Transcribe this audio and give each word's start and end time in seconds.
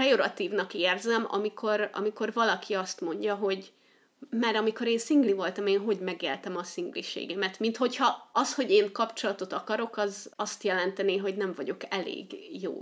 pejoratívnak 0.00 0.74
érzem, 0.74 1.26
amikor, 1.28 1.90
amikor 1.92 2.32
valaki 2.32 2.74
azt 2.74 3.00
mondja, 3.00 3.34
hogy 3.34 3.72
mert 4.30 4.56
amikor 4.56 4.86
én 4.86 4.98
szingli 4.98 5.32
voltam, 5.32 5.66
én 5.66 5.80
hogy 5.80 5.98
megéltem 5.98 6.56
a 6.56 6.62
szingliségemet, 6.62 7.58
mint 7.58 7.76
hogyha 7.76 8.30
az, 8.32 8.54
hogy 8.54 8.70
én 8.70 8.92
kapcsolatot 8.92 9.52
akarok, 9.52 9.96
az 9.96 10.30
azt 10.36 10.64
jelenteni, 10.64 11.16
hogy 11.16 11.36
nem 11.36 11.52
vagyok 11.56 11.80
elég 11.88 12.36
jó. 12.62 12.78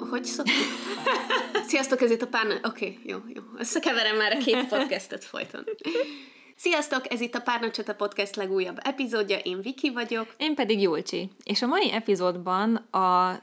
Oh, 0.00 0.08
hogy 0.08 0.24
szoktuk? 0.24 0.54
Sziasztok, 1.66 2.00
ez 2.00 2.10
itt 2.10 2.22
a 2.22 2.26
pár... 2.26 2.46
Oké, 2.46 2.64
okay, 2.64 2.98
jó, 3.04 3.18
jó. 3.34 3.42
Összekeverem 3.58 4.16
már 4.16 4.32
a 4.32 4.38
két 4.38 4.66
podcastet 4.66 5.24
folyton. 5.24 5.64
Sziasztok, 6.56 7.12
ez 7.12 7.20
itt 7.20 7.34
a 7.34 7.40
Párnacsata 7.40 7.94
Podcast 7.94 8.36
legújabb 8.36 8.78
epizódja, 8.82 9.38
én 9.38 9.60
Viki 9.60 9.90
vagyok. 9.90 10.34
Én 10.36 10.54
pedig 10.54 10.80
Julcsi. 10.80 11.30
És 11.44 11.62
a 11.62 11.66
mai 11.66 11.92
epizódban 11.92 12.74
a 12.76 13.42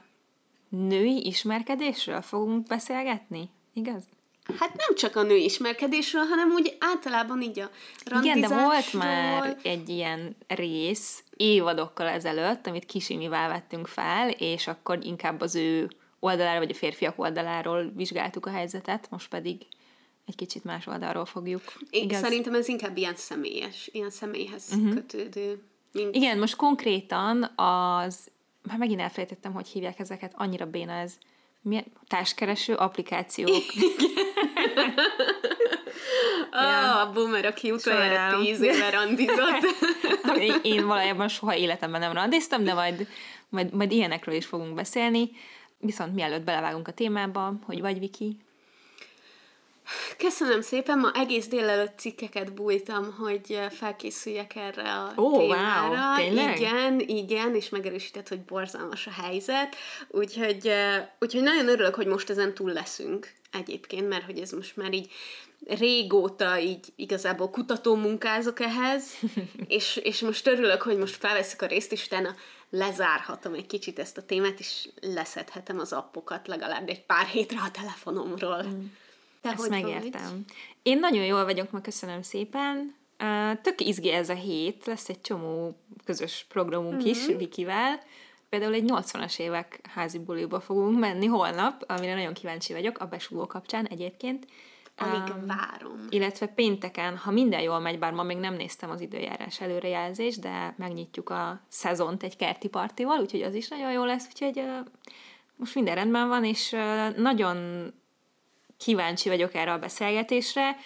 női 0.68 1.26
ismerkedésről 1.26 2.20
fogunk 2.20 2.66
beszélgetni, 2.66 3.50
igaz? 3.74 4.02
Hát 4.58 4.76
nem 4.76 4.94
csak 4.94 5.16
a 5.16 5.22
női 5.22 5.44
ismerkedésről, 5.44 6.22
hanem 6.22 6.50
úgy 6.50 6.76
általában 6.78 7.42
így 7.42 7.60
a 7.60 7.70
Igen, 8.22 8.40
de 8.40 8.48
volt 8.48 8.92
már 8.92 9.56
egy 9.62 9.88
ilyen 9.88 10.36
rész 10.46 11.22
évadokkal 11.36 12.06
ezelőtt, 12.06 12.66
amit 12.66 12.86
Kisimivel 12.86 13.48
vettünk 13.48 13.86
fel, 13.86 14.30
és 14.30 14.66
akkor 14.66 14.98
inkább 15.04 15.40
az 15.40 15.54
ő 15.54 15.90
oldalára, 16.20 16.58
vagy 16.58 16.70
a 16.70 16.74
férfiak 16.74 17.18
oldaláról 17.18 17.92
vizsgáltuk 17.96 18.46
a 18.46 18.50
helyzetet, 18.50 19.10
most 19.10 19.28
pedig 19.28 19.66
egy 20.26 20.36
kicsit 20.36 20.64
más 20.64 20.86
oldalról 20.86 21.24
fogjuk. 21.24 21.62
Én 21.90 22.02
Igaz? 22.02 22.20
Szerintem 22.20 22.54
ez 22.54 22.68
inkább 22.68 22.96
ilyen 22.96 23.16
személyes, 23.16 23.88
ilyen 23.92 24.10
személyhez 24.10 24.68
uh-huh. 24.72 24.94
kötődő. 24.94 25.62
Mint... 25.92 26.14
Igen, 26.14 26.38
most 26.38 26.56
konkrétan 26.56 27.42
az, 27.42 28.30
már 28.62 28.78
megint 28.78 29.00
elfelejtettem, 29.00 29.52
hogy 29.52 29.68
hívják 29.68 29.98
ezeket, 29.98 30.32
annyira 30.36 30.66
béna 30.66 30.92
ez. 30.92 31.18
Milyen 31.62 31.84
társkereső 32.06 32.74
applikációk. 32.74 33.62
Ah, 36.52 37.00
a 37.00 37.12
boomer, 37.12 37.44
aki 37.44 37.70
utoljára 37.70 38.38
tíz 38.38 38.60
éve 38.60 38.90
randizott. 38.90 39.76
Én 40.62 40.86
valójában 40.86 41.28
soha 41.28 41.56
életemben 41.56 42.00
nem 42.00 42.12
randiztam, 42.12 42.64
de 42.64 42.74
majd, 42.74 43.06
majd, 43.48 43.74
majd 43.74 43.92
ilyenekről 43.92 44.34
is 44.34 44.46
fogunk 44.46 44.74
beszélni. 44.74 45.30
Viszont 45.80 46.14
mielőtt 46.14 46.44
belevágunk 46.44 46.88
a 46.88 46.92
témába, 46.92 47.52
hogy 47.66 47.80
vagy 47.80 47.98
Viki? 47.98 48.36
Köszönöm 50.16 50.60
szépen, 50.60 50.98
ma 50.98 51.10
egész 51.14 51.48
délelőtt 51.48 51.98
cikkeket 51.98 52.54
bújtam, 52.54 53.14
hogy 53.18 53.60
felkészüljek 53.70 54.56
erre 54.56 54.92
a 54.92 55.12
oh, 55.14 55.38
témára. 55.38 55.88
Wow, 55.88 56.16
tényleg? 56.16 56.58
Igen, 56.58 57.00
igen, 57.00 57.54
és 57.54 57.68
megerősített, 57.68 58.28
hogy 58.28 58.40
borzalmas 58.40 59.06
a 59.06 59.22
helyzet. 59.22 59.76
Úgyhogy, 60.08 60.72
úgyhogy 61.18 61.42
nagyon 61.42 61.68
örülök, 61.68 61.94
hogy 61.94 62.06
most 62.06 62.30
ezen 62.30 62.54
túl 62.54 62.72
leszünk 62.72 63.32
egyébként, 63.52 64.08
mert 64.08 64.24
hogy 64.24 64.38
ez 64.38 64.50
most 64.50 64.76
már 64.76 64.92
így 64.92 65.10
régóta 65.66 66.58
így 66.58 66.86
igazából 66.96 67.50
kutató 67.50 67.94
munkázok 67.94 68.60
ehhez, 68.60 69.04
és, 69.66 69.96
és 69.96 70.20
most 70.20 70.46
örülök, 70.46 70.82
hogy 70.82 70.98
most 70.98 71.16
felveszik 71.16 71.62
a 71.62 71.66
részt, 71.66 71.92
és 71.92 72.06
utána 72.06 72.34
lezárhatom 72.70 73.54
egy 73.54 73.66
kicsit 73.66 73.98
ezt 73.98 74.16
a 74.16 74.22
témát, 74.22 74.58
és 74.58 74.88
leszedhetem 75.00 75.78
az 75.78 75.92
appokat 75.92 76.46
legalább 76.46 76.88
egy 76.88 77.02
pár 77.02 77.26
hétre 77.26 77.58
a 77.60 77.70
telefonomról. 77.70 78.62
Mm. 78.62 78.84
Te 79.40 79.50
Ezt 79.50 79.60
hogy 79.60 79.70
megértem. 79.70 80.22
Vagy? 80.22 80.56
Én 80.82 80.98
nagyon 80.98 81.24
jól 81.24 81.44
vagyok 81.44 81.70
ma, 81.70 81.80
köszönöm 81.80 82.22
szépen. 82.22 82.94
Uh, 83.22 83.60
tök 83.60 83.80
izgi 83.80 84.10
ez 84.10 84.28
a 84.28 84.34
hét, 84.34 84.86
lesz 84.86 85.08
egy 85.08 85.20
csomó 85.20 85.76
közös 86.04 86.46
programunk 86.48 86.94
mm-hmm. 86.94 87.06
is 87.06 87.26
Vikivel. 87.26 88.02
Például 88.48 88.74
egy 88.74 88.84
80-as 88.86 89.38
évek 89.38 89.80
házi 89.94 90.18
buliba 90.18 90.60
fogunk 90.60 90.98
menni 90.98 91.26
holnap, 91.26 91.84
amire 91.86 92.14
nagyon 92.14 92.32
kíváncsi 92.32 92.72
vagyok, 92.72 92.98
a 92.98 93.06
besúgó 93.06 93.46
kapcsán 93.46 93.86
egyébként. 93.86 94.46
Alig 95.00 95.34
um, 95.34 95.46
várom. 95.46 96.06
Illetve 96.08 96.46
pénteken, 96.46 97.16
ha 97.16 97.30
minden 97.30 97.60
jól 97.60 97.78
megy, 97.78 97.98
bár 97.98 98.12
ma 98.12 98.22
még 98.22 98.36
nem 98.36 98.54
néztem 98.54 98.90
az 98.90 99.00
időjárás 99.00 99.60
előrejelzést, 99.60 100.40
de 100.40 100.74
megnyitjuk 100.78 101.30
a 101.30 101.60
szezont 101.68 102.22
egy 102.22 102.36
kerti 102.36 102.68
partival, 102.68 103.20
úgyhogy 103.20 103.42
az 103.42 103.54
is 103.54 103.68
nagyon 103.68 103.92
jó 103.92 104.04
lesz, 104.04 104.26
úgyhogy 104.26 104.58
uh, 104.58 104.86
most 105.56 105.74
minden 105.74 105.94
rendben 105.94 106.28
van, 106.28 106.44
és 106.44 106.72
uh, 106.72 107.16
nagyon 107.16 107.88
kíváncsi 108.76 109.28
vagyok 109.28 109.54
erre 109.54 109.72
a 109.72 109.78
beszélgetésre. 109.78 110.76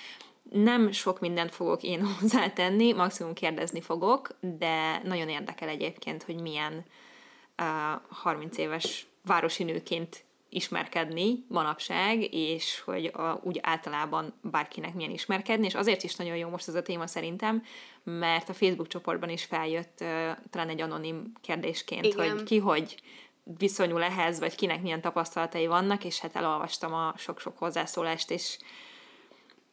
Nem 0.51 0.93
sok 0.93 1.21
mindent 1.21 1.55
fogok 1.55 1.83
én 1.83 2.07
hozzátenni, 2.21 2.93
maximum 2.93 3.33
kérdezni 3.33 3.81
fogok, 3.81 4.29
de 4.41 5.01
nagyon 5.05 5.29
érdekel 5.29 5.69
egyébként, 5.69 6.23
hogy 6.23 6.41
milyen 6.41 6.85
uh, 7.59 8.01
30 8.09 8.59
éves 8.59 9.07
városi 9.25 9.65
nőként 9.65 10.24
ismerkedni 10.55 11.45
manapság, 11.49 12.35
és 12.35 12.81
hogy 12.81 13.07
a, 13.07 13.41
úgy 13.43 13.59
általában 13.63 14.35
bárkinek 14.43 14.95
milyen 14.95 15.11
ismerkedni, 15.11 15.67
és 15.67 15.75
azért 15.75 16.03
is 16.03 16.15
nagyon 16.15 16.37
jó 16.37 16.49
most 16.49 16.69
ez 16.69 16.75
a 16.75 16.83
téma 16.83 17.07
szerintem, 17.07 17.63
mert 18.03 18.49
a 18.49 18.55
Facebook 18.55 18.89
csoportban 18.89 19.29
is 19.29 19.45
feljött 19.45 19.99
uh, 20.01 20.09
talán 20.51 20.69
egy 20.69 20.81
anonim 20.81 21.33
kérdésként, 21.41 22.05
Igen. 22.05 22.31
hogy 22.31 22.43
ki 22.43 22.59
hogy 22.59 22.95
viszonyul 23.59 24.03
ehhez, 24.03 24.39
vagy 24.39 24.55
kinek 24.55 24.83
milyen 24.83 25.01
tapasztalatai 25.01 25.67
vannak, 25.67 26.05
és 26.05 26.19
hát 26.19 26.37
elolvastam 26.37 26.95
a 26.95 27.15
sok-sok 27.17 27.59
hozzászólást, 27.59 28.31
és 28.31 28.59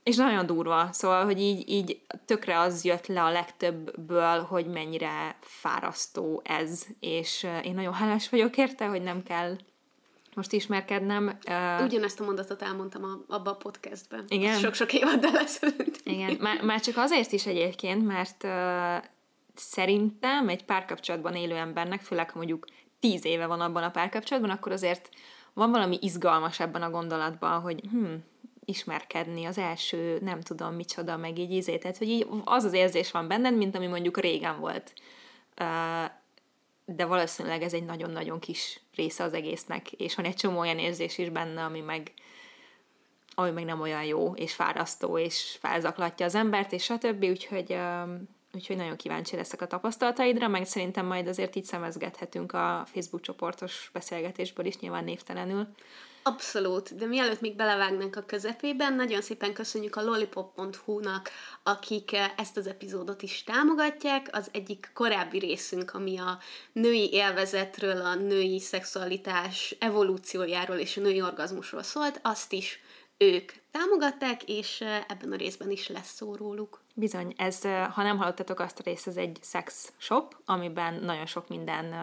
és 0.04 0.16
nagyon 0.16 0.46
durva, 0.46 0.90
szóval, 0.92 1.26
hogy 1.26 1.42
így, 1.42 1.70
így 1.70 2.02
tökre 2.26 2.60
az 2.60 2.86
jött 2.86 3.08
le 3.08 3.24
a 3.24 3.32
legtöbbből, 3.32 4.42
hogy 4.42 4.68
mennyire 4.68 5.38
fárasztó 5.42 6.42
ez, 6.44 6.86
és 7.00 7.48
én 7.64 7.74
nagyon 7.74 7.94
hálás 7.94 8.30
vagyok 8.30 8.58
érte, 8.58 8.86
hogy 8.86 9.02
nem 9.02 9.24
kell 9.24 9.58
most 10.36 10.54
ismerkednem. 10.54 11.38
Uh, 11.48 11.84
Ugyanezt 11.84 12.20
a 12.20 12.24
mondatot 12.24 12.62
elmondtam 12.62 13.04
a, 13.04 13.34
abba 13.34 13.52
a 13.52 13.56
podcastben. 13.56 14.26
Igen. 14.28 14.58
Sok-sok 14.58 14.94
évaddal 14.94 15.38
ezelőtt. 15.38 16.00
Igen, 16.04 16.38
már, 16.40 16.62
már 16.62 16.80
csak 16.80 16.98
azért 16.98 17.32
is 17.32 17.46
egyébként, 17.46 18.06
mert 18.06 18.44
uh, 18.44 19.10
szerintem 19.56 20.50
egy 20.50 20.66
párkapcsolatban 20.66 21.36
élő 21.36 21.56
embernek, 21.56 22.02
főleg 22.02 22.30
ha 22.30 22.38
mondjuk 22.38 22.66
tíz 23.00 23.26
éve 23.26 23.46
van 23.46 23.62
abban 23.62 23.84
a 23.84 23.92
párkapcsolatban, 23.92 24.52
akkor 24.52 24.72
azért 24.72 25.10
van 25.54 25.72
valami 25.72 25.98
izgalmas 26.02 26.60
ebben 26.60 26.82
a 26.82 26.90
gondolatban, 26.90 27.62
hogy 27.62 27.80
hm, 27.92 28.14
ismerkedni, 28.66 29.46
az 29.46 29.58
első 29.58 30.18
nem 30.22 30.42
tudom 30.42 30.74
micsoda, 30.74 31.18
meg 31.18 31.40
így 31.40 31.52
ízé, 31.52 31.78
tehát 31.78 31.98
hogy 31.98 32.10
így 32.10 32.28
az 32.44 32.64
az 32.64 32.74
érzés 32.74 33.12
van 33.12 33.28
benned, 33.28 33.58
mint 33.58 33.76
ami 33.76 33.88
mondjuk 33.88 34.20
régen 34.20 34.60
volt. 34.60 34.94
Uh, 35.60 36.12
de 36.86 37.06
valószínűleg 37.06 37.62
ez 37.62 37.74
egy 37.74 37.86
nagyon-nagyon 37.86 38.40
kis 38.40 38.81
része 39.02 39.24
az 39.24 39.34
egésznek, 39.34 39.92
és 39.92 40.16
van 40.16 40.26
egy 40.26 40.36
csomó 40.36 40.60
olyan 40.60 40.80
érzés 40.80 41.18
is 41.18 41.30
benne, 41.30 41.64
ami 41.64 41.80
meg, 41.80 42.12
ami 43.36 43.52
meg 43.52 43.66
nem 43.66 43.82
olyan 43.82 44.04
jó, 44.04 44.34
és 44.36 44.54
fárasztó, 44.54 45.18
és 45.18 45.58
felzaklatja 45.60 46.26
az 46.26 46.36
embert, 46.36 46.72
és 46.72 46.84
stb. 46.84 47.24
Úgyhogy, 47.24 47.78
úgyhogy 48.54 48.76
nagyon 48.76 48.96
kíváncsi 48.96 49.36
leszek 49.36 49.62
a 49.62 49.68
tapasztalataidra, 49.68 50.48
meg 50.48 50.66
szerintem 50.66 51.06
majd 51.06 51.28
azért 51.28 51.56
így 51.56 51.66
szemezgethetünk 51.66 52.54
a 52.54 52.84
Facebook 52.86 53.24
csoportos 53.24 53.90
beszélgetésből 53.94 54.66
is, 54.66 54.80
nyilván 54.80 55.04
névtelenül. 55.04 55.68
Abszolút, 56.24 56.96
de 56.96 57.06
mielőtt 57.06 57.42
még 57.42 57.56
belevágnánk 57.56 58.16
a 58.16 58.26
közepében, 58.26 58.94
nagyon 58.94 59.22
szépen 59.22 59.54
köszönjük 59.54 59.96
a 59.96 60.02
lollipop.hu-nak, 60.02 61.30
akik 61.64 62.14
eh, 62.14 62.32
ezt 62.38 62.58
az 62.58 62.68
epizódot 62.68 63.22
is 63.22 63.44
támogatják. 63.44 64.30
Az 64.32 64.50
egyik 64.52 64.92
korábbi 64.94 65.40
részünk, 65.40 65.94
ami 65.94 66.18
a 66.18 66.40
női 66.72 67.10
élvezetről, 67.12 68.02
a 68.02 68.16
női 68.16 68.60
szexualitás 68.60 69.76
evolúciójáról 69.80 70.78
és 70.78 70.98
a 70.98 71.02
női 71.02 71.22
orgazmusról 71.22 71.84
szólt, 71.84 72.20
azt 72.24 72.54
is 72.54 72.80
ők 73.18 73.52
támogatták, 73.72 74.44
és 74.44 74.82
eh, 74.82 75.04
ebben 75.08 75.32
a 75.32 75.36
részben 75.36 75.72
is 75.72 75.88
lesz 75.88 76.14
szó 76.14 76.36
róluk. 76.36 76.82
Bizony, 76.96 77.34
ez, 77.38 77.66
eh, 77.66 77.88
ha 77.92 78.04
nem 78.04 78.18
hallottatok 78.18 78.60
azt 78.60 78.80
a 78.80 78.84
részt, 78.84 79.08
ez 79.08 79.18
egy 79.18 79.40
sex 79.44 79.92
shop, 79.98 80.36
amiben 80.46 80.94
nagyon 80.94 81.26
sok 81.26 81.48
minden 81.48 81.94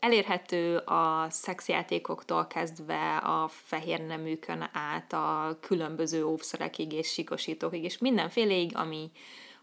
Elérhető 0.00 0.76
a 0.76 1.26
szexjátékoktól 1.30 2.46
kezdve 2.46 3.16
a 3.16 3.48
fehér 3.48 4.00
neműkön 4.00 4.68
át 4.72 5.12
a 5.12 5.58
különböző 5.60 6.24
óvszerekig 6.24 6.92
és 6.92 7.12
sikosítókig, 7.12 7.84
és 7.84 7.98
mindenféleig, 7.98 8.76
ami 8.76 9.10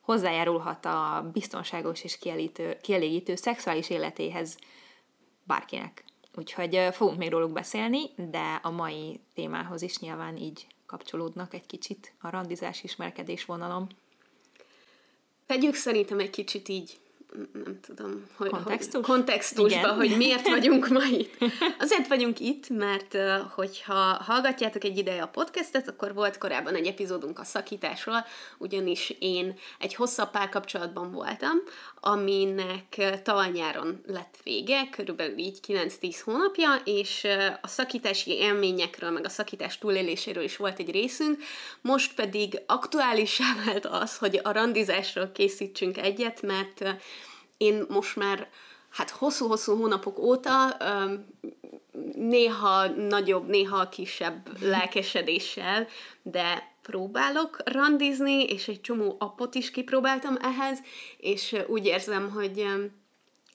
hozzájárulhat 0.01 0.85
a 0.85 1.29
biztonságos 1.33 2.03
és 2.03 2.17
kielégítő, 2.17 2.77
kielégítő 2.81 3.35
szexuális 3.35 3.89
életéhez 3.89 4.57
bárkinek. 5.43 6.03
Úgyhogy 6.35 6.87
fogunk 6.91 7.17
még 7.17 7.29
róluk 7.29 7.51
beszélni, 7.51 8.01
de 8.15 8.59
a 8.61 8.69
mai 8.69 9.19
témához 9.33 9.81
is 9.81 9.99
nyilván 9.99 10.37
így 10.37 10.67
kapcsolódnak 10.85 11.53
egy 11.53 11.65
kicsit 11.65 12.13
a 12.21 12.29
randizás 12.29 12.83
ismerkedés 12.83 13.45
vonalom. 13.45 13.87
Tegyük 15.45 15.75
szerintem 15.75 16.19
egy 16.19 16.29
kicsit 16.29 16.69
így 16.69 16.99
nem 17.53 17.79
tudom, 17.81 18.25
hogy, 18.35 18.49
Kontextus? 18.49 18.93
hogy 18.93 19.03
kontextusba, 19.03 19.79
Igen. 19.79 19.95
hogy 19.95 20.17
miért 20.17 20.47
vagyunk 20.47 20.87
ma 20.87 21.03
itt. 21.03 21.37
Azért 21.79 22.07
vagyunk 22.07 22.39
itt, 22.39 22.69
mert 22.69 23.17
hogyha 23.55 24.23
hallgatjátok 24.23 24.83
egy 24.83 24.97
ideje 24.97 25.21
a 25.21 25.27
podcastet, 25.27 25.87
akkor 25.87 26.13
volt 26.13 26.37
korábban 26.37 26.75
egy 26.75 26.87
epizódunk 26.87 27.39
a 27.39 27.43
szakításról, 27.43 28.25
ugyanis 28.57 29.13
én 29.19 29.57
egy 29.79 29.95
hosszabb 29.95 30.31
párkapcsolatban 30.31 31.11
voltam, 31.11 31.57
aminek 31.99 32.95
ö, 32.97 33.09
tavaly 33.23 33.49
nyáron 33.51 34.01
lett 34.07 34.35
vége, 34.43 34.89
körülbelül 34.91 35.37
így 35.37 35.59
9-10 35.67 36.21
hónapja, 36.23 36.81
és 36.83 37.27
a 37.61 37.67
szakítási 37.67 38.31
élményekről, 38.31 39.09
meg 39.09 39.25
a 39.25 39.29
szakítás 39.29 39.77
túléléséről 39.77 40.43
is 40.43 40.57
volt 40.57 40.79
egy 40.79 40.91
részünk, 40.91 41.43
most 41.81 42.15
pedig 42.15 42.61
aktuálisá 42.65 43.45
vált 43.65 43.85
az, 43.85 44.17
hogy 44.17 44.39
a 44.43 44.51
randizásról 44.51 45.31
készítsünk 45.33 45.97
egyet, 45.97 46.41
mert 46.41 46.95
én 47.57 47.85
most 47.89 48.15
már 48.15 48.49
hát 48.89 49.09
hosszú-hosszú 49.09 49.75
hónapok 49.75 50.19
óta 50.19 50.77
néha 52.15 52.87
nagyobb, 52.87 53.47
néha 53.47 53.89
kisebb 53.89 54.61
lelkesedéssel, 54.61 55.87
de 56.21 56.73
próbálok 56.81 57.57
randizni, 57.65 58.43
és 58.43 58.67
egy 58.67 58.81
csomó 58.81 59.15
appot 59.19 59.55
is 59.55 59.71
kipróbáltam 59.71 60.37
ehhez, 60.41 60.79
és 61.17 61.55
úgy 61.67 61.85
érzem, 61.85 62.29
hogy 62.29 62.65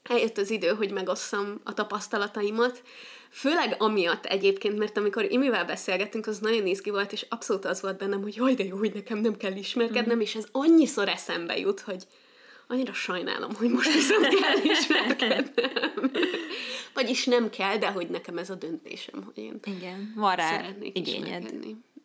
eljött 0.03 0.39
az 0.39 0.51
idő, 0.51 0.69
hogy 0.69 0.91
megosszam 0.91 1.61
a 1.65 1.75
tapasztalataimat, 1.75 2.83
Főleg 3.33 3.77
amiatt 3.79 4.25
egyébként, 4.25 4.79
mert 4.79 4.97
amikor 4.97 5.33
Imivel 5.33 5.65
beszélgettünk, 5.65 6.27
az 6.27 6.39
nagyon 6.39 6.67
izgi 6.67 6.91
volt, 6.91 7.13
és 7.13 7.27
abszolút 7.29 7.65
az 7.65 7.81
volt 7.81 7.99
bennem, 7.99 8.23
hogy 8.23 8.37
jaj, 8.37 8.55
de 8.55 8.65
jó, 8.65 8.77
hogy 8.77 8.95
nekem 8.95 9.19
nem 9.19 9.37
kell 9.37 9.57
ismerkednem, 9.57 10.17
mm. 10.17 10.21
és 10.21 10.35
ez 10.35 10.47
annyiszor 10.53 11.09
eszembe 11.09 11.59
jut, 11.59 11.81
hogy 11.81 12.07
annyira 12.71 12.93
sajnálom, 12.93 13.55
hogy 13.55 13.71
most 13.71 13.93
viszont 13.93 14.29
kell 14.41 14.63
ismerkednem. 14.63 16.11
Vagyis 16.95 17.25
nem 17.25 17.51
kell, 17.51 17.77
de 17.77 17.91
hogy 17.91 18.09
nekem 18.09 18.39
ez 18.39 18.51
a 18.51 18.55
döntésem, 18.55 19.23
hogy 19.25 19.39
én 19.39 19.61
Igen, 19.65 20.13
van 20.17 20.37
rá 20.37 20.51
szeretnék 20.51 20.99
igényed. 20.99 21.55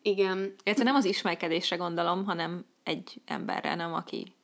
Igen. 0.02 0.54
Illetve 0.64 0.84
nem 0.84 0.94
az 0.94 1.04
ismerkedésre 1.04 1.76
gondolom, 1.76 2.24
hanem 2.24 2.64
egy 2.84 3.20
emberre, 3.26 3.74
nem 3.74 3.94
aki... 3.94 4.34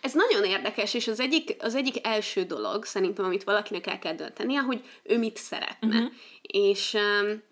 Ez 0.00 0.12
nagyon 0.12 0.44
érdekes, 0.44 0.94
és 0.94 1.08
az 1.08 1.20
egyik, 1.20 1.56
az 1.58 1.74
egyik 1.74 2.06
első 2.06 2.42
dolog, 2.42 2.84
szerintem, 2.84 3.24
amit 3.24 3.44
valakinek 3.44 3.86
el 3.86 3.98
kell 3.98 4.14
döntenie, 4.14 4.60
hogy 4.60 4.84
ő 5.02 5.18
mit 5.18 5.36
szeretne. 5.36 5.98
Uh-huh. 5.98 6.12
És 6.42 6.94
um, 6.94 7.42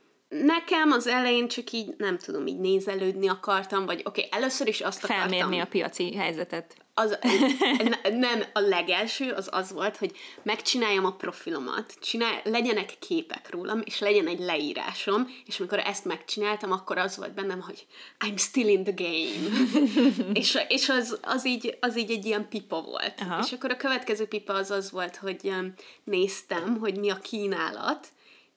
nekem 0.43 0.91
az 0.91 1.07
elején 1.07 1.49
csak 1.49 1.73
így, 1.73 1.95
nem 1.99 2.19
tudom, 2.19 2.47
így 2.47 2.59
nézelődni 2.59 3.29
akartam, 3.29 3.87
vagy 3.87 4.01
oké, 4.05 4.25
okay, 4.27 4.41
először 4.41 4.69
is 4.69 4.81
azt 4.81 4.99
Felmérni 4.99 5.37
akartam. 5.37 5.61
a 5.61 5.65
piaci 5.65 6.17
helyzetet. 6.17 6.75
Az, 6.97 7.19
ne- 8.03 8.19
nem, 8.19 8.45
a 8.53 8.61
legelső 8.61 9.31
az 9.31 9.49
az 9.53 9.73
volt, 9.73 9.97
hogy 9.97 10.17
megcsináljam 10.43 11.05
a 11.05 11.13
profilomat, 11.13 11.95
csinál, 12.01 12.41
legyenek 12.45 12.99
képek 12.99 13.51
rólam, 13.51 13.83
és 13.85 13.99
legyen 13.99 14.27
egy 14.27 14.39
leírásom, 14.39 15.31
és 15.47 15.59
amikor 15.59 15.79
ezt 15.79 16.05
megcsináltam, 16.05 16.73
akkor 16.73 16.99
az 16.99 17.17
volt 17.17 17.35
bennem, 17.35 17.61
hogy 17.61 17.87
I'm 18.27 18.37
still 18.37 18.69
in 18.69 18.85
the 18.85 18.95
game. 18.97 19.75
és 20.41 20.59
és 20.69 20.89
az, 20.89 21.19
az, 21.23 21.47
így, 21.47 21.77
az 21.81 21.99
így 21.99 22.11
egy 22.11 22.25
ilyen 22.25 22.49
pipa 22.49 22.83
volt. 22.83 23.21
Aha. 23.21 23.43
És 23.45 23.53
akkor 23.53 23.71
a 23.71 23.77
következő 23.77 24.27
pipa 24.27 24.53
az 24.53 24.71
az 24.71 24.91
volt, 24.91 25.17
hogy 25.17 25.41
um, 25.43 25.75
néztem, 26.05 26.79
hogy 26.79 26.99
mi 26.99 27.11
a 27.11 27.19
kínálat, 27.19 28.09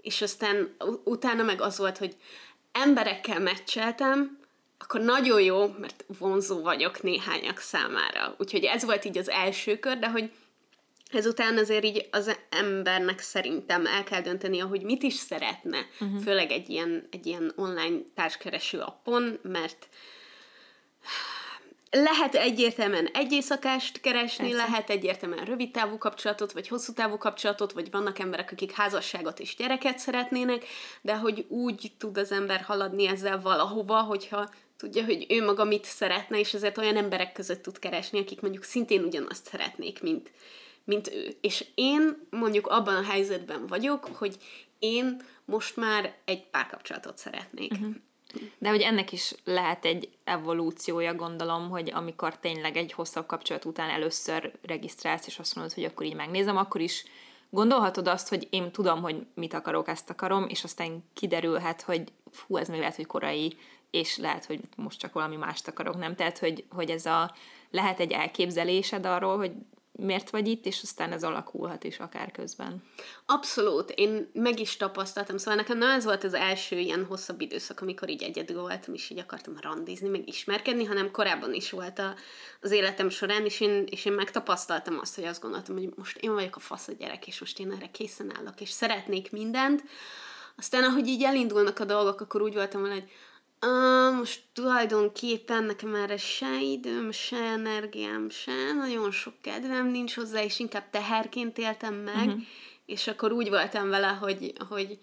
és 0.07 0.21
aztán 0.21 0.75
utána 1.03 1.43
meg 1.43 1.61
az 1.61 1.77
volt, 1.77 1.97
hogy 1.97 2.15
emberekkel 2.71 3.39
meccseltem, 3.39 4.39
akkor 4.77 5.01
nagyon 5.01 5.41
jó, 5.41 5.67
mert 5.67 6.05
vonzó 6.19 6.61
vagyok 6.61 7.01
néhányak 7.01 7.57
számára. 7.59 8.35
Úgyhogy 8.37 8.63
ez 8.63 8.85
volt 8.85 9.05
így 9.05 9.17
az 9.17 9.29
első 9.29 9.79
kör, 9.79 9.99
de 9.99 10.09
hogy 10.09 10.31
ezután 11.11 11.57
azért 11.57 11.83
így 11.83 12.07
az 12.11 12.37
embernek 12.49 13.19
szerintem 13.19 13.85
el 13.85 14.03
kell 14.03 14.21
dönteni, 14.21 14.57
hogy 14.57 14.83
mit 14.83 15.03
is 15.03 15.13
szeretne, 15.13 15.77
uh-huh. 15.99 16.21
főleg 16.21 16.51
egy 16.51 16.69
ilyen, 16.69 17.07
egy 17.11 17.25
ilyen 17.25 17.53
online 17.55 17.97
társkereső 18.15 18.79
appon, 18.79 19.39
mert 19.41 19.87
lehet 21.91 22.35
egyértelműen 22.35 23.05
egy 23.05 23.31
éjszakást 23.31 24.01
keresni, 24.01 24.49
Persze. 24.49 24.65
lehet 24.65 24.89
egyértelműen 24.89 25.45
rövid 25.45 25.71
távú 25.71 25.97
kapcsolatot, 25.97 26.51
vagy 26.51 26.67
hosszú 26.67 26.93
távú 26.93 27.17
kapcsolatot, 27.17 27.71
vagy 27.71 27.91
vannak 27.91 28.19
emberek, 28.19 28.51
akik 28.51 28.71
házasságot 28.71 29.39
és 29.39 29.55
gyereket 29.55 29.99
szeretnének, 29.99 30.65
de 31.01 31.17
hogy 31.17 31.45
úgy 31.49 31.91
tud 31.97 32.17
az 32.17 32.31
ember 32.31 32.61
haladni 32.61 33.07
ezzel 33.07 33.41
valahova, 33.41 34.01
hogyha 34.01 34.49
tudja, 34.77 35.05
hogy 35.05 35.25
ő 35.29 35.45
maga 35.45 35.63
mit 35.63 35.85
szeretne, 35.85 36.39
és 36.39 36.53
ezért 36.53 36.77
olyan 36.77 36.95
emberek 36.95 37.31
között 37.31 37.61
tud 37.61 37.79
keresni, 37.79 38.19
akik 38.19 38.41
mondjuk 38.41 38.63
szintén 38.63 39.03
ugyanazt 39.03 39.45
szeretnék, 39.45 40.01
mint, 40.01 40.31
mint 40.83 41.13
ő. 41.13 41.37
És 41.41 41.65
én 41.75 42.27
mondjuk 42.29 42.67
abban 42.67 42.95
a 42.95 43.03
helyzetben 43.03 43.67
vagyok, 43.67 44.05
hogy 44.05 44.37
én 44.79 45.21
most 45.45 45.75
már 45.75 46.15
egy 46.25 46.49
párkapcsolatot 46.49 47.17
szeretnék. 47.17 47.71
Uh-huh. 47.71 47.95
De 48.57 48.69
hogy 48.69 48.81
ennek 48.81 49.11
is 49.11 49.33
lehet 49.43 49.85
egy 49.85 50.09
evolúciója, 50.23 51.13
gondolom, 51.13 51.69
hogy 51.69 51.91
amikor 51.93 52.37
tényleg 52.37 52.77
egy 52.77 52.91
hosszabb 52.91 53.25
kapcsolat 53.25 53.65
után 53.65 53.89
először 53.89 54.51
regisztrálsz, 54.61 55.27
és 55.27 55.39
azt 55.39 55.55
mondod, 55.55 55.73
hogy 55.73 55.83
akkor 55.83 56.05
így 56.05 56.15
megnézem, 56.15 56.57
akkor 56.57 56.81
is 56.81 57.05
gondolhatod 57.49 58.07
azt, 58.07 58.29
hogy 58.29 58.47
én 58.49 58.71
tudom, 58.71 59.01
hogy 59.01 59.25
mit 59.33 59.53
akarok, 59.53 59.87
ezt 59.87 60.09
akarom, 60.09 60.47
és 60.49 60.63
aztán 60.63 61.03
kiderülhet, 61.13 61.81
hogy 61.81 62.03
fú, 62.31 62.57
ez 62.57 62.67
még 62.67 62.79
lehet, 62.79 62.95
hogy 62.95 63.05
korai, 63.05 63.57
és 63.91 64.17
lehet, 64.17 64.45
hogy 64.45 64.59
most 64.75 64.99
csak 64.99 65.13
valami 65.13 65.35
mást 65.35 65.67
akarok, 65.67 65.97
nem? 65.97 66.15
Tehát, 66.15 66.37
hogy, 66.37 66.65
hogy 66.69 66.89
ez 66.89 67.05
a, 67.05 67.33
lehet 67.71 67.99
egy 67.99 68.11
elképzelésed 68.11 69.05
arról, 69.05 69.37
hogy 69.37 69.51
miért 69.97 70.29
vagy 70.29 70.47
itt, 70.47 70.65
és 70.65 70.79
aztán 70.83 71.11
ez 71.11 71.23
alakulhat 71.23 71.83
is 71.83 71.99
akár 71.99 72.31
közben. 72.31 72.83
Abszolút, 73.25 73.91
én 73.95 74.29
meg 74.33 74.59
is 74.59 74.77
tapasztaltam, 74.77 75.37
szóval 75.37 75.55
nekem 75.55 75.77
nem 75.77 75.89
ez 75.89 76.03
volt 76.03 76.23
az 76.23 76.33
első 76.33 76.77
ilyen 76.77 77.05
hosszabb 77.05 77.41
időszak, 77.41 77.81
amikor 77.81 78.09
így 78.09 78.23
egyedül 78.23 78.61
voltam, 78.61 78.93
és 78.93 79.09
így 79.09 79.19
akartam 79.19 79.57
randizni, 79.61 80.09
meg 80.09 80.27
ismerkedni, 80.27 80.85
hanem 80.85 81.11
korábban 81.11 81.53
is 81.53 81.71
volt 81.71 81.99
a, 81.99 82.15
az 82.61 82.71
életem 82.71 83.09
során, 83.09 83.45
és 83.45 83.59
én, 83.59 83.83
és 83.89 84.05
én 84.05 84.13
megtapasztaltam 84.13 84.99
azt, 84.99 85.15
hogy 85.15 85.23
azt 85.23 85.41
gondoltam, 85.41 85.75
hogy 85.75 85.89
most 85.95 86.17
én 86.17 86.33
vagyok 86.33 86.55
a 86.55 86.59
fasz 86.59 86.87
a 86.87 86.93
gyerek, 86.93 87.27
és 87.27 87.39
most 87.39 87.59
én 87.59 87.71
erre 87.71 87.89
készen 87.91 88.37
állok, 88.37 88.61
és 88.61 88.69
szeretnék 88.69 89.31
mindent. 89.31 89.83
Aztán, 90.57 90.83
ahogy 90.83 91.07
így 91.07 91.23
elindulnak 91.23 91.79
a 91.79 91.85
dolgok, 91.85 92.21
akkor 92.21 92.41
úgy 92.41 92.53
voltam 92.53 92.81
vele, 92.81 92.93
hogy 92.93 93.09
Uh, 93.61 94.17
most 94.17 94.41
tulajdonképpen 94.53 95.63
nekem 95.63 95.95
erre 95.95 96.17
se 96.17 96.61
időm, 96.61 97.11
se 97.11 97.37
energiám, 97.37 98.29
se 98.29 98.73
nagyon 98.73 99.11
sok 99.11 99.33
kedvem 99.41 99.87
nincs 99.87 100.15
hozzá, 100.15 100.43
és 100.43 100.59
inkább 100.59 100.89
teherként 100.89 101.57
éltem 101.57 101.93
meg, 101.93 102.27
uh-huh. 102.27 102.41
és 102.85 103.07
akkor 103.07 103.31
úgy 103.31 103.49
voltam 103.49 103.89
vele, 103.89 104.07
hogy, 104.07 104.53
hogy 104.69 104.99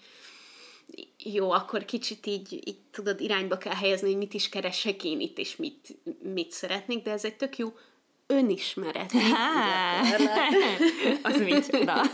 jó, 1.19 1.51
akkor 1.51 1.85
kicsit 1.85 2.27
így, 2.27 2.53
így 2.53 2.79
tudod, 2.91 3.21
irányba 3.21 3.59
kell 3.59 3.75
helyezni, 3.75 4.09
hogy 4.09 4.17
mit 4.17 4.35
is 4.35 4.49
keresek 4.49 5.05
én 5.05 5.21
itt, 5.21 5.39
és 5.39 5.57
mit, 5.57 5.97
mit 6.35 6.51
szeretnék, 6.51 7.03
de 7.03 7.11
ez 7.11 7.25
egy 7.25 7.37
tök 7.37 7.59
jó 7.59 7.77
önismeret. 8.27 9.13
az 11.23 11.41
micsoda. 11.41 12.03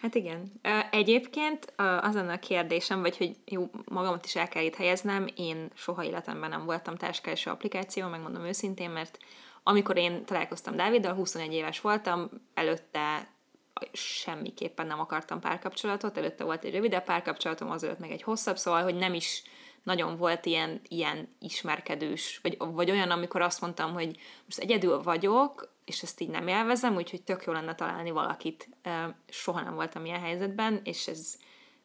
Hát 0.00 0.14
igen. 0.14 0.52
Egyébként 0.90 1.72
az 2.00 2.14
a 2.14 2.38
kérdésem, 2.38 3.00
vagy 3.00 3.16
hogy 3.16 3.36
jó, 3.44 3.70
magamat 3.84 4.24
is 4.24 4.36
el 4.36 4.48
kell 4.48 4.64
itt 4.64 4.74
helyeznem, 4.74 5.26
én 5.36 5.70
soha 5.74 6.04
életemben 6.04 6.50
nem 6.50 6.64
voltam 6.64 6.96
társkereső 6.96 7.50
applikáció, 7.50 8.08
megmondom 8.08 8.44
őszintén, 8.44 8.90
mert 8.90 9.18
amikor 9.62 9.96
én 9.96 10.24
találkoztam 10.24 10.76
Dáviddal, 10.76 11.14
21 11.14 11.52
éves 11.52 11.80
voltam, 11.80 12.30
előtte 12.54 13.28
semmiképpen 13.92 14.86
nem 14.86 15.00
akartam 15.00 15.40
párkapcsolatot, 15.40 16.16
előtte 16.16 16.44
volt 16.44 16.64
egy 16.64 16.72
rövidebb 16.72 17.04
párkapcsolatom, 17.04 17.70
azelőtt 17.70 17.98
meg 17.98 18.10
egy 18.10 18.22
hosszabb, 18.22 18.56
szóval, 18.56 18.82
hogy 18.82 18.94
nem 18.94 19.14
is 19.14 19.42
nagyon 19.82 20.16
volt 20.16 20.46
ilyen, 20.46 20.80
ilyen 20.88 21.36
ismerkedős, 21.38 22.40
vagy, 22.42 22.56
vagy 22.58 22.90
olyan, 22.90 23.10
amikor 23.10 23.40
azt 23.40 23.60
mondtam, 23.60 23.92
hogy 23.92 24.16
most 24.44 24.58
egyedül 24.58 25.02
vagyok, 25.02 25.76
és 25.88 26.02
ezt 26.02 26.20
így 26.20 26.28
nem 26.28 26.48
élvezem, 26.48 26.96
úgyhogy 26.96 27.22
tök 27.22 27.44
jó 27.44 27.52
lenne 27.52 27.74
találni 27.74 28.10
valakit. 28.10 28.68
Soha 29.28 29.60
nem 29.60 29.74
voltam 29.74 30.04
ilyen 30.04 30.20
helyzetben, 30.20 30.80
és 30.84 31.06
ez 31.06 31.36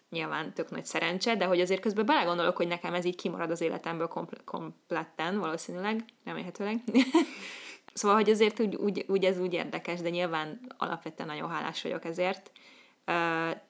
nyilván 0.10 0.53
tök 0.53 0.69
nagy 0.69 0.86
szerencse, 0.86 1.36
de 1.36 1.45
hogy 1.45 1.62
azért 1.62 1.81
közben 1.81 2.05
belegondolok, 2.05 2.55
hogy 2.55 2.67
nekem 2.67 2.93
ez 2.93 3.05
így 3.05 3.15
kimarad 3.15 3.51
az 3.51 3.62
életemből 3.62 4.07
kompl- 4.07 4.43
kompletten, 4.43 5.39
valószínűleg, 5.39 6.05
remélhetőleg. 6.24 6.83
szóval, 7.93 8.17
hogy 8.17 8.29
azért 8.29 8.60
úgy, 8.60 8.75
úgy, 8.75 9.05
úgy 9.07 9.25
ez 9.25 9.39
úgy 9.39 9.53
érdekes, 9.53 10.01
de 10.01 10.10
nyilván 10.10 10.60
alapvetően 10.77 11.29
nagyon 11.29 11.50
hálás 11.50 11.81
vagyok 11.81 12.05
ezért. 12.05 12.51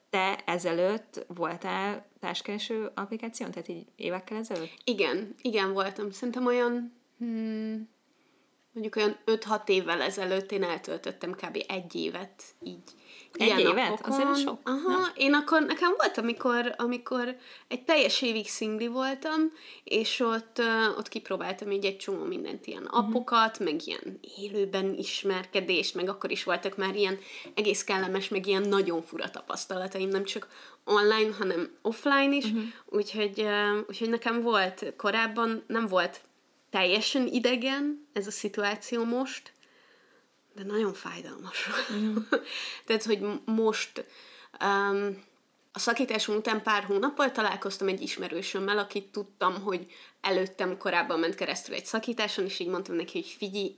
Te 0.09 0.35
ezelőtt 0.45 1.25
voltál 1.27 2.05
társkereső 2.19 2.91
applikáción, 2.93 3.51
tehát 3.51 3.67
így 3.67 3.85
évekkel 3.95 4.37
ezelőtt? 4.37 4.73
Igen, 4.83 5.35
igen, 5.41 5.73
voltam. 5.73 6.11
Szerintem 6.11 6.45
olyan, 6.45 6.93
hmm, 7.17 7.89
mondjuk 8.73 8.95
olyan 8.95 9.17
5-6 9.25 9.67
évvel 9.69 10.01
ezelőtt 10.01 10.51
én 10.51 10.63
eltöltöttem 10.63 11.31
kb. 11.31 11.63
egy 11.67 11.95
évet 11.95 12.43
így 12.63 12.81
Egy 13.33 13.45
ilyen 13.45 13.59
évet? 13.59 13.89
napokon. 13.89 14.11
Azért 14.21 14.37
sok. 14.47 14.59
Aha, 14.63 14.91
Ja. 14.91 15.11
én 15.15 15.33
akkor, 15.33 15.61
nekem 15.65 15.93
volt, 15.97 16.17
amikor, 16.17 16.73
amikor 16.77 17.35
egy 17.67 17.83
teljes 17.83 18.21
évig 18.21 18.47
szingli 18.47 18.87
voltam, 18.87 19.51
és 19.83 20.19
ott, 20.19 20.61
ott 20.97 21.07
kipróbáltam 21.07 21.71
így 21.71 21.85
egy 21.85 21.97
csomó 21.97 22.23
mindent, 22.23 22.65
ilyen 22.67 22.81
Mhm. 22.83 22.95
appokat, 22.95 23.59
meg 23.59 23.87
ilyen 23.87 24.19
élőben 24.37 24.93
ismerkedés, 24.97 25.91
meg 25.91 26.09
akkor 26.09 26.31
is 26.31 26.43
voltak 26.43 26.77
már 26.77 26.95
ilyen 26.95 27.19
egész 27.53 27.83
kellemes, 27.83 28.27
meg 28.29 28.47
ilyen 28.47 28.61
nagyon 28.69 29.01
fura 29.01 29.29
tapasztalataim, 29.29 30.09
nem 30.09 30.23
csak 30.23 30.47
online, 30.85 31.35
hanem 31.37 31.71
offline 31.81 32.35
is, 32.35 32.45
uh-huh. 32.45 32.63
úgyhogy, 32.85 33.45
úgyhogy 33.87 34.09
nekem 34.09 34.41
volt 34.41 34.93
korábban, 34.97 35.63
nem 35.67 35.87
volt 35.87 36.21
teljesen 36.73 37.27
idegen 37.27 38.07
ez 38.13 38.27
a 38.27 38.31
szituáció 38.31 39.03
most, 39.03 39.53
de 40.55 40.63
nagyon 40.63 40.93
fájdalmas. 40.93 41.69
Mm. 41.93 42.15
Tehát, 42.85 43.03
hogy 43.03 43.19
most 43.45 44.05
um, 44.63 45.23
a 45.71 45.79
szakításom 45.79 46.35
után 46.35 46.63
pár 46.63 46.83
hónappal 46.83 47.31
találkoztam 47.31 47.87
egy 47.87 48.01
ismerősömmel, 48.01 48.77
akit 48.77 49.11
tudtam, 49.11 49.61
hogy 49.61 49.85
előttem 50.21 50.77
korábban 50.77 51.19
ment 51.19 51.35
keresztül 51.35 51.75
egy 51.75 51.85
szakításon, 51.85 52.45
és 52.45 52.59
így 52.59 52.67
mondtam 52.67 52.95
neki, 52.95 53.21
hogy 53.21 53.29
figyelj, 53.37 53.75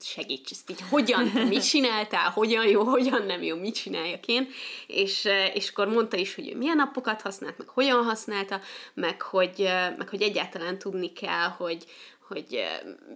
segíts, 0.00 0.50
ezt 0.50 0.70
így 0.70 0.80
hogyan, 0.90 1.24
mit 1.24 1.68
csináltál, 1.68 2.30
hogyan 2.30 2.66
jó, 2.66 2.82
hogyan 2.82 3.22
nem 3.26 3.42
jó, 3.42 3.56
mit 3.56 3.74
csináljak 3.74 4.26
én, 4.26 4.48
és, 4.86 5.24
eh, 5.24 5.56
és 5.56 5.68
akkor 5.68 5.88
mondta 5.88 6.16
is, 6.16 6.34
hogy 6.34 6.48
ő 6.48 6.56
milyen 6.56 6.78
appokat 6.78 7.20
használt, 7.20 7.58
meg 7.58 7.68
hogyan 7.68 8.04
használta, 8.04 8.60
meg 8.94 9.22
hogy, 9.22 9.60
eh, 9.60 9.94
meg 9.98 10.08
hogy 10.08 10.22
egyáltalán 10.22 10.78
tudni 10.78 11.12
kell, 11.12 11.48
hogy, 11.48 11.84
hogy 12.28 12.64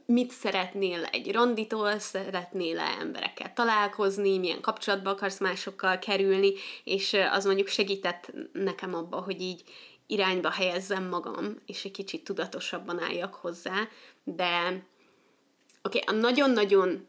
mit 0.06 0.30
szeretnél 0.30 1.04
egy 1.04 1.32
randitól, 1.32 1.98
szeretnél-e 1.98 2.96
emberekkel 3.00 3.52
találkozni, 3.52 4.38
milyen 4.38 4.60
kapcsolatba 4.60 5.10
akarsz 5.10 5.38
másokkal 5.38 5.98
kerülni, 5.98 6.52
és 6.84 7.16
az 7.30 7.44
mondjuk 7.44 7.68
segített 7.68 8.32
nekem 8.52 8.94
abba, 8.94 9.20
hogy 9.20 9.40
így 9.40 9.62
irányba 10.06 10.50
helyezzem 10.50 11.04
magam, 11.04 11.56
és 11.66 11.84
egy 11.84 11.90
kicsit 11.90 12.24
tudatosabban 12.24 13.02
álljak 13.02 13.34
hozzá, 13.34 13.88
de 14.24 14.82
oké, 15.82 15.98
okay, 15.98 16.20
nagyon-nagyon 16.20 17.06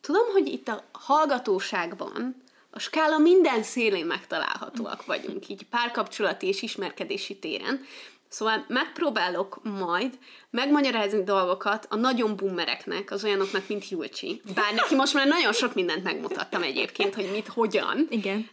tudom, 0.00 0.26
hogy 0.32 0.46
itt 0.46 0.68
a 0.68 0.84
hallgatóságban 0.92 2.42
a 2.70 2.78
skála 2.78 3.18
minden 3.18 3.62
szélén 3.62 4.06
megtalálhatóak 4.06 5.04
vagyunk, 5.06 5.48
így 5.48 5.62
párkapcsolati 5.62 6.46
és 6.46 6.62
ismerkedési 6.62 7.38
téren. 7.38 7.84
Szóval 8.30 8.64
megpróbálok 8.68 9.60
majd 9.62 10.18
megmagyarázni 10.50 11.22
dolgokat 11.22 11.86
a 11.88 11.96
nagyon 11.96 12.36
boomereknek, 12.36 13.10
az 13.10 13.24
olyanoknak, 13.24 13.68
mint 13.68 13.88
Julcsi. 13.88 14.40
Bár 14.54 14.74
neki 14.74 14.94
most 14.94 15.14
már 15.14 15.26
nagyon 15.26 15.52
sok 15.52 15.74
mindent 15.74 16.02
megmutattam 16.04 16.62
egyébként, 16.62 17.14
hogy 17.14 17.28
mit, 17.32 17.46
hogyan. 17.46 18.06
Igen. 18.10 18.48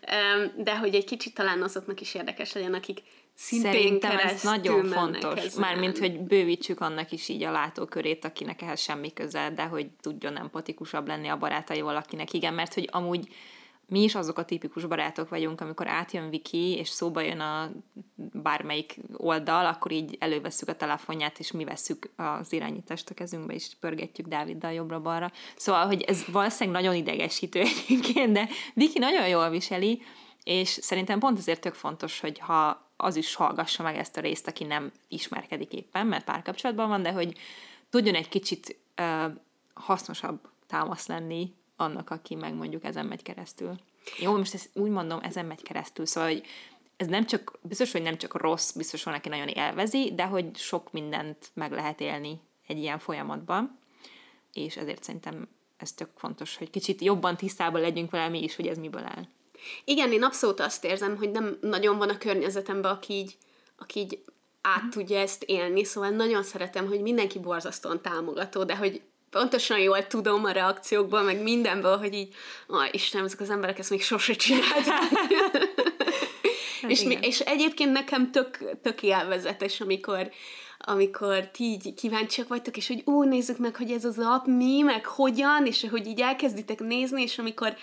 De 0.56 0.78
hogy 0.78 0.96
egy 0.96 1.06
kicsit 1.06 1.34
talán 1.34 1.62
azoknak 1.62 2.02
is 2.02 2.14
érdekes 2.14 2.54
legyen, 2.54 2.74
akik 2.74 3.02
szintén 3.36 3.72
Szerintem 3.72 4.18
ez 4.18 4.44
nagyon 4.44 4.86
fontos. 4.86 5.40
ezen. 5.40 5.60
Mármint, 5.60 5.98
hogy 5.98 6.20
bővítsük 6.20 6.80
annak 6.80 7.12
is 7.12 7.28
így 7.28 7.44
a 7.44 7.52
látókörét, 7.52 8.26
akinek 8.26 8.62
ehhez 8.62 8.80
semmi 8.80 9.14
köze, 9.14 9.52
de 9.56 9.64
hogy 9.64 9.88
tudjon 10.02 10.38
empatikusabb 10.38 11.08
lenni 11.08 11.28
a 11.28 11.38
barátaival, 11.38 11.96
akinek 11.96 12.34
igen, 12.34 12.54
mert 12.54 12.74
hogy 12.74 12.90
amúgy 12.92 13.28
mi 13.90 14.04
is 14.04 14.16
azok 14.16 14.38
a 14.38 14.46
tipikus 14.46 14.86
barátok 14.86 15.30
vagyunk, 15.30 15.62
amikor 15.62 15.88
átjön 15.88 16.30
Viki, 16.30 16.78
és 16.78 16.90
szóba 16.90 17.22
jön 17.22 17.40
a 17.40 17.72
bármelyik 18.16 19.00
oldal, 19.14 19.66
akkor 19.66 19.92
így 19.92 20.16
elővesszük 20.20 20.68
a 20.68 20.76
telefonját, 20.76 21.40
és 21.40 21.52
mi 21.52 21.64
vesszük 21.64 22.10
az 22.16 22.54
irányítást 22.54 23.10
a 23.10 23.14
kezünkbe, 23.14 23.54
és 23.54 23.68
pörgetjük 23.80 24.28
Dáviddal 24.28 24.74
jobbra-balra. 24.74 25.32
Szóval, 25.56 25.86
hogy 25.86 26.02
ez 26.02 26.26
valószínűleg 26.32 26.82
nagyon 26.82 26.98
idegesítő 26.98 27.60
egyébként, 27.88 28.32
de 28.32 28.48
Viki 28.74 29.00
nagyon 29.00 29.28
jól 29.28 29.50
viseli, 29.50 30.02
és 30.44 30.70
szerintem 30.70 31.20
pont 31.20 31.38
ezért 31.38 31.62
tök 31.62 31.74
fontos, 31.74 32.20
hogy 32.20 32.40
ha 32.40 32.86
az 32.98 33.16
is 33.16 33.36
hallgassa 33.36 33.84
meg 33.84 33.98
ezt 33.98 34.18
a 34.18 34.22
részt, 34.22 34.48
aki 34.48 34.64
nem 34.64 34.92
ismerkedik 35.08 35.74
éppen, 35.74 36.08
mert 36.08 36.26
párkapcsolatban 36.26 36.90
van, 36.90 37.02
de 37.02 37.12
hogy 37.12 37.38
tudjon 37.90 38.16
egy 38.16 38.30
kicsit 38.30 38.78
uh, 39.02 39.32
hasznosabb 39.74 40.40
támasz 40.68 41.08
lenni 41.08 41.54
annak, 41.78 42.10
aki 42.10 42.36
meg 42.36 42.54
mondjuk 42.54 42.84
ezen 42.84 43.06
megy 43.06 43.22
keresztül. 43.22 43.76
Jó, 44.20 44.38
most 44.38 44.54
ezt 44.54 44.70
úgy 44.74 44.90
mondom, 44.90 45.20
ezen 45.22 45.46
megy 45.46 45.64
keresztül, 45.64 46.06
szóval, 46.06 46.30
hogy 46.30 46.44
ez 46.98 47.08
nem 47.08 47.26
csak, 47.26 47.60
biztos, 47.62 47.92
hogy 47.92 48.02
nem 48.02 48.18
csak 48.18 48.36
rossz, 48.36 48.72
biztos 48.72 49.04
van, 49.04 49.14
aki 49.14 49.30
nagyon 49.30 49.48
élvezi, 49.48 50.12
de 50.16 50.26
hogy 50.26 50.56
sok 50.56 50.92
mindent 50.92 51.50
meg 51.54 51.72
lehet 51.72 52.02
élni 52.02 52.40
egy 52.68 52.78
ilyen 52.78 53.00
folyamatban, 53.00 53.80
és 54.54 54.78
ezért 54.78 55.04
szerintem 55.04 55.48
ez 55.78 55.94
tök 55.94 56.10
fontos, 56.16 56.58
hogy 56.58 56.70
kicsit 56.70 57.02
jobban 57.02 57.38
tisztában 57.38 57.82
legyünk 57.82 58.12
vele 58.12 58.30
mi 58.30 58.44
is, 58.44 58.56
hogy 58.56 58.68
ez 58.68 58.78
miből 58.78 59.04
áll. 59.04 59.28
Igen, 59.86 60.12
én 60.12 60.24
abszolút 60.24 60.60
azt 60.60 60.86
érzem, 60.86 61.18
hogy 61.18 61.32
nem 61.32 61.58
nagyon 61.62 61.98
van 61.98 62.10
a 62.10 62.18
környezetemben, 62.18 62.92
aki 62.92 63.14
így, 63.14 63.38
aki 63.78 64.00
így 64.00 64.24
át 64.62 64.90
tudja 64.90 65.20
ezt 65.20 65.44
élni, 65.44 65.84
szóval 65.84 66.10
nagyon 66.10 66.44
szeretem, 66.44 66.88
hogy 66.88 67.02
mindenki 67.02 67.40
borzasztóan 67.40 68.02
támogató, 68.02 68.64
de 68.64 68.76
hogy 68.76 69.02
pontosan 69.30 69.80
jól 69.80 70.08
tudom 70.08 70.46
a 70.46 70.52
reakciókból, 70.52 71.22
meg 71.22 71.42
mindenből, 71.42 71.98
hogy 71.98 72.14
így, 72.14 72.36
ah, 72.68 72.88
Istenem, 72.92 73.26
ezek 73.26 73.40
az 73.40 73.50
emberek 73.50 73.80
ezt 73.80 73.90
még 73.90 74.02
sose 74.02 74.34
csinálták. 74.34 75.02
Hát 76.82 76.92
és, 76.92 77.04
mi, 77.04 77.18
és 77.22 77.40
egyébként 77.40 77.92
nekem 77.92 78.32
tök, 78.32 78.60
tök 78.82 79.04
élvezetes, 79.04 79.82
amikor 79.82 80.32
amikor 80.80 81.48
ti 81.48 81.64
így 81.64 81.94
kíváncsiak 81.94 82.48
vagytok, 82.48 82.78
és 82.78 82.88
hogy 82.88 83.02
ú, 83.06 83.24
nézzük 83.24 83.58
meg, 83.58 83.76
hogy 83.76 83.92
ez 83.92 84.06
az 84.06 84.20
app 84.20 84.46
mi, 84.46 84.82
meg 84.82 85.06
hogyan, 85.06 85.66
és 85.66 85.86
hogy 85.90 86.08
így 86.08 86.22
elkezditek 86.22 86.80
nézni, 86.80 87.22
és 87.22 87.38
amikor 87.38 87.76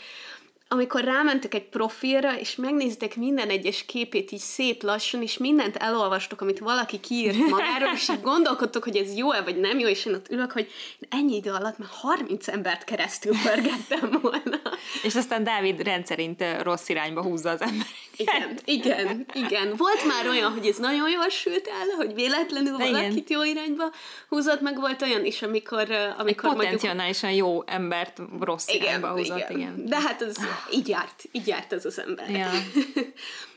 amikor 0.74 1.04
rámentek 1.04 1.54
egy 1.54 1.68
profilra, 1.68 2.38
és 2.38 2.56
megnézitek 2.56 3.16
minden 3.16 3.48
egyes 3.48 3.84
képét 3.86 4.32
így 4.32 4.38
szép 4.38 4.82
lassan, 4.82 5.22
és 5.22 5.38
mindent 5.38 5.76
elolvastok, 5.76 6.40
amit 6.40 6.58
valaki 6.58 7.00
kiírt 7.00 7.36
magáról, 7.48 7.92
és 7.94 8.08
így 8.08 8.22
gondolkodtok, 8.22 8.84
hogy 8.84 8.96
ez 8.96 9.16
jó-e, 9.16 9.42
vagy 9.42 9.56
nem 9.56 9.78
jó, 9.78 9.88
és 9.88 10.04
én 10.04 10.14
ott 10.14 10.30
ülök, 10.30 10.52
hogy 10.52 10.70
ennyi 11.08 11.34
idő 11.36 11.50
alatt 11.50 11.78
már 11.78 11.88
30 11.90 12.48
embert 12.48 12.84
keresztül 12.84 13.32
pörgettem 13.42 14.18
volna. 14.22 14.60
És 15.02 15.14
aztán 15.14 15.44
Dávid 15.44 15.82
rendszerint 15.82 16.44
rossz 16.62 16.88
irányba 16.88 17.22
húzza 17.22 17.50
az 17.50 17.60
ember. 17.60 17.86
Igen, 18.16 18.58
igen, 18.64 19.26
igen. 19.32 19.74
Volt 19.76 20.04
már 20.06 20.28
olyan, 20.28 20.52
hogy 20.52 20.66
ez 20.66 20.76
nagyon 20.76 21.10
jól 21.10 21.28
sült 21.28 21.66
el, 21.66 21.96
hogy 21.96 22.14
véletlenül 22.14 22.74
Igen. 22.74 22.92
valakit 22.92 23.30
jó 23.30 23.42
irányba 23.42 23.84
húzott, 24.28 24.60
meg 24.60 24.80
volt 24.80 25.02
olyan 25.02 25.24
is, 25.24 25.42
amikor, 25.42 25.86
ö, 25.88 25.94
Egy 25.94 26.12
amikor 26.18 26.44
mondjuk 26.50 26.70
potenciálisan 26.70 27.30
jó 27.30 27.62
embert 27.66 28.20
rossz 28.40 28.68
irányba 28.68 29.08
húzott, 29.08 29.50
igen. 29.50 29.84
De 29.86 30.00
hát 30.00 30.22
az 30.22 30.36
így 30.72 30.88
járt, 30.88 31.24
így 31.32 31.46
járt 31.46 31.72
ez 31.72 31.84
az 31.84 31.98
ember. 31.98 32.30
Ja. 32.30 32.50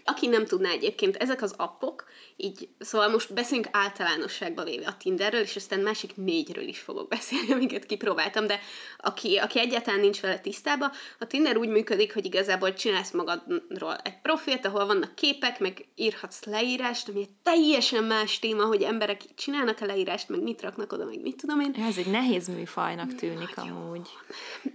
Aki 0.09 0.27
nem 0.27 0.45
tudná 0.45 0.69
egyébként, 0.69 1.15
ezek 1.15 1.41
az 1.41 1.53
appok, 1.57 2.05
így, 2.35 2.69
szóval 2.79 3.09
most 3.09 3.33
beszélünk 3.33 3.67
általánosságba 3.71 4.63
véve 4.63 4.87
a 4.87 4.97
Tinderről, 4.97 5.41
és 5.41 5.55
aztán 5.55 5.79
másik 5.79 6.15
négyről 6.15 6.67
is 6.67 6.79
fogok 6.79 7.07
beszélni, 7.07 7.53
amiket 7.53 7.85
kipróbáltam, 7.85 8.47
de 8.47 8.59
aki, 8.97 9.37
aki 9.37 9.59
egyáltalán 9.59 9.99
nincs 9.99 10.21
vele 10.21 10.39
tisztában, 10.39 10.91
a 11.19 11.27
Tinder 11.27 11.57
úgy 11.57 11.67
működik, 11.69 12.13
hogy 12.13 12.25
igazából 12.25 12.73
csinálsz 12.73 13.11
magadról 13.11 13.95
egy 14.03 14.21
profilt, 14.21 14.65
ahol 14.65 14.85
vannak 14.85 15.15
képek, 15.15 15.59
meg 15.59 15.85
írhatsz 15.95 16.43
leírást, 16.43 17.09
ami 17.09 17.19
egy 17.19 17.33
teljesen 17.43 18.03
más 18.03 18.39
téma, 18.39 18.65
hogy 18.65 18.81
emberek 18.81 19.21
csinálnak 19.35 19.81
a 19.81 19.85
leírást, 19.85 20.29
meg 20.29 20.41
mit 20.41 20.61
raknak 20.61 20.91
oda, 20.93 21.05
meg 21.05 21.21
mit 21.21 21.35
tudom 21.35 21.59
én, 21.59 21.75
Ez 21.87 21.97
egy 21.97 22.11
nehéz 22.11 22.47
műfajnak 22.47 23.15
tűnik 23.15 23.57
amúgy. 23.57 24.07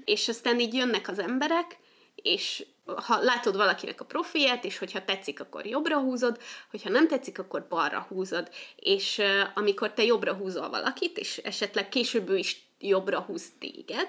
és 0.04 0.28
aztán 0.28 0.60
így 0.60 0.74
jönnek 0.74 1.08
az 1.08 1.18
emberek, 1.18 1.78
és 2.22 2.66
ha 2.84 3.22
látod 3.22 3.56
valakinek 3.56 4.00
a 4.00 4.04
profilját, 4.04 4.64
és 4.64 4.78
hogyha 4.78 5.04
tetszik, 5.04 5.40
akkor 5.40 5.66
jobbra 5.66 5.98
húzod, 5.98 6.38
hogyha 6.70 6.90
nem 6.90 7.08
tetszik, 7.08 7.38
akkor 7.38 7.66
balra 7.68 8.06
húzod. 8.08 8.50
És 8.76 9.18
uh, 9.18 9.26
amikor 9.54 9.92
te 9.92 10.04
jobbra 10.04 10.34
húzol 10.34 10.68
valakit, 10.68 11.18
és 11.18 11.36
esetleg 11.36 11.88
később 11.88 12.28
ő 12.28 12.36
is 12.36 12.62
jobbra 12.78 13.20
húz 13.20 13.52
téged, 13.58 14.08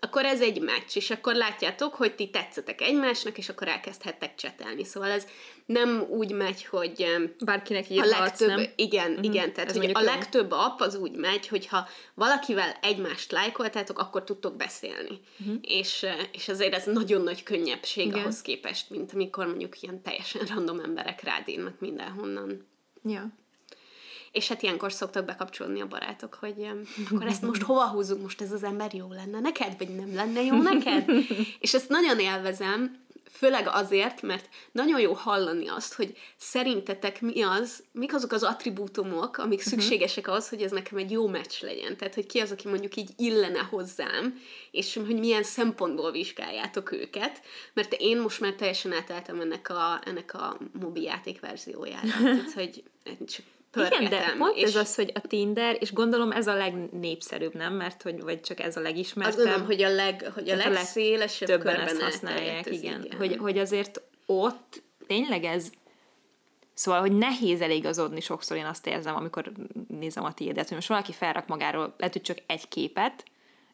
akkor 0.00 0.24
ez 0.24 0.40
egy 0.40 0.60
meccs, 0.60 0.96
és 0.96 1.10
akkor 1.10 1.34
látjátok, 1.34 1.94
hogy 1.94 2.14
ti 2.14 2.30
tetszetek 2.30 2.80
egymásnak, 2.80 3.38
és 3.38 3.48
akkor 3.48 3.68
elkezdhettek 3.68 4.34
csetelni. 4.34 4.84
Szóval 4.84 5.10
ez 5.10 5.26
nem 5.68 6.06
úgy 6.08 6.32
megy, 6.32 6.64
hogy 6.64 7.06
Bárkinek 7.44 7.86
a 7.88 7.92
írhatsz, 7.92 8.18
legtöbb, 8.18 8.48
nem? 8.48 8.64
igen, 8.76 9.10
uh-huh. 9.10 9.24
igen, 9.24 9.52
tehát 9.52 9.70
Ez 9.70 9.76
hogy 9.76 9.90
a 9.94 10.00
jó. 10.00 10.06
legtöbb 10.06 10.50
app 10.50 10.80
az 10.80 10.94
úgy 10.94 11.12
megy, 11.12 11.48
hogyha 11.48 11.88
valakivel 12.14 12.78
egymást 12.82 13.32
lájkoltátok, 13.32 13.98
akkor 13.98 14.24
tudtok 14.24 14.56
beszélni. 14.56 15.20
Uh-huh. 15.40 15.56
És, 15.62 16.02
eh, 16.02 16.18
és 16.32 16.48
azért 16.48 16.74
ez 16.74 16.84
nagyon 16.84 17.22
nagy 17.22 17.42
könnyebbség 17.42 18.06
Igen. 18.06 18.18
ahhoz 18.18 18.42
képest, 18.42 18.90
mint 18.90 19.12
amikor 19.12 19.46
mondjuk 19.46 19.82
ilyen 19.82 20.02
teljesen 20.02 20.46
random 20.46 20.80
emberek 20.80 21.22
rád 21.22 21.48
írnak 21.48 21.80
mindenhonnan. 21.80 22.66
Ja. 23.04 23.32
És 24.32 24.48
hát 24.48 24.62
ilyenkor 24.62 24.92
szoktak 24.92 25.24
bekapcsolni 25.24 25.80
a 25.80 25.86
barátok, 25.86 26.34
hogy 26.34 26.66
akkor 27.10 27.26
ezt 27.26 27.42
most 27.42 27.62
hova 27.62 27.88
húzzuk, 27.88 28.22
most 28.22 28.40
ez 28.40 28.52
az 28.52 28.62
ember 28.62 28.94
jó 28.94 29.12
lenne 29.12 29.40
neked, 29.40 29.74
vagy 29.78 29.94
nem 29.96 30.14
lenne 30.14 30.42
jó 30.42 30.62
neked? 30.62 31.10
És 31.60 31.74
ezt 31.74 31.88
nagyon 31.88 32.18
élvezem, 32.18 33.06
Főleg 33.32 33.68
azért, 33.68 34.22
mert 34.22 34.48
nagyon 34.72 35.00
jó 35.00 35.12
hallani 35.12 35.68
azt, 35.68 35.94
hogy 35.94 36.16
szerintetek 36.36 37.20
mi 37.20 37.42
az, 37.42 37.84
mik 37.92 38.14
azok 38.14 38.32
az 38.32 38.42
attribútumok, 38.42 39.36
amik 39.36 39.58
uh-huh. 39.58 39.72
szükségesek 39.72 40.28
ahhoz, 40.28 40.48
hogy 40.48 40.62
ez 40.62 40.70
nekem 40.70 40.98
egy 40.98 41.10
jó 41.10 41.26
meccs 41.26 41.60
legyen. 41.60 41.96
Tehát, 41.96 42.14
hogy 42.14 42.26
ki 42.26 42.38
az, 42.38 42.50
aki 42.50 42.68
mondjuk 42.68 42.96
így 42.96 43.10
illene 43.16 43.58
hozzám, 43.60 44.40
és 44.70 44.94
hogy 44.94 45.18
milyen 45.18 45.42
szempontból 45.42 46.10
vizsgáljátok 46.10 46.92
őket, 46.92 47.42
mert 47.72 47.94
én 47.98 48.20
most 48.20 48.40
már 48.40 48.52
teljesen 48.52 48.92
átálltam 48.92 49.40
ennek 49.40 49.68
a, 49.70 50.00
ennek 50.04 50.34
a 50.34 50.58
mobi 50.80 51.02
játék 51.02 51.40
verziójára. 51.40 52.08
Tehát, 52.22 52.52
hogy 52.52 52.82
csak 53.26 53.44
pörgetem. 53.70 54.02
Igen, 54.02 54.10
de 54.10 54.34
pont 54.38 54.56
és 54.56 54.62
ez 54.62 54.76
az, 54.76 54.94
hogy 54.94 55.12
a 55.14 55.20
Tinder, 55.20 55.76
és 55.80 55.92
gondolom 55.92 56.32
ez 56.32 56.46
a 56.46 56.54
legnépszerűbb, 56.54 57.54
nem? 57.54 57.74
Mert 57.74 58.02
hogy, 58.02 58.22
vagy 58.22 58.40
csak 58.40 58.60
ez 58.60 58.76
a 58.76 58.80
legismertebb. 58.80 59.34
Azt 59.34 59.44
gondolom, 59.44 59.66
hogy 59.66 59.82
a, 59.82 59.88
leg, 59.88 60.30
hogy 60.34 60.50
a 60.50 60.56
legszélesebb 60.56 61.48
többen 61.48 61.80
ezt 61.80 62.00
használják, 62.02 62.66
igen. 62.66 63.04
igen. 63.04 63.18
Hogy, 63.18 63.36
hogy 63.36 63.58
azért 63.58 64.00
ott 64.26 64.82
tényleg 65.06 65.44
ez 65.44 65.70
Szóval, 66.74 67.00
hogy 67.00 67.12
nehéz 67.12 67.60
eligazodni 67.60 68.20
sokszor, 68.20 68.56
én 68.56 68.64
azt 68.64 68.86
érzem, 68.86 69.16
amikor 69.16 69.52
nézem 69.88 70.24
a 70.24 70.32
tiédet, 70.32 70.66
hogy 70.66 70.76
most 70.76 70.88
valaki 70.88 71.12
felrak 71.12 71.46
magáról, 71.46 71.94
lehet, 71.96 72.12
hogy 72.12 72.22
csak 72.22 72.38
egy 72.46 72.68
képet, 72.68 73.24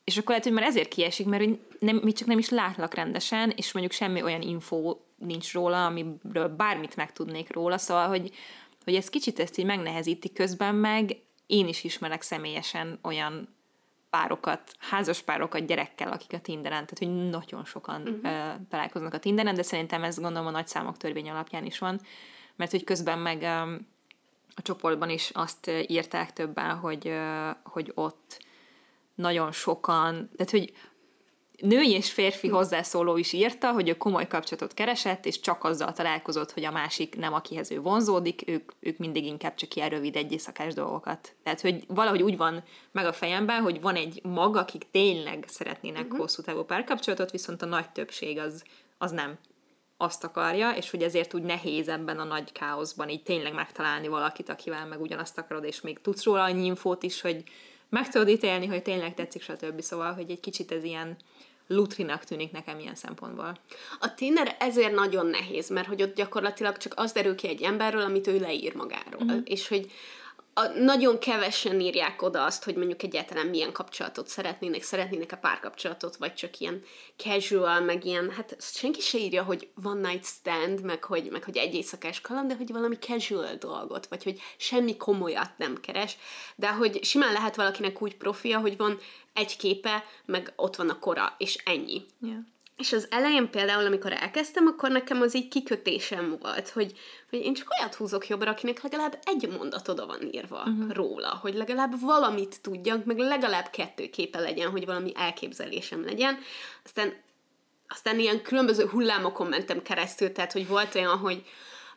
és 0.04 0.16
akkor 0.16 0.28
lehet, 0.28 0.44
hogy 0.44 0.52
már 0.52 0.64
ezért 0.64 0.88
kiesik, 0.88 1.26
mert 1.26 1.44
nem, 1.78 1.96
mi 1.96 2.12
csak 2.12 2.28
nem 2.28 2.38
is 2.38 2.48
látlak 2.48 2.94
rendesen, 2.94 3.52
és 3.56 3.72
mondjuk 3.72 3.94
semmi 3.94 4.22
olyan 4.22 4.42
info 4.42 4.96
nincs 5.18 5.52
róla, 5.52 5.86
amiről 5.86 6.48
bármit 6.48 6.96
megtudnék 6.96 7.52
róla, 7.52 7.78
szóval, 7.78 8.08
hogy, 8.08 8.34
hogy 8.84 8.94
ez 8.94 9.08
kicsit 9.08 9.38
ezt 9.38 9.58
így 9.58 9.64
megnehezíti 9.64 10.32
közben 10.32 10.74
meg, 10.74 11.16
én 11.46 11.68
is 11.68 11.84
ismerek 11.84 12.22
személyesen 12.22 12.98
olyan 13.02 13.54
párokat, 14.10 14.72
házas 14.78 15.22
párokat 15.22 15.66
gyerekkel, 15.66 16.12
akik 16.12 16.32
a 16.32 16.40
Tinderen, 16.40 16.86
tehát 16.86 16.98
hogy 16.98 17.28
nagyon 17.30 17.64
sokan 17.64 18.00
uh-huh. 18.02 18.66
találkoznak 18.68 19.14
a 19.14 19.18
Tinderen, 19.18 19.54
de 19.54 19.62
szerintem 19.62 20.04
ez 20.04 20.18
gondolom 20.18 20.46
a 20.46 20.50
nagy 20.50 20.66
számok 20.66 20.96
törvény 20.96 21.30
alapján 21.30 21.64
is 21.64 21.78
van, 21.78 22.00
mert 22.56 22.70
hogy 22.70 22.84
közben 22.84 23.18
meg 23.18 23.42
a 24.54 24.62
csoportban 24.62 25.10
is 25.10 25.30
azt 25.30 25.70
írták 25.86 26.32
többen, 26.32 26.76
hogy, 26.76 27.12
hogy 27.64 27.92
ott 27.94 28.44
nagyon 29.14 29.52
sokan, 29.52 30.30
tehát 30.36 30.50
hogy 30.50 30.72
női 31.60 31.90
és 31.90 32.12
férfi 32.12 32.48
hozzászóló 32.48 33.16
is 33.16 33.32
írta, 33.32 33.72
hogy 33.72 33.88
ő 33.88 33.96
komoly 33.96 34.26
kapcsolatot 34.26 34.74
keresett, 34.74 35.26
és 35.26 35.40
csak 35.40 35.64
azzal 35.64 35.92
találkozott, 35.92 36.52
hogy 36.52 36.64
a 36.64 36.70
másik 36.70 37.16
nem 37.16 37.32
akihez 37.32 37.70
ő 37.70 37.80
vonzódik, 37.80 38.42
ők, 38.46 38.72
ők 38.80 38.98
mindig 38.98 39.24
inkább 39.24 39.54
csak 39.54 39.74
ilyen 39.74 39.88
rövid 39.88 40.16
egyészakás 40.16 40.74
dolgokat. 40.74 41.34
Tehát, 41.42 41.60
hogy 41.60 41.84
valahogy 41.88 42.22
úgy 42.22 42.36
van 42.36 42.62
meg 42.92 43.06
a 43.06 43.12
fejemben, 43.12 43.62
hogy 43.62 43.80
van 43.80 43.94
egy 43.94 44.20
mag, 44.22 44.56
akik 44.56 44.90
tényleg 44.90 45.44
szeretnének 45.48 46.04
uh-huh. 46.04 46.18
hosszú 46.18 46.42
távú 46.42 46.62
párkapcsolatot, 46.62 47.30
viszont 47.30 47.62
a 47.62 47.66
nagy 47.66 47.90
többség 47.90 48.38
az, 48.38 48.64
az 48.98 49.10
nem 49.10 49.38
azt 49.96 50.24
akarja, 50.24 50.70
és 50.70 50.90
hogy 50.90 51.02
ezért 51.02 51.34
úgy 51.34 51.42
nehéz 51.42 51.88
ebben 51.88 52.18
a 52.18 52.24
nagy 52.24 52.52
káoszban 52.52 53.08
így 53.08 53.22
tényleg 53.22 53.54
megtalálni 53.54 54.08
valakit, 54.08 54.48
akivel 54.48 54.86
meg 54.86 55.00
ugyanazt 55.00 55.38
akarod, 55.38 55.64
és 55.64 55.80
még 55.80 56.00
tudsz 56.00 56.24
róla 56.24 56.42
annyi 56.42 56.64
infót 56.64 57.02
is, 57.02 57.20
hogy 57.20 57.44
meg 57.94 58.08
tudod 58.08 58.28
ítélni, 58.28 58.66
hogy 58.66 58.82
tényleg 58.82 59.14
tetszik, 59.14 59.42
stb. 59.42 59.80
Szóval, 59.80 60.12
hogy 60.12 60.30
egy 60.30 60.40
kicsit 60.40 60.72
ez 60.72 60.84
ilyen 60.84 61.16
lutrinak 61.66 62.24
tűnik 62.24 62.52
nekem 62.52 62.78
ilyen 62.78 62.94
szempontból. 62.94 63.58
A 64.00 64.14
Tinder 64.14 64.56
ezért 64.58 64.94
nagyon 64.94 65.26
nehéz, 65.26 65.70
mert 65.70 65.86
hogy 65.86 66.02
ott 66.02 66.14
gyakorlatilag 66.14 66.76
csak 66.76 66.92
az 66.96 67.12
derül 67.12 67.34
ki 67.34 67.48
egy 67.48 67.62
emberről, 67.62 68.02
amit 68.02 68.26
ő 68.26 68.38
leír 68.38 68.74
magáról. 68.74 69.22
Uh-huh. 69.22 69.40
És 69.44 69.68
hogy 69.68 69.90
a, 70.54 70.66
nagyon 70.66 71.18
kevesen 71.18 71.80
írják 71.80 72.22
oda 72.22 72.44
azt, 72.44 72.64
hogy 72.64 72.76
mondjuk 72.76 73.02
egyáltalán 73.02 73.46
milyen 73.46 73.72
kapcsolatot 73.72 74.28
szeretnének, 74.28 74.82
szeretnének 74.82 75.32
a 75.32 75.36
párkapcsolatot, 75.36 76.16
vagy 76.16 76.34
csak 76.34 76.58
ilyen 76.58 76.82
casual, 77.16 77.80
meg 77.80 78.04
ilyen, 78.04 78.30
hát 78.30 78.56
senki 78.60 79.00
se 79.00 79.18
írja, 79.18 79.42
hogy 79.42 79.68
one 79.84 80.08
night 80.08 80.24
stand, 80.24 80.82
meg 80.82 81.04
hogy, 81.04 81.30
meg 81.30 81.44
hogy 81.44 81.56
egy 81.56 81.74
éjszakás 81.74 82.20
kaland, 82.20 82.48
de 82.48 82.56
hogy 82.56 82.72
valami 82.72 82.96
casual 82.96 83.54
dolgot, 83.54 84.06
vagy 84.06 84.22
hogy 84.22 84.40
semmi 84.56 84.96
komolyat 84.96 85.58
nem 85.58 85.80
keres, 85.80 86.16
de 86.56 86.72
hogy 86.72 87.04
simán 87.04 87.32
lehet 87.32 87.56
valakinek 87.56 88.02
úgy 88.02 88.16
profia, 88.16 88.58
hogy 88.58 88.76
van 88.76 88.98
egy 89.32 89.56
képe, 89.56 90.04
meg 90.24 90.52
ott 90.56 90.76
van 90.76 90.88
a 90.88 90.98
kora, 90.98 91.34
és 91.38 91.58
ennyi. 91.64 92.04
Yeah. 92.20 92.38
És 92.76 92.92
az 92.92 93.06
elején 93.10 93.50
például, 93.50 93.86
amikor 93.86 94.12
elkezdtem, 94.12 94.66
akkor 94.66 94.90
nekem 94.90 95.20
az 95.20 95.34
így 95.36 95.48
kikötésem 95.48 96.36
volt, 96.40 96.68
hogy, 96.68 96.92
hogy 97.30 97.38
én 97.38 97.54
csak 97.54 97.68
olyat 97.78 97.94
húzok 97.94 98.28
jobbra, 98.28 98.50
akinek 98.50 98.82
legalább 98.82 99.18
egy 99.24 99.48
mondat 99.48 99.88
oda 99.88 100.06
van 100.06 100.28
írva 100.32 100.58
uh-huh. 100.66 100.92
róla, 100.92 101.38
hogy 101.42 101.54
legalább 101.54 102.00
valamit 102.00 102.60
tudjak, 102.62 103.04
meg 103.04 103.18
legalább 103.18 103.70
kettő 103.70 104.08
képe 104.08 104.40
legyen, 104.40 104.70
hogy 104.70 104.86
valami 104.86 105.12
elképzelésem 105.14 106.04
legyen. 106.04 106.38
Aztán, 106.84 107.12
aztán 107.88 108.18
ilyen 108.18 108.42
különböző 108.42 108.86
hullámokon 108.86 109.46
mentem 109.46 109.82
keresztül, 109.82 110.32
tehát 110.32 110.52
hogy 110.52 110.68
volt 110.68 110.94
olyan, 110.94 111.18
hogy 111.18 111.42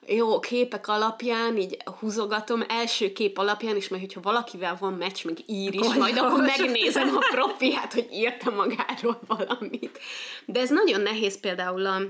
jó, 0.06 0.40
képek 0.40 0.88
alapján, 0.88 1.58
így 1.58 1.78
húzogatom, 2.00 2.64
első 2.68 3.14
kép 3.14 3.38
alapján 3.38 3.76
is, 3.76 3.88
mert 3.88 4.02
hogyha 4.02 4.22
valakivel 4.22 4.78
van 4.80 4.94
meccs, 4.94 5.26
meg 5.26 5.38
ír 5.46 5.74
is, 5.74 5.80
Gondolos. 5.80 5.98
majd 5.98 6.18
akkor 6.18 6.42
megnézem 6.42 7.16
a 7.16 7.20
profiát, 7.20 7.94
hogy 7.94 8.08
írta 8.12 8.52
magáról 8.52 9.20
valamit. 9.28 10.00
De 10.46 10.60
ez 10.60 10.70
nagyon 10.70 11.02
nehéz 11.02 11.40
például 11.40 11.86
a, 11.86 12.02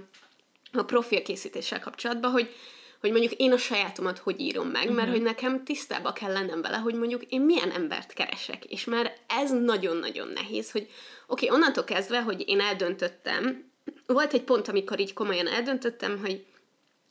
a 0.73 0.84
profil 0.84 1.21
készítéssel 1.21 1.80
kapcsolatban, 1.80 2.32
hogy, 2.32 2.56
hogy 3.02 3.12
mondjuk 3.12 3.34
én 3.34 3.52
a 3.52 3.58
sajátomat 3.58 4.17
hogy 4.17 4.39
írom 4.39 4.67
meg, 4.67 4.82
uh-huh. 4.82 4.95
mert 4.95 5.08
mhm. 5.08 5.15
hogy 5.15 5.26
nekem 5.26 5.63
tisztába 5.63 6.13
kell 6.13 6.32
lennem 6.32 6.62
vele, 6.62 6.78
hogy 6.78 6.95
mondjuk 6.95 7.23
én 7.23 7.41
milyen 7.41 7.71
embert 7.71 8.13
keresek, 8.13 8.65
és 8.65 8.84
már 8.84 9.13
ez 9.28 9.52
nagyon-nagyon 9.52 10.28
nehéz, 10.28 10.71
hogy 10.71 10.88
oké, 11.28 11.45
okay, 11.45 11.58
onnantól 11.58 11.84
kezdve, 11.84 12.21
hogy 12.21 12.43
én 12.47 12.60
eldöntöttem, 12.60 13.65
volt 14.06 14.34
egy 14.34 14.43
pont, 14.43 14.67
amikor 14.67 15.00
így 15.00 15.13
komolyan 15.13 15.47
eldöntöttem, 15.47 16.19
hogy 16.19 16.45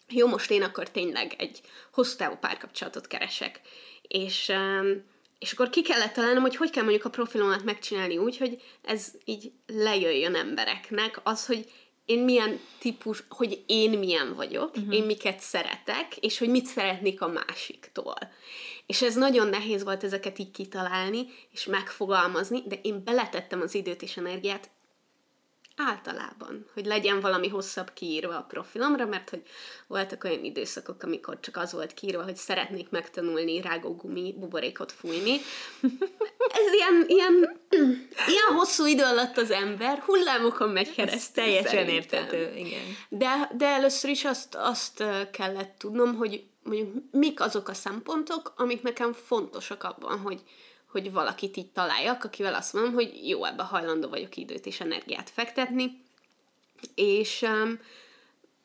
jó, 0.08 0.26
most 0.26 0.50
én 0.50 0.62
akkor 0.62 0.90
tényleg 0.90 1.34
egy 1.38 1.60
hosszú 1.92 2.16
távú 2.16 2.34
párkapcsolatot 2.34 3.06
keresek. 3.06 3.60
És, 4.02 4.52
és 5.38 5.52
akkor 5.52 5.70
ki 5.70 5.82
kellett 5.82 6.12
találnom, 6.12 6.42
hogy 6.42 6.56
hogy 6.56 6.70
kell 6.70 6.82
mondjuk 6.82 7.04
a 7.04 7.10
profilomat 7.10 7.64
megcsinálni 7.64 8.18
úgy, 8.18 8.36
hogy 8.36 8.62
ez 8.82 9.12
így 9.24 9.52
lejöjjön 9.66 10.34
embereknek, 10.34 11.20
az, 11.22 11.46
hogy 11.46 11.70
én 12.04 12.18
milyen 12.18 12.60
típus, 12.78 13.22
hogy 13.28 13.64
én 13.66 13.98
milyen 13.98 14.34
vagyok, 14.34 14.76
uh-huh. 14.76 14.94
én 14.94 15.04
miket 15.04 15.40
szeretek, 15.40 16.16
és 16.16 16.38
hogy 16.38 16.48
mit 16.48 16.66
szeretnék 16.66 17.20
a 17.20 17.28
másiktól. 17.28 18.16
És 18.86 19.02
ez 19.02 19.14
nagyon 19.14 19.48
nehéz 19.48 19.84
volt 19.84 20.04
ezeket 20.04 20.38
így 20.38 20.50
kitalálni, 20.50 21.26
és 21.52 21.64
megfogalmazni, 21.64 22.62
de 22.66 22.78
én 22.82 23.04
beletettem 23.04 23.60
az 23.60 23.74
időt 23.74 24.02
és 24.02 24.16
energiát 24.16 24.70
általában, 25.76 26.66
hogy 26.74 26.86
legyen 26.86 27.20
valami 27.20 27.48
hosszabb 27.48 27.92
kiírva 27.92 28.36
a 28.36 28.46
profilomra, 28.48 29.06
mert 29.06 29.30
hogy 29.30 29.42
voltak 29.86 30.24
olyan 30.24 30.44
időszakok, 30.44 31.02
amikor 31.02 31.40
csak 31.40 31.56
az 31.56 31.72
volt 31.72 31.94
kiírva, 31.94 32.22
hogy 32.22 32.36
szeretnék 32.36 32.90
megtanulni 32.90 33.60
rágógumi 33.60 34.34
buborékot 34.38 34.92
fújni. 34.92 35.40
Ez 36.48 36.72
ilyen, 36.72 37.04
ilyen, 37.06 37.60
ilyen 38.26 38.54
hosszú 38.56 38.86
idő 38.86 39.02
alatt 39.02 39.36
az 39.36 39.50
ember 39.50 39.98
hullámokon 39.98 40.68
megy 40.68 40.94
keresztül. 40.94 41.20
Ez 41.20 41.30
teljesen 41.30 41.88
értető, 41.88 42.52
igen. 42.56 42.82
De, 43.08 43.50
de 43.56 43.66
először 43.66 44.10
is 44.10 44.24
azt, 44.24 44.54
azt 44.54 45.04
kellett 45.30 45.74
tudnom, 45.78 46.14
hogy 46.14 46.44
mondjuk 46.62 46.94
mik 47.10 47.40
azok 47.40 47.68
a 47.68 47.74
szempontok, 47.74 48.52
amik 48.56 48.82
nekem 48.82 49.12
fontosak 49.12 49.84
abban, 49.84 50.18
hogy, 50.18 50.42
hogy 50.86 51.12
valakit 51.12 51.56
így 51.56 51.70
találjak, 51.70 52.24
akivel 52.24 52.54
azt 52.54 52.72
mondom, 52.72 52.92
hogy 52.92 53.28
jó, 53.28 53.44
ebbe 53.44 53.62
hajlandó 53.62 54.08
vagyok 54.08 54.36
időt 54.36 54.66
és 54.66 54.80
energiát 54.80 55.30
fektetni, 55.30 56.04
és 56.94 57.42
um, 57.42 57.80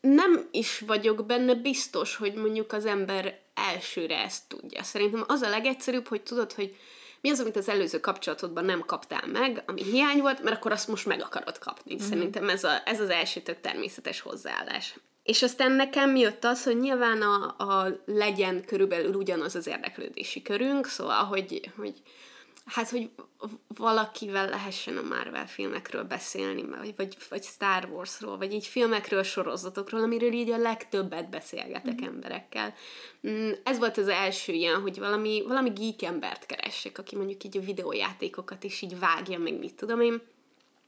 nem 0.02 0.48
is 0.52 0.80
vagyok 0.80 1.26
benne 1.26 1.54
biztos, 1.54 2.16
hogy 2.16 2.34
mondjuk 2.34 2.74
az 2.74 2.86
ember 2.86 3.40
elsőre 3.54 4.24
ezt 4.24 4.48
tudja. 4.48 4.84
Szerintem 4.84 5.24
az 5.28 5.42
a 5.42 5.50
legegyszerűbb, 5.50 6.08
hogy 6.08 6.22
tudod, 6.22 6.54
hogy 6.54 6.76
mi 7.22 7.30
az, 7.30 7.40
amit 7.40 7.56
az 7.56 7.70
előző 7.70 8.00
kapcsolatodban 8.00 8.66
nem 8.66 8.86
kaptál 8.86 9.28
meg, 9.28 9.64
ami 9.66 9.84
hiány 9.84 10.22
volt, 10.22 10.44
mert 10.44 10.56
akkor 10.56 10.72
azt 10.72 10.88
most 10.88 11.06
meg 11.06 11.22
akarod 11.22 11.58
kapni. 11.58 11.94
Mm-hmm. 11.94 12.10
Szerintem 12.10 12.50
ez, 12.50 12.64
a, 12.64 12.82
ez 12.86 13.00
az 13.00 13.10
első 13.10 13.40
tök 13.42 13.62
természetes 13.62 14.20
hozzáállás. 14.20 14.96
És 15.32 15.42
aztán 15.42 15.72
nekem 15.72 16.16
jött 16.16 16.44
az, 16.44 16.64
hogy 16.64 16.80
nyilván 16.80 17.22
a, 17.22 17.56
a 17.58 18.02
legyen 18.06 18.66
körülbelül 18.66 19.14
ugyanaz 19.14 19.56
az 19.56 19.68
érdeklődési 19.68 20.42
körünk, 20.42 20.86
szóval, 20.86 21.24
hogy, 21.24 21.72
hogy 21.76 21.94
hát, 22.66 22.90
hogy 22.90 23.10
valakivel 23.68 24.50
lehessen 24.50 24.98
a 24.98 25.02
Marvel 25.02 25.48
filmekről 25.48 26.04
beszélni, 26.04 26.66
vagy, 26.66 26.94
vagy, 26.96 27.18
vagy 27.30 27.44
Star 27.44 27.90
Warsról, 27.92 28.38
vagy 28.38 28.54
így 28.54 28.66
filmekről, 28.66 29.24
sorozatokról, 29.24 30.02
amiről 30.02 30.32
így 30.32 30.50
a 30.50 30.58
legtöbbet 30.58 31.30
beszélgetek 31.30 32.02
mm. 32.02 32.06
emberekkel. 32.06 32.74
Ez 33.64 33.78
volt 33.78 33.98
az 33.98 34.08
első 34.08 34.54
ilyen, 34.54 34.82
hogy 34.82 35.00
valami, 35.00 35.44
valami 35.48 35.70
geek 35.70 36.02
embert 36.02 36.46
keressek, 36.46 36.98
aki 36.98 37.16
mondjuk 37.16 37.44
így 37.44 37.58
a 37.58 37.62
videójátékokat 37.62 38.64
is 38.64 38.82
így 38.82 39.00
vágja, 39.00 39.40
meg 39.40 39.60
mit 39.60 39.76
tudom 39.76 40.02
én. 40.02 40.22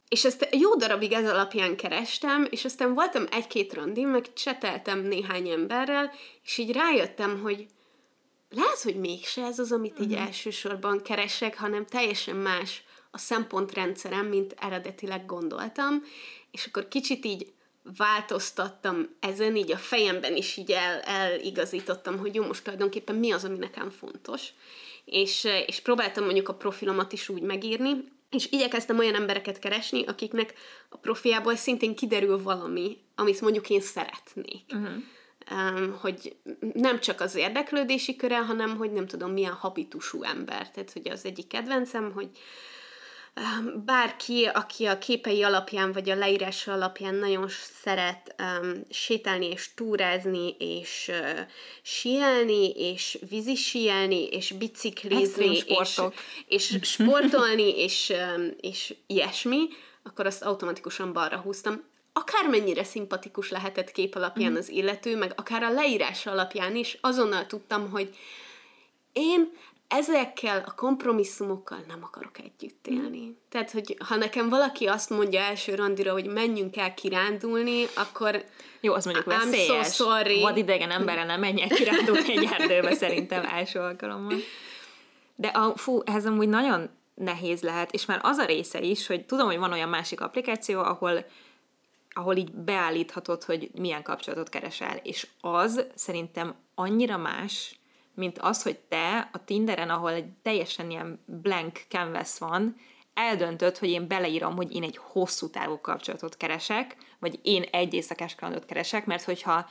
És 0.07 0.25
ezt 0.25 0.47
jó 0.51 0.75
darabig 0.75 1.11
ez 1.11 1.29
alapján 1.29 1.75
kerestem, 1.75 2.47
és 2.49 2.65
aztán 2.65 2.93
voltam 2.93 3.25
egy-két 3.31 3.73
randi, 3.73 4.03
meg 4.03 4.33
cseteltem 4.33 4.99
néhány 4.99 5.49
emberrel, 5.49 6.11
és 6.43 6.57
így 6.57 6.71
rájöttem, 6.71 7.41
hogy 7.41 7.67
lehet, 8.49 8.81
hogy 8.81 8.95
mégse 8.95 9.43
ez 9.43 9.59
az, 9.59 9.71
amit 9.71 9.99
így 9.99 10.11
uh-huh. 10.11 10.25
elsősorban 10.25 11.01
keresek, 11.01 11.57
hanem 11.57 11.85
teljesen 11.85 12.35
más 12.35 12.83
a 13.11 13.17
szempontrendszerem, 13.17 14.25
mint 14.25 14.55
eredetileg 14.59 15.25
gondoltam, 15.25 16.03
és 16.51 16.65
akkor 16.65 16.87
kicsit 16.87 17.25
így 17.25 17.53
változtattam 17.97 19.15
ezen, 19.19 19.55
így 19.55 19.71
a 19.71 19.77
fejemben 19.77 20.35
is 20.35 20.57
így 20.57 20.71
el, 20.71 20.99
eligazítottam, 20.99 22.17
hogy 22.17 22.35
jó, 22.35 22.45
most 22.45 22.63
tulajdonképpen 22.63 23.15
mi 23.15 23.31
az, 23.31 23.43
ami 23.43 23.57
nekem 23.57 23.89
fontos. 23.89 24.47
És, 25.05 25.47
és 25.65 25.79
próbáltam 25.79 26.23
mondjuk 26.23 26.49
a 26.49 26.55
profilomat 26.55 27.13
is 27.13 27.29
úgy 27.29 27.41
megírni, 27.41 28.11
és 28.33 28.47
igyekeztem 28.51 28.99
olyan 28.99 29.15
embereket 29.15 29.59
keresni, 29.59 30.05
akiknek 30.05 30.53
a 30.89 30.97
profiából 30.97 31.55
szintén 31.55 31.95
kiderül 31.95 32.43
valami, 32.43 32.97
amit 33.15 33.41
mondjuk 33.41 33.69
én 33.69 33.81
szeretnék. 33.81 34.65
Uh-huh. 34.73 34.93
Um, 35.51 35.97
hogy 36.01 36.35
nem 36.73 36.99
csak 36.99 37.21
az 37.21 37.35
érdeklődési 37.35 38.15
köre, 38.15 38.37
hanem 38.45 38.77
hogy 38.77 38.91
nem 38.91 39.07
tudom, 39.07 39.31
milyen 39.31 39.53
habitusú 39.53 40.23
ember. 40.23 40.71
Tehát, 40.71 40.91
hogy 40.91 41.09
az 41.09 41.25
egyik 41.25 41.47
kedvencem, 41.47 42.11
hogy 42.11 42.29
bárki, 43.85 44.45
aki 44.45 44.85
a 44.85 44.97
képei 44.97 45.43
alapján, 45.43 45.91
vagy 45.91 46.09
a 46.09 46.15
leírása 46.15 46.73
alapján 46.73 47.15
nagyon 47.15 47.47
szeret 47.81 48.35
um, 48.39 48.81
sétálni, 48.89 49.49
és 49.49 49.73
túrázni, 49.73 50.55
és 50.59 51.11
uh, 51.11 51.39
síelni, 51.81 52.69
és 52.69 53.19
vízisíelni, 53.29 54.27
és 54.27 54.51
biciklizni, 54.51 55.57
és, 55.65 56.01
és 56.47 56.77
sportolni, 56.91 57.83
és, 57.83 58.13
um, 58.35 58.51
és 58.61 58.95
ilyesmi, 59.07 59.67
akkor 60.03 60.25
azt 60.25 60.43
automatikusan 60.43 61.13
balra 61.13 61.37
húztam. 61.37 61.83
Akármennyire 62.13 62.83
szimpatikus 62.83 63.49
lehetett 63.49 63.91
kép 63.91 64.15
alapján 64.15 64.51
mm. 64.51 64.55
az 64.55 64.69
illető, 64.69 65.17
meg 65.17 65.33
akár 65.35 65.63
a 65.63 65.71
leírás 65.71 66.25
alapján 66.25 66.75
is, 66.75 66.97
azonnal 67.01 67.45
tudtam, 67.45 67.89
hogy 67.89 68.15
én 69.13 69.51
ezekkel 69.97 70.63
a 70.65 70.73
kompromisszumokkal 70.75 71.83
nem 71.87 72.03
akarok 72.03 72.39
együtt 72.39 72.87
élni. 72.87 73.25
Mm. 73.25 73.31
Tehát, 73.49 73.71
hogy 73.71 73.97
ha 74.07 74.15
nekem 74.15 74.49
valaki 74.49 74.85
azt 74.85 75.09
mondja 75.09 75.39
első 75.39 75.75
randira, 75.75 76.11
hogy 76.11 76.25
menjünk 76.25 76.77
el 76.77 76.93
kirándulni, 76.93 77.85
akkor 77.95 78.43
jó, 78.81 78.93
az 78.93 79.05
mondjuk 79.05 79.25
veszélyes. 79.25 79.93
So 79.93 80.03
sorry. 80.03 80.41
Vad 80.41 80.57
idegen 80.57 80.91
emberrel 80.91 81.25
nem 81.25 81.39
menjek 81.39 81.69
kirándulni 81.69 82.37
egy 82.37 82.49
erdőbe 82.51 82.93
szerintem 82.93 83.45
első 83.45 83.79
alkalommal. 83.79 84.37
De 85.35 85.47
a, 85.47 85.77
fú, 85.77 86.01
ez 86.05 86.25
amúgy 86.25 86.49
nagyon 86.49 86.89
nehéz 87.15 87.61
lehet, 87.61 87.91
és 87.91 88.05
már 88.05 88.19
az 88.23 88.37
a 88.37 88.45
része 88.45 88.81
is, 88.81 89.07
hogy 89.07 89.25
tudom, 89.25 89.45
hogy 89.47 89.57
van 89.57 89.71
olyan 89.71 89.89
másik 89.89 90.21
applikáció, 90.21 90.79
ahol 90.79 91.25
ahol 92.15 92.35
így 92.35 92.51
beállíthatod, 92.51 93.43
hogy 93.43 93.69
milyen 93.75 94.03
kapcsolatot 94.03 94.49
keresel, 94.49 94.99
és 95.03 95.27
az 95.41 95.85
szerintem 95.95 96.55
annyira 96.75 97.17
más, 97.17 97.79
mint 98.15 98.39
az, 98.39 98.63
hogy 98.63 98.79
te 98.79 99.29
a 99.31 99.43
Tinderen, 99.43 99.89
ahol 99.89 100.11
egy 100.11 100.29
teljesen 100.41 100.89
ilyen 100.89 101.23
blank 101.25 101.79
canvas 101.87 102.37
van, 102.37 102.75
eldöntöd, 103.13 103.77
hogy 103.77 103.89
én 103.89 104.07
beleírom, 104.07 104.55
hogy 104.55 104.75
én 104.75 104.83
egy 104.83 104.97
hosszú 104.97 105.49
távú 105.49 105.79
kapcsolatot 105.81 106.37
keresek, 106.37 106.97
vagy 107.19 107.39
én 107.41 107.61
egy 107.61 107.93
éjszakás 107.93 108.35
kalandot 108.35 108.65
keresek, 108.65 109.05
mert 109.05 109.23
hogyha 109.23 109.65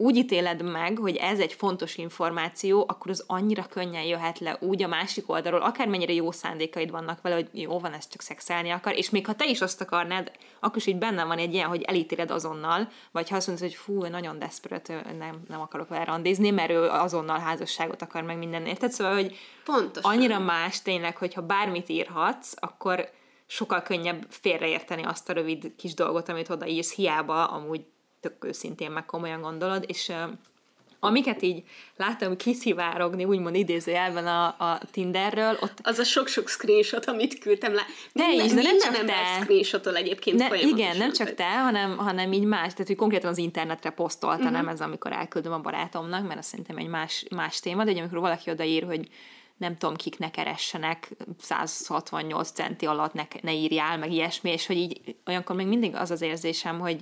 úgy 0.00 0.16
ítéled 0.16 0.62
meg, 0.62 0.98
hogy 0.98 1.16
ez 1.16 1.38
egy 1.38 1.52
fontos 1.52 1.96
információ, 1.96 2.84
akkor 2.88 3.10
az 3.10 3.24
annyira 3.26 3.66
könnyen 3.66 4.02
jöhet 4.02 4.38
le 4.38 4.56
úgy 4.60 4.82
a 4.82 4.88
másik 4.88 5.30
oldalról, 5.30 5.60
akármennyire 5.60 6.12
jó 6.12 6.30
szándékaid 6.30 6.90
vannak 6.90 7.22
vele, 7.22 7.34
hogy 7.34 7.48
jó 7.52 7.78
van, 7.78 7.92
ez 7.92 8.08
csak 8.08 8.20
szexelni 8.20 8.70
akar, 8.70 8.96
és 8.96 9.10
még 9.10 9.26
ha 9.26 9.34
te 9.34 9.46
is 9.46 9.60
azt 9.60 9.80
akarnád, 9.80 10.32
akkor 10.60 10.76
is 10.76 10.86
így 10.86 10.98
benne 10.98 11.24
van 11.24 11.38
egy 11.38 11.54
ilyen, 11.54 11.68
hogy 11.68 11.82
elítéled 11.82 12.30
azonnal, 12.30 12.88
vagy 13.12 13.28
ha 13.28 13.36
azt 13.36 13.46
mondod, 13.46 13.64
hogy 13.64 13.74
fú, 13.74 14.04
nagyon 14.04 14.38
desperate, 14.38 15.14
nem, 15.18 15.42
nem 15.48 15.60
akarok 15.60 15.88
vele 15.88 16.04
randizni, 16.04 16.50
mert 16.50 16.70
ő 16.70 16.88
azonnal 16.88 17.38
házasságot 17.38 18.02
akar 18.02 18.22
meg 18.22 18.38
minden, 18.38 18.66
érted? 18.66 18.92
Szóval, 18.92 19.14
hogy 19.14 19.36
Pontosan. 19.64 20.12
annyira 20.12 20.38
más 20.38 20.82
tényleg, 20.82 21.16
hogyha 21.16 21.42
bármit 21.42 21.88
írhatsz, 21.88 22.54
akkor 22.56 23.10
sokkal 23.46 23.82
könnyebb 23.82 24.26
félreérteni 24.28 25.02
azt 25.02 25.28
a 25.28 25.32
rövid 25.32 25.72
kis 25.76 25.94
dolgot, 25.94 26.28
amit 26.28 26.50
odaírsz, 26.50 26.94
hiába 26.94 27.44
amúgy 27.44 27.86
tök 28.28 28.44
őszintén 28.44 28.90
meg 28.90 29.04
komolyan 29.04 29.40
gondolod, 29.40 29.84
és 29.86 30.12
amiket 31.00 31.42
így 31.42 31.62
láttam 31.96 32.36
kiszivárogni, 32.36 33.24
úgymond 33.24 33.54
idézőjelben 33.54 34.26
a, 34.26 34.46
a 34.46 34.80
Tinderről, 34.90 35.58
ott... 35.60 35.78
Az 35.82 35.98
a 35.98 36.04
sok-sok 36.04 36.48
screenshot, 36.48 37.06
amit 37.06 37.38
küldtem 37.38 37.74
le. 37.74 37.82
Minden, 38.12 38.44
is, 38.44 38.52
de 38.52 38.62
nem 38.62 38.78
csak 38.78 39.04
te. 39.04 39.40
screenshotol 39.42 39.96
egyébként 39.96 40.38
ne, 40.38 40.60
Igen, 40.60 40.96
nem 40.96 41.12
csak 41.12 41.34
te, 41.34 41.60
hanem, 41.60 41.96
hanem 41.96 42.32
így 42.32 42.44
más, 42.44 42.72
tehát 42.72 42.86
hogy 42.86 42.96
konkrétan 42.96 43.30
az 43.30 43.38
internetre 43.38 43.90
posztolta, 43.90 44.36
uh-huh. 44.36 44.52
nem 44.52 44.68
ez, 44.68 44.80
amikor 44.80 45.12
elküldöm 45.12 45.52
a 45.52 45.60
barátomnak, 45.60 46.26
mert 46.26 46.38
azt 46.38 46.48
szerintem 46.48 46.76
egy 46.76 46.88
más, 46.88 47.24
más 47.30 47.60
téma, 47.60 47.84
de 47.84 47.90
hogy 47.90 48.00
amikor 48.00 48.18
valaki 48.18 48.50
odaír, 48.50 48.84
hogy 48.84 49.08
nem 49.56 49.76
tudom, 49.76 49.96
kik 49.96 50.18
ne 50.18 50.30
keressenek 50.30 51.10
168 51.40 52.50
centi 52.50 52.86
alatt, 52.86 53.12
ne, 53.12 53.26
ne 53.42 53.52
írjál, 53.52 53.98
meg 53.98 54.12
ilyesmi, 54.12 54.50
és 54.50 54.66
hogy 54.66 54.76
így 54.76 55.16
olyankor 55.26 55.56
még 55.56 55.66
mindig 55.66 55.94
az 55.94 56.10
az 56.10 56.22
érzésem, 56.22 56.78
hogy 56.78 57.00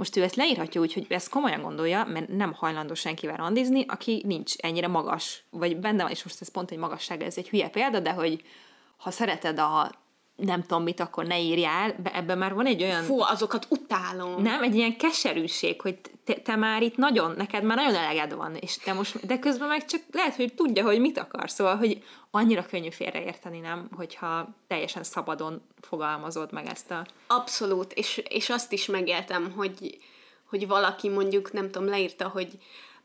most 0.00 0.16
ő 0.16 0.22
ezt 0.22 0.34
leírhatja 0.34 0.80
úgy, 0.80 0.92
hogy 0.92 1.06
ezt 1.08 1.28
komolyan 1.28 1.62
gondolja, 1.62 2.04
mert 2.04 2.28
nem 2.28 2.52
hajlandó 2.52 2.94
senkivel 2.94 3.36
randizni, 3.36 3.84
aki 3.88 4.22
nincs 4.26 4.56
ennyire 4.56 4.88
magas, 4.88 5.44
vagy 5.50 5.76
benne 5.76 6.02
van, 6.02 6.10
és 6.10 6.24
most 6.24 6.40
ez 6.40 6.50
pont 6.50 6.70
egy 6.70 6.78
magasság, 6.78 7.22
ez 7.22 7.38
egy 7.38 7.48
hülye 7.48 7.68
példa, 7.68 8.00
de 8.00 8.12
hogy 8.12 8.42
ha 8.96 9.10
szereted 9.10 9.58
a 9.58 9.90
nem 10.40 10.62
tudom 10.62 10.82
mit, 10.82 11.00
akkor 11.00 11.24
ne 11.26 11.40
írjál, 11.40 11.94
de 12.02 12.14
ebben 12.14 12.38
már 12.38 12.54
van 12.54 12.66
egy 12.66 12.82
olyan... 12.82 13.02
Fú, 13.02 13.20
azokat 13.20 13.66
utálom. 13.68 14.42
Nem, 14.42 14.62
egy 14.62 14.74
ilyen 14.74 14.96
keserűség, 14.96 15.80
hogy 15.80 15.98
te, 16.24 16.34
te 16.34 16.56
már 16.56 16.82
itt 16.82 16.96
nagyon, 16.96 17.34
neked 17.36 17.62
már 17.62 17.76
nagyon 17.76 17.94
eleged 17.94 18.34
van, 18.34 18.54
és 18.54 18.76
te 18.76 18.92
most, 18.92 19.26
de 19.26 19.38
közben 19.38 19.68
meg 19.68 19.84
csak 19.84 20.00
lehet, 20.12 20.36
hogy 20.36 20.54
tudja, 20.54 20.84
hogy 20.84 21.00
mit 21.00 21.18
akar, 21.18 21.50
szóval, 21.50 21.76
hogy 21.76 22.02
annyira 22.30 22.66
könnyű 22.66 22.90
félreérteni, 22.90 23.58
nem, 23.58 23.88
hogyha 23.96 24.48
teljesen 24.66 25.02
szabadon 25.02 25.62
fogalmazod 25.80 26.52
meg 26.52 26.66
ezt 26.66 26.90
a... 26.90 27.06
Abszolút, 27.26 27.92
és, 27.92 28.22
és 28.28 28.50
azt 28.50 28.72
is 28.72 28.86
megéltem, 28.86 29.52
hogy, 29.56 29.98
hogy 30.44 30.66
valaki 30.66 31.08
mondjuk, 31.08 31.52
nem 31.52 31.70
tudom, 31.70 31.88
leírta, 31.88 32.28
hogy 32.28 32.48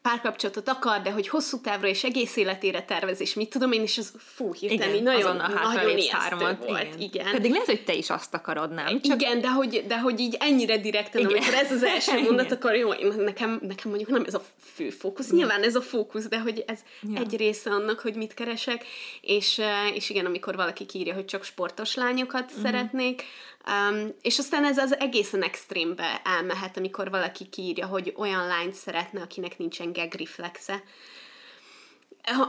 párkapcsolatot 0.10 0.70
akar, 0.70 1.02
de 1.02 1.12
hogy 1.12 1.28
hosszú 1.28 1.62
távra 1.62 1.88
és 1.88 2.04
egész 2.04 2.36
életére 2.36 2.84
tervez, 2.84 3.22
és 3.22 3.34
mit 3.34 3.50
tudom 3.50 3.72
én, 3.72 3.82
és 3.82 3.98
az 3.98 4.14
fú, 4.18 4.54
hirtelen 4.54 4.96
igen, 4.96 5.04
nagyon, 5.04 5.36
nagyon 5.74 5.98
ijesztő 5.98 6.36
volt. 6.40 6.64
Igen. 6.68 7.00
igen. 7.00 7.32
Pedig 7.32 7.52
lehet, 7.52 7.66
hogy 7.66 7.84
te 7.84 7.94
is 7.94 8.10
azt 8.10 8.34
akarod, 8.34 8.74
nem? 8.74 9.02
Csak... 9.02 9.22
Igen, 9.22 9.42
de 9.42 9.50
hogy, 9.50 9.84
de 9.88 10.00
hogy 10.00 10.20
így 10.20 10.38
ennyire 10.40 10.78
direkten, 10.78 11.22
igen. 11.22 11.32
amikor 11.32 11.54
ez 11.54 11.72
az 11.72 11.84
első 11.84 12.22
mondat, 12.28 12.52
akkor 12.52 12.76
jó, 12.76 12.94
nekem, 13.18 13.60
nekem 13.62 13.90
mondjuk 13.90 14.10
nem 14.10 14.24
ez 14.28 14.34
a 14.34 14.44
fő 14.74 14.90
fókusz, 14.90 15.32
nyilván 15.32 15.64
ez 15.64 15.76
a 15.76 15.82
fókusz, 15.82 16.28
de 16.28 16.40
hogy 16.40 16.64
ez 16.68 16.80
ja. 17.14 17.20
egy 17.20 17.38
része 17.38 17.70
annak, 17.70 18.00
hogy 18.00 18.16
mit 18.16 18.34
keresek, 18.34 18.86
és, 19.22 19.58
eh, 19.58 19.96
és 19.96 20.10
igen, 20.10 20.26
amikor 20.26 20.56
valaki 20.56 20.86
írja, 20.94 21.14
hogy 21.14 21.26
csak 21.26 21.44
sportos 21.44 21.96
lányokat 21.96 22.44
uh-huh. 22.44 22.62
szeretnék, 22.62 23.24
Um, 23.70 24.16
és 24.22 24.40
aztán 24.40 24.66
ez 24.66 24.78
az 24.78 25.00
egészen 25.00 25.44
extrémbe 25.44 26.22
elmehet, 26.24 26.78
amikor 26.78 27.10
valaki 27.10 27.46
kiírja, 27.50 27.86
hogy 27.86 28.14
olyan 28.18 28.48
lányt 28.48 28.74
szeretne, 28.74 29.22
akinek 29.22 29.58
nincsen 29.58 29.92
gag 29.92 30.14
reflexe. 30.14 30.84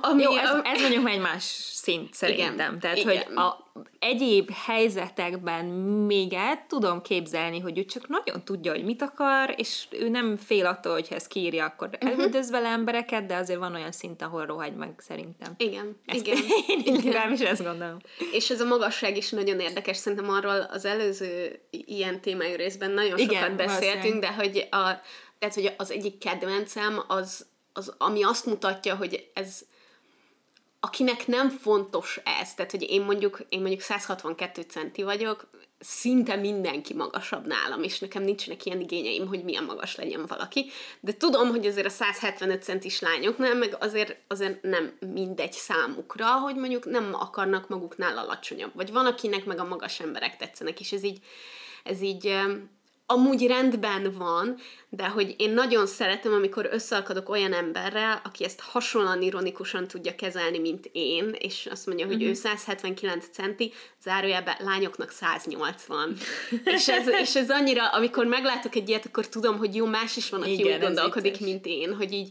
Ami, 0.01 0.23
Jó, 0.23 0.37
ez, 0.37 0.51
ez 0.65 0.81
mondjuk 0.81 1.09
egy 1.09 1.21
más 1.21 1.43
szint 1.73 2.15
szerintem. 2.15 2.55
Igen, 2.55 2.79
Tehát, 2.79 2.97
igen. 2.97 3.25
hogy 3.27 3.37
a 3.37 3.67
egyéb 3.99 4.51
helyzetekben 4.51 5.65
még 6.07 6.33
el 6.33 6.65
tudom 6.69 7.03
képzelni, 7.03 7.61
hogy 7.61 7.79
ő 7.79 7.85
csak 7.85 8.09
nagyon 8.09 8.45
tudja, 8.45 8.73
hogy 8.73 8.85
mit 8.85 9.03
akar, 9.03 9.55
és 9.57 9.87
ő 9.91 10.09
nem 10.09 10.37
fél 10.37 10.67
attól, 10.67 10.93
hogy 10.93 11.07
ezt 11.11 11.27
kiírja, 11.27 11.65
akkor 11.65 11.89
uh-huh. 11.93 12.11
elüldöz 12.11 12.51
vele 12.51 12.69
embereket, 12.69 13.27
de 13.27 13.37
azért 13.37 13.59
van 13.59 13.75
olyan 13.75 13.93
szint, 13.93 14.23
ahol 14.23 14.47
rohagy 14.47 14.75
meg 14.75 14.95
szerintem. 14.99 15.55
Igen, 15.57 15.97
ezt 16.07 16.27
igen. 16.27 16.43
Én 16.87 16.95
igen. 16.95 17.33
is 17.33 17.41
ezt 17.41 17.65
gondolom. 17.65 17.97
És 18.33 18.51
ez 18.51 18.61
a 18.61 18.67
magasság 18.67 19.17
is 19.17 19.31
nagyon 19.31 19.61
érdekes, 19.61 19.97
szerintem 19.97 20.31
arról 20.31 20.61
az 20.71 20.85
előző 20.85 21.61
ilyen 21.71 22.21
témájú 22.21 22.57
részben 22.57 22.91
nagyon 22.91 23.19
igen, 23.19 23.43
sokat 23.43 23.57
beszéltünk, 23.57 24.21
de 24.21 24.33
hogy, 24.33 24.69
a, 24.71 25.01
tehát, 25.39 25.55
hogy 25.55 25.75
az 25.77 25.91
egyik 25.91 26.19
kedvencem 26.19 27.03
az, 27.07 27.47
az, 27.77 27.95
ami 27.99 28.23
azt 28.23 28.47
mutatja, 28.47 28.97
hogy 28.97 29.31
ez 29.35 29.65
akinek 30.81 31.27
nem 31.27 31.51
fontos 31.51 32.21
ez, 32.41 32.55
tehát 32.55 32.71
hogy 32.71 32.91
én 32.91 33.03
mondjuk, 33.03 33.41
én 33.49 33.61
mondjuk 33.61 33.81
162 33.81 34.63
centi 34.63 35.03
vagyok, 35.03 35.51
szinte 35.79 36.37
mindenki 36.37 36.95
magasabb 36.95 37.47
nálam, 37.47 37.83
és 37.83 37.99
nekem 37.99 38.23
nincsenek 38.23 38.65
ilyen 38.65 38.81
igényeim, 38.81 39.27
hogy 39.27 39.45
milyen 39.45 39.65
magas 39.65 39.97
legyen 39.97 40.27
valaki, 40.27 40.71
de 41.01 41.13
tudom, 41.13 41.49
hogy 41.49 41.67
azért 41.67 41.87
a 41.87 41.91
175 41.91 42.63
centis 42.63 43.01
lányoknál, 43.01 43.55
meg 43.55 43.77
azért, 43.81 44.17
azért 44.29 44.63
nem 44.63 44.97
mindegy 45.13 45.53
számukra, 45.53 46.27
hogy 46.27 46.57
mondjuk 46.57 46.85
nem 46.85 47.15
akarnak 47.15 47.69
maguknál 47.69 48.19
alacsonyabb, 48.19 48.75
vagy 48.75 48.93
van, 48.93 49.07
akinek 49.07 49.45
meg 49.45 49.59
a 49.59 49.65
magas 49.65 50.01
emberek 50.01 50.37
tetszenek, 50.37 50.81
és 50.81 50.93
ez 50.93 51.05
így, 51.05 51.19
ez 51.85 52.01
így 52.01 52.39
amúgy 53.07 53.47
rendben 53.47 54.13
van, 54.13 54.59
de 54.89 55.09
hogy 55.09 55.35
én 55.39 55.51
nagyon 55.51 55.87
szeretem, 55.87 56.33
amikor 56.33 56.69
összeakadok 56.73 57.29
olyan 57.29 57.53
emberrel, 57.53 58.21
aki 58.25 58.45
ezt 58.45 58.61
hasonlóan 58.61 59.23
ironikusan 59.23 59.89
tudja 59.89 60.15
kezelni, 60.15 60.59
mint 60.59 60.89
én, 60.93 61.35
és 61.39 61.69
azt 61.71 61.87
mondja, 61.87 62.07
hogy 62.07 62.15
uh-huh. 62.15 62.31
ő 62.31 62.35
179 62.35 63.27
centi, 63.33 63.73
zárójelben 64.03 64.55
lányoknak 64.59 65.11
180. 65.11 66.17
és, 66.65 66.89
ez, 66.89 67.09
és 67.09 67.35
ez 67.37 67.51
annyira, 67.51 67.89
amikor 67.89 68.27
meglátok 68.27 68.75
egy 68.75 68.89
ilyet, 68.89 69.07
akkor 69.07 69.29
tudom, 69.29 69.59
hogy 69.59 69.75
jó, 69.75 69.87
más 69.87 70.17
is 70.17 70.29
van, 70.29 70.41
aki 70.41 70.53
Igen, 70.53 70.75
úgy 70.75 70.81
gondolkodik, 70.81 71.41
mint 71.41 71.67
én, 71.67 71.95
hogy 71.95 72.13
így 72.13 72.29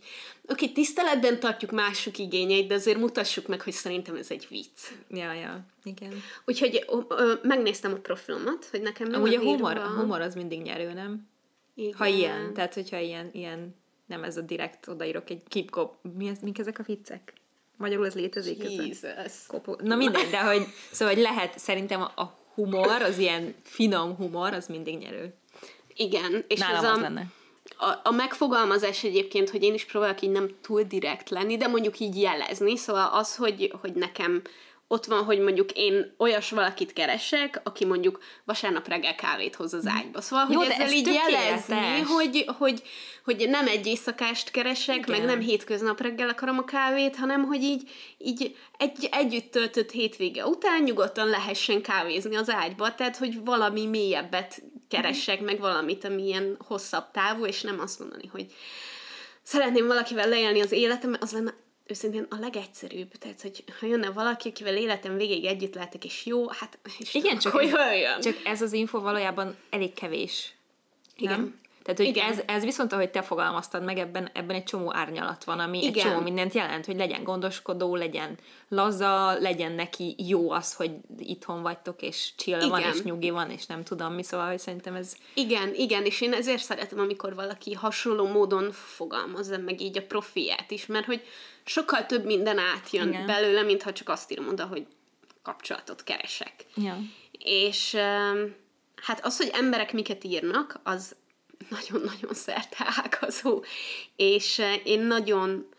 oké, 0.48 0.63
okay, 0.63 0.72
tiszteletben 0.72 1.39
tartjuk 1.39 1.72
mások 1.72 2.18
igényeit, 2.18 2.68
de 2.68 2.74
azért 2.74 2.98
mutassuk 2.98 3.48
meg, 3.48 3.62
hogy 3.62 3.74
szerintem 3.74 4.15
ez 4.15 4.28
egy 4.30 4.48
vicc. 4.50 4.80
Ja, 5.10 5.34
ja, 5.34 5.65
igen. 5.84 6.24
Úgyhogy 6.46 6.86
ö, 6.88 7.00
ö, 7.08 7.34
megnéztem 7.44 7.94
a 7.94 7.98
profilomat, 7.98 8.68
hogy 8.72 8.82
nekem 8.82 9.08
mi 9.10 9.18
Ugye 9.18 9.38
a 9.38 9.41
humor, 9.41 9.78
a 9.78 9.88
humor 9.88 10.22
az 10.22 10.36
mindig 10.36 10.62
nyerő, 10.62 10.94
nem? 10.94 11.34
Igen. 11.75 11.93
Ha 11.97 12.05
ilyen, 12.05 12.53
tehát 12.53 12.73
hogyha 12.73 12.99
ilyen, 12.99 13.29
ilyen 13.31 13.75
nem 14.05 14.23
ez 14.23 14.38
a 14.38 14.41
direkt 14.41 14.88
odaírok 14.88 15.29
egy 15.29 15.43
kipkop, 15.47 15.95
mi 16.17 16.27
ez, 16.27 16.39
mik 16.41 16.59
ezek 16.59 16.79
a 16.79 16.83
viccek? 16.83 17.33
Magyarul 17.77 18.05
ez 18.05 18.15
létezik? 18.15 18.63
Jesus. 18.63 19.31
Kopó. 19.47 19.77
Na 19.83 19.95
mindegy, 19.95 20.29
de 20.29 20.43
hogy, 20.43 20.65
szóval 20.91 21.13
hogy 21.13 21.23
lehet, 21.23 21.59
szerintem 21.59 22.01
a 22.01 22.38
humor, 22.53 23.01
az 23.01 23.17
ilyen 23.17 23.55
finom 23.63 24.15
humor, 24.15 24.53
az 24.53 24.67
mindig 24.67 24.97
nyerő. 24.97 25.33
Igen. 25.95 26.45
És 26.47 26.59
Nálam 26.59 26.75
ez 26.75 26.91
az 26.91 26.97
a, 26.97 27.01
lenne. 27.01 27.31
a, 27.77 27.99
a 28.03 28.11
megfogalmazás 28.11 29.03
egyébként, 29.03 29.49
hogy 29.49 29.63
én 29.63 29.73
is 29.73 29.85
próbálok 29.85 30.21
így 30.21 30.31
nem 30.31 30.49
túl 30.61 30.83
direkt 30.83 31.29
lenni, 31.29 31.57
de 31.57 31.67
mondjuk 31.67 31.99
így 31.99 32.19
jelezni, 32.19 32.77
szóval 32.77 33.09
az, 33.13 33.35
hogy, 33.35 33.73
hogy 33.81 33.93
nekem 33.93 34.41
ott 34.88 35.06
van, 35.06 35.24
hogy 35.24 35.39
mondjuk 35.39 35.71
én 35.71 36.15
olyas 36.17 36.50
valakit 36.50 36.93
keresek, 36.93 37.62
aki 37.63 37.86
mondjuk 37.86 38.19
vasárnap 38.43 38.88
reggel 38.88 39.15
kávét 39.15 39.56
hoz 39.56 39.74
az 39.74 39.88
ágyba. 39.88 40.21
Szóval, 40.21 40.48
Jó, 40.50 40.58
hogy 40.58 40.67
ezzel 40.67 40.86
ez 40.86 40.91
így 40.91 41.04
tökéletes. 41.04 41.34
jelezni, 41.34 42.00
hogy, 42.02 42.45
hogy, 42.58 42.84
hogy 43.24 43.50
nem 43.50 43.67
egy 43.67 43.86
éjszakást 43.88 44.52
keresek, 44.52 44.95
Igen. 44.98 45.10
meg 45.10 45.26
nem 45.26 45.39
hétköznap 45.39 46.02
reggel 46.02 46.30
akarom 46.30 46.58
a 46.58 46.63
kávét, 46.63 47.15
hanem 47.15 47.43
hogy 47.43 47.63
így, 47.63 47.89
így 48.17 48.56
egy, 48.78 49.10
együtt 49.12 49.52
töltött 49.52 49.91
hétvége 49.91 50.45
után 50.45 50.84
nyugodtan 50.84 51.28
lehessen 51.28 51.82
kávézni 51.82 52.36
az 52.36 52.50
ágyba, 52.50 52.95
tehát 52.95 53.17
hogy 53.17 53.43
valami 53.43 53.86
mélyebbet 53.86 54.62
keresek, 54.89 55.41
meg 55.41 55.60
valamit, 55.60 56.06
ami 56.06 56.24
ilyen 56.24 56.58
hosszabb 56.67 57.12
távú, 57.12 57.45
és 57.45 57.62
nem 57.62 57.80
azt 57.80 58.00
mondani, 58.00 58.28
hogy 58.28 58.45
szeretném 59.43 59.88
valakivel 59.88 60.30
leélni 60.30 60.62
az 60.62 60.71
életem, 60.71 61.15
az 61.19 61.32
lenne 61.32 61.54
őszintén 61.88 62.28
a 62.30 62.36
legegyszerűbb. 62.39 63.12
Tehát, 63.12 63.41
hogy 63.41 63.63
ha 63.80 63.86
jönne 63.86 64.10
valaki, 64.10 64.50
akivel 64.50 64.78
életem 64.78 65.17
végéig 65.17 65.45
együtt 65.45 65.76
lehetek, 65.76 66.06
és 66.06 66.26
jó, 66.26 66.50
hát 66.50 66.78
és 67.00 67.13
Igen, 67.13 67.38
csak 67.38 67.62
ez, 67.62 67.69
jöjjön. 67.71 68.21
csak 68.21 68.36
ez 68.43 68.62
az 68.62 68.74
info 68.74 69.00
valójában 69.00 69.56
elég 69.69 69.93
kevés. 69.93 70.54
Igen. 71.15 71.39
Nem? 71.39 71.63
Tehát, 71.86 72.00
hogy 72.00 72.10
Igen. 72.10 72.32
ez, 72.32 72.41
ez 72.45 72.63
viszont, 72.63 72.93
ahogy 72.93 73.10
te 73.10 73.21
fogalmaztad 73.21 73.84
meg, 73.84 73.98
ebben, 73.98 74.30
ebben 74.34 74.56
egy 74.56 74.63
csomó 74.63 74.93
árnyalat 74.95 75.43
van, 75.43 75.60
ami 75.60 75.78
Igen. 75.78 75.93
egy 75.93 76.02
csomó 76.02 76.19
mindent 76.19 76.54
jelent, 76.54 76.86
hogy 76.86 76.95
legyen 76.95 77.24
gondoskodó, 77.24 77.95
legyen 77.95 78.38
laza, 78.69 79.39
legyen 79.39 79.71
neki 79.71 80.15
jó 80.17 80.52
az, 80.52 80.74
hogy 80.74 80.91
itthon 81.19 81.62
vagytok, 81.62 82.02
és 82.02 82.32
chill 82.36 82.69
van, 82.69 82.80
Igen. 82.80 82.93
és 82.93 83.02
nyugi 83.02 83.30
van, 83.30 83.50
és 83.50 83.65
nem 83.65 83.84
tudom 83.84 84.13
mi, 84.13 84.24
szóval 84.24 84.48
hogy 84.48 84.60
szerintem 84.60 84.95
ez... 84.95 85.15
Igen, 85.34 85.74
igen, 85.74 86.06
és 86.06 86.21
én 86.21 86.34
ezért 86.34 86.63
szeretem, 86.63 87.00
amikor 87.00 87.36
valaki 87.36 87.74
hasonló 87.74 88.28
módon 88.28 88.71
fogalmazza 88.71 89.58
meg 89.58 89.82
így 89.82 89.98
a 89.98 90.06
profiát 90.06 90.71
is, 90.71 90.86
mert 90.86 91.06
hogy 91.06 91.21
sokkal 91.65 92.06
több 92.06 92.25
minden 92.25 92.58
átjön 92.58 93.08
Igen. 93.08 93.25
belőle, 93.25 93.62
mintha 93.62 93.93
csak 93.93 94.10
azt 94.10 94.32
írom 94.32 94.47
oda, 94.47 94.65
hogy 94.65 94.88
kapcsolatot 95.41 96.04
keresek. 96.04 96.65
Ja. 96.75 96.97
És 97.32 97.95
hát 98.95 99.25
az, 99.25 99.38
hogy 99.38 99.49
emberek 99.54 99.93
miket 99.93 100.23
írnak, 100.23 100.80
az 100.84 101.15
nagyon-nagyon 101.69 102.34
szerte 102.34 102.86
ágazó. 103.04 103.63
És 104.15 104.62
én 104.84 104.99
nagyon 104.99 105.69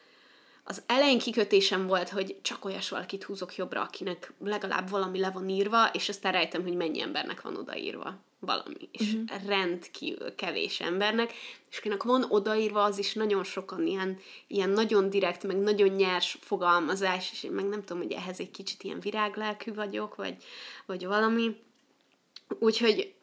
az 0.68 0.82
elején 0.86 1.18
kikötésem 1.18 1.86
volt, 1.86 2.08
hogy 2.08 2.36
csak 2.42 2.64
olyas 2.64 2.88
valakit 2.88 3.24
húzok 3.24 3.56
jobbra, 3.56 3.80
akinek 3.82 4.32
legalább 4.38 4.90
valami 4.90 5.18
le 5.18 5.30
van 5.30 5.48
írva, 5.48 5.90
és 5.92 6.08
aztán 6.08 6.32
rájöttem, 6.32 6.62
hogy 6.62 6.76
mennyi 6.76 7.00
embernek 7.00 7.40
van 7.40 7.56
odaírva 7.56 8.18
valami. 8.38 8.88
És 8.92 9.12
uh-huh. 9.12 9.46
rendkívül 9.46 10.34
kevés 10.34 10.80
embernek, 10.80 11.32
és 11.70 11.78
akinek 11.78 12.02
van 12.02 12.24
odaírva, 12.28 12.82
az 12.82 12.98
is 12.98 13.12
nagyon 13.12 13.44
sokan 13.44 13.86
ilyen, 13.86 14.18
ilyen 14.46 14.70
nagyon 14.70 15.10
direkt, 15.10 15.44
meg 15.44 15.56
nagyon 15.56 15.88
nyers 15.88 16.38
fogalmazás, 16.40 17.32
és 17.32 17.42
én 17.42 17.52
meg 17.52 17.64
nem 17.64 17.82
tudom, 17.84 18.02
hogy 18.02 18.12
ehhez 18.12 18.40
egy 18.40 18.50
kicsit 18.50 18.82
ilyen 18.82 19.00
viráglelkű 19.00 19.74
vagyok, 19.74 20.14
vagy, 20.14 20.36
vagy 20.86 21.06
valami. 21.06 21.56
Úgyhogy 22.58 23.14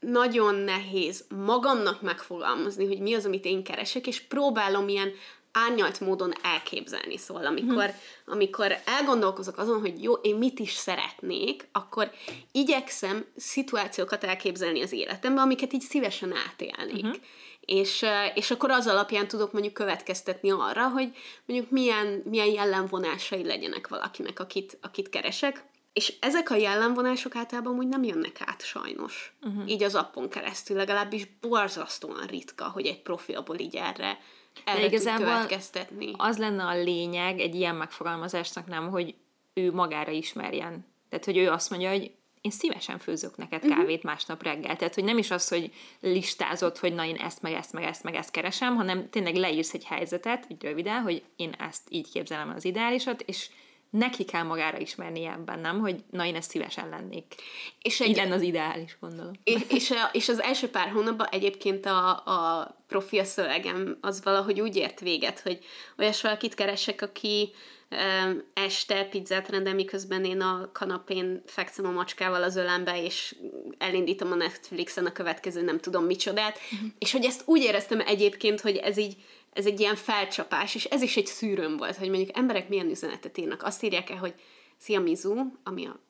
nagyon 0.00 0.54
nehéz 0.54 1.24
magamnak 1.28 2.02
megfogalmazni, 2.02 2.86
hogy 2.86 3.00
mi 3.00 3.14
az, 3.14 3.24
amit 3.24 3.44
én 3.44 3.64
keresek, 3.64 4.06
és 4.06 4.20
próbálom 4.20 4.88
ilyen 4.88 5.12
árnyalt 5.56 6.00
módon 6.00 6.32
elképzelni. 6.42 7.16
Szóval 7.16 7.46
amikor, 7.46 7.84
hmm. 7.84 7.94
amikor 8.24 8.76
elgondolkozok 8.84 9.58
azon, 9.58 9.80
hogy 9.80 10.02
jó, 10.02 10.12
én 10.12 10.36
mit 10.36 10.58
is 10.58 10.72
szeretnék, 10.72 11.68
akkor 11.72 12.10
igyekszem 12.52 13.24
szituációkat 13.36 14.24
elképzelni 14.24 14.82
az 14.82 14.92
életemben, 14.92 15.44
amiket 15.44 15.72
így 15.72 15.80
szívesen 15.80 16.32
átélnék. 16.48 17.04
Uh-huh. 17.04 17.22
És, 17.60 18.04
és 18.34 18.50
akkor 18.50 18.70
az 18.70 18.86
alapján 18.86 19.28
tudok 19.28 19.52
mondjuk 19.52 19.74
következtetni 19.74 20.50
arra, 20.50 20.88
hogy 20.88 21.16
mondjuk 21.46 21.70
milyen, 21.70 22.22
milyen 22.24 22.46
jellemvonásai 22.46 23.44
legyenek 23.44 23.88
valakinek, 23.88 24.40
akit, 24.40 24.78
akit 24.82 25.08
keresek. 25.08 25.64
És 25.92 26.14
ezek 26.20 26.50
a 26.50 26.54
jellemvonások 26.56 27.36
általában 27.36 27.78
úgy 27.78 27.88
nem 27.88 28.02
jönnek 28.02 28.40
át 28.44 28.64
sajnos. 28.64 29.36
Uh-huh. 29.42 29.70
Így 29.70 29.82
az 29.82 29.94
appon 29.94 30.28
keresztül, 30.28 30.76
legalábbis 30.76 31.26
borzasztóan 31.40 32.26
ritka, 32.26 32.64
hogy 32.64 32.86
egy 32.86 33.02
profilból 33.02 33.58
így 33.58 33.76
erre, 33.76 34.18
erre 34.64 34.80
tud 34.80 34.92
igazából 34.92 35.26
következtetni. 35.26 36.12
Az 36.16 36.38
lenne 36.38 36.64
a 36.64 36.82
lényeg 36.82 37.40
egy 37.40 37.54
ilyen 37.54 37.74
megfogalmazásnak 37.74 38.66
nem, 38.66 38.90
hogy 38.90 39.14
ő 39.54 39.72
magára 39.72 40.10
ismerjen. 40.10 40.86
Tehát, 41.08 41.24
hogy 41.24 41.36
ő 41.36 41.50
azt 41.50 41.70
mondja, 41.70 41.90
hogy 41.90 42.10
én 42.40 42.50
szívesen 42.50 42.98
főzök 42.98 43.36
neked 43.36 43.64
Mhm. 43.64 43.72
kávét 43.72 44.02
másnap 44.02 44.42
reggel. 44.42 44.76
Tehát, 44.76 44.94
hogy 44.94 45.04
nem 45.04 45.18
is 45.18 45.30
az, 45.30 45.48
hogy 45.48 45.72
listázott, 46.00 46.78
hogy 46.78 46.94
na 46.94 47.04
én 47.04 47.16
ezt, 47.16 47.42
meg 47.42 47.52
ezt, 47.52 47.72
meg 47.72 47.84
ezt, 47.84 48.02
meg 48.02 48.14
ezt 48.14 48.30
keresem, 48.30 48.76
hanem 48.76 49.10
tényleg 49.10 49.34
leírsz 49.34 49.74
egy 49.74 49.84
helyzetet, 49.84 50.46
így 50.48 50.62
röviden, 50.62 51.02
hogy 51.02 51.22
én 51.36 51.54
ezt 51.58 51.82
így 51.88 52.10
képzelem 52.12 52.48
el 52.50 52.56
az 52.56 52.64
ideálisat, 52.64 53.22
és 53.22 53.48
neki 53.90 54.24
kell 54.24 54.42
magára 54.42 54.78
ismernie 54.78 55.30
ebben, 55.30 55.58
nem? 55.58 55.80
Hogy 55.80 56.04
na 56.10 56.26
én 56.26 56.34
ezt 56.34 56.50
szívesen 56.50 56.88
lennék. 56.88 57.34
És 57.82 58.00
Így 58.00 58.08
egy, 58.08 58.16
lenne 58.16 58.34
az 58.34 58.42
ideális, 58.42 58.96
gondolom. 59.00 59.32
és, 59.44 59.60
és, 59.68 59.90
a, 59.90 60.08
és 60.12 60.28
az 60.28 60.40
első 60.40 60.68
pár 60.68 60.90
hónapban 60.90 61.26
egyébként 61.30 61.86
a, 61.86 62.08
a 62.10 62.76
profil 62.88 63.24
szövegem 63.24 63.98
az 64.00 64.22
valahogy 64.24 64.60
úgy 64.60 64.76
ért 64.76 65.00
véget, 65.00 65.40
hogy 65.40 65.58
olyas 65.98 66.22
valakit 66.22 66.54
keresek, 66.54 67.02
aki 67.02 67.52
um, 67.90 68.42
este 68.54 69.04
pizzát 69.04 69.48
rendel, 69.48 69.74
miközben 69.74 70.24
én 70.24 70.40
a 70.40 70.70
kanapén 70.72 71.42
fekszem 71.46 71.86
a 71.86 71.90
macskával 71.90 72.42
az 72.42 72.56
ölembe, 72.56 73.02
és 73.02 73.36
elindítom 73.78 74.32
a 74.32 74.34
Netflixen 74.34 75.06
a 75.06 75.12
következő 75.12 75.62
nem 75.62 75.80
tudom 75.80 76.04
micsodát, 76.04 76.58
uh-huh. 76.72 76.88
és 76.98 77.12
hogy 77.12 77.24
ezt 77.24 77.42
úgy 77.44 77.62
éreztem 77.62 78.00
egyébként, 78.00 78.60
hogy 78.60 78.76
ez 78.76 78.98
így 78.98 79.16
ez 79.56 79.66
egy 79.66 79.80
ilyen 79.80 79.94
felcsapás, 79.96 80.74
és 80.74 80.84
ez 80.84 81.02
is 81.02 81.16
egy 81.16 81.26
szűrőm 81.26 81.76
volt, 81.76 81.96
hogy 81.96 82.08
mondjuk 82.08 82.36
emberek 82.36 82.68
milyen 82.68 82.90
üzenetet 82.90 83.38
írnak. 83.38 83.62
Azt 83.62 83.82
írják 83.82 84.10
el, 84.10 84.16
hogy 84.16 84.34
Szia 84.76 85.00
Mizu, 85.00 85.34
ami 85.62 85.86
a 85.86 86.00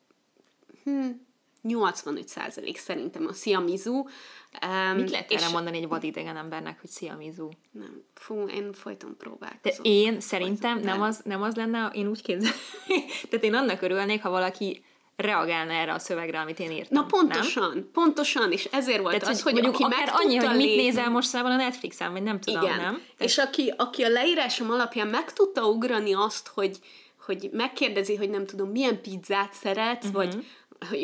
hm, 0.84 1.08
85 1.62 2.28
százalék 2.28 2.78
szerintem 2.78 3.26
a 3.26 3.32
Szia 3.32 3.60
Mizu. 3.60 3.92
Um, 3.94 4.96
Mit 4.96 5.10
lehet 5.10 5.32
erre 5.32 5.48
mondani 5.48 5.76
egy 5.76 5.88
vadidegen 5.88 6.36
embernek, 6.36 6.80
hogy 6.80 6.90
szia 6.90 7.16
Mizu? 7.16 7.48
Nem, 7.70 8.02
fú, 8.14 8.48
én 8.48 8.72
folyton 8.72 9.10
De 9.10 9.16
próbálkozom. 9.16 9.84
én 9.84 10.20
szerintem 10.20 10.78
nem 10.78 11.02
az, 11.02 11.20
nem 11.24 11.42
az 11.42 11.54
lenne, 11.54 11.90
én 11.94 12.08
úgy 12.08 12.22
képzelem. 12.22 12.56
Tehát 13.30 13.44
én 13.44 13.54
annak 13.54 13.82
örülnék, 13.82 14.22
ha 14.22 14.30
valaki 14.30 14.84
reagálna 15.16 15.72
erre 15.72 15.92
a 15.92 15.98
szövegre, 15.98 16.40
amit 16.40 16.58
én 16.58 16.70
írtam. 16.70 16.98
Na 16.98 17.06
pontosan, 17.06 17.70
Nem? 17.74 17.90
pontosan, 17.92 18.52
és 18.52 18.64
ezért 18.64 19.00
volt 19.00 19.18
Tehát, 19.18 19.34
az, 19.34 19.42
hogy, 19.42 19.52
mondjuk 19.52 19.74
aki 19.74 19.82
akár 19.82 20.12
annyi, 20.12 20.36
hogy 20.36 20.56
mit 20.56 20.76
nézel 20.76 21.10
most 21.10 21.28
szával 21.28 21.50
a 21.50 21.56
Netflixen, 21.56 22.12
vagy 22.12 22.22
nem 22.22 22.40
tudom, 22.40 22.62
Igen. 22.62 22.76
nem? 22.76 22.92
Tehát, 22.92 23.02
És 23.18 23.38
aki, 23.38 23.72
aki 23.76 24.02
a 24.02 24.08
leírásom 24.08 24.70
alapján 24.70 25.06
meg 25.06 25.32
tudta 25.32 25.68
ugrani 25.68 26.14
azt, 26.14 26.50
hogy, 26.54 26.78
hogy 27.26 27.48
megkérdezi, 27.52 28.16
hogy 28.16 28.30
nem 28.30 28.46
tudom, 28.46 28.70
milyen 28.70 29.00
pizzát 29.00 29.52
szeretsz, 29.52 30.06
uh-huh. 30.06 30.24
vagy 30.24 30.44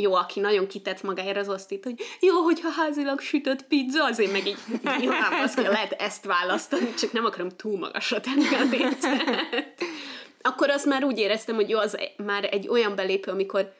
jó, 0.01 0.14
aki 0.14 0.40
nagyon 0.40 0.66
kitett 0.66 1.03
magáért 1.03 1.37
az 1.37 1.48
azt 1.48 1.70
itt, 1.70 1.85
hogy 1.85 2.01
jó, 2.20 2.42
hogyha 2.42 2.70
házilag 2.70 3.20
sütött 3.20 3.66
pizza, 3.66 4.05
azért 4.05 4.33
meg 4.33 4.46
így 4.46 4.59
nyilván 4.98 5.33
azt 5.42 5.55
kell, 5.55 5.72
lehet 5.72 5.92
ezt 5.92 6.25
választani, 6.25 6.94
csak 6.94 7.12
nem 7.12 7.25
akarom 7.25 7.48
túl 7.48 7.79
magasra 7.79 8.20
tenni 8.20 8.46
a 8.55 8.62
lécet. 8.70 9.22
Akkor 10.42 10.70
azt 10.70 10.87
már 10.87 11.05
úgy 11.05 11.18
éreztem, 11.18 11.55
hogy 11.55 11.68
jó, 11.68 11.79
az 11.79 11.96
már 12.16 12.48
egy 12.51 12.68
olyan 12.68 12.94
belépő, 12.94 13.31
amikor 13.31 13.72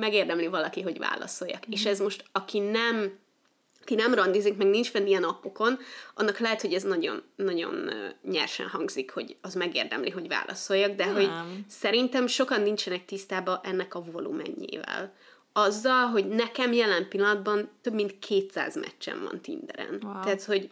megérdemli 0.00 0.46
valaki, 0.46 0.80
hogy 0.80 0.98
válaszoljak. 0.98 1.68
Mm. 1.68 1.72
És 1.72 1.86
ez 1.86 2.00
most, 2.00 2.24
aki 2.32 2.58
nem 2.58 3.18
aki 3.82 3.94
nem 3.94 4.14
randizik, 4.14 4.56
meg 4.56 4.66
nincs 4.66 4.90
fenn 4.90 5.06
ilyen 5.06 5.22
appokon, 5.22 5.78
annak 6.14 6.38
lehet, 6.38 6.60
hogy 6.60 6.74
ez 6.74 6.82
nagyon, 6.82 7.22
nagyon 7.36 7.90
nyersen 8.22 8.68
hangzik, 8.68 9.10
hogy 9.10 9.36
az 9.40 9.54
megérdemli, 9.54 10.10
hogy 10.10 10.28
válaszoljak, 10.28 10.94
de 10.94 11.04
Nem. 11.04 11.14
hogy 11.14 11.30
szerintem 11.68 12.26
sokan 12.26 12.60
nincsenek 12.60 13.04
tisztában 13.04 13.60
ennek 13.62 13.94
a 13.94 14.04
volumenjével. 14.12 15.12
Azzal, 15.52 16.06
hogy 16.06 16.28
nekem 16.28 16.72
jelen 16.72 17.08
pillanatban 17.08 17.70
több 17.80 17.94
mint 17.94 18.18
200 18.18 18.76
meccsem 18.76 19.22
van 19.22 19.40
Tinderen. 19.40 20.00
Wow. 20.02 20.20
Tehát, 20.22 20.44
hogy 20.44 20.70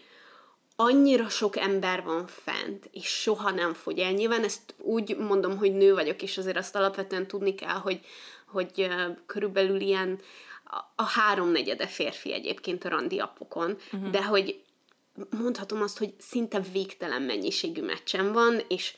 annyira 0.81 1.29
sok 1.29 1.57
ember 1.57 2.03
van 2.03 2.27
fent, 2.27 2.88
és 2.93 3.07
soha 3.07 3.51
nem 3.51 3.75
fogy 3.75 3.99
el. 3.99 4.12
Nyilván 4.12 4.45
ezt 4.45 4.75
úgy 4.79 5.17
mondom, 5.17 5.57
hogy 5.57 5.73
nő 5.73 5.95
vagyok, 5.95 6.23
és 6.23 6.38
azért 6.38 6.57
azt 6.57 6.77
alapvetően 6.77 7.27
tudni 7.27 7.55
kell, 7.55 7.77
hogy, 7.77 8.01
hogy 8.47 8.88
körülbelül 9.27 9.81
ilyen 9.81 10.21
a, 10.64 10.77
a 10.97 11.03
háromnegyede 11.03 11.87
férfi 11.87 12.33
egyébként 12.33 12.85
a 12.85 12.88
randi 12.88 13.19
appokon, 13.19 13.79
uh-huh. 13.93 14.11
de 14.11 14.25
hogy 14.25 14.61
mondhatom 15.31 15.83
azt, 15.83 15.99
hogy 15.99 16.14
szinte 16.19 16.61
végtelen 16.73 17.23
mennyiségű 17.23 17.83
meccsem 17.83 18.33
van, 18.33 18.62
és 18.69 18.95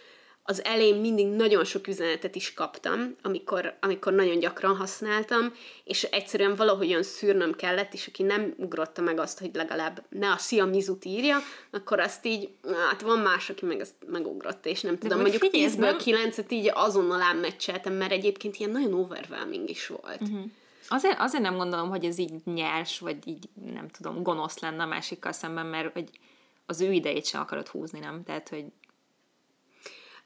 az 0.51 0.65
elején 0.65 0.97
mindig 0.97 1.27
nagyon 1.27 1.65
sok 1.65 1.87
üzenetet 1.87 2.35
is 2.35 2.53
kaptam, 2.55 3.15
amikor, 3.23 3.77
amikor 3.81 4.13
nagyon 4.13 4.39
gyakran 4.39 4.77
használtam, 4.77 5.53
és 5.85 6.03
egyszerűen 6.03 6.55
valahogyan 6.55 7.03
szűrnöm 7.03 7.53
kellett, 7.55 7.93
és 7.93 8.07
aki 8.07 8.23
nem 8.23 8.55
ugrotta 8.57 9.03
meg 9.03 9.19
azt, 9.19 9.39
hogy 9.39 9.51
legalább 9.53 10.05
ne 10.09 10.31
a 10.31 10.37
Szia 10.37 10.65
Mizut 10.65 11.05
írja, 11.05 11.39
akkor 11.71 12.01
azt 12.01 12.27
így, 12.27 12.49
hát 12.89 13.01
van 13.01 13.19
más, 13.19 13.51
aki 13.51 13.65
meg 13.65 13.81
ezt 13.81 13.95
megugrotta, 14.07 14.69
és 14.69 14.81
nem 14.81 14.99
tudom, 14.99 15.21
mondjuk 15.21 15.43
10-ből 15.53 16.01
9-et 16.05 16.53
így 16.53 16.71
azonnal 16.75 17.23
ámmeccseltem, 17.23 17.93
mert 17.93 18.13
egyébként 18.13 18.57
ilyen 18.57 18.71
nagyon 18.71 18.95
overwhelming 18.95 19.69
is 19.69 19.87
volt. 19.87 20.21
Uh-huh. 20.21 20.45
Azért, 20.89 21.19
azért 21.19 21.43
nem 21.43 21.57
gondolom, 21.57 21.89
hogy 21.89 22.05
ez 22.05 22.19
így 22.19 22.33
nyers, 22.45 22.99
vagy 22.99 23.17
így 23.25 23.49
nem 23.73 23.89
tudom, 23.89 24.23
gonosz 24.23 24.59
lenne 24.59 24.83
a 24.83 24.87
másikkal 24.87 25.33
szemben, 25.33 25.67
mert 25.67 25.93
hogy 25.93 26.11
az 26.67 26.81
ő 26.81 26.93
idejét 26.93 27.27
sem 27.27 27.41
akarod 27.41 27.69
húzni, 27.69 27.99
nem? 27.99 28.23
Tehát, 28.23 28.49
hogy 28.49 28.65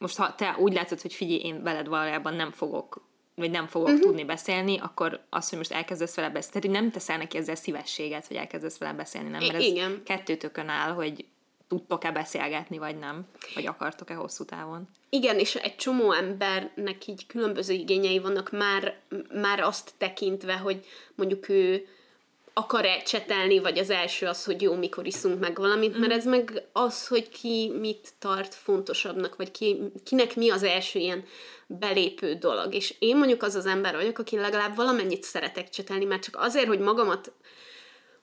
most 0.05 0.17
ha 0.17 0.35
te 0.35 0.57
úgy 0.59 0.73
látod, 0.73 1.01
hogy 1.01 1.14
figyelj, 1.14 1.40
én 1.40 1.62
veled 1.62 1.88
valójában 1.88 2.35
nem 2.35 2.51
fogok 2.51 3.12
vagy 3.35 3.51
nem 3.51 3.67
fogok 3.67 3.88
uh-huh. 3.88 4.03
tudni 4.03 4.25
beszélni, 4.25 4.79
akkor 4.79 5.25
azt, 5.31 5.49
hogy 5.49 5.59
most 5.59 5.73
elkezdesz 5.73 6.14
vele 6.14 6.31
beszélni, 6.31 6.61
tehát 6.61 6.81
nem 6.81 6.90
teszel 6.90 7.17
neki 7.17 7.37
ezzel 7.37 7.55
szívességet, 7.55 8.27
hogy 8.27 8.37
elkezdesz 8.37 8.79
vele 8.79 8.93
beszélni, 8.93 9.29
nem? 9.29 9.40
Mert 9.40 9.55
ez 9.55 9.62
Igen. 9.62 10.03
kettőtökön 10.05 10.69
áll, 10.69 10.93
hogy 10.93 11.25
tudtok-e 11.69 12.11
beszélgetni, 12.11 12.79
vagy 12.79 12.99
nem, 12.99 13.27
vagy 13.55 13.67
akartok-e 13.67 14.14
hosszú 14.14 14.45
távon. 14.45 14.88
Igen, 15.09 15.38
és 15.38 15.55
egy 15.55 15.77
csomó 15.77 16.12
embernek 16.12 17.07
így 17.07 17.27
különböző 17.27 17.75
igényei 17.75 18.19
vannak 18.19 18.51
már, 18.51 19.01
már 19.33 19.61
azt 19.61 19.93
tekintve, 19.99 20.57
hogy 20.57 20.87
mondjuk 21.14 21.49
ő 21.49 21.87
akar-e 22.55 23.03
csetelni, 23.03 23.59
vagy 23.59 23.79
az 23.79 23.90
első 23.90 24.27
az, 24.27 24.45
hogy 24.45 24.62
jó, 24.62 24.75
mikor 24.75 25.07
iszunk 25.07 25.40
meg 25.40 25.57
valamit, 25.57 25.99
mert 25.99 26.12
mhm. 26.12 26.19
ez 26.19 26.25
meg 26.25 26.62
az, 26.73 27.07
hogy 27.07 27.29
ki 27.29 27.73
mit 27.81 28.09
tart 28.19 28.55
fontosabbnak, 28.55 29.37
vagy 29.37 29.51
ki, 29.51 29.81
kinek 30.05 30.37
mi 30.37 30.51
az 30.51 30.62
első 30.62 30.99
ilyen 30.99 31.25
belépő 31.67 32.35
dolog. 32.35 32.75
És 32.75 32.95
én 32.99 33.17
mondjuk 33.17 33.43
az 33.43 33.55
az 33.55 33.67
ember 33.67 33.95
vagyok, 33.95 34.19
aki 34.19 34.37
legalább 34.37 34.77
valamennyit 34.77 35.23
szeretek 35.23 35.69
csetelni, 35.69 36.05
mert 36.05 36.23
csak 36.23 36.37
azért, 36.38 36.67
hogy 36.67 36.79
magamat 36.79 37.33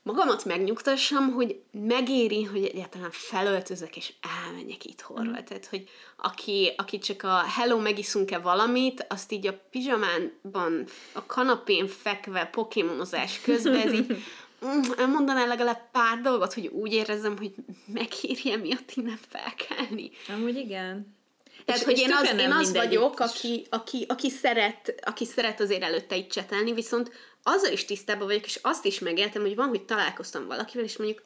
magamat 0.04 0.46
megnyugtassam, 0.46 1.32
hogy 1.32 1.62
megéri, 1.72 2.44
hogy 2.44 2.66
egyáltalán 2.66 3.12
felöltözök, 3.12 3.98
és 3.98 4.14
elmenjek 4.46 4.86
itthonról. 4.86 5.40
Mm. 5.42 5.44
Tehát, 5.46 5.66
hogy 5.66 5.90
aki, 6.18 6.74
aki 6.78 6.98
csak 7.00 7.24
a 7.24 7.38
hello, 7.38 7.80
megiszunk-e 7.80 8.38
valamit, 8.38 9.06
azt 9.10 9.32
így 9.32 9.48
a 9.48 9.60
pizsamánban, 9.72 10.86
a 11.12 11.26
kanapén 11.26 11.88
fekve 11.88 12.46
pokémonozás 12.46 13.42
közben, 13.42 13.76
ez 13.76 13.94
így 13.94 14.08
mm, 14.66 15.10
mondaná 15.12 15.46
legalább 15.46 15.92
pár 15.92 16.22
dolgot, 16.22 16.54
hogy 16.54 16.68
úgy 16.68 16.94
érezzem, 16.94 17.38
hogy 17.38 17.54
megéri 17.86 18.56
miatt 18.56 18.92
innen 18.96 19.20
felkelni. 19.30 20.12
Amúgy 20.28 20.56
igen. 20.56 21.20
Tehát, 21.66 21.82
és, 21.82 21.88
hogy 21.88 21.98
és 21.98 22.02
én 22.02 22.14
az, 22.14 22.40
én 22.40 22.52
az 22.52 22.74
vagyok, 22.74 23.20
aki, 23.20 23.66
aki, 23.70 24.06
aki, 24.08 24.30
szeret, 24.30 24.94
aki 25.02 25.26
szeret 25.26 25.60
azért 25.60 25.84
előtte 25.84 26.16
itt 26.16 26.32
csetelni, 26.32 26.74
viszont 26.74 27.12
azzal 27.44 27.72
is 27.72 27.86
tisztában 27.86 28.28
vagyok, 28.28 28.46
és 28.46 28.60
azt 28.62 28.86
is 28.86 29.00
megéltem, 29.00 29.42
hogy 29.42 29.56
van, 29.56 29.68
hogy 29.68 29.86
találkoztam 29.86 30.48
valakivel, 30.48 30.86
és 30.86 30.98
mondjuk 30.98 31.24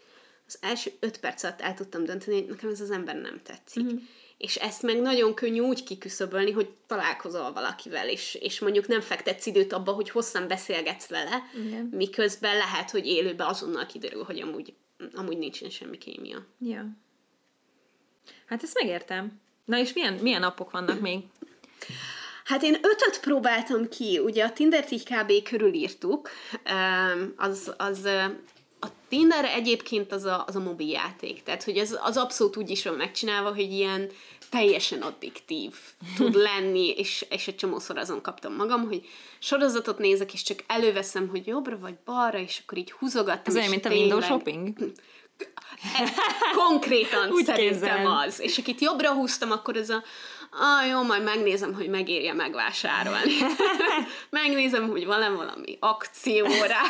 az 0.47 0.57
első 0.61 0.91
öt 0.99 1.19
perc 1.19 1.43
alatt 1.43 1.61
el 1.61 1.73
tudtam 1.73 2.03
dönteni, 2.03 2.39
hogy 2.39 2.49
nekem 2.49 2.69
ez 2.69 2.81
az 2.81 2.91
ember 2.91 3.15
nem 3.15 3.41
tetszik. 3.43 3.83
Mm. 3.83 3.97
És 4.37 4.55
ezt 4.55 4.81
meg 4.81 5.01
nagyon 5.01 5.33
könnyű 5.33 5.59
úgy 5.59 5.83
kiküszöbölni, 5.83 6.51
hogy 6.51 6.69
találkozol 6.87 7.53
valakivel, 7.53 8.09
és, 8.09 8.35
és 8.35 8.59
mondjuk 8.59 8.87
nem 8.87 9.01
fektetsz 9.01 9.45
időt 9.45 9.73
abba, 9.73 9.91
hogy 9.91 10.09
hosszan 10.09 10.47
beszélgetsz 10.47 11.07
vele, 11.07 11.43
Igen. 11.65 11.89
miközben 11.91 12.57
lehet, 12.57 12.91
hogy 12.91 13.07
élőben 13.07 13.47
azonnal 13.47 13.85
kiderül, 13.85 14.23
hogy 14.23 14.39
amúgy, 14.39 14.73
amúgy 15.13 15.37
nincsen 15.37 15.69
semmi 15.69 15.97
kémia. 15.97 16.45
Ja. 16.59 16.87
Hát 18.45 18.63
ezt 18.63 18.73
megértem. 18.81 19.39
Na 19.65 19.79
és 19.79 19.93
milyen, 19.93 20.13
milyen 20.13 20.41
napok 20.41 20.71
vannak 20.71 20.99
még? 20.99 21.23
Hát 22.45 22.63
én 22.63 22.73
ötöt 22.73 23.19
próbáltam 23.21 23.89
ki, 23.89 24.19
ugye 24.19 24.43
a 24.43 24.51
Tindert 24.51 24.91
így 24.91 25.03
kb. 25.03 25.49
körülírtuk, 25.49 26.29
az, 27.35 27.73
az 27.77 28.07
a 28.79 28.87
Tinder 29.09 29.45
egyébként 29.45 30.11
az 30.11 30.23
a, 30.23 30.43
az 30.47 30.55
a 30.55 30.59
mobil 30.59 30.89
játék, 30.89 31.43
tehát 31.43 31.63
hogy 31.63 31.77
az, 31.77 31.99
az 32.01 32.17
abszolút 32.17 32.57
úgy 32.57 32.69
is 32.69 32.83
van 32.83 32.93
megcsinálva, 32.93 33.53
hogy 33.53 33.71
ilyen 33.71 34.09
teljesen 34.49 35.01
addiktív 35.01 35.73
tud 36.15 36.35
lenni, 36.51 36.89
és, 36.89 37.25
és 37.29 37.47
egy 37.47 37.55
csomószor 37.55 37.97
azon 37.97 38.21
kaptam 38.21 38.55
magam, 38.55 38.87
hogy 38.87 39.05
sorozatot 39.39 39.97
nézek, 39.97 40.33
és 40.33 40.43
csak 40.43 40.63
előveszem, 40.67 41.29
hogy 41.29 41.47
jobbra 41.47 41.77
vagy 41.77 41.95
balra, 42.05 42.37
és 42.37 42.61
akkor 42.63 42.77
így 42.77 42.91
húzogattam. 42.91 43.43
Ez 43.45 43.55
olyan, 43.55 43.69
mint 43.69 43.85
a 43.85 43.89
window 43.89 44.21
shopping? 44.21 44.77
Konkrétan 46.67 47.29
Úgy 47.35 47.45
szerintem 47.45 47.55
képzelem. 47.55 48.05
az. 48.05 48.39
És 48.39 48.57
akit 48.57 48.81
jobbra 48.81 49.13
húztam, 49.13 49.51
akkor 49.51 49.75
ez 49.75 49.89
a 49.89 50.03
ah, 50.59 50.89
jó, 50.89 51.03
majd 51.03 51.23
megnézem, 51.23 51.73
hogy 51.73 51.89
megérje 51.89 52.33
megvásárolni. 52.33 53.33
megnézem, 54.29 54.89
hogy 54.89 55.05
van-e 55.05 55.29
valami 55.29 55.77
akció 55.79 56.45
rá. 56.45 56.81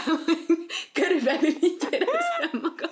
Körülbelül 0.93 1.49
így 1.62 1.88
éreztem 1.89 2.49
magam. 2.62 2.91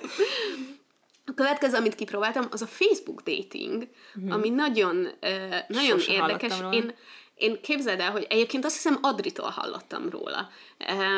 A 1.26 1.34
következő, 1.34 1.76
amit 1.76 1.94
kipróbáltam, 1.94 2.46
az 2.50 2.62
a 2.62 2.66
Facebook 2.66 3.22
dating, 3.22 3.88
mm. 4.20 4.30
ami 4.30 4.48
nagyon, 4.48 4.96
uh, 4.96 5.54
nagyon 5.68 5.98
Sose 5.98 6.12
érdekes. 6.12 6.52
Én, 6.72 6.94
én 7.34 7.60
képzeld 7.60 8.00
el, 8.00 8.10
hogy 8.10 8.26
egyébként 8.28 8.64
azt 8.64 8.74
hiszem 8.74 8.98
Adritól 9.02 9.48
hallottam 9.50 10.10
róla. 10.10 10.48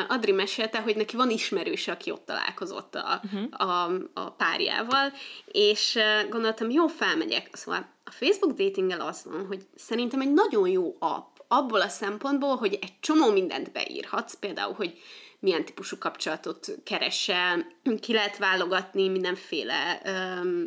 Adri 0.07 0.31
mesélte, 0.31 0.79
hogy 0.79 0.95
neki 0.95 1.15
van 1.15 1.29
ismerőse, 1.29 1.91
aki 1.91 2.11
ott 2.11 2.25
találkozott 2.25 2.95
a, 2.95 3.21
uh-huh. 3.23 3.69
a, 3.69 3.91
a 4.13 4.31
párjával, 4.31 5.13
és 5.51 5.99
gondoltam, 6.29 6.69
jó, 6.69 6.87
felmegyek. 6.87 7.49
Szóval 7.53 7.95
a 8.07 8.11
Facebook 8.11 8.57
datinggel 8.57 9.01
az 9.01 9.23
van, 9.23 9.45
hogy 9.45 9.65
szerintem 9.75 10.21
egy 10.21 10.33
nagyon 10.33 10.67
jó 10.67 10.95
app, 10.99 11.37
abból 11.47 11.81
a 11.81 11.87
szempontból, 11.87 12.55
hogy 12.55 12.73
egy 12.81 12.99
csomó 12.99 13.31
mindent 13.31 13.71
beírhatsz, 13.71 14.33
például, 14.39 14.73
hogy 14.73 14.99
milyen 15.39 15.65
típusú 15.65 15.97
kapcsolatot 15.97 16.67
keresel, 16.83 17.65
ki 17.99 18.13
lehet 18.13 18.37
válogatni 18.37 19.07
mindenféle, 19.07 20.01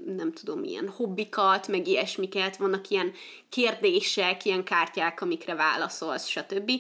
nem 0.06 0.32
tudom, 0.32 0.60
milyen 0.60 0.88
hobbikat, 0.88 1.68
meg 1.68 1.86
ilyesmiket, 1.86 2.56
vannak 2.56 2.88
ilyen 2.88 3.12
kérdések, 3.48 4.44
ilyen 4.44 4.64
kártyák, 4.64 5.20
amikre 5.20 5.54
válaszolsz, 5.54 6.26
stb. 6.26 6.70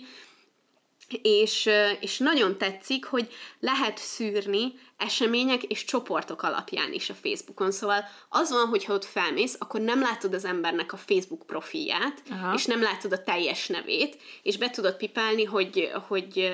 És, 1.22 1.68
és 2.00 2.18
nagyon 2.18 2.58
tetszik, 2.58 3.04
hogy 3.04 3.28
lehet 3.60 3.98
szűrni 3.98 4.72
események 5.00 5.62
és 5.62 5.84
csoportok 5.84 6.42
alapján 6.42 6.92
is 6.92 7.10
a 7.10 7.14
Facebookon. 7.14 7.70
Szóval 7.70 8.04
az 8.28 8.50
van, 8.50 8.66
hogy 8.66 8.84
ha 8.84 8.94
ott 8.94 9.04
felmész, 9.04 9.56
akkor 9.58 9.80
nem 9.80 10.00
látod 10.00 10.34
az 10.34 10.44
embernek 10.44 10.92
a 10.92 10.96
Facebook 10.96 11.46
profilját, 11.46 12.22
Aha. 12.30 12.54
és 12.54 12.66
nem 12.66 12.82
látod 12.82 13.12
a 13.12 13.22
teljes 13.22 13.66
nevét, 13.66 14.16
és 14.42 14.56
be 14.56 14.70
tudod 14.70 14.96
pipálni, 14.96 15.44
hogy, 15.44 15.90
hogy 16.08 16.52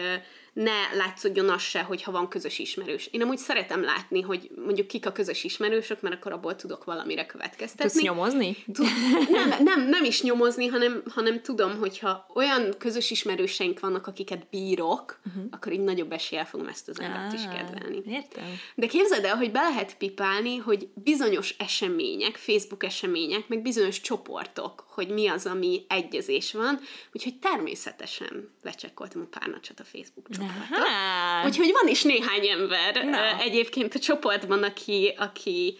ne 0.57 0.97
látszódjon 0.97 1.49
az 1.49 1.63
se, 1.63 1.83
hogyha 1.83 2.13
van 2.13 2.29
közös 2.29 2.59
ismerős. 2.59 3.09
Én 3.13 3.23
amúgy 3.23 3.39
szeretem 3.39 3.83
látni, 3.83 4.21
hogy 4.21 4.51
mondjuk 4.65 4.87
kik 4.87 5.07
a 5.07 5.13
közös 5.13 5.45
ismerősök, 5.45 6.01
mert 6.01 6.15
akkor 6.15 6.33
abból 6.33 6.57
tudok 6.57 6.85
valamire 6.85 7.27
következtetni. 7.27 7.91
Tudsz 7.91 8.03
nyomozni? 8.03 8.57
Tud, 8.73 8.87
nem, 9.31 9.63
nem, 9.63 9.89
nem 9.89 10.05
is 10.05 10.23
nyomozni, 10.23 10.67
hanem, 10.67 11.03
hanem 11.15 11.43
tudom, 11.43 11.79
hogyha 11.79 12.27
olyan 12.35 12.75
közös 12.79 13.11
ismerőseink 13.11 13.81
vannak, 13.81 14.07
akiket 14.07 14.47
bírok, 14.51 15.21
uh-huh. 15.27 15.45
akkor 15.51 15.73
így 15.73 15.81
nagyobb 15.81 16.13
eséllyel 16.13 16.47
fogom 16.47 16.67
ezt 16.67 16.89
az 16.89 17.01
embert 17.01 17.33
is 17.33 17.43
kedvelni. 17.43 18.03
Értem. 18.07 18.36
De 18.75 18.87
képzeld 18.87 19.25
el, 19.25 19.37
hogy 19.37 19.51
be 19.51 19.61
lehet 19.61 19.97
pipálni, 19.97 20.57
hogy 20.57 20.89
bizonyos 20.95 21.55
események, 21.59 22.37
Facebook 22.37 22.85
események, 22.85 23.49
meg 23.49 23.63
bizonyos 23.63 24.01
csoportok, 24.01 24.87
hogy 24.89 25.09
mi 25.09 25.29
az, 25.29 25.47
ami 25.47 25.85
egyezés 25.89 26.53
van, 26.53 26.81
úgyhogy 27.13 27.39
természetesen 27.39 28.51
lecsekkoltam 28.63 29.29
a 29.31 29.39
párnacsot 29.39 29.81
a 29.81 29.85
Facebook 29.85 30.29
csoportot. 30.31 30.87
Hát. 30.87 31.47
Úgyhogy 31.47 31.73
van 31.73 31.91
is 31.91 32.03
néhány 32.03 32.47
ember 32.47 33.05
Na. 33.05 33.41
egyébként 33.41 33.95
a 33.95 33.99
csoportban, 33.99 34.63
aki, 34.63 35.15
aki 35.19 35.77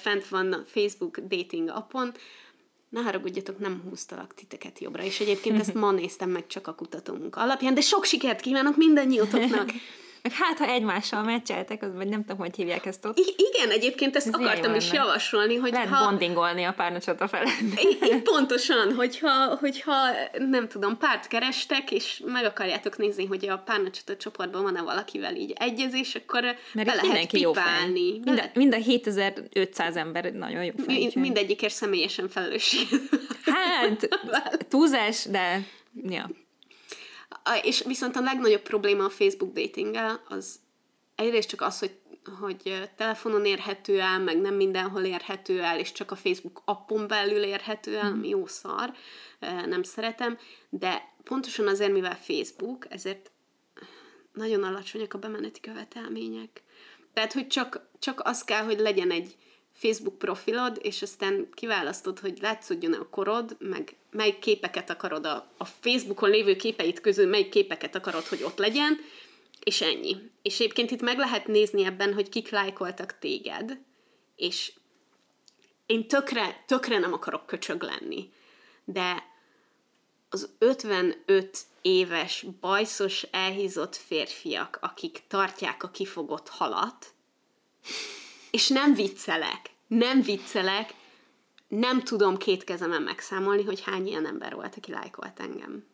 fent 0.00 0.28
van 0.28 0.52
a 0.52 0.64
Facebook 0.66 1.18
dating 1.18 1.68
appon, 1.68 2.12
ne 2.88 3.00
haragudjatok, 3.00 3.58
nem 3.58 3.82
húztalak 3.88 4.34
titeket 4.34 4.78
jobbra, 4.78 5.02
és 5.02 5.20
egyébként 5.20 5.60
ezt 5.60 5.74
ma 5.74 5.90
néztem 5.90 6.30
meg 6.30 6.46
csak 6.46 6.66
a 6.66 6.74
kutatómunk 6.74 7.36
alapján, 7.36 7.74
de 7.74 7.80
sok 7.80 8.04
sikert 8.04 8.40
kívánok 8.40 8.76
mindannyiótoknak! 8.76 9.70
Meg 10.22 10.32
hát, 10.32 10.58
ha 10.58 10.66
egymással 10.66 11.22
meccseltek, 11.22 11.82
az, 11.82 11.94
vagy 11.94 12.08
nem 12.08 12.20
tudom, 12.20 12.36
hogy 12.38 12.56
hívják 12.56 12.86
ezt 12.86 13.04
ott. 13.04 13.18
I- 13.18 13.34
igen, 13.36 13.70
egyébként 13.70 14.16
ezt 14.16 14.26
Ez 14.26 14.34
akartam 14.34 14.74
is 14.74 14.92
javasolni, 14.92 15.56
hogy 15.56 15.72
Lehet 15.72 15.88
ha... 15.88 16.08
bondingolni 16.08 16.64
a 16.64 16.72
párnacsata 16.72 17.28
felett. 17.28 17.48
I- 18.00 18.20
pontosan, 18.22 18.94
hogyha, 18.94 19.56
hogyha 19.56 19.94
nem 20.38 20.68
tudom, 20.68 20.98
párt 20.98 21.26
kerestek, 21.26 21.90
és 21.90 22.22
meg 22.26 22.44
akarjátok 22.44 22.96
nézni, 22.96 23.26
hogy 23.26 23.48
a 23.48 23.58
párnacsata 23.58 24.16
csoportban 24.16 24.62
van-e 24.62 24.82
valakivel 24.82 25.36
így 25.36 25.52
egyezés, 25.56 26.14
akkor 26.14 26.42
Mert 26.72 26.88
be 26.88 26.94
lehet 26.94 27.30
pipálni. 27.30 28.20
Mind, 28.24 28.38
a, 28.38 28.50
mind 28.54 28.74
a 28.74 28.78
7500 28.78 29.96
ember 29.96 30.32
nagyon 30.32 30.64
jó 30.64 30.72
fej. 30.86 30.96
Mind, 30.96 31.16
mindegyikért 31.16 31.74
személyesen 31.74 32.28
felelősség. 32.28 32.88
Hát, 33.44 34.08
túlzás, 34.70 35.24
de 35.24 35.62
ja. 36.04 36.30
És 37.62 37.82
viszont 37.82 38.16
a 38.16 38.20
legnagyobb 38.20 38.62
probléma 38.62 39.04
a 39.04 39.10
Facebook 39.10 39.52
datinggel 39.52 40.22
az 40.28 40.60
egyrészt 41.14 41.48
csak 41.48 41.60
az, 41.60 41.78
hogy 41.78 42.00
hogy 42.40 42.90
telefonon 42.96 43.44
érhető 43.44 44.00
el, 44.00 44.18
meg 44.18 44.40
nem 44.40 44.54
mindenhol 44.54 45.04
érhető 45.04 45.62
el, 45.62 45.78
és 45.78 45.92
csak 45.92 46.10
a 46.10 46.16
Facebook 46.16 46.62
appon 46.64 47.06
belül 47.06 47.42
érhető 47.42 47.96
el, 47.96 48.12
ami 48.12 48.28
jó 48.28 48.46
szar, 48.46 48.92
nem 49.66 49.82
szeretem, 49.82 50.38
de 50.68 51.14
pontosan 51.24 51.66
azért, 51.68 51.92
mivel 51.92 52.16
Facebook, 52.16 52.86
ezért 52.88 53.30
nagyon 54.32 54.62
alacsonyak 54.62 55.14
a 55.14 55.18
bemeneti 55.18 55.60
követelmények. 55.60 56.62
Tehát, 57.12 57.32
hogy 57.32 57.46
csak, 57.46 57.88
csak 57.98 58.20
az 58.24 58.44
kell, 58.44 58.64
hogy 58.64 58.78
legyen 58.78 59.10
egy 59.10 59.36
Facebook 59.72 60.18
profilod, 60.18 60.78
és 60.82 61.02
aztán 61.02 61.48
kiválasztod, 61.54 62.18
hogy 62.18 62.38
látszódjon 62.40 62.92
a 62.92 63.08
korod, 63.08 63.56
meg 63.58 63.96
melyik 64.10 64.38
képeket 64.38 64.90
akarod 64.90 65.26
a, 65.26 65.52
a 65.56 65.64
Facebookon 65.64 66.30
lévő 66.30 66.56
képeit 66.56 67.00
közül, 67.00 67.26
melyik 67.26 67.48
képeket 67.48 67.94
akarod, 67.94 68.26
hogy 68.26 68.42
ott 68.42 68.58
legyen, 68.58 68.98
és 69.64 69.80
ennyi. 69.80 70.16
És 70.42 70.60
egyébként 70.60 70.90
itt 70.90 71.00
meg 71.00 71.18
lehet 71.18 71.46
nézni 71.46 71.84
ebben, 71.84 72.14
hogy 72.14 72.28
kik 72.28 72.50
lájkoltak 72.50 73.18
téged, 73.18 73.78
és 74.36 74.72
én 75.86 76.08
tökre, 76.08 76.64
tökre 76.66 76.98
nem 76.98 77.12
akarok 77.12 77.46
köcsög 77.46 77.82
lenni, 77.82 78.32
de 78.84 79.30
az 80.28 80.54
55 80.58 81.58
éves, 81.82 82.44
bajszos, 82.60 83.22
elhízott 83.22 83.96
férfiak, 83.96 84.78
akik 84.80 85.22
tartják 85.28 85.82
a 85.82 85.90
kifogott 85.90 86.48
halat, 86.48 87.06
és 88.52 88.68
nem 88.68 88.94
viccelek, 88.94 89.70
nem 89.86 90.22
viccelek, 90.22 90.94
nem 91.68 92.02
tudom 92.02 92.36
két 92.36 92.64
kezemen 92.64 93.02
megszámolni, 93.02 93.62
hogy 93.62 93.82
hány 93.82 94.06
ilyen 94.06 94.26
ember 94.26 94.54
volt, 94.54 94.76
aki 94.76 94.92
lájkolt 94.92 95.40
engem. 95.40 95.86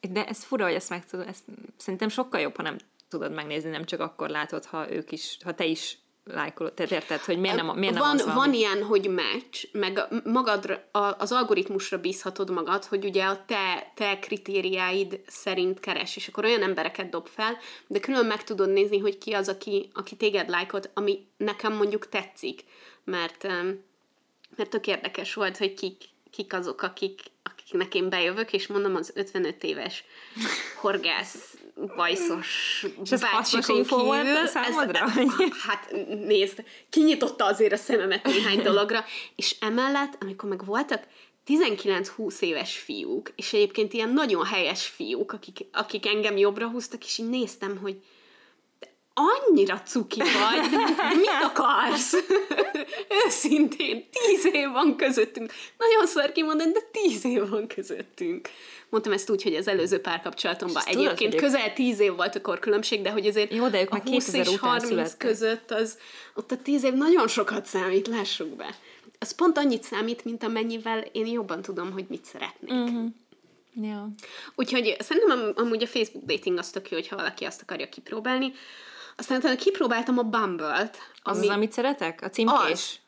De 0.00 0.26
ez 0.26 0.44
fura, 0.44 0.64
hogy 0.64 0.74
ezt 0.74 0.88
meg 0.88 1.06
tudod, 1.06 1.26
ezt 1.26 1.44
szerintem 1.76 2.08
sokkal 2.08 2.40
jobb, 2.40 2.56
ha 2.56 2.62
nem 2.62 2.76
tudod 3.08 3.32
megnézni, 3.32 3.70
nem 3.70 3.84
csak 3.84 4.00
akkor 4.00 4.28
látod, 4.28 4.64
ha 4.64 4.92
ők 4.92 5.12
is, 5.12 5.38
ha 5.44 5.54
te 5.54 5.64
is 5.64 5.98
lájkolod, 6.28 6.72
tehát 6.72 6.92
érted, 6.92 7.20
hogy 7.20 7.38
miért 7.38 7.56
nem, 7.56 7.78
miért 7.78 7.94
nem 7.94 8.02
van, 8.02 8.14
az 8.14 8.24
van, 8.24 8.34
van 8.34 8.52
ilyen, 8.52 8.82
hogy 8.82 9.08
match, 9.08 9.68
meg 9.72 10.00
magadra, 10.24 10.88
az 11.18 11.32
algoritmusra 11.32 11.98
bízhatod 11.98 12.50
magad, 12.50 12.84
hogy 12.84 13.04
ugye 13.04 13.24
a 13.24 13.44
te, 13.46 13.92
te 13.94 14.18
kritériáid 14.18 15.20
szerint 15.26 15.80
keres, 15.80 16.16
és 16.16 16.28
akkor 16.28 16.44
olyan 16.44 16.62
embereket 16.62 17.08
dob 17.08 17.26
fel, 17.26 17.56
de 17.86 18.00
külön 18.00 18.26
meg 18.26 18.44
tudod 18.44 18.72
nézni, 18.72 18.98
hogy 18.98 19.18
ki 19.18 19.32
az, 19.32 19.48
aki, 19.48 19.90
aki 19.92 20.16
téged 20.16 20.48
lájkolt, 20.48 20.90
ami 20.94 21.26
nekem 21.36 21.72
mondjuk 21.72 22.08
tetszik, 22.08 22.64
mert, 23.04 23.42
mert 24.56 24.70
tök 24.70 24.86
érdekes 24.86 25.34
volt, 25.34 25.56
hogy 25.56 25.74
kik, 25.74 25.96
kik 26.30 26.52
azok, 26.52 26.82
akik, 26.82 27.20
akiknek 27.68 27.94
én 27.94 28.08
bejövök, 28.08 28.52
és 28.52 28.66
mondom, 28.66 28.96
az 28.96 29.12
55 29.14 29.64
éves 29.64 30.04
horgász 30.80 31.56
bajszos 31.96 32.84
És 33.04 33.10
ez 33.10 33.24
hasznos 33.24 33.68
info 33.68 34.04
volt 34.04 34.48
számodra? 34.48 35.04
Ez, 35.16 35.62
hát 35.66 35.90
nézd, 36.26 36.64
kinyitotta 36.90 37.44
azért 37.44 37.72
a 37.72 37.76
szememet 37.76 38.24
néhány 38.24 38.62
dologra, 38.62 39.04
és 39.36 39.56
emellett, 39.60 40.16
amikor 40.20 40.48
meg 40.48 40.64
voltak 40.64 41.02
19-20 41.46 42.40
éves 42.40 42.78
fiúk, 42.78 43.32
és 43.36 43.52
egyébként 43.52 43.92
ilyen 43.92 44.12
nagyon 44.12 44.44
helyes 44.44 44.86
fiúk, 44.86 45.32
akik, 45.32 45.58
akik 45.72 46.06
engem 46.06 46.36
jobbra 46.36 46.68
húztak, 46.68 47.04
és 47.04 47.18
így 47.18 47.28
néztem, 47.28 47.78
hogy 47.78 48.02
annyira 49.18 49.82
cuki 49.82 50.18
vagy, 50.20 50.70
mit 51.16 51.42
akarsz? 51.42 52.14
Őszintén, 53.26 54.06
tíz 54.10 54.46
év 54.54 54.68
van 54.70 54.96
közöttünk. 54.96 55.52
Nagyon 55.78 56.06
szar 56.06 56.32
kimondani, 56.32 56.72
de 56.72 56.80
tíz 56.92 57.24
év 57.24 57.48
van 57.48 57.66
közöttünk. 57.66 58.48
Mondtam 58.88 59.12
ezt 59.12 59.30
úgy, 59.30 59.42
hogy 59.42 59.54
az 59.54 59.68
előző 59.68 60.00
párkapcsolatomban 60.00 60.82
egyébként 60.86 61.34
tudod, 61.34 61.50
közel 61.50 61.72
tíz 61.72 62.00
év 62.00 62.14
volt 62.16 62.34
a 62.34 62.40
korkülönbség, 62.40 63.02
de 63.02 63.10
hogy 63.10 63.26
azért 63.26 63.54
Jó, 63.54 63.68
de 63.68 63.80
ők 63.80 63.90
a 63.94 64.02
20 64.04 64.32
és 64.32 64.56
30 64.56 64.86
születtek. 64.88 65.16
között 65.16 65.70
az, 65.70 65.98
ott 66.34 66.52
a 66.52 66.56
tíz 66.56 66.84
év 66.84 66.92
nagyon 66.92 67.28
sokat 67.28 67.66
számít, 67.66 68.06
lássuk 68.06 68.48
be. 68.48 68.74
Az 69.18 69.34
pont 69.34 69.58
annyit 69.58 69.82
számít, 69.82 70.24
mint 70.24 70.42
amennyivel 70.42 70.98
én 71.12 71.26
jobban 71.26 71.62
tudom, 71.62 71.92
hogy 71.92 72.04
mit 72.08 72.24
szeretnék. 72.24 72.72
Uh-huh. 72.72 73.04
Ja. 73.82 74.08
Úgyhogy 74.54 74.96
szerintem 74.98 75.38
am- 75.38 75.52
amúgy 75.56 75.82
a 75.82 75.86
Facebook 75.86 76.24
dating 76.24 76.58
az 76.58 76.70
tök 76.70 76.90
jó, 76.90 76.96
hogyha 76.96 77.16
valaki 77.16 77.44
azt 77.44 77.62
akarja 77.62 77.88
kipróbálni. 77.88 78.52
Aztán 79.18 79.38
utána 79.38 79.56
kipróbáltam 79.56 80.18
a 80.18 80.22
Bumble-t. 80.22 80.98
Az 81.22 81.36
ami... 81.36 81.48
az, 81.48 81.54
amit 81.54 81.72
szeretek? 81.72 82.22
A 82.22 82.30
címkés? 82.30 82.70
Az. 82.70 82.98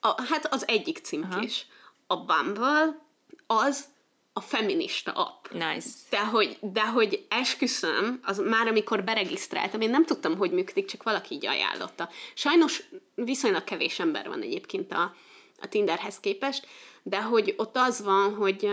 A, 0.00 0.22
hát 0.22 0.52
az 0.52 0.68
egyik 0.68 0.98
címkés. 0.98 1.66
Aha. 2.06 2.20
A 2.20 2.24
Bumble 2.24 2.98
az 3.46 3.84
a 4.32 4.40
feminista 4.40 5.12
app. 5.12 5.46
Nice. 5.52 5.88
De 6.10 6.24
hogy, 6.24 6.58
de 6.60 6.86
hogy 6.86 7.26
esküszöm, 7.28 8.20
az 8.22 8.38
már 8.38 8.66
amikor 8.66 9.04
beregisztráltam, 9.04 9.80
én 9.80 9.90
nem 9.90 10.04
tudtam, 10.04 10.36
hogy 10.36 10.50
működik, 10.50 10.86
csak 10.86 11.02
valaki 11.02 11.34
így 11.34 11.46
ajánlotta. 11.46 12.08
Sajnos 12.34 12.82
viszonylag 13.14 13.64
kevés 13.64 13.98
ember 13.98 14.28
van 14.28 14.42
egyébként 14.42 14.92
a, 14.92 15.14
a 15.60 15.68
Tinderhez 15.68 16.20
képest, 16.20 16.66
de 17.02 17.22
hogy 17.22 17.54
ott 17.56 17.76
az 17.76 18.02
van, 18.02 18.34
hogy 18.34 18.68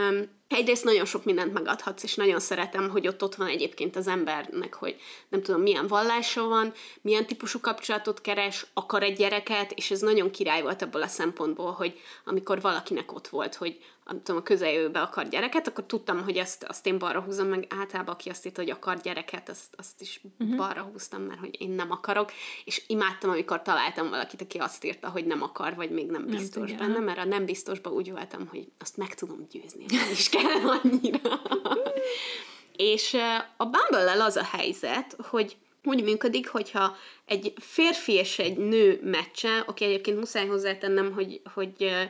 egyrészt 0.49 0.83
nagyon 0.83 1.05
sok 1.05 1.23
mindent 1.23 1.53
megadhatsz, 1.53 2.03
és 2.03 2.15
nagyon 2.15 2.39
szeretem, 2.39 2.89
hogy 2.89 3.07
ott 3.07 3.23
ott 3.23 3.35
van 3.35 3.47
egyébként 3.47 3.95
az 3.95 4.07
embernek, 4.07 4.73
hogy 4.73 4.95
nem 5.29 5.41
tudom, 5.41 5.61
milyen 5.61 5.87
vallása 5.87 6.47
van, 6.47 6.73
milyen 7.01 7.25
típusú 7.25 7.59
kapcsolatot 7.59 8.21
keres, 8.21 8.65
akar 8.73 9.03
egy 9.03 9.17
gyereket, 9.17 9.71
és 9.71 9.91
ez 9.91 9.99
nagyon 9.99 10.31
király 10.31 10.61
volt 10.61 10.81
abból 10.81 11.01
a 11.01 11.07
szempontból, 11.07 11.71
hogy 11.71 11.99
amikor 12.25 12.61
valakinek 12.61 13.13
ott 13.13 13.27
volt, 13.27 13.55
hogy 13.55 13.79
nem 14.11 14.23
tudom, 14.23 14.41
a 14.41 14.43
közeljövőbe 14.43 15.01
akar 15.01 15.27
gyereket, 15.27 15.67
akkor 15.67 15.83
tudtam, 15.85 16.23
hogy 16.23 16.37
ezt, 16.37 16.63
azt 16.63 16.85
én 16.85 16.97
balra 16.97 17.21
húzom, 17.21 17.47
meg 17.47 17.67
általában 17.79 18.13
aki 18.13 18.29
azt 18.29 18.45
írta, 18.45 18.61
hogy 18.61 18.71
akar 18.71 19.01
gyereket, 19.01 19.49
azt, 19.49 19.73
azt 19.77 20.01
is 20.01 20.21
uh-huh. 20.39 20.57
balra 20.57 20.81
húztam, 20.81 21.21
mert 21.21 21.39
hogy 21.39 21.61
én 21.61 21.69
nem 21.69 21.91
akarok, 21.91 22.31
és 22.65 22.83
imádtam, 22.87 23.29
amikor 23.29 23.61
találtam 23.61 24.09
valakit, 24.09 24.41
aki 24.41 24.57
azt 24.57 24.83
írta, 24.83 25.09
hogy 25.09 25.25
nem 25.25 25.41
akar, 25.41 25.75
vagy 25.75 25.89
még 25.89 26.09
nem 26.09 26.25
biztos 26.25 26.69
nem 26.69 26.77
benne, 26.77 26.99
mert 26.99 27.17
a 27.17 27.25
nem 27.25 27.45
biztosba 27.45 27.89
úgy 27.89 28.11
voltam, 28.11 28.47
hogy 28.47 28.67
azt 28.79 28.97
meg 28.97 29.13
tudom 29.15 29.47
győzni, 29.51 29.85
nem 29.87 30.11
is 30.11 30.29
kell 30.29 30.79
annyira. 30.81 31.41
és 32.75 33.17
a 33.57 33.65
bumble 33.65 34.23
az 34.23 34.35
a 34.35 34.43
helyzet, 34.43 35.15
hogy 35.29 35.57
úgy 35.83 36.03
működik, 36.03 36.49
hogyha 36.49 36.95
egy 37.25 37.53
férfi 37.59 38.13
és 38.13 38.39
egy 38.39 38.57
nő 38.57 38.99
meccse, 39.03 39.63
oké, 39.67 39.85
egyébként 39.85 40.17
muszáj 40.17 40.47
hozzátennem, 40.47 41.13
hogy, 41.13 41.41
hogy 41.53 42.09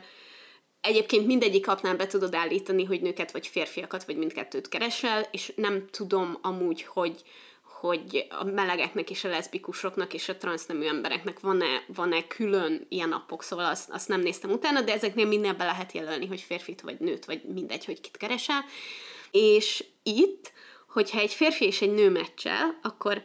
Egyébként 0.80 1.26
mindegyik 1.26 1.68
appnál 1.68 1.96
be 1.96 2.06
tudod 2.06 2.34
állítani, 2.34 2.84
hogy 2.84 3.00
nőket 3.00 3.32
vagy 3.32 3.46
férfiakat, 3.46 4.04
vagy 4.04 4.16
mindkettőt 4.16 4.68
keresel, 4.68 5.28
és 5.30 5.52
nem 5.56 5.86
tudom 5.90 6.38
amúgy, 6.42 6.82
hogy, 6.82 7.22
hogy 7.62 8.26
a 8.30 8.44
melegeknek 8.44 9.10
és 9.10 9.24
a 9.24 9.28
leszbikusoknak 9.28 10.14
és 10.14 10.28
a 10.28 10.36
transznemű 10.36 10.86
embereknek 10.86 11.40
van-e, 11.40 11.84
van-e 11.86 12.26
külön 12.26 12.86
ilyen 12.88 13.12
appok, 13.12 13.42
szóval 13.42 13.64
azt, 13.64 13.90
azt 13.90 14.08
nem 14.08 14.20
néztem 14.20 14.50
utána, 14.50 14.80
de 14.80 14.92
ezeknél 14.92 15.26
mindenbe 15.26 15.64
lehet 15.64 15.92
jelölni, 15.92 16.26
hogy 16.26 16.40
férfit 16.40 16.80
vagy 16.80 16.96
nőt, 16.98 17.24
vagy 17.24 17.42
mindegy, 17.42 17.84
hogy 17.84 18.00
kit 18.00 18.16
keresel. 18.16 18.64
És 19.30 19.84
itt, 20.02 20.52
hogyha 20.88 21.18
egy 21.18 21.32
férfi 21.32 21.64
és 21.64 21.82
egy 21.82 21.92
nő 21.92 22.10
meccsel, 22.10 22.78
akkor 22.82 23.22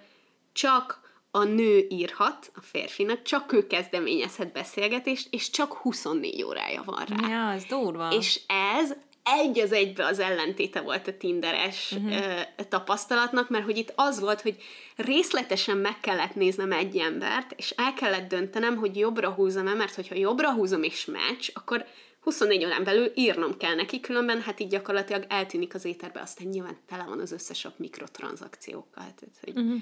csak 0.53 1.04
a 1.35 1.43
nő 1.43 1.85
írhat 1.89 2.51
a 2.55 2.61
férfinak, 2.61 3.21
csak 3.21 3.53
ő 3.53 3.67
kezdeményezhet 3.67 4.51
beszélgetést, 4.51 5.27
és 5.31 5.49
csak 5.49 5.73
24 5.73 6.43
órája 6.43 6.83
van 6.85 7.05
rá. 7.07 7.27
Ja, 7.29 7.51
ez 7.51 7.63
durva. 7.63 8.09
És 8.11 8.41
ez 8.77 8.93
egy 9.23 9.59
az 9.59 9.71
egybe 9.71 10.05
az 10.05 10.19
ellentéte 10.19 10.81
volt 10.81 11.07
a 11.07 11.17
tinderes 11.17 11.91
uh-huh. 11.91 12.41
tapasztalatnak, 12.69 13.49
mert 13.49 13.63
hogy 13.63 13.77
itt 13.77 13.93
az 13.95 14.19
volt, 14.19 14.41
hogy 14.41 14.55
részletesen 14.95 15.77
meg 15.77 15.99
kellett 15.99 16.35
néznem 16.35 16.71
egy 16.71 16.97
embert, 16.97 17.53
és 17.57 17.69
el 17.77 17.93
kellett 17.93 18.29
döntenem, 18.29 18.75
hogy 18.75 18.97
jobbra 18.97 19.29
húzom-e, 19.29 19.73
mert 19.73 19.95
hogyha 19.95 20.15
jobbra 20.15 20.51
húzom 20.51 20.83
és 20.83 21.05
meccs, 21.05 21.49
akkor 21.53 21.85
24 22.21 22.65
órán 22.65 22.83
belül 22.83 23.11
írnom 23.15 23.57
kell 23.57 23.75
neki, 23.75 23.99
különben 23.99 24.41
hát 24.41 24.59
így 24.59 24.69
gyakorlatilag 24.69 25.25
eltűnik 25.29 25.73
az 25.73 25.85
éterbe, 25.85 26.21
aztán 26.21 26.47
nyilván 26.47 26.77
tele 26.87 27.03
van 27.03 27.19
az 27.19 27.31
összes 27.31 27.65
a 27.65 27.73
mikrotranszakciókkal. 27.77 29.13
Tehát, 29.15 29.37
hogy 29.41 29.57
uh-huh 29.57 29.81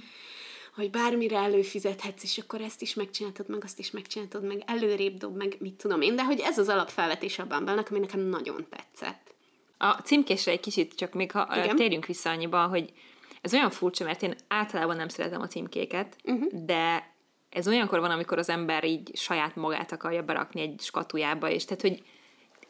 hogy 0.76 0.90
bármire 0.90 1.38
előfizethetsz, 1.38 2.24
és 2.24 2.38
akkor 2.38 2.62
ezt 2.62 2.82
is 2.82 2.94
megcsináltad, 2.94 3.50
meg 3.50 3.64
azt 3.64 3.80
is 3.80 3.92
megcsináltad, 3.92 4.44
meg 4.44 4.64
előrébb 4.66 5.18
dob, 5.18 5.38
meg 5.38 5.56
mit 5.60 5.74
tudom 5.74 6.02
én, 6.02 6.16
de 6.16 6.24
hogy 6.24 6.40
ez 6.40 6.58
az 6.58 6.70
alapfelvetés 6.70 7.40
a 7.40 7.46
bumble 7.46 7.84
ami 7.90 8.00
nekem 8.00 8.20
nagyon 8.20 8.66
tetszett. 8.70 9.34
A 9.78 9.92
címkésre 9.92 10.52
egy 10.52 10.60
kicsit 10.60 10.94
csak 10.96 11.14
még 11.14 11.32
ha 11.32 11.48
Igen? 11.58 11.76
térjünk 11.76 12.06
vissza 12.06 12.30
annyiba, 12.30 12.68
hogy 12.68 12.94
ez 13.42 13.54
olyan 13.54 13.70
furcsa, 13.70 14.04
mert 14.04 14.22
én 14.22 14.36
általában 14.48 14.96
nem 14.96 15.08
szeretem 15.08 15.42
a 15.42 15.48
címkéket, 15.48 16.16
uh-huh. 16.24 16.66
de 16.66 17.14
ez 17.50 17.68
olyankor 17.68 18.00
van, 18.00 18.12
amikor 18.12 18.38
az 18.38 18.50
ember 18.50 18.84
így 18.84 19.12
saját 19.16 19.56
magát 19.56 19.92
akarja 19.92 20.24
berakni 20.24 20.62
egy 20.62 20.80
skatujába, 20.80 21.50
és 21.50 21.66
tehát, 21.66 21.82
hogy 21.82 22.04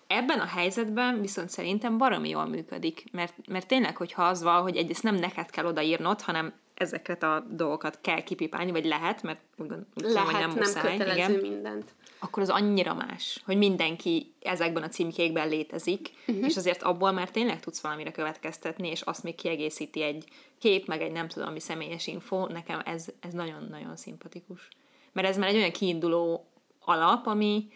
ebben 0.07 0.39
a 0.39 0.45
helyzetben 0.45 1.21
viszont 1.21 1.49
szerintem 1.49 1.97
baromi 1.97 2.29
jól 2.29 2.45
működik, 2.45 3.03
mert, 3.11 3.33
mert 3.47 3.67
tényleg, 3.67 3.97
hogyha 3.97 4.23
az 4.23 4.43
van, 4.43 4.61
hogy 4.61 4.77
egyrészt 4.77 5.03
nem 5.03 5.15
neked 5.15 5.49
kell 5.49 5.65
odaírnod, 5.65 6.21
hanem 6.21 6.53
ezeket 6.73 7.23
a 7.23 7.45
dolgokat 7.49 7.99
kell 8.01 8.21
kipipálni, 8.21 8.71
vagy 8.71 8.85
lehet, 8.85 9.23
mert 9.23 9.39
úgy, 9.57 9.69
lehet, 9.95 10.29
hogy 10.29 10.39
nem, 10.39 10.51
muszáj, 10.51 10.97
nem 10.97 11.07
igen, 11.09 11.31
mindent. 11.31 11.95
Akkor 12.19 12.43
az 12.43 12.49
annyira 12.49 12.93
más, 12.93 13.41
hogy 13.45 13.57
mindenki 13.57 14.33
ezekben 14.41 14.83
a 14.83 14.87
címkékben 14.87 15.49
létezik, 15.49 16.09
uh-huh. 16.27 16.45
és 16.45 16.57
azért 16.57 16.83
abból 16.83 17.11
már 17.11 17.29
tényleg 17.31 17.59
tudsz 17.59 17.81
valamire 17.81 18.11
következtetni, 18.11 18.87
és 18.87 19.01
azt 19.01 19.23
még 19.23 19.35
kiegészíti 19.35 20.01
egy 20.01 20.25
kép, 20.59 20.87
meg 20.87 21.01
egy 21.01 21.11
nem 21.11 21.27
tudom 21.27 21.53
mi 21.53 21.59
személyes 21.59 22.07
info, 22.07 22.47
nekem 22.47 22.81
ez, 22.85 23.05
ez 23.19 23.33
nagyon-nagyon 23.33 23.95
szimpatikus. 23.95 24.67
mert 25.11 25.27
ez 25.27 25.37
már 25.37 25.49
egy 25.49 25.55
olyan 25.55 25.71
kiinduló 25.71 26.47
alap, 26.79 27.27
ami, 27.27 27.67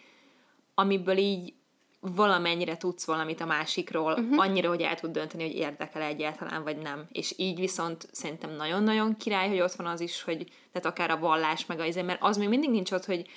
amiből 0.73 1.17
így 1.17 1.53
valamennyire 1.99 2.77
tudsz 2.77 3.05
valamit 3.05 3.41
a 3.41 3.45
másikról, 3.45 4.11
uh-huh. 4.11 4.39
annyira, 4.39 4.69
hogy 4.69 4.81
el 4.81 4.95
tud 4.95 5.11
dönteni, 5.11 5.43
hogy 5.43 5.55
érdekel 5.55 6.01
egyáltalán, 6.01 6.63
vagy 6.63 6.77
nem. 6.77 7.05
És 7.11 7.33
így 7.37 7.59
viszont 7.59 8.07
szerintem 8.11 8.55
nagyon-nagyon 8.55 9.17
király, 9.17 9.47
hogy 9.47 9.59
ott 9.59 9.73
van 9.73 9.87
az 9.87 9.99
is, 9.99 10.23
hogy 10.23 10.47
tehát 10.71 10.87
akár 10.87 11.11
a 11.11 11.19
vallás, 11.19 11.65
meg 11.65 11.79
az, 11.79 11.95
mert 11.95 12.21
az 12.21 12.37
még 12.37 12.49
mindig 12.49 12.69
nincs 12.69 12.91
ott, 12.91 13.05
hogy 13.05 13.29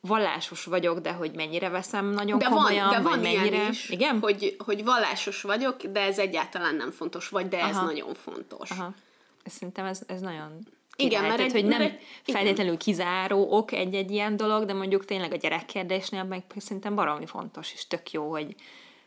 vallásos 0.00 0.64
vagyok, 0.64 0.98
de 0.98 1.12
hogy 1.12 1.34
mennyire 1.34 1.68
veszem 1.68 2.06
nagyon 2.06 2.38
de 2.38 2.44
komolyan, 2.44 2.88
van, 2.88 3.02
de 3.02 3.08
van 3.08 3.18
mennyire... 3.18 3.56
Ilyen 3.56 3.70
is, 3.70 3.90
Igen? 3.90 4.20
Hogy, 4.20 4.56
hogy 4.64 4.84
vallásos 4.84 5.42
vagyok, 5.42 5.82
de 5.82 6.00
ez 6.00 6.18
egyáltalán 6.18 6.74
nem 6.74 6.90
fontos, 6.90 7.28
vagy 7.28 7.48
de 7.48 7.60
ez 7.62 7.76
Aha. 7.76 7.84
nagyon 7.84 8.14
fontos. 8.14 8.70
Aha. 8.70 8.94
Ez 9.42 9.52
szerintem 9.52 9.84
ez, 9.84 10.00
ez 10.06 10.20
nagyon 10.20 10.66
Igen, 10.96 11.22
mert 11.22 11.36
Tehát, 11.36 11.52
egy- 11.54 11.60
hogy 11.60 11.70
nem 11.70 11.78
mert 11.80 11.92
egy- 11.92 12.00
igen. 12.24 12.40
feltétlenül 12.40 12.76
kizáró 12.76 13.50
ok 13.50 13.72
egy-egy 13.72 14.10
ilyen 14.10 14.36
dolog, 14.36 14.64
de 14.64 14.72
mondjuk 14.72 15.04
tényleg 15.04 15.32
a 15.32 15.36
gyerekkérdésnél 15.36 16.24
meg 16.24 16.42
szerintem 16.56 16.94
baromi 16.94 17.26
fontos, 17.26 17.72
és 17.72 17.86
tök 17.86 18.10
jó, 18.10 18.30
hogy, 18.30 18.54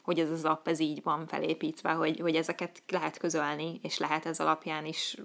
hogy 0.02 0.20
ez 0.20 0.30
az 0.32 0.46
app 0.46 0.68
ez 0.68 0.80
így 0.80 1.04
van 1.04 1.28
felépítve, 1.28 1.92
hogy, 1.92 2.20
hogy 2.20 2.36
ezeket 2.36 2.82
lehet 2.88 3.18
közölni, 3.18 3.80
és 3.84 3.98
lehet 3.98 4.26
ez 4.26 4.40
alapján 4.40 4.86
is 4.86 5.16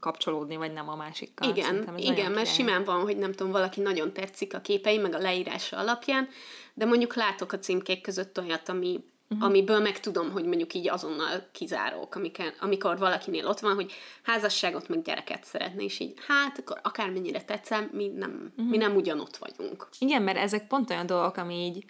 kapcsolódni, 0.00 0.56
vagy 0.56 0.72
nem 0.72 0.88
a 0.88 0.96
másikkal. 0.96 1.48
Igen, 1.48 1.94
igen, 1.96 2.32
mert 2.32 2.54
simán 2.54 2.84
van, 2.84 3.00
hogy 3.02 3.16
nem 3.16 3.32
tudom, 3.32 3.52
valaki 3.52 3.80
nagyon 3.80 4.12
tetszik 4.12 4.54
a 4.54 4.60
képei, 4.60 4.98
meg 4.98 5.14
a 5.14 5.18
leírása 5.18 5.76
alapján, 5.76 6.28
de 6.74 6.84
mondjuk 6.84 7.14
látok 7.14 7.52
a 7.52 7.58
címkék 7.58 8.00
között 8.00 8.38
olyat, 8.38 8.68
ami, 8.68 9.04
uh-huh. 9.34 9.48
amiből 9.48 9.80
meg 9.80 10.00
tudom, 10.00 10.30
hogy 10.30 10.44
mondjuk 10.44 10.74
így 10.74 10.88
azonnal 10.88 11.48
kizárók, 11.52 12.14
amikor, 12.14 12.52
amikor 12.60 12.98
valakinél 12.98 13.46
ott 13.46 13.60
van, 13.60 13.74
hogy 13.74 13.92
házasságot, 14.22 14.88
meg 14.88 15.02
gyereket 15.02 15.44
szeretne, 15.44 15.82
és 15.82 15.98
így, 15.98 16.14
hát 16.26 16.58
akkor 16.58 16.80
akármennyire 16.82 17.42
tetszem, 17.42 17.90
mi 17.92 18.06
nem, 18.06 18.52
uh-huh. 18.56 18.70
mi 18.70 18.76
nem 18.76 18.96
ugyanott 18.96 19.36
vagyunk. 19.36 19.88
Igen, 19.98 20.22
mert 20.22 20.38
ezek 20.38 20.66
pont 20.66 20.90
olyan 20.90 21.06
dolgok, 21.06 21.36
ami 21.36 21.54
így 21.54 21.84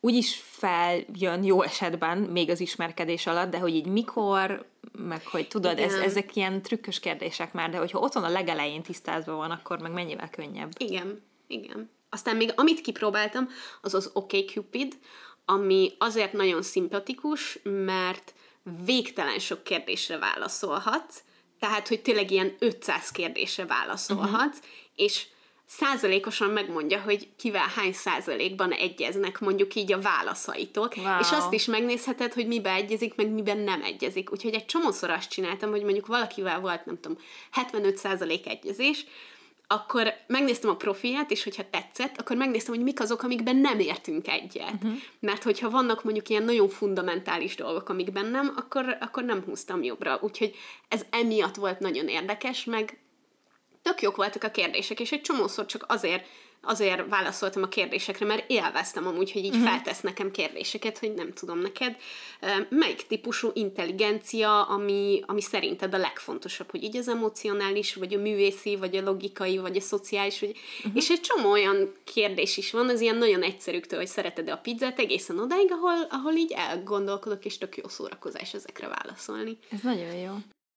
úgy 0.00 0.14
is 0.14 0.42
feljön 0.44 1.44
jó 1.44 1.62
esetben, 1.62 2.18
még 2.18 2.50
az 2.50 2.60
ismerkedés 2.60 3.26
alatt, 3.26 3.50
de 3.50 3.58
hogy 3.58 3.74
így 3.74 3.86
mikor, 3.86 4.66
meg 4.98 5.26
hogy 5.26 5.48
tudod, 5.48 5.78
ez, 5.78 5.94
ezek 5.94 6.36
ilyen 6.36 6.62
trükkös 6.62 7.00
kérdések 7.00 7.52
már, 7.52 7.70
de 7.70 7.78
hogyha 7.78 7.98
otthon 7.98 8.24
a 8.24 8.28
legelején 8.28 8.82
tisztázva 8.82 9.34
van, 9.34 9.50
akkor 9.50 9.78
meg 9.78 9.92
mennyivel 9.92 10.30
könnyebb. 10.30 10.70
Igen, 10.78 11.22
igen. 11.46 11.90
Aztán 12.10 12.36
még 12.36 12.52
amit 12.56 12.80
kipróbáltam, 12.80 13.48
az 13.80 13.94
az 13.94 14.10
OkCupid, 14.12 14.98
ami 15.46 15.92
azért 15.98 16.32
nagyon 16.32 16.62
szimpatikus, 16.62 17.58
mert 17.62 18.34
végtelen 18.84 19.38
sok 19.38 19.64
kérdésre 19.64 20.18
válaszolhatsz, 20.18 21.22
tehát, 21.60 21.88
hogy 21.88 22.02
tényleg 22.02 22.30
ilyen 22.30 22.56
500 22.58 23.10
kérdésre 23.10 23.66
válaszolhatsz, 23.66 24.58
uh-huh. 24.58 24.70
és 24.94 25.26
százalékosan 25.66 26.50
megmondja, 26.50 27.00
hogy 27.00 27.28
kivel 27.36 27.66
hány 27.74 27.92
százalékban 27.92 28.72
egyeznek 28.72 29.40
mondjuk 29.40 29.74
így 29.74 29.92
a 29.92 30.00
válaszaitok, 30.00 30.96
Wow. 30.96 31.20
és 31.20 31.30
azt 31.30 31.52
is 31.52 31.64
megnézheted, 31.64 32.32
hogy 32.32 32.46
miben 32.46 32.74
egyezik, 32.74 33.14
meg 33.14 33.30
miben 33.30 33.58
nem 33.58 33.82
egyezik. 33.82 34.32
Úgyhogy 34.32 34.54
egy 34.54 34.66
csomószor 34.66 35.10
azt 35.10 35.30
csináltam, 35.30 35.70
hogy 35.70 35.82
mondjuk 35.82 36.06
valakivel 36.06 36.60
volt, 36.60 36.84
nem 36.86 37.00
tudom, 37.00 37.18
75 37.50 37.96
százalék 37.96 38.46
egyezés, 38.46 39.04
akkor 39.66 40.12
megnéztem 40.26 40.70
a 40.70 40.76
profilját, 40.76 41.30
és 41.30 41.44
hogyha 41.44 41.70
tetszett, 41.70 42.18
akkor 42.18 42.36
megnéztem, 42.36 42.74
hogy 42.74 42.84
mik 42.84 43.00
azok, 43.00 43.22
amikben 43.22 43.56
nem 43.56 43.78
értünk 43.78 44.28
egyet. 44.28 44.72
Uh-huh. 44.72 44.92
Mert 45.20 45.42
hogyha 45.42 45.70
vannak 45.70 46.04
mondjuk 46.04 46.28
ilyen 46.28 46.42
nagyon 46.42 46.68
fundamentális 46.68 47.54
dolgok, 47.54 47.88
amikben 47.88 48.26
nem, 48.26 48.52
akkor, 48.56 48.96
akkor 49.00 49.24
nem 49.24 49.42
húztam 49.42 49.82
jobbra. 49.82 50.18
Úgyhogy 50.22 50.54
ez 50.88 51.06
emiatt 51.10 51.54
volt 51.54 51.78
nagyon 51.78 52.08
érdekes, 52.08 52.64
meg 52.64 52.98
tök 53.82 54.02
jók 54.02 54.16
voltak 54.16 54.44
a 54.44 54.50
kérdések, 54.50 55.00
és 55.00 55.12
egy 55.12 55.20
csomószor 55.20 55.66
csak 55.66 55.84
azért, 55.88 56.26
azért 56.62 57.08
válaszoltam 57.08 57.62
a 57.62 57.68
kérdésekre, 57.68 58.26
mert 58.26 58.50
élveztem 58.50 59.06
amúgy, 59.06 59.32
hogy 59.32 59.44
így 59.44 59.54
uh-huh. 59.54 59.68
feltesz 59.68 60.00
nekem 60.00 60.30
kérdéseket, 60.30 60.98
hogy 60.98 61.14
nem 61.14 61.32
tudom 61.32 61.58
neked, 61.58 61.96
melyik 62.68 63.06
típusú 63.06 63.50
intelligencia, 63.52 64.62
ami, 64.62 65.22
ami 65.26 65.40
szerinted 65.40 65.94
a 65.94 65.98
legfontosabb, 65.98 66.70
hogy 66.70 66.82
így 66.82 66.96
az 66.96 67.08
emocionális, 67.08 67.94
vagy 67.94 68.14
a 68.14 68.18
művészi, 68.18 68.76
vagy 68.76 68.96
a 68.96 69.02
logikai, 69.02 69.58
vagy 69.58 69.76
a 69.76 69.80
szociális, 69.80 70.40
vagy... 70.40 70.56
Uh-huh. 70.78 70.92
és 70.94 71.10
egy 71.10 71.20
csomó 71.20 71.50
olyan 71.50 71.92
kérdés 72.04 72.56
is 72.56 72.70
van, 72.70 72.88
az 72.88 73.00
ilyen 73.00 73.16
nagyon 73.16 73.42
egyszerűktől, 73.42 73.98
hogy 73.98 74.08
szereted 74.08 74.48
a 74.48 74.56
pizzát, 74.56 74.98
egészen 74.98 75.38
odáig, 75.38 75.72
ahol, 75.72 76.06
ahol 76.10 76.32
így 76.32 76.52
elgondolkodok, 76.52 77.44
és 77.44 77.58
tök 77.58 77.76
jó 77.76 77.88
szórakozás 77.88 78.54
ezekre 78.54 78.88
válaszolni. 78.88 79.58
Ez 79.70 79.80
nagyon 79.82 80.14
jó. 80.14 80.32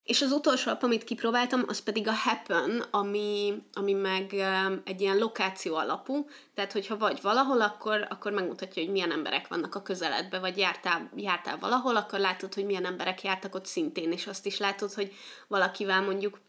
És 0.09 0.21
az 0.21 0.31
utolsó 0.31 0.71
app, 0.71 0.83
amit 0.83 1.03
kipróbáltam, 1.03 1.63
az 1.67 1.83
pedig 1.83 2.07
a 2.07 2.11
Happen, 2.11 2.83
ami, 2.91 3.53
ami 3.73 3.93
meg 3.93 4.29
um, 4.31 4.81
egy 4.85 5.01
ilyen 5.01 5.17
lokáció 5.17 5.75
alapú, 5.75 6.29
tehát 6.53 6.71
hogyha 6.71 6.97
vagy 6.97 7.21
valahol, 7.21 7.61
akkor, 7.61 8.07
akkor 8.09 8.31
megmutatja, 8.31 8.83
hogy 8.83 8.91
milyen 8.91 9.11
emberek 9.11 9.47
vannak 9.47 9.75
a 9.75 9.81
közeledbe, 9.81 10.39
vagy 10.39 10.57
jártál, 10.57 11.11
jártál 11.15 11.57
valahol, 11.57 11.95
akkor 11.95 12.19
látod, 12.19 12.53
hogy 12.53 12.65
milyen 12.65 12.85
emberek 12.85 13.23
jártak 13.23 13.55
ott 13.55 13.65
szintén, 13.65 14.11
és 14.11 14.27
azt 14.27 14.45
is 14.45 14.57
látod, 14.57 14.93
hogy 14.93 15.13
valakivel 15.47 16.01
mondjuk 16.01 16.39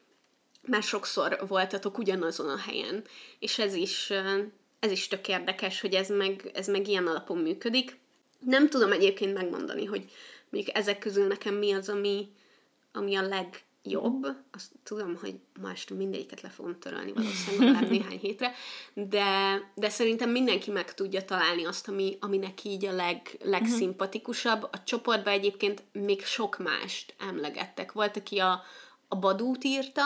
már 0.66 0.82
sokszor 0.82 1.44
voltatok 1.48 1.98
ugyanazon 1.98 2.48
a 2.48 2.58
helyen. 2.58 3.04
És 3.38 3.58
ez 3.58 3.74
is, 3.74 4.11
uh, 4.11 4.38
ez 4.78 4.90
is 4.90 5.08
tök 5.08 5.28
érdekes, 5.28 5.80
hogy 5.80 5.94
ez 5.94 6.08
meg, 6.08 6.50
ez 6.54 6.68
meg 6.68 6.88
ilyen 6.88 7.06
alapon 7.06 7.38
működik. 7.38 7.98
Nem 8.38 8.68
tudom 8.68 8.92
egyébként 8.92 9.34
megmondani, 9.34 9.84
hogy 9.84 10.11
mondjuk 10.50 10.76
ezek 10.76 10.98
közül 10.98 11.26
nekem 11.26 11.54
mi 11.54 11.72
az, 11.72 11.88
ami, 11.88 12.28
ami 12.93 13.16
a 13.16 13.22
legjobb, 13.22 14.26
azt 14.53 14.72
tudom, 14.82 15.16
hogy 15.16 15.34
ma 15.61 15.70
este 15.70 15.95
mindegyiket 15.95 16.41
le 16.41 16.49
fogom 16.49 16.78
törölni 16.78 17.12
valószínűleg 17.12 17.66
legalább 17.66 17.91
néhány 17.99 18.18
hétre, 18.18 18.53
de, 18.95 19.61
de 19.74 19.88
szerintem 19.88 20.30
mindenki 20.30 20.70
meg 20.70 20.95
tudja 20.95 21.24
találni 21.24 21.64
azt, 21.64 21.88
ami, 21.88 22.16
ami 22.20 22.36
neki 22.36 22.68
így 22.68 22.84
a 22.84 22.93
leg, 22.93 23.38
legszimpatikusabb. 23.43 24.62
A 24.62 24.82
csoportban 24.84 25.32
egyébként 25.32 25.82
még 25.93 26.24
sok 26.24 26.59
mást 26.59 27.14
emlegettek. 27.18 27.93
Volt, 27.93 28.16
aki 28.16 28.38
a, 28.38 28.62
a 29.09 29.16
Badút 29.16 29.64
írta, 29.64 30.03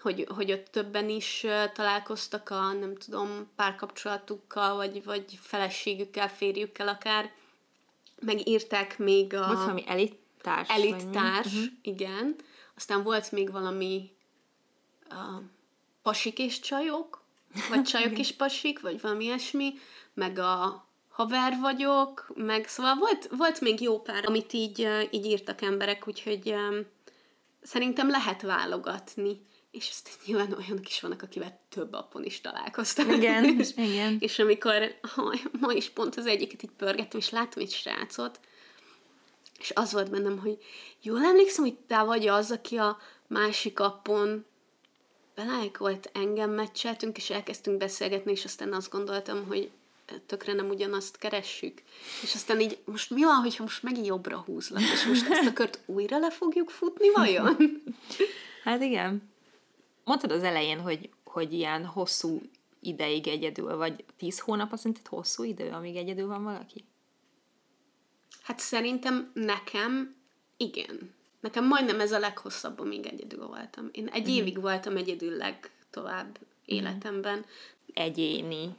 hogy, 0.00 0.26
hogy 0.36 0.52
ott 0.52 0.64
többen 0.64 1.08
is 1.08 1.46
találkoztak 1.74 2.50
a, 2.50 2.72
nem 2.72 2.96
tudom, 2.96 3.50
párkapcsolatukkal, 3.56 4.76
vagy, 4.76 5.04
vagy 5.04 5.38
feleségükkel, 5.40 6.28
férjükkel 6.28 6.88
akár. 6.88 7.32
Megírták 8.20 8.98
még 8.98 9.34
a... 9.34 9.46
Volt 9.46 9.58
valami 9.58 9.84
elittárs? 10.46 10.68
Elittárs, 10.68 11.46
Mhm. 11.46 11.56
uh-huh. 11.56 11.72
igen. 11.82 12.36
Aztán 12.76 13.02
volt 13.02 13.32
még 13.32 13.50
valami 13.50 14.10
uh, 15.10 15.42
pasik 16.02 16.38
és 16.38 16.60
csajok, 16.60 17.22
vagy 17.68 17.82
csajok 17.82 18.18
és 18.24 18.32
pasik, 18.32 18.80
vagy 18.80 19.00
valami 19.00 19.24
ilyesmi, 19.24 19.72
meg 20.14 20.38
a 20.38 20.86
haver 21.08 21.58
vagyok, 21.60 22.32
meg 22.34 22.68
szóval 22.68 22.94
volt, 22.94 23.28
volt 23.36 23.60
még 23.60 23.80
jó 23.80 24.00
pár, 24.00 24.24
amit 24.26 24.52
így, 24.52 24.88
így 25.10 25.26
írtak 25.26 25.62
emberek, 25.62 26.08
úgyhogy 26.08 26.50
um, 26.52 26.86
szerintem 27.62 28.10
lehet 28.10 28.42
válogatni. 28.42 29.40
És 29.70 29.88
aztán 29.90 30.12
nyilván 30.26 30.52
olyanok 30.52 30.88
is 30.88 31.00
vannak, 31.00 31.22
akivel 31.22 31.60
több 31.68 31.92
appon 31.92 32.24
is 32.24 32.40
találkoztam. 32.40 33.10
Igen, 33.10 33.44
és, 33.58 33.70
igen. 33.76 34.16
és 34.20 34.38
amikor 34.38 34.94
ha, 35.14 35.34
ma 35.60 35.72
is 35.72 35.88
pont 35.90 36.16
az 36.16 36.26
egyiket 36.26 36.62
így 36.62 36.70
pörgettem, 36.76 37.20
és 37.20 37.30
láttam 37.30 37.62
egy 37.62 37.70
srácot, 37.72 38.40
és 39.62 39.72
az 39.74 39.92
volt 39.92 40.10
bennem, 40.10 40.38
hogy 40.38 40.58
jól 41.02 41.24
emlékszem, 41.24 41.64
hogy 41.64 41.78
te 41.86 42.02
vagy 42.02 42.26
az, 42.26 42.50
aki 42.50 42.76
a 42.76 42.98
másik 43.26 43.80
appon 43.80 44.44
belájkolt 45.34 46.10
engem, 46.12 46.50
meccseltünk, 46.50 47.16
és 47.16 47.30
elkezdtünk 47.30 47.78
beszélgetni, 47.78 48.30
és 48.30 48.44
aztán 48.44 48.72
azt 48.72 48.90
gondoltam, 48.90 49.46
hogy 49.46 49.70
tökre 50.26 50.52
nem 50.52 50.68
ugyanazt 50.68 51.18
keressük. 51.18 51.82
És 52.22 52.34
aztán 52.34 52.60
így, 52.60 52.78
most 52.84 53.10
mi 53.10 53.24
van, 53.24 53.36
hogyha 53.36 53.62
most 53.62 53.82
megint 53.82 54.06
jobbra 54.06 54.38
húzlak, 54.38 54.80
és 54.80 55.06
most 55.06 55.30
ezt 55.30 55.48
a 55.48 55.52
kört 55.52 55.80
újra 55.86 56.18
le 56.18 56.30
fogjuk 56.30 56.70
futni, 56.70 57.10
vajon? 57.10 57.56
Hát 58.64 58.82
igen. 58.82 59.30
Mondtad 60.04 60.30
az 60.30 60.42
elején, 60.42 60.80
hogy, 60.80 61.10
hogy 61.24 61.52
ilyen 61.52 61.84
hosszú 61.84 62.40
ideig 62.80 63.28
egyedül, 63.28 63.76
vagy 63.76 64.04
tíz 64.18 64.38
hónap, 64.38 64.72
azt 64.72 64.82
szerinted 64.82 65.06
hosszú 65.06 65.44
idő, 65.44 65.70
amíg 65.70 65.96
egyedül 65.96 66.26
van 66.26 66.42
valaki? 66.42 66.84
Hát 68.42 68.58
szerintem 68.58 69.30
nekem 69.34 70.14
igen. 70.56 71.14
Nekem 71.40 71.66
majdnem 71.66 72.00
ez 72.00 72.12
a 72.12 72.18
leghosszabb, 72.18 72.80
amíg 72.80 73.06
egyedül 73.06 73.46
voltam. 73.46 73.88
Én 73.92 74.06
egy 74.06 74.22
Mhm. 74.26 74.30
évig 74.30 74.60
voltam 74.60 74.96
egyedül 74.96 75.36
legtovább 75.36 76.38
életemben. 76.64 77.44
Egyéni, 77.94 78.74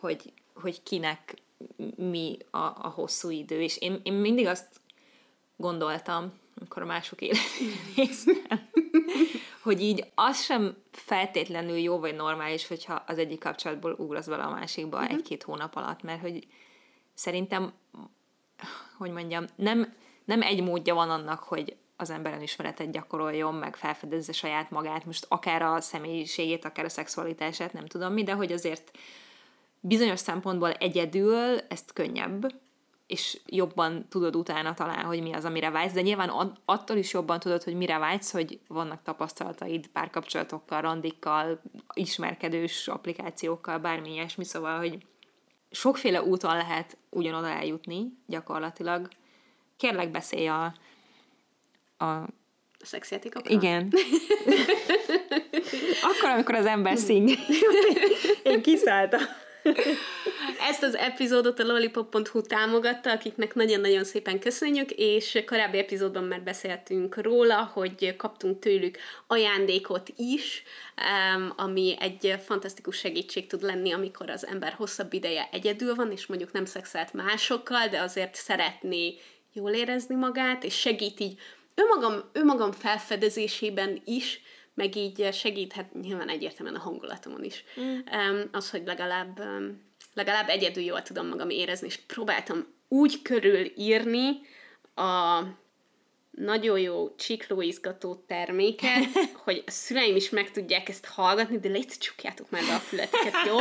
hogy, 0.00 0.32
hogy 0.54 0.82
kinek 0.82 1.34
mi 1.96 2.38
a, 2.50 2.58
a 2.58 2.92
hosszú 2.94 3.30
idő. 3.30 3.62
És 3.62 3.76
én, 3.76 4.00
én 4.02 4.12
mindig 4.12 4.46
azt 4.46 4.80
gondoltam, 5.56 6.32
amikor 6.60 6.82
a 6.82 6.86
mások 6.86 7.20
életét 7.20 7.78
néztem, 7.96 8.68
hogy 9.62 9.80
így 9.80 10.04
az 10.14 10.42
sem 10.42 10.76
feltétlenül 10.90 11.76
jó 11.76 11.98
vagy 11.98 12.14
normális, 12.14 12.66
hogyha 12.66 13.04
az 13.06 13.18
egyik 13.18 13.40
kapcsolatból 13.40 13.92
ugrasz 13.98 14.26
vele 14.26 14.42
a 14.42 14.50
másikba 14.50 14.98
uh-huh. 14.98 15.12
egy-két 15.12 15.42
hónap 15.42 15.76
alatt, 15.76 16.02
mert 16.02 16.20
hogy 16.20 16.46
szerintem, 17.14 17.72
hogy 18.96 19.10
mondjam, 19.10 19.44
nem, 19.56 19.92
nem 20.24 20.42
egy 20.42 20.62
módja 20.62 20.94
van 20.94 21.10
annak, 21.10 21.42
hogy 21.42 21.76
az 21.96 22.10
emberen 22.10 22.42
ismeretet 22.42 22.90
gyakoroljon, 22.90 23.54
meg 23.54 23.76
felfedezze 23.76 24.32
saját 24.32 24.70
magát, 24.70 25.04
most 25.04 25.26
akár 25.28 25.62
a 25.62 25.80
személyiségét, 25.80 26.64
akár 26.64 26.84
a 26.84 26.88
szexualitását, 26.88 27.72
nem 27.72 27.86
tudom 27.86 28.12
mi, 28.12 28.22
de 28.22 28.32
hogy 28.32 28.52
azért 28.52 28.98
bizonyos 29.80 30.20
szempontból 30.20 30.72
egyedül 30.72 31.58
ezt 31.68 31.92
könnyebb, 31.92 32.46
és 33.06 33.40
jobban 33.46 34.06
tudod 34.08 34.36
utána 34.36 34.74
talán, 34.74 35.04
hogy 35.04 35.22
mi 35.22 35.32
az, 35.32 35.44
amire 35.44 35.70
vágysz, 35.70 35.92
de 35.92 36.00
nyilván 36.00 36.58
attól 36.64 36.96
is 36.96 37.12
jobban 37.12 37.40
tudod, 37.40 37.62
hogy 37.62 37.74
mire 37.74 37.98
vágysz, 37.98 38.32
hogy 38.32 38.60
vannak 38.68 39.02
tapasztalataid 39.02 39.86
párkapcsolatokkal, 39.86 40.80
randikkal, 40.80 41.60
ismerkedős 41.94 42.88
applikációkkal, 42.88 43.78
bármi 43.78 44.12
ilyesmi, 44.12 44.44
szóval, 44.44 44.78
hogy 44.78 45.06
sokféle 45.74 46.22
úton 46.22 46.56
lehet 46.56 46.96
ugyanoda 47.10 47.48
eljutni 47.48 48.12
gyakorlatilag. 48.26 49.08
Kérlek, 49.76 50.10
beszélj 50.10 50.48
a, 50.48 50.74
a 51.98 52.26
a 52.84 52.86
szexjátékokról? 52.86 53.56
Igen. 53.56 53.92
Akkor, 56.10 56.30
amikor 56.30 56.54
az 56.54 56.66
ember 56.66 56.96
szing. 56.96 57.30
Én 58.42 58.62
kiszálltam. 58.62 59.20
Ezt 60.68 60.82
az 60.82 60.94
epizódot 60.94 61.58
a 61.58 61.64
lollipop.hu 61.64 62.42
támogatta, 62.42 63.10
akiknek 63.10 63.54
nagyon-nagyon 63.54 64.04
szépen 64.04 64.38
köszönjük, 64.38 64.90
és 64.90 65.42
korábbi 65.46 65.78
epizódban 65.78 66.24
már 66.24 66.42
beszéltünk 66.42 67.22
róla, 67.22 67.70
hogy 67.72 68.16
kaptunk 68.16 68.58
tőlük 68.58 68.98
ajándékot 69.26 70.12
is, 70.16 70.62
ami 71.56 71.96
egy 72.00 72.34
fantasztikus 72.44 72.96
segítség 72.96 73.46
tud 73.46 73.62
lenni, 73.62 73.92
amikor 73.92 74.30
az 74.30 74.46
ember 74.46 74.72
hosszabb 74.72 75.12
ideje 75.12 75.48
egyedül 75.52 75.94
van, 75.94 76.12
és 76.12 76.26
mondjuk 76.26 76.52
nem 76.52 76.64
szexelt 76.64 77.12
másokkal, 77.12 77.88
de 77.88 78.00
azért 78.00 78.34
szeretné 78.34 79.14
jól 79.52 79.70
érezni 79.70 80.14
magát, 80.14 80.64
és 80.64 80.78
segít 80.78 81.20
így 81.20 81.40
önmagam, 81.74 82.30
önmagam 82.32 82.72
felfedezésében 82.72 84.02
is, 84.04 84.40
meg 84.74 84.96
így 84.96 85.28
segíthet 85.32 85.94
nyilván 86.02 86.28
egyértelműen 86.28 86.80
a 86.80 86.82
hangulatomon 86.82 87.44
is. 87.44 87.64
Mm. 87.80 88.40
Az, 88.52 88.70
hogy 88.70 88.82
legalább, 88.84 89.42
legalább 90.14 90.48
egyedül 90.48 90.82
jól 90.82 91.02
tudom 91.02 91.28
magam 91.28 91.50
érezni, 91.50 91.86
és 91.86 91.96
próbáltam 91.96 92.66
úgy 92.88 93.22
körülírni 93.22 94.40
a 94.94 95.42
nagyon 96.30 96.78
jó 96.78 97.14
csiklóizgató 97.16 98.24
terméket, 98.26 99.04
hogy 99.44 99.62
a 99.66 99.70
szüleim 99.70 100.16
is 100.16 100.30
meg 100.30 100.50
tudják 100.50 100.88
ezt 100.88 101.06
hallgatni, 101.06 101.58
de 101.58 101.68
légy 101.68 101.88
csukjátok 101.98 102.50
már 102.50 102.62
be 102.62 102.74
a 102.74 102.78
fületeket, 102.78 103.34
jó? 103.46 103.56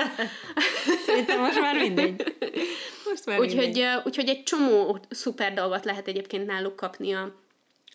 Szerintem 1.05 1.39
most 1.39 1.59
már 1.59 1.77
mindegy. 1.77 2.23
Most 3.09 3.25
már 3.25 3.39
úgyhogy, 3.39 3.63
mindegy. 3.63 4.01
úgyhogy 4.05 4.29
egy 4.29 4.43
csomó 4.43 4.99
szuper 5.09 5.53
dolgot 5.53 5.85
lehet 5.85 6.07
egyébként 6.07 6.45
náluk 6.45 6.75
kapni 6.75 7.13
a 7.13 7.42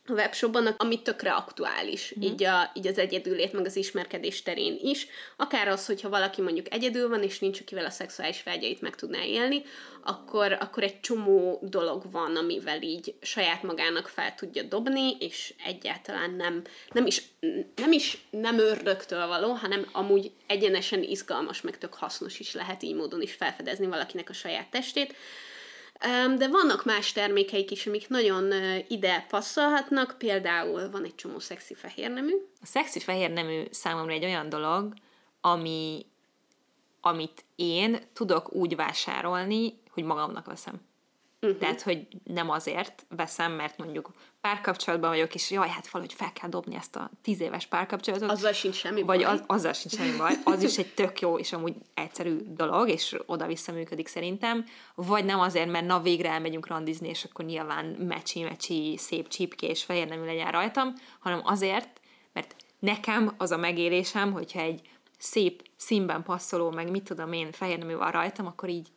a 0.08 0.12
webshopban, 0.12 0.66
ami 0.66 1.02
tökre 1.02 1.32
aktuális, 1.32 2.14
mm. 2.18 2.22
így, 2.22 2.44
a, 2.44 2.70
így 2.74 2.86
az 2.86 2.98
egyedülét, 2.98 3.52
meg 3.52 3.66
az 3.66 3.76
ismerkedés 3.76 4.42
terén 4.42 4.78
is. 4.82 5.06
Akár 5.36 5.68
az, 5.68 5.86
hogyha 5.86 6.08
valaki 6.08 6.42
mondjuk 6.42 6.72
egyedül 6.72 7.08
van, 7.08 7.22
és 7.22 7.38
nincs 7.38 7.60
akivel 7.60 7.84
a 7.84 7.90
szexuális 7.90 8.42
vágyait 8.42 8.80
meg 8.80 8.94
tudná 8.94 9.24
élni, 9.24 9.62
akkor, 10.04 10.52
akkor 10.52 10.82
egy 10.82 11.00
csomó 11.00 11.58
dolog 11.62 12.10
van, 12.10 12.36
amivel 12.36 12.82
így 12.82 13.14
saját 13.20 13.62
magának 13.62 14.08
fel 14.08 14.34
tudja 14.34 14.62
dobni, 14.62 15.16
és 15.18 15.54
egyáltalán 15.64 16.30
nem, 16.30 16.62
nem 16.92 17.06
is, 17.06 17.22
nem 17.76 17.92
is 17.92 18.18
nem 18.30 18.58
ördögtől 18.58 19.26
való, 19.26 19.52
hanem 19.52 19.88
amúgy 19.92 20.30
egyenesen 20.46 21.02
izgalmas, 21.02 21.60
meg 21.60 21.78
tök 21.78 21.94
hasznos 21.94 22.38
is 22.38 22.54
lehet 22.54 22.82
így 22.82 22.94
módon 22.94 23.22
is 23.22 23.32
felfedezni 23.32 23.86
valakinek 23.86 24.30
a 24.30 24.32
saját 24.32 24.70
testét. 24.70 25.14
De 26.36 26.48
vannak 26.48 26.84
más 26.84 27.12
termékeik 27.12 27.70
is, 27.70 27.86
amik 27.86 28.08
nagyon 28.08 28.52
ide 28.88 29.26
passzolhatnak, 29.28 30.14
például 30.18 30.90
van 30.90 31.04
egy 31.04 31.14
csomó 31.14 31.38
szexi 31.38 31.74
fehérnemű. 31.74 32.32
A 32.62 32.66
szexi 32.66 33.00
fehérnemű 33.00 33.64
számomra 33.70 34.12
egy 34.12 34.24
olyan 34.24 34.48
dolog, 34.48 34.94
ami, 35.40 36.06
amit 37.00 37.44
én 37.56 37.98
tudok 38.12 38.52
úgy 38.52 38.76
vásárolni, 38.76 39.80
hogy 39.90 40.04
magamnak 40.04 40.46
veszem. 40.46 40.80
Uh-huh. 41.40 41.58
Tehát, 41.58 41.82
hogy 41.82 42.06
nem 42.24 42.50
azért 42.50 43.06
veszem, 43.08 43.52
mert 43.52 43.78
mondjuk 43.78 44.10
párkapcsolatban 44.40 45.10
vagyok, 45.10 45.34
és 45.34 45.50
jaj, 45.50 45.68
hát 45.68 45.88
valahogy 45.88 46.14
fel 46.14 46.32
kell 46.32 46.48
dobni 46.48 46.74
ezt 46.74 46.96
a 46.96 47.10
tíz 47.22 47.40
éves 47.40 47.66
párkapcsolatot. 47.66 48.30
Azzal 48.30 48.52
sincs 48.52 48.74
semmi 48.74 49.02
vagy 49.02 49.22
baj. 49.22 49.32
Az, 49.32 49.42
azzal 49.46 49.72
sincs 49.72 49.94
semmi 49.94 50.16
baj. 50.16 50.34
Az 50.44 50.62
is 50.62 50.78
egy 50.78 50.94
tök 50.94 51.20
jó 51.20 51.38
és 51.38 51.52
amúgy 51.52 51.74
egyszerű 51.94 52.36
dolog, 52.46 52.88
és 52.88 53.16
oda-vissza 53.26 53.72
működik 53.72 54.06
szerintem. 54.06 54.64
Vagy 54.94 55.24
nem 55.24 55.40
azért, 55.40 55.70
mert 55.70 55.86
na 55.86 56.00
végre 56.00 56.30
elmegyünk 56.30 56.66
randizni, 56.66 57.08
és 57.08 57.24
akkor 57.24 57.44
nyilván 57.44 57.84
mecsi-mecsi, 57.86 58.94
szép 58.96 59.28
csípkés, 59.28 59.84
fehér 59.84 60.08
nemű 60.08 60.24
legyen 60.24 60.50
rajtam, 60.50 60.92
hanem 61.18 61.40
azért, 61.44 62.00
mert 62.32 62.56
nekem 62.78 63.34
az 63.36 63.50
a 63.50 63.56
megélésem, 63.56 64.32
hogyha 64.32 64.60
egy 64.60 64.80
szép 65.18 65.62
színben 65.76 66.22
passzoló, 66.22 66.70
meg 66.70 66.90
mit 66.90 67.04
tudom 67.04 67.32
én, 67.32 67.52
fehér 67.52 67.78
nemű 67.78 67.94
van 67.94 68.10
rajtam, 68.10 68.46
akkor 68.46 68.68
így 68.68 68.88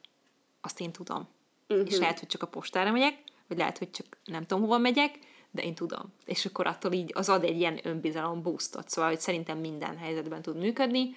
azt 0.62 0.80
én 0.80 0.92
tudom 0.92 1.28
uh-huh. 1.72 1.92
és 1.92 1.98
lehet, 1.98 2.20
hogy 2.20 2.28
csak 2.28 2.44
a 2.44 2.48
postára 2.48 2.92
megyek, 2.92 3.18
vagy 3.48 3.58
lehet, 3.58 3.78
hogy 3.78 3.92
csak 3.92 4.18
nem 4.26 4.46
tudom, 4.46 4.64
hova 4.64 4.78
megyek, 4.78 5.20
de 5.52 5.64
én 5.64 5.76
tudom. 5.76 6.14
És 6.26 6.46
akkor 6.46 6.68
attól 6.68 6.92
így 6.92 7.12
az 7.14 7.30
ad 7.30 7.44
egy 7.44 7.58
ilyen 7.58 7.80
önbizalom 7.84 8.42
boostot, 8.42 8.90
szóval, 8.90 9.10
hogy 9.10 9.20
szerintem 9.20 9.58
minden 9.58 9.98
helyzetben 9.98 10.42
tud 10.42 10.58
működni, 10.58 11.16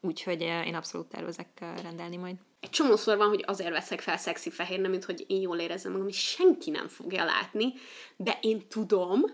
úgyhogy 0.00 0.40
én 0.40 0.74
abszolút 0.74 1.08
tervezek 1.08 1.48
rendelni 1.82 2.16
majd. 2.16 2.36
Egy 2.60 2.70
csomószor 2.70 3.16
van, 3.16 3.28
hogy 3.28 3.44
azért 3.46 3.70
veszek 3.70 4.00
fel 4.00 4.16
szexi 4.16 4.50
fehér 4.50 4.88
mint 4.88 5.04
hogy 5.04 5.24
én 5.26 5.40
jól 5.40 5.58
érezzem 5.58 5.92
magam, 5.92 6.08
és 6.08 6.18
senki 6.18 6.70
nem 6.70 6.88
fogja 6.88 7.24
látni, 7.24 7.72
de 8.16 8.38
én 8.40 8.68
tudom, 8.68 9.24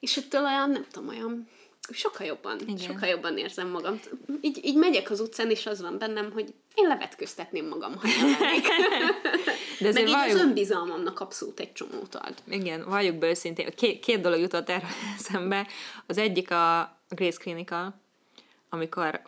és 0.00 0.16
ettől 0.16 0.44
olyan, 0.44 0.70
nem 0.70 0.86
tudom, 0.90 1.08
olyan 1.08 1.48
sokkal 1.92 2.26
jobban, 2.26 2.58
Igen. 2.60 2.76
sokkal 2.76 3.08
jobban 3.08 3.38
érzem 3.38 3.68
magam. 3.68 4.00
Így, 4.40 4.60
így 4.64 4.76
megyek 4.76 5.10
az 5.10 5.20
utcán, 5.20 5.50
és 5.50 5.66
az 5.66 5.80
van 5.80 5.98
bennem, 5.98 6.32
hogy 6.32 6.54
én 6.74 6.88
levetköztetném 6.88 7.68
magam, 7.68 7.94
ha 7.96 8.08
De 9.80 9.92
Meg 9.92 10.02
így 10.02 10.10
valljuk... 10.10 10.36
az 10.36 10.42
önbizalmamnak 10.42 11.20
abszolút 11.20 11.60
egy 11.60 11.72
csomót 11.72 12.14
ad. 12.14 12.34
Igen, 12.48 12.84
valljuk 12.84 13.16
be 13.16 13.28
őszintén. 13.28 13.68
Két, 13.76 14.00
két 14.00 14.20
dolog 14.20 14.40
jutott 14.40 14.68
erre 14.68 14.86
eszembe. 15.18 15.66
Az 16.06 16.18
egyik 16.18 16.50
a 16.50 16.96
Grace 17.08 17.38
Clinical, 17.38 17.94
amikor 18.68 19.22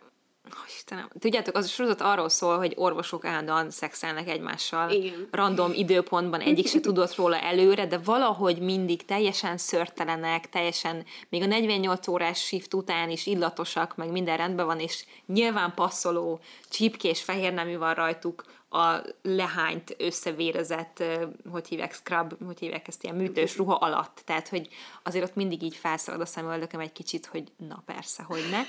Oh, 0.53 0.67
Istenem. 0.67 1.09
Tudjátok, 1.19 1.55
az 1.55 1.65
a 1.65 1.67
sorozat 1.67 2.01
arról 2.01 2.29
szól, 2.29 2.57
hogy 2.57 2.73
orvosok 2.75 3.25
állandóan 3.25 3.69
szexelnek 3.69 4.27
egymással. 4.27 4.89
Igen. 4.91 5.27
Random 5.31 5.73
időpontban 5.73 6.39
egyik 6.39 6.67
se 6.67 6.79
tudott 6.79 7.15
róla 7.15 7.39
előre, 7.39 7.87
de 7.87 7.97
valahogy 7.97 8.59
mindig 8.59 9.05
teljesen 9.05 9.57
szörtelenek, 9.57 10.49
teljesen, 10.49 11.05
még 11.29 11.41
a 11.41 11.45
48 11.45 12.07
órás 12.07 12.45
shift 12.45 12.73
után 12.73 13.09
is 13.09 13.25
illatosak, 13.25 13.95
meg 13.95 14.11
minden 14.11 14.37
rendben 14.37 14.65
van, 14.65 14.79
és 14.79 15.05
nyilván 15.25 15.73
passzoló, 15.73 16.39
csípkés 16.69 17.21
fehér 17.21 17.53
nemű 17.53 17.77
van 17.77 17.93
rajtuk, 17.93 18.43
a 18.69 19.01
lehányt 19.21 19.95
összevérezett, 19.97 21.03
hogy 21.51 21.67
hívják, 21.67 21.93
scrub, 21.93 22.33
hogy 22.45 22.59
hívják 22.59 22.87
ezt 22.87 23.03
ilyen 23.03 23.15
műtős 23.15 23.57
ruha 23.57 23.73
alatt. 23.73 24.21
Tehát, 24.25 24.47
hogy 24.47 24.67
azért 25.03 25.23
ott 25.23 25.35
mindig 25.35 25.61
így 25.63 25.75
felszalad 25.75 26.21
a 26.21 26.25
szemöldököm 26.25 26.79
egy 26.79 26.91
kicsit, 26.91 27.25
hogy 27.25 27.43
na 27.57 27.83
persze, 27.85 28.23
hogy 28.23 28.47
ne. 28.51 28.61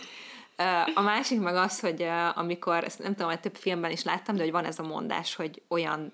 A 0.94 1.00
másik 1.00 1.40
meg 1.40 1.54
az, 1.54 1.80
hogy 1.80 2.06
amikor, 2.34 2.84
ezt 2.84 2.98
nem 3.02 3.14
tudom, 3.14 3.28
hogy 3.28 3.40
több 3.40 3.54
filmben 3.54 3.90
is 3.90 4.04
láttam, 4.04 4.36
de 4.36 4.42
hogy 4.42 4.52
van 4.52 4.64
ez 4.64 4.78
a 4.78 4.82
mondás, 4.82 5.34
hogy 5.34 5.62
olyan, 5.68 6.12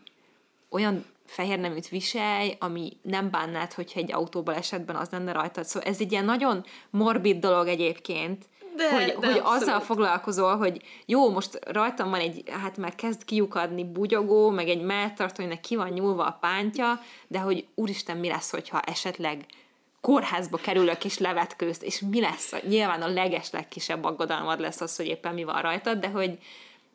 olyan 0.69 1.05
fehér 1.27 1.59
neműt 1.59 1.89
viselj, 1.89 2.57
ami 2.59 2.97
nem 3.03 3.31
bánnád, 3.31 3.73
hogyha 3.73 4.01
egy 4.01 4.13
autóból 4.13 4.55
esetben 4.55 4.97
az 4.97 5.09
lenne 5.11 5.33
rajtad. 5.33 5.65
Szóval 5.65 5.89
ez 5.89 6.01
egy 6.01 6.13
ilyen 6.13 6.25
nagyon 6.25 6.65
morbid 6.91 7.39
dolog 7.39 7.69
egyébként, 7.69 8.45
de, 8.77 8.93
hogy, 8.93 9.17
de 9.21 9.27
hogy 9.27 9.41
azzal 9.45 9.81
foglalkozol, 9.81 10.57
hogy 10.57 10.83
jó, 11.07 11.31
most 11.31 11.59
rajtam 11.67 12.11
van 12.11 12.21
egy, 12.21 12.43
hát 12.63 12.77
már 12.77 12.95
kezd 12.95 13.25
kiukadni 13.25 13.85
bugyogó, 13.85 14.51
meg 14.51 14.69
egy 14.69 14.83
melltartóinak 14.83 15.61
ki 15.61 15.77
van 15.77 15.89
nyúlva 15.89 16.27
a 16.27 16.39
pántja, 16.41 17.01
de 17.29 17.39
hogy 17.39 17.67
úristen, 17.75 18.17
mi 18.17 18.29
lesz, 18.29 18.51
hogyha 18.51 18.81
esetleg 18.81 19.47
kórházba 20.05 20.57
kerülök 20.57 21.05
és 21.05 21.19
levetkőzt, 21.19 21.83
és 21.83 22.01
mi 22.01 22.21
lesz? 22.21 22.53
Nyilván 22.63 23.03
a 23.03 23.09
leges 23.09 23.51
legkisebb 23.51 24.05
aggodalmad 24.05 24.61
lesz 24.61 24.81
az, 24.81 24.97
hogy 24.97 25.07
éppen 25.07 25.35
mi 25.35 25.45
van 25.45 25.63
rajtad, 25.63 25.99
de 25.99 26.09
hogy, 26.09 26.39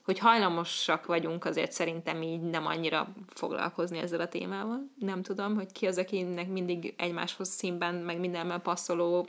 hogy 0.04 0.20
hajlamosak 0.20 1.06
vagyunk 1.06 1.46
azért 1.46 1.72
szerintem 1.72 2.22
így 2.22 2.42
nem 2.42 2.66
annyira 2.66 3.08
foglalkozni 3.28 3.98
ezzel 3.98 4.20
a 4.20 4.28
témával. 4.28 4.90
Nem 5.00 5.22
tudom, 5.22 5.56
hogy 5.56 5.72
ki 5.72 5.88
az, 5.88 5.98
akinek 5.98 6.48
mindig 6.48 6.94
egymáshoz 6.98 7.50
színben, 7.50 7.96
meg 7.96 8.20
mindenben 8.20 8.62
passzoló, 8.62 9.28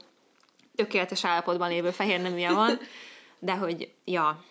tökéletes 0.74 1.24
állapotban 1.24 1.68
lévő 1.68 1.90
fehér 1.90 2.20
neműje 2.20 2.52
van, 2.52 2.78
de 3.38 3.56
hogy, 3.56 3.92
ja, 4.04 4.44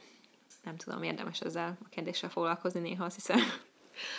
nem 0.64 0.76
tudom, 0.76 1.04
érdemes 1.04 1.42
ezzel 1.42 1.78
a 1.84 1.90
kérdéssel 1.90 2.30
foglalkozni 2.30 2.80
néha, 2.80 3.06
azt 3.06 3.16
hiszem. 3.16 3.40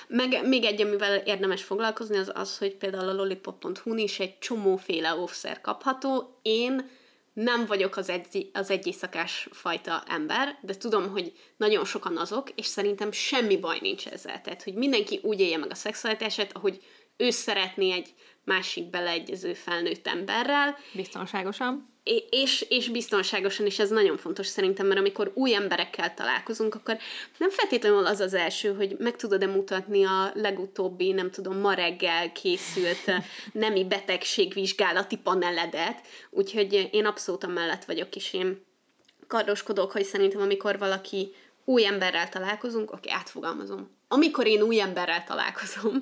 Meg 0.09 0.49
még 0.49 0.65
egy, 0.65 0.81
amivel 0.81 1.17
érdemes 1.17 1.63
foglalkozni, 1.63 2.17
az 2.17 2.33
az, 2.35 2.59
hogy 2.59 2.77
például 2.77 3.09
a 3.09 3.13
lollipop.hu-n 3.13 3.99
is 3.99 4.19
egy 4.19 4.39
csomóféle 4.39 5.15
offszer 5.15 5.61
kapható. 5.61 6.39
Én 6.43 6.91
nem 7.33 7.67
vagyok 7.67 7.97
az 7.97 8.09
egy, 8.09 8.51
az 8.53 8.71
egy 8.71 8.87
éjszakás 8.87 9.49
fajta 9.53 10.03
ember, 10.07 10.59
de 10.63 10.75
tudom, 10.75 11.11
hogy 11.11 11.33
nagyon 11.57 11.85
sokan 11.85 12.17
azok, 12.17 12.51
és 12.55 12.67
szerintem 12.67 13.13
semmi 13.13 13.57
baj 13.57 13.79
nincs 13.81 14.07
ezzel. 14.07 14.41
Tehát, 14.41 14.63
hogy 14.63 14.75
mindenki 14.75 15.21
úgy 15.23 15.41
élje 15.41 15.57
meg 15.57 15.71
a 15.71 15.75
szexualitását, 15.75 16.57
ahogy 16.57 16.81
ő 17.21 17.31
szeretné 17.31 17.93
egy 17.93 18.15
másik 18.45 18.91
beleegyező 18.91 19.55
felnőtt 19.55 20.07
emberrel. 20.07 20.77
Biztonságosan. 20.93 21.89
És, 22.31 22.67
és 22.69 22.89
biztonságosan, 22.89 23.67
és 23.67 23.79
ez 23.79 23.91
nagyon 23.91 24.17
fontos 24.17 24.47
szerintem, 24.47 24.87
mert 24.87 25.01
amikor 25.01 25.31
új 25.35 25.55
emberekkel 25.55 26.15
találkozunk, 26.15 26.75
akkor 26.75 26.97
nem 27.39 27.51
feltétlenül 27.51 28.07
az 28.07 28.21
az 28.21 28.35
első, 28.35 28.75
hogy 28.75 28.97
meg 28.99 29.17
tudod-e 29.17 29.47
mutatni 29.47 30.05
a 30.05 30.31
legutóbbi, 30.35 31.13
nem 31.13 31.31
tudom, 31.31 31.59
ma 31.59 31.73
reggel 31.73 32.33
készült 32.33 33.13
nemi 33.53 33.85
betegségvizsgálati 33.85 35.17
paneledet, 35.17 36.07
úgyhogy 36.31 36.89
én 36.93 37.07
abszolút 37.07 37.47
mellett 37.47 37.85
vagyok, 37.85 38.17
és 38.17 38.33
én 38.33 38.67
kardoskodok, 39.27 39.93
hogy 39.93 40.05
szerintem 40.05 40.41
amikor 40.41 40.79
valaki 40.79 41.35
új 41.65 41.87
emberrel 41.87 42.29
találkozunk, 42.29 42.93
oké, 42.93 43.11
átfogalmazom. 43.11 43.99
Amikor 44.09 44.47
én 44.47 44.63
új 44.63 44.81
emberrel 44.81 45.25
találkozom, 45.25 46.01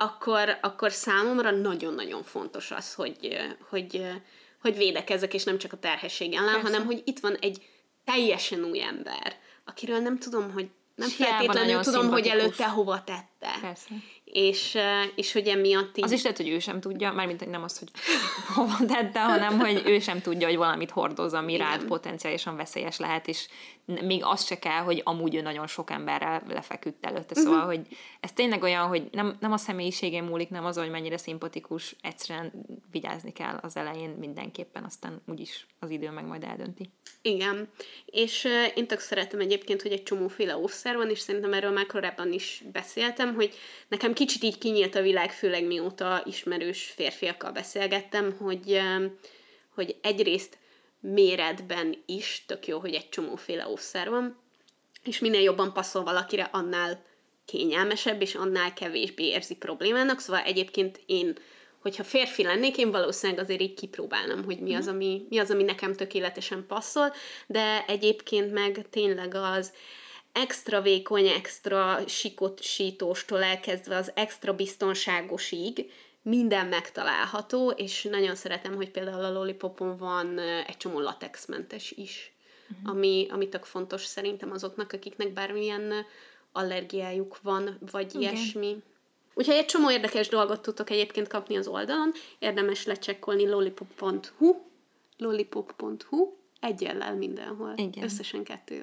akkor, 0.00 0.58
akkor 0.60 0.92
számomra 0.92 1.50
nagyon-nagyon 1.50 2.22
fontos 2.22 2.70
az, 2.70 2.94
hogy, 2.94 3.36
hogy, 3.68 4.06
hogy 4.62 4.76
védekezzek, 4.76 5.34
és 5.34 5.44
nem 5.44 5.58
csak 5.58 5.72
a 5.72 5.76
terhesség 5.78 6.34
ellen, 6.34 6.52
Persze. 6.52 6.70
hanem 6.70 6.86
hogy 6.86 7.02
itt 7.04 7.18
van 7.18 7.34
egy 7.34 7.62
teljesen 8.04 8.64
új 8.64 8.82
ember, 8.82 9.36
akiről 9.64 9.98
nem 9.98 10.18
tudom, 10.18 10.52
hogy 10.52 10.68
nem 10.94 11.08
feltétlenül 11.08 11.82
tudom, 11.82 12.08
hogy 12.08 12.26
előtte 12.26 12.68
hova 12.68 13.04
tette. 13.04 13.58
Persze 13.60 13.88
és, 14.32 14.78
és 15.14 15.32
hogy 15.32 15.48
emiatt 15.48 15.98
így... 15.98 16.04
Az 16.04 16.10
is 16.12 16.22
lehet, 16.22 16.36
hogy 16.36 16.48
ő 16.48 16.58
sem 16.58 16.80
tudja, 16.80 17.12
mármint 17.12 17.50
nem 17.50 17.62
az, 17.62 17.78
hogy 17.78 17.88
hova 18.54 18.76
tette, 18.86 19.20
hanem 19.20 19.58
hogy 19.58 19.82
ő 19.86 19.98
sem 19.98 20.20
tudja, 20.20 20.46
hogy 20.46 20.56
valamit 20.56 20.90
hordoz, 20.90 21.32
ami 21.32 21.52
Igen. 21.52 21.66
rád 21.66 21.84
potenciálisan 21.84 22.56
veszélyes 22.56 22.98
lehet, 22.98 23.28
és 23.28 23.48
még 23.84 24.20
az 24.24 24.44
se 24.44 24.58
kell, 24.58 24.82
hogy 24.82 25.00
amúgy 25.04 25.34
ő 25.34 25.40
nagyon 25.40 25.66
sok 25.66 25.90
emberrel 25.90 26.42
lefeküdt 26.48 27.06
előtte. 27.06 27.34
Uh-huh. 27.36 27.44
Szóval, 27.44 27.66
hogy 27.66 27.80
ez 28.20 28.32
tényleg 28.32 28.62
olyan, 28.62 28.86
hogy 28.86 29.08
nem, 29.12 29.36
nem 29.40 29.52
a 29.52 29.56
személyiségén 29.56 30.24
múlik, 30.24 30.48
nem 30.50 30.64
az, 30.64 30.76
hogy 30.76 30.90
mennyire 30.90 31.16
szimpatikus, 31.16 31.96
egyszerűen 32.02 32.52
vigyázni 32.90 33.32
kell 33.32 33.58
az 33.62 33.76
elején 33.76 34.10
mindenképpen, 34.10 34.84
aztán 34.84 35.22
úgyis 35.26 35.66
az 35.78 35.90
idő 35.90 36.10
meg 36.10 36.26
majd 36.26 36.44
eldönti. 36.44 36.90
Igen, 37.22 37.68
és 38.04 38.44
uh, 38.44 38.76
én 38.78 38.86
tök 38.86 38.98
szeretem 38.98 39.40
egyébként, 39.40 39.82
hogy 39.82 39.92
egy 39.92 40.02
csomóféle 40.02 40.56
offszer 40.56 40.96
van, 40.96 41.10
és 41.10 41.18
szerintem 41.18 41.52
erről 41.52 41.70
már 41.70 41.86
korábban 41.86 42.32
is 42.32 42.64
beszéltem, 42.72 43.34
hogy 43.34 43.54
nekem 43.88 44.12
kicsit 44.26 44.42
így 44.42 44.58
kinyílt 44.58 44.94
a 44.94 45.02
világ, 45.02 45.32
főleg 45.32 45.64
mióta 45.64 46.22
ismerős 46.26 46.92
férfiakkal 46.96 47.52
beszélgettem, 47.52 48.36
hogy, 48.38 48.80
hogy 49.74 49.96
egyrészt 50.02 50.58
méretben 51.00 52.02
is 52.06 52.44
tök 52.46 52.66
jó, 52.66 52.78
hogy 52.78 52.94
egy 52.94 53.08
csomóféle 53.08 53.66
offszer 53.66 54.10
van, 54.10 54.38
és 55.04 55.18
minél 55.18 55.40
jobban 55.40 55.72
passzol 55.72 56.02
valakire, 56.02 56.48
annál 56.52 57.02
kényelmesebb, 57.44 58.20
és 58.20 58.34
annál 58.34 58.72
kevésbé 58.72 59.24
érzi 59.24 59.56
problémának. 59.56 60.20
Szóval 60.20 60.42
egyébként 60.42 61.00
én, 61.06 61.36
hogyha 61.78 62.04
férfi 62.04 62.42
lennék, 62.42 62.76
én 62.76 62.90
valószínűleg 62.90 63.44
azért 63.44 63.60
így 63.60 63.74
kipróbálnám, 63.74 64.44
hogy 64.44 64.60
mi 64.60 64.74
az, 64.74 64.86
mhm. 64.86 64.94
ami, 64.94 65.26
mi 65.28 65.38
az, 65.38 65.50
ami 65.50 65.62
nekem 65.62 65.94
tökéletesen 65.94 66.66
passzol, 66.66 67.12
de 67.46 67.84
egyébként 67.86 68.52
meg 68.52 68.86
tényleg 68.90 69.34
az 69.34 69.72
extra 70.32 70.80
vékony, 70.80 71.26
extra 71.26 71.98
sikot 72.06 72.62
sítóstól 72.62 73.42
elkezdve 73.42 73.96
az 73.96 74.12
extra 74.14 74.54
biztonságosig 74.54 75.90
minden 76.22 76.66
megtalálható, 76.66 77.70
és 77.70 78.02
nagyon 78.02 78.34
szeretem, 78.34 78.74
hogy 78.74 78.90
például 78.90 79.24
a 79.24 79.32
Lollipopon 79.32 79.96
van 79.96 80.38
egy 80.38 80.76
csomó 80.76 81.00
latexmentes 81.00 81.90
is, 81.90 82.32
uh-huh. 82.70 82.90
ami, 82.90 83.26
ami 83.30 83.48
tök 83.48 83.64
fontos 83.64 84.04
szerintem 84.04 84.50
azoknak, 84.50 84.92
akiknek 84.92 85.32
bármilyen 85.32 85.92
allergiájuk 86.52 87.38
van, 87.42 87.78
vagy 87.90 88.14
Igen. 88.14 88.20
ilyesmi. 88.20 88.76
Úgyhogy 89.34 89.54
egy 89.54 89.66
csomó 89.66 89.90
érdekes 89.90 90.28
dolgot 90.28 90.62
tudtok 90.62 90.90
egyébként 90.90 91.28
kapni 91.28 91.56
az 91.56 91.66
oldalon, 91.66 92.12
érdemes 92.38 92.84
lecsekkolni 92.86 93.48
lollipop.hu, 93.48 94.54
lollipop.hu, 95.16 96.32
Egyellel 96.60 97.14
mindenhol. 97.14 97.72
Igen. 97.76 98.04
Összesen 98.04 98.44
kettő. 98.44 98.80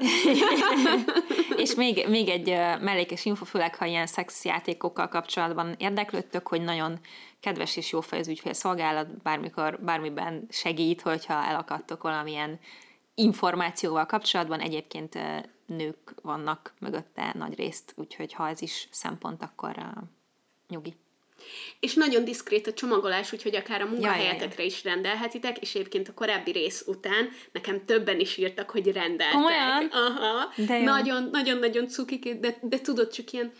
és 1.63 1.75
még, 1.75 2.05
még 2.09 2.29
egy 2.29 2.47
mellékes 2.81 3.25
info, 3.25 3.45
főleg 3.45 3.75
ha 3.75 3.85
ilyen 3.85 4.07
szexjátékokkal 4.07 5.07
kapcsolatban 5.07 5.75
érdeklődtök, 5.77 6.47
hogy 6.47 6.61
nagyon 6.61 6.99
kedves 7.39 7.77
és 7.77 7.91
jó 7.91 7.99
az 8.11 8.27
ügyfélszolgálat, 8.27 9.21
bármikor, 9.21 9.79
bármiben 9.79 10.45
segít, 10.49 11.01
hogyha 11.01 11.33
elakadtok 11.33 12.03
valamilyen 12.03 12.59
információval 13.15 14.05
kapcsolatban. 14.05 14.59
Egyébként 14.59 15.19
nők 15.65 16.13
vannak 16.21 16.73
mögötte 16.79 17.33
nagy 17.37 17.55
részt, 17.55 17.93
úgyhogy 17.95 18.33
ha 18.33 18.47
ez 18.47 18.61
is 18.61 18.87
szempont, 18.91 19.43
akkor 19.43 19.77
nyugi. 20.67 20.95
És 21.79 21.93
nagyon 21.93 22.25
diszkrét 22.25 22.67
a 22.67 22.73
csomagolás, 22.73 23.33
úgyhogy 23.33 23.55
akár 23.55 23.81
a 23.81 23.85
munkahelyetekre 23.85 24.63
is 24.63 24.83
rendelhetitek, 24.83 25.57
és 25.57 25.75
egyébként 25.75 26.07
a 26.07 26.13
korábbi 26.13 26.51
rész 26.51 26.83
után 26.87 27.29
nekem 27.51 27.85
többen 27.85 28.19
is 28.19 28.37
írtak, 28.37 28.69
hogy 28.69 28.91
rendeltek. 28.91 29.31
Komolyan? 29.31 29.89
Aha. 29.91 30.53
Nagyon, 30.83 31.29
nagyon-nagyon 31.31 31.87
cukik, 31.87 32.33
de, 32.33 32.57
de 32.61 32.79
tudod, 32.79 33.11
csak 33.11 33.31
ilyen 33.31 33.51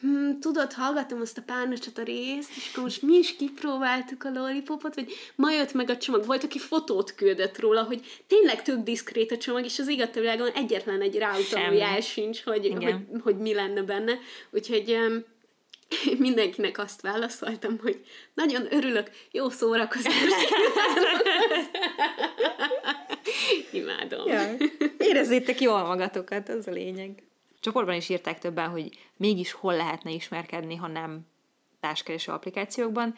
hm, 0.00 0.38
tudod, 0.40 0.72
hallgattam 0.72 1.20
azt 1.20 1.38
a 1.38 1.42
párnacsot 1.46 1.98
a 1.98 2.02
részt, 2.02 2.50
és 2.56 2.68
akkor 2.70 2.82
most 2.82 3.02
mi 3.02 3.16
is 3.16 3.36
kipróbáltuk 3.36 4.24
a 4.24 4.30
lollipopot, 4.30 4.94
vagy 4.94 5.12
ma 5.34 5.50
jött 5.50 5.72
meg 5.72 5.90
a 5.90 5.96
csomag. 5.96 6.26
Volt, 6.26 6.44
aki 6.44 6.58
fotót 6.58 7.14
küldött 7.14 7.60
róla, 7.60 7.82
hogy 7.82 8.22
tényleg 8.26 8.62
tök 8.62 8.82
diszkrét 8.82 9.32
a 9.32 9.36
csomag, 9.36 9.64
és 9.64 9.78
az 9.78 9.88
igazából 9.88 10.48
egyetlen 10.48 11.00
egy 11.00 11.16
ráutaló 11.16 11.76
jel 11.76 12.00
sincs, 12.00 12.42
hogy, 12.42 12.72
hogy, 12.80 12.94
hogy, 13.22 13.36
mi 13.36 13.54
lenne 13.54 13.82
benne. 13.82 14.18
Úgyhogy 14.50 14.96
mindenkinek 16.18 16.78
azt 16.78 17.00
válaszoltam, 17.00 17.78
hogy 17.82 18.04
nagyon 18.34 18.74
örülök, 18.74 19.10
jó 19.30 19.48
szórakozást. 19.48 20.34
Imádom. 23.72 24.28
Ja. 24.28 24.54
Érezzétek 24.98 25.60
jól 25.60 25.82
magatokat, 25.82 26.48
az 26.48 26.66
a 26.66 26.70
lényeg. 26.70 27.22
Csoportban 27.60 27.94
is 27.94 28.08
írták 28.08 28.38
többen, 28.38 28.68
hogy 28.68 28.88
mégis 29.16 29.52
hol 29.52 29.76
lehetne 29.76 30.10
ismerkedni, 30.10 30.76
ha 30.76 30.86
nem 30.86 31.20
társkereső 31.80 32.32
applikációkban 32.32 33.14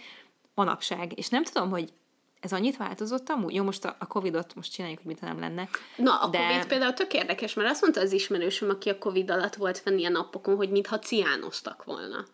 manapság. 0.54 1.18
És 1.18 1.28
nem 1.28 1.44
tudom, 1.44 1.70
hogy 1.70 1.92
ez 2.40 2.52
annyit 2.52 2.76
változott 2.76 3.28
amúgy? 3.28 3.54
Jó, 3.54 3.64
most 3.64 3.84
a, 3.84 3.96
a 3.98 4.06
Covid-ot 4.06 4.54
most 4.54 4.72
csináljuk, 4.72 4.98
hogy 4.98 5.08
mit 5.08 5.20
nem 5.20 5.40
lenne. 5.40 5.68
Na, 5.96 6.20
a 6.20 6.28
de... 6.28 6.46
Covid 6.46 6.66
például 6.66 6.92
tök 6.94 7.12
érdekes, 7.12 7.54
mert 7.54 7.70
azt 7.70 7.80
mondta 7.80 8.00
az 8.00 8.12
ismerősöm, 8.12 8.70
aki 8.70 8.88
a 8.88 8.98
Covid 8.98 9.30
alatt 9.30 9.54
volt 9.54 9.78
fenn 9.78 9.98
ilyen 9.98 10.12
napokon, 10.12 10.56
hogy 10.56 10.70
mintha 10.70 10.98
ciánoztak 10.98 11.84
volna. 11.84 12.26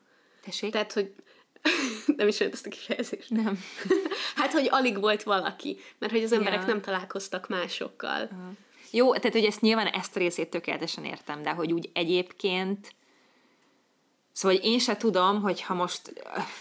Tessék? 0.44 0.72
Tehát, 0.72 0.92
hogy 0.92 1.14
nem 2.16 2.28
is 2.28 2.40
ezt 2.40 2.66
a 2.66 2.70
kifejezést. 2.70 3.30
Nem. 3.30 3.58
hát, 4.36 4.52
hogy 4.52 4.68
alig 4.70 5.00
volt 5.00 5.22
valaki, 5.22 5.78
mert 5.98 6.12
hogy 6.12 6.22
az 6.22 6.32
emberek 6.32 6.60
ja. 6.60 6.66
nem 6.66 6.80
találkoztak 6.80 7.48
másokkal. 7.48 8.22
Uh-huh. 8.22 8.56
Jó, 8.90 9.14
tehát, 9.14 9.32
hogy 9.32 9.44
ezt 9.44 9.60
nyilván 9.60 9.86
ezt 9.86 10.16
a 10.16 10.18
részét 10.18 10.50
tökéletesen 10.50 11.04
értem, 11.04 11.42
de 11.42 11.50
hogy 11.50 11.72
úgy 11.72 11.90
egyébként 11.92 12.94
Szóval 14.32 14.56
hogy 14.56 14.66
én 14.66 14.78
se 14.78 14.96
tudom, 14.96 15.42
hogy 15.42 15.62
ha 15.62 15.74
most 15.74 16.12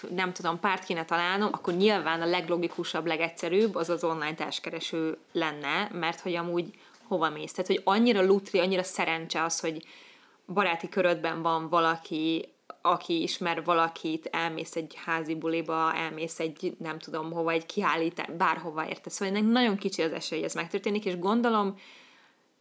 nem 0.10 0.34
tudom, 0.34 0.60
párt 0.60 0.84
kéne 0.84 1.06
találnom, 1.06 1.50
akkor 1.52 1.74
nyilván 1.74 2.22
a 2.22 2.26
leglogikusabb, 2.26 3.06
legegyszerűbb 3.06 3.76
az 3.76 3.90
az 3.90 4.04
online 4.04 4.34
társkereső 4.34 5.18
lenne, 5.32 5.90
mert 5.94 6.20
hogy 6.20 6.36
amúgy 6.36 6.66
hova 7.08 7.30
mész. 7.30 7.52
Tehát, 7.52 7.68
hogy 7.68 7.82
annyira 7.84 8.26
lutri, 8.26 8.60
annyira 8.60 8.84
szerencse 8.84 9.44
az, 9.44 9.60
hogy 9.60 9.86
baráti 10.48 10.90
körödben 10.90 11.42
van 11.42 11.70
valaki, 11.70 12.53
aki 12.86 13.22
ismer 13.22 13.64
valakit, 13.64 14.30
elmész 14.32 14.76
egy 14.76 14.98
házi 15.06 15.36
buliba, 15.36 15.94
elmész 15.94 16.40
egy, 16.40 16.76
nem 16.80 17.00
tudom 17.00 17.32
hova, 17.32 17.52
egy 17.52 17.66
kiállítás, 17.66 18.28
bárhova 18.38 18.88
érte. 18.88 19.10
Szóval 19.10 19.36
ennek 19.36 19.52
nagyon 19.52 19.76
kicsi 19.78 20.02
az 20.02 20.12
esély, 20.12 20.40
hogy 20.40 20.48
ez 20.48 20.54
megtörténik, 20.54 21.06
és 21.06 21.20
gondolom, 21.20 21.78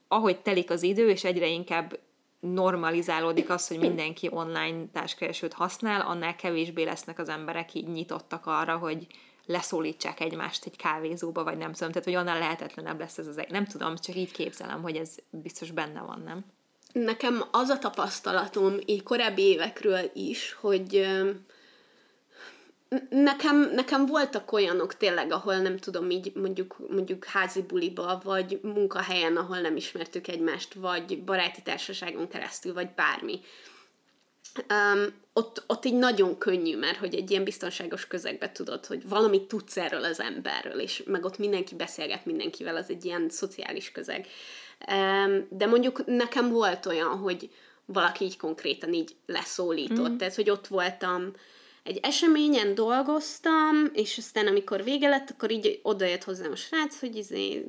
ahogy 0.08 0.40
telik 0.40 0.70
az 0.70 0.82
idő, 0.82 1.08
és 1.08 1.24
egyre 1.24 1.46
inkább 1.46 1.98
normalizálódik 2.40 3.50
az, 3.50 3.68
hogy 3.68 3.78
mindenki 3.78 4.28
online 4.30 4.84
társkeresőt 4.92 5.52
használ, 5.52 6.00
annál 6.00 6.36
kevésbé 6.36 6.82
lesznek 6.82 7.18
az 7.18 7.28
emberek 7.28 7.74
így 7.74 7.88
nyitottak 7.88 8.46
arra, 8.46 8.76
hogy 8.76 9.06
leszólítsák 9.46 10.20
egymást 10.20 10.66
egy 10.66 10.76
kávézóba, 10.76 11.44
vagy 11.44 11.56
nem 11.56 11.72
tudom, 11.72 11.92
tehát 11.92 12.04
hogy 12.04 12.14
annál 12.14 12.38
lehetetlenebb 12.38 12.98
lesz 12.98 13.18
ez 13.18 13.26
az 13.26 13.38
egy. 13.38 13.50
Nem 13.50 13.64
tudom, 13.64 13.96
csak 13.96 14.16
így 14.16 14.32
képzelem, 14.32 14.82
hogy 14.82 14.96
ez 14.96 15.16
biztos 15.30 15.70
benne 15.70 16.00
van, 16.00 16.22
nem? 16.24 16.44
Nekem 16.92 17.44
az 17.50 17.68
a 17.68 17.78
tapasztalatom 17.78 18.76
így 18.84 19.02
korábbi 19.02 19.42
évekről 19.42 20.10
is, 20.14 20.56
hogy 20.60 21.06
nekem, 23.10 23.70
nekem 23.74 24.06
voltak 24.06 24.52
olyanok 24.52 24.96
tényleg, 24.96 25.32
ahol 25.32 25.56
nem 25.56 25.76
tudom, 25.76 26.10
így 26.10 26.32
mondjuk, 26.34 26.76
mondjuk 26.88 27.24
házi 27.24 27.62
buliba, 27.62 28.20
vagy 28.24 28.60
munkahelyen, 28.62 29.36
ahol 29.36 29.60
nem 29.60 29.76
ismertük 29.76 30.28
egymást, 30.28 30.74
vagy 30.74 31.22
baráti 31.24 31.62
társaságon 31.62 32.28
keresztül, 32.28 32.72
vagy 32.72 32.88
bármi. 32.94 33.40
Um, 34.70 35.20
ott, 35.32 35.64
ott 35.66 35.84
így 35.84 35.94
nagyon 35.94 36.38
könnyű, 36.38 36.76
mert 36.76 36.96
hogy 36.96 37.14
egy 37.14 37.30
ilyen 37.30 37.44
biztonságos 37.44 38.06
közegbe 38.06 38.52
tudod, 38.52 38.86
hogy 38.86 39.08
valamit 39.08 39.42
tudsz 39.42 39.76
erről 39.76 40.04
az 40.04 40.20
emberről, 40.20 40.80
és 40.80 41.02
meg 41.06 41.24
ott 41.24 41.38
mindenki 41.38 41.74
beszélget 41.74 42.26
mindenkivel, 42.26 42.76
az 42.76 42.90
egy 42.90 43.04
ilyen 43.04 43.28
szociális 43.28 43.92
közeg. 43.92 44.26
De 45.48 45.66
mondjuk 45.66 46.04
nekem 46.06 46.48
volt 46.50 46.86
olyan, 46.86 47.18
hogy 47.18 47.50
valaki 47.84 48.24
így 48.24 48.36
konkrétan 48.36 48.92
így 48.92 49.16
leszólított, 49.26 50.10
mm. 50.10 50.16
tehát 50.16 50.34
hogy 50.34 50.50
ott 50.50 50.66
voltam 50.66 51.32
egy 51.82 51.98
eseményen 52.02 52.74
dolgoztam, 52.74 53.90
és 53.92 54.18
aztán 54.18 54.46
amikor 54.46 54.84
vége 54.84 55.08
lett, 55.08 55.30
akkor 55.30 55.50
így 55.50 55.80
odajött 55.82 56.24
hozzám 56.24 56.52
a 56.52 56.56
srác, 56.56 57.00
hogy 57.00 57.16
izé, 57.16 57.64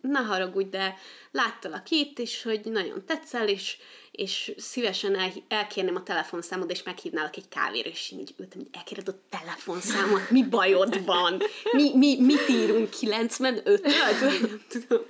ne 0.00 0.18
haragudj, 0.18 0.68
de 0.68 0.94
láttalak 1.30 1.90
itt, 1.90 2.18
és 2.18 2.42
hogy 2.42 2.60
nagyon 2.64 3.04
tetszel, 3.06 3.48
és, 3.48 3.76
és 4.10 4.52
szívesen 4.56 5.18
el, 5.18 5.30
elkérném 5.48 5.96
a 5.96 6.02
telefonszámod, 6.02 6.70
és 6.70 6.82
meghívnálak 6.82 7.36
egy 7.36 7.48
kávéra, 7.48 7.88
és 7.88 8.10
így 8.10 8.34
ültem, 8.38 8.60
hogy 8.60 8.70
elkéred 8.72 9.08
a 9.08 9.20
telefonszámot, 9.28 10.30
mi 10.30 10.44
bajod 10.44 11.04
van? 11.04 11.42
Mi, 11.72 11.90
mi, 11.94 12.20
mit 12.20 12.48
írunk 12.48 12.90
95 12.90 13.82
Nem 14.22 14.62
tudom. 14.68 15.02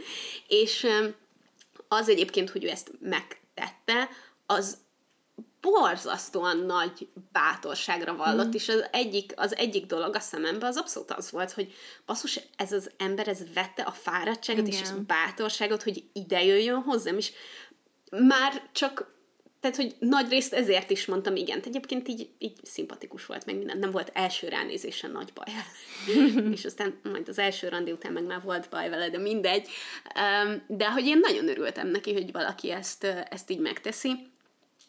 És 0.49 0.87
az 1.93 2.09
egyébként, 2.09 2.51
hogy 2.51 2.64
ő 2.64 2.68
ezt 2.68 2.90
megtette, 3.01 4.09
az 4.47 4.76
borzasztóan 5.61 6.59
nagy 6.59 7.09
bátorságra 7.32 8.16
vallott, 8.16 8.47
mm. 8.47 8.55
és 8.55 8.68
az 8.68 8.84
egyik, 8.90 9.32
az 9.36 9.57
egyik 9.57 9.86
dolog 9.86 10.14
a 10.14 10.20
szememben 10.20 10.68
az 10.68 10.76
abszolút 10.76 11.11
az 11.11 11.30
volt, 11.30 11.53
hogy 11.53 11.74
basszus, 12.07 12.40
ez 12.57 12.72
az 12.72 12.90
ember, 12.97 13.28
ez 13.28 13.53
vette 13.55 13.82
a 13.82 13.90
fáradtságot 13.90 14.66
Igen. 14.66 14.80
és 14.80 14.88
a 14.88 15.03
bátorságot, 15.07 15.82
hogy 15.82 16.05
ide 16.12 16.45
jöjjön 16.45 16.82
hozzám, 16.82 17.16
és 17.16 17.32
már 18.11 18.68
csak, 18.72 19.14
tehát, 19.63 19.77
hogy 19.77 19.95
nagy 19.99 20.29
részt 20.29 20.53
ezért 20.53 20.91
is 20.91 21.07
mondtam 21.07 21.37
igen. 21.37 21.61
Egyébként 21.65 22.09
így, 22.09 22.29
így 22.39 22.57
szimpatikus 22.63 23.27
volt, 23.27 23.47
meg 23.47 23.57
minden. 23.57 23.79
Nem 23.79 23.91
volt 23.91 24.11
első 24.15 24.49
ránézésen 24.49 25.11
nagy 25.11 25.33
baj. 25.35 25.55
és 26.55 26.65
aztán 26.65 27.01
majd 27.03 27.29
az 27.29 27.39
első 27.39 27.69
randi 27.69 27.93
után 27.93 28.13
meg 28.13 28.25
már 28.25 28.43
volt 28.43 28.69
baj 28.71 28.89
vele, 28.89 29.11
de 29.11 29.19
mindegy. 29.19 29.69
De 30.67 30.91
hogy 30.91 31.07
én 31.07 31.19
nagyon 31.19 31.49
örültem 31.49 31.89
neki, 31.89 32.13
hogy 32.13 32.33
valaki 32.33 32.71
ezt, 32.71 33.05
ezt 33.05 33.51
így 33.51 33.59
megteszi 33.59 34.31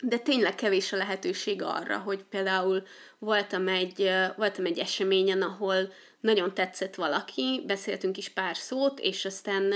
de 0.05 0.17
tényleg 0.17 0.55
kevés 0.55 0.93
a 0.93 0.97
lehetőség 0.97 1.61
arra, 1.61 1.97
hogy 1.97 2.23
például 2.23 2.83
voltam 3.19 3.67
egy, 3.67 4.09
voltam 4.37 4.65
egy 4.65 4.79
eseményen, 4.79 5.41
ahol 5.41 5.93
nagyon 6.19 6.53
tetszett 6.53 6.95
valaki, 6.95 7.63
beszéltünk 7.67 8.17
is 8.17 8.29
pár 8.29 8.57
szót, 8.57 8.99
és 8.99 9.25
aztán... 9.25 9.73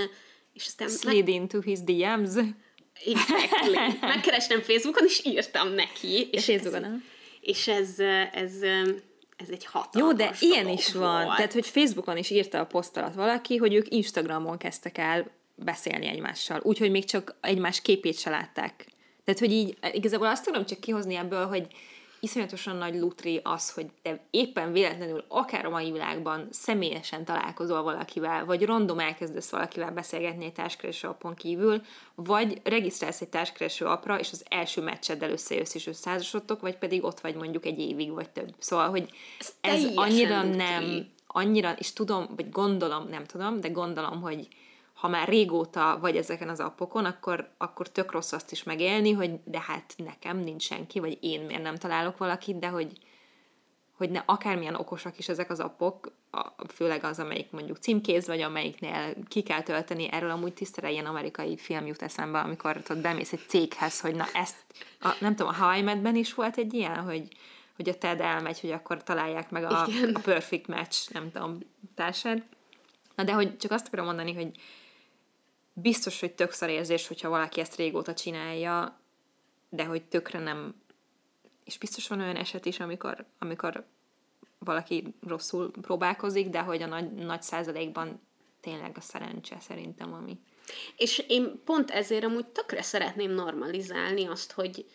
És 0.54 0.66
aztán 0.66 0.89
Slid 0.89 1.28
into 1.28 1.62
his 1.62 1.80
DMs. 1.80 2.34
Exactly. 3.06 3.98
Megkerestem 4.08 4.62
Facebookon, 4.62 5.06
és 5.06 5.22
írtam 5.26 5.74
neki. 5.74 6.14
És, 6.14 6.28
és 6.32 6.45
Facebookon, 6.45 6.84
ez, 6.84 7.00
és 7.41 7.68
ez, 7.68 8.00
ez, 8.34 8.54
ez 9.38 9.50
egy 9.50 9.66
hatalmas 9.66 10.12
Jó, 10.12 10.26
de 10.26 10.36
ilyen 10.39 10.70
is 10.70 10.93
van. 10.93 11.24
Volt. 11.24 11.36
Tehát, 11.36 11.54
hogy 11.54 11.68
Facebookon 11.68 12.18
is 12.18 12.30
írta 12.30 12.60
a 12.60 12.66
poszt 12.66 12.98
alatt 12.98 13.14
valaki, 13.14 13.58
hogy 13.58 13.74
ők 13.74 13.93
Instagramon 13.93 14.58
kezdtek 14.58 14.98
el 14.98 15.32
beszélni 15.56 16.08
egymással. 16.08 16.60
Úgyhogy 16.64 16.91
még 16.91 17.06
csak 17.06 17.36
egymás 17.41 17.82
képét 17.82 18.20
se 18.20 18.30
látták 18.30 18.86
tehát, 19.28 19.41
hogy 19.41 19.52
így 19.52 19.78
igazából 19.91 20.28
azt 20.28 20.43
tudom 20.43 20.66
csak 20.66 20.80
kihozni 20.80 21.16
ebből, 21.16 21.45
hogy 21.45 21.68
iszonyatosan 22.20 22.76
nagy 22.76 22.95
lutri 22.95 23.39
az, 23.43 23.74
hogy 23.74 23.86
te 24.01 24.20
éppen 24.30 24.72
véletlenül 24.72 25.24
akár 25.28 25.65
a 25.65 25.70
mai 25.70 25.91
világban 25.91 26.47
személyesen 26.51 27.26
találkozol 27.26 27.84
valakivel, 27.84 28.45
vagy 28.45 28.65
random 28.65 28.99
elkezdesz 28.99 29.49
valakivel 29.49 29.91
beszélgetni 29.91 30.45
egy 30.45 30.53
társkereső 30.53 31.07
appon 31.07 31.36
kívül, 31.36 31.82
vagy 32.15 32.61
regisztrálsz 32.63 33.22
egy 33.22 33.30
társkereső 33.30 33.86
apra, 33.86 34.20
és 34.20 34.32
az 34.32 34.45
első 34.49 34.82
meccseddel 34.82 35.32
összejössz 35.32 35.76
és 35.76 35.88
összeházasodtok, 35.88 36.61
vagy 36.61 36.78
pedig 36.78 37.03
ott 37.03 37.20
vagy 37.20 37.36
mondjuk 37.36 37.65
egy 37.65 37.80
évig, 37.80 38.11
vagy 38.11 38.30
több. 38.30 38.53
Szóval, 38.59 38.89
hogy 38.89 39.09
ez, 39.39 39.84
ez 39.84 39.86
annyira 39.95 40.43
lutri. 40.43 40.57
nem, 40.57 41.07
annyira, 41.28 41.74
és 41.78 41.93
tudom, 41.93 42.28
vagy 42.36 42.49
gondolom, 42.49 43.07
nem 43.09 43.26
tudom, 43.26 43.59
de 43.59 43.68
gondolom, 43.68 44.22
hogy 44.22 44.47
ha 44.98 45.08
már 45.08 45.28
régóta 45.28 45.98
vagy 46.02 46.18
ezeken 46.18 46.50
az 46.50 46.60
appokon, 46.60 47.06
akkor, 47.06 47.50
akkor 47.58 47.89
tök 47.89 48.12
rossz 48.12 48.32
azt 48.32 48.52
is 48.52 48.64
megélni, 48.64 49.12
hogy 49.12 49.39
de 49.43 49.60
hát 49.68 49.93
nekem 49.98 50.38
nincs 50.38 50.64
senki, 50.64 51.00
vagy 51.00 51.18
én 51.22 51.41
miért 51.41 51.62
nem 51.62 51.76
találok 51.76 52.18
valakit, 52.18 52.60
de 52.60 52.68
hogy, 52.68 52.91
hogy 53.98 54.10
ne 54.10 54.24
akármilyen 54.26 54.76
okosak 54.76 55.18
is 55.18 55.30
ezek 55.30 55.50
az 55.50 55.60
appok, 55.60 56.12
főleg 56.74 57.04
az, 57.04 57.20
amelyik 57.20 57.52
mondjuk 57.52 57.78
címkéz, 57.78 58.28
vagy 58.28 58.41
amelyiknél 58.41 59.14
ki 59.28 59.41
kell 59.41 59.62
tölteni, 59.62 60.12
erről 60.12 60.30
amúgy 60.30 60.54
tisztele 60.54 60.91
ilyen 60.91 61.06
amerikai 61.06 61.58
film 61.58 61.86
jut 61.86 62.02
eszembe, 62.02 62.39
amikor 62.39 62.82
ott 62.89 62.98
bemész 62.98 63.34
egy 63.34 63.43
céghez, 63.48 64.00
hogy 64.00 64.16
na 64.16 64.26
ezt, 64.34 64.66
a, 65.02 65.16
nem 65.20 65.36
tudom, 65.36 65.52
a 65.52 65.56
Hawaii 65.56 66.20
is 66.20 66.34
volt 66.34 66.58
egy 66.58 66.74
ilyen, 66.74 67.00
hogy, 67.00 67.28
hogy 67.76 67.89
a 67.89 67.98
TED 67.98 68.22
elmegy, 68.22 68.60
hogy 68.60 68.72
akkor 68.72 69.04
találják 69.04 69.50
meg 69.50 69.64
a, 69.64 69.82
a 70.14 70.20
perfect 70.24 70.68
match, 70.68 71.14
nem 71.14 71.32
tudom, 71.32 71.58
társad. 71.95 72.43
Na 73.16 73.24
de 73.24 73.34
hogy 73.34 73.58
csak 73.58 73.72
azt 73.72 73.88
akarom 73.88 74.06
mondani, 74.06 74.34
hogy 74.34 74.52
biztos, 75.82 76.19
hogy 76.19 76.34
tök 76.34 76.55
érzés, 76.61 77.07
hogyha 77.07 77.30
valaki 77.30 77.59
ezt 77.59 77.75
régóta 77.75 78.13
csinálja, 78.13 78.99
de 79.69 79.84
hogy 79.84 80.03
tökre 80.03 80.39
nem, 80.39 80.75
és 81.63 81.78
biztos 81.78 82.07
van 82.07 82.21
olyan 82.21 82.36
eset 82.36 82.65
is, 82.65 82.80
amikor, 82.80 83.25
amikor 83.39 83.86
valaki 84.59 85.15
rosszul 85.28 85.71
próbálkozik, 85.82 86.49
de 86.49 86.59
hogy 86.59 86.82
a 86.82 86.88
nagy, 86.88 87.11
nagy 87.11 87.41
százalékban 87.41 88.21
tényleg 88.61 88.91
a 88.97 89.01
szerencse 89.01 89.59
szerintem, 89.59 90.13
ami... 90.13 90.39
És 90.95 91.23
én 91.28 91.61
pont 91.65 91.91
ezért 91.91 92.23
amúgy 92.23 92.45
tökre 92.45 92.82
szeretném 92.82 93.32
normalizálni 93.32 94.25
azt, 94.25 94.51
hogy, 94.51 94.86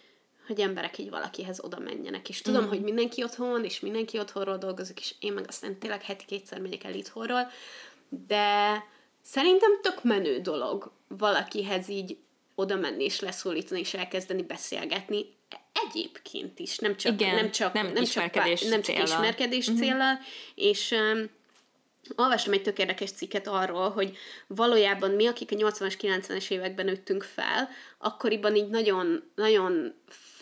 hogy 0.46 0.60
emberek 0.60 0.98
így 0.98 1.10
valakihez 1.10 1.64
oda 1.64 1.78
menjenek. 1.78 2.28
És 2.28 2.40
tudom, 2.40 2.64
mm. 2.64 2.68
hogy 2.68 2.82
mindenki 2.82 3.22
otthon 3.22 3.50
van, 3.50 3.64
és 3.64 3.80
mindenki 3.80 4.18
otthonról 4.18 4.58
dolgozik, 4.58 5.00
és 5.00 5.14
én 5.20 5.32
meg 5.32 5.44
aztán 5.48 5.78
tényleg 5.78 6.02
heti 6.02 6.24
kétszer 6.24 6.60
megyek 6.60 6.84
el 6.84 6.94
itthonról, 6.94 7.50
de 8.08 8.84
Szerintem 9.22 9.80
tök 9.82 10.04
menő 10.04 10.40
dolog 10.40 10.92
valakihez 11.08 11.88
így 11.88 12.16
oda 12.54 12.76
menni 12.76 13.04
és 13.04 13.20
leszólítani 13.20 13.80
és 13.80 13.94
elkezdeni 13.94 14.42
beszélgetni. 14.42 15.24
Egyébként 15.72 16.58
is, 16.58 16.78
nem 16.78 16.96
csak, 16.96 17.12
Igen, 17.12 17.34
nem 17.34 17.50
csak, 17.50 17.72
nem 17.72 17.92
nem 17.92 18.02
ismerkedés 18.02 18.60
csak, 18.60 18.70
nem 18.70 18.82
csak 18.82 19.02
ismerkedés 19.02 19.66
uh-huh. 19.66 19.82
célra, 19.82 20.18
és 20.54 20.90
um, 20.90 21.30
olvastam 22.16 22.52
egy 22.52 22.62
tök 22.62 22.78
érdekes 22.78 23.10
cikket 23.10 23.48
arról, 23.48 23.90
hogy 23.90 24.16
valójában 24.46 25.10
mi, 25.10 25.26
akik 25.26 25.50
a 25.52 25.54
80-as, 25.54 25.94
90-es 26.00 26.50
években 26.50 26.84
nőttünk 26.84 27.22
fel, 27.22 27.68
akkoriban 27.98 28.56
így 28.56 28.68
nagyon, 28.68 29.30
nagyon 29.34 29.94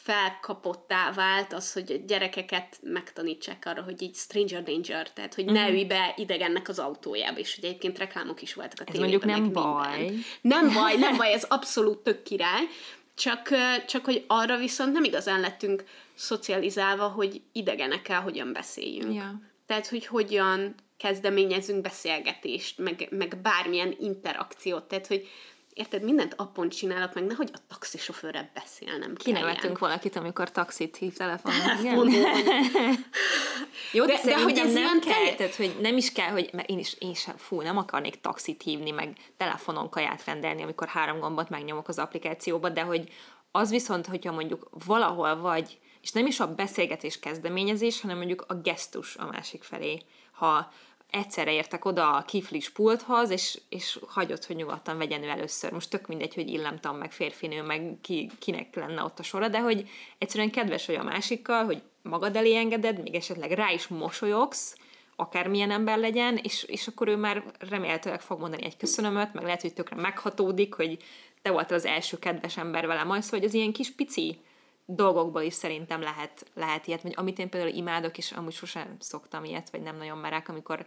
felkapottá 0.03 1.13
vált 1.13 1.53
az, 1.53 1.73
hogy 1.73 1.93
a 1.93 2.07
gyerekeket 2.07 2.79
megtanítsák 2.83 3.67
arra, 3.67 3.83
hogy 3.83 4.03
így 4.03 4.15
stranger 4.15 4.63
danger, 4.63 5.13
tehát 5.13 5.35
hogy 5.35 5.45
ne 5.45 5.63
mhm. 5.63 5.73
ülj 5.73 5.85
be 5.85 6.15
idegennek 6.17 6.69
az 6.69 6.79
autójába, 6.79 7.39
és 7.39 7.55
hogy 7.55 7.65
egyébként 7.65 7.99
reklámok 7.99 8.43
is 8.43 8.55
voltak 8.55 8.81
a 8.81 8.85
tévében. 8.85 9.09
Ez 9.09 9.11
mondjuk 9.11 9.43
nem 9.43 9.53
baj. 9.53 9.99
Minden. 9.99 10.23
Nem 10.41 10.73
baj, 10.73 10.97
nem 10.97 11.17
baj, 11.21 11.33
ez 11.33 11.45
abszolút 11.49 11.99
tök 11.99 12.23
király, 12.23 12.65
csak, 13.15 13.49
csak 13.87 14.05
hogy 14.05 14.25
arra 14.27 14.57
viszont 14.57 14.93
nem 14.93 15.05
igazán 15.05 15.41
lettünk 15.41 15.85
szocializálva, 16.15 17.09
hogy 17.09 17.41
idegenekkel 17.53 18.21
hogyan 18.21 18.53
beszéljünk. 18.53 19.15
Ja. 19.15 19.41
Tehát, 19.67 19.87
hogy 19.89 20.07
hogyan 20.07 20.75
kezdeményezünk 20.97 21.81
beszélgetést, 21.81 22.79
meg, 22.79 23.09
meg 23.11 23.39
bármilyen 23.43 23.97
interakciót. 24.01 24.85
Tehát, 24.85 25.07
hogy 25.07 25.29
érted, 25.81 26.03
mindent 26.03 26.35
appon 26.37 26.69
csinálok 26.69 27.15
meg, 27.15 27.25
nehogy 27.25 27.51
a 27.53 27.59
taxisofőrrel 27.69 28.51
beszélnem 28.55 29.15
Kinevetünk 29.15 29.79
valakit, 29.79 30.17
amikor 30.17 30.51
taxit 30.51 30.97
hív 30.97 31.17
telefonon. 31.17 32.09
Jó, 33.93 34.05
de, 34.05 34.21
de, 34.25 34.31
de 34.31 34.43
hogy 34.43 34.59
ez 34.59 34.73
nem 34.73 35.01
kell, 35.01 35.13
kell, 35.25 35.35
tehát, 35.35 35.55
hogy 35.55 35.77
nem 35.81 35.97
is 35.97 36.13
kell, 36.13 36.31
hogy 36.31 36.51
mert 36.53 36.69
én 36.69 36.79
is, 36.79 36.97
én 36.99 37.15
sem, 37.15 37.37
fú, 37.37 37.61
nem 37.61 37.77
akarnék 37.77 38.21
taxit 38.21 38.63
hívni, 38.63 38.91
meg 38.91 39.17
telefonon 39.37 39.91
kaját 39.91 40.25
rendelni, 40.25 40.63
amikor 40.63 40.89
három 40.89 41.19
gombot 41.19 41.49
megnyomok 41.49 41.89
az 41.89 41.99
applikációba, 41.99 42.69
de 42.69 42.83
hogy 42.83 43.09
az 43.51 43.71
viszont, 43.71 44.07
hogyha 44.07 44.33
mondjuk 44.33 44.69
valahol 44.87 45.41
vagy, 45.41 45.79
és 46.03 46.13
nem 46.13 46.27
is 46.27 46.41
a 46.41 46.55
beszélgetés 46.55 47.19
kezdeményezés, 47.19 48.01
hanem 48.01 48.17
mondjuk 48.17 48.45
a 48.49 48.55
gesztus 48.55 49.17
a 49.17 49.27
másik 49.27 49.63
felé. 49.63 50.03
Ha 50.33 50.73
egyszerre 51.11 51.53
értek 51.53 51.85
oda 51.85 52.17
a 52.17 52.23
kiflis 52.23 52.71
pulthoz, 52.71 53.31
és, 53.31 53.61
és 53.69 53.99
hagyott, 54.07 54.45
hogy 54.45 54.57
nyugodtan 54.57 54.99
vegyen 54.99 55.23
ő 55.23 55.29
először. 55.29 55.73
Most 55.73 55.91
tök 55.91 56.07
mindegy, 56.07 56.35
hogy 56.35 56.49
illemtam, 56.49 56.97
meg 56.97 57.13
férfinő, 57.13 57.63
meg 57.63 57.99
ki, 58.01 58.31
kinek 58.39 58.75
lenne 58.75 59.03
ott 59.03 59.19
a 59.19 59.23
sora, 59.23 59.49
de 59.49 59.61
hogy 59.61 59.89
egyszerűen 60.19 60.51
kedves 60.51 60.87
vagy 60.87 60.95
a 60.95 61.03
másikkal, 61.03 61.65
hogy 61.65 61.83
magad 62.03 62.37
elé 62.37 62.57
engeded, 62.57 63.03
még 63.03 63.15
esetleg 63.15 63.51
rá 63.51 63.73
is 63.73 63.89
mosolyogsz, 63.89 64.77
akármilyen 65.17 65.71
ember 65.71 65.99
legyen, 65.99 66.37
és, 66.37 66.63
és 66.63 66.87
akkor 66.87 67.09
ő 67.09 67.17
már 67.17 67.43
remélhetőleg 67.59 68.21
fog 68.21 68.41
mondani 68.41 68.65
egy 68.65 68.77
köszönömöt, 68.77 69.35
meg 69.35 69.45
lehet, 69.45 69.61
hogy 69.61 69.73
tökre 69.73 69.97
meghatódik, 69.97 70.75
hogy 70.75 70.99
te 71.43 71.51
voltál 71.51 71.79
az 71.79 71.85
első 71.85 72.19
kedves 72.19 72.57
ember 72.57 72.87
velem, 72.87 73.07
majd 73.07 73.23
szóval, 73.23 73.39
hogy 73.39 73.49
az 73.49 73.55
ilyen 73.55 73.73
kis 73.73 73.91
pici 73.91 74.39
dolgokból 74.95 75.43
is 75.43 75.55
szerintem 75.55 76.01
lehet, 76.01 76.47
lehet 76.55 76.87
ilyet, 76.87 77.03
vagy 77.03 77.13
amit 77.17 77.39
én 77.39 77.49
például 77.49 77.75
imádok, 77.75 78.19
és 78.19 78.33
amúgy 78.33 78.53
sosem 78.53 78.97
szoktam 78.99 79.45
ilyet, 79.45 79.71
vagy 79.71 79.83
nem 79.83 79.97
nagyon 79.97 80.19
merek, 80.19 80.49
amikor 80.49 80.87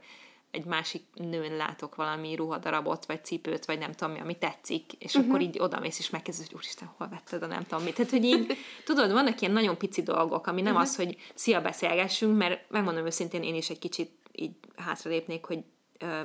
egy 0.52 0.66
másik 0.66 1.04
nőn 1.14 1.56
látok 1.56 1.96
valami 1.96 2.36
ruhadarabot, 2.36 3.06
vagy 3.06 3.26
cipőt, 3.26 3.66
vagy 3.66 3.80
nem 3.80 3.92
tudom 3.92 4.14
mi, 4.14 4.20
ami 4.20 4.38
tetszik, 4.38 4.94
és 4.94 5.14
uh-huh. 5.14 5.30
akkor 5.30 5.42
így 5.42 5.60
odamész, 5.60 6.00
és 6.00 6.10
megkezdesz, 6.10 6.46
hogy 6.46 6.56
úristen, 6.56 6.92
hol 6.98 7.08
vetted 7.08 7.44
a 7.44 7.46
nem 7.46 7.64
tudom 7.64 7.84
mit. 7.84 7.96
Tehát, 7.96 8.12
hogy 8.12 8.24
így, 8.24 8.58
tudod, 8.86 9.12
vannak 9.12 9.42
ilyen 9.42 9.54
nagyon 9.54 9.78
pici 9.78 10.02
dolgok, 10.02 10.48
ami 10.48 10.62
nem 10.62 10.74
uh-huh. 10.74 10.88
az, 10.88 10.96
hogy 10.96 11.18
szia, 11.34 11.62
beszélgessünk, 11.62 12.38
mert 12.38 12.70
megmondom 12.70 13.06
őszintén, 13.06 13.44
én 13.44 13.56
is 13.56 13.70
egy 13.70 13.80
kicsit 13.80 14.12
így 14.32 14.56
hátralépnék, 14.76 15.46
hogy 15.46 15.64
ö, 15.98 16.22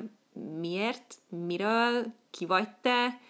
miért, 0.61 1.15
miről, 1.29 2.07
ki 2.31 2.47
vagy 2.47 2.69
te, 2.81 3.21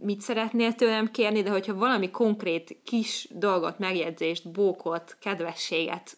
mit 0.00 0.20
szeretnél 0.20 0.74
tőlem 0.74 1.10
kérni, 1.10 1.42
de 1.42 1.50
hogyha 1.50 1.74
valami 1.74 2.10
konkrét 2.10 2.76
kis 2.84 3.28
dolgot, 3.30 3.78
megjegyzést, 3.78 4.50
bókot, 4.50 5.16
kedvességet 5.20 6.16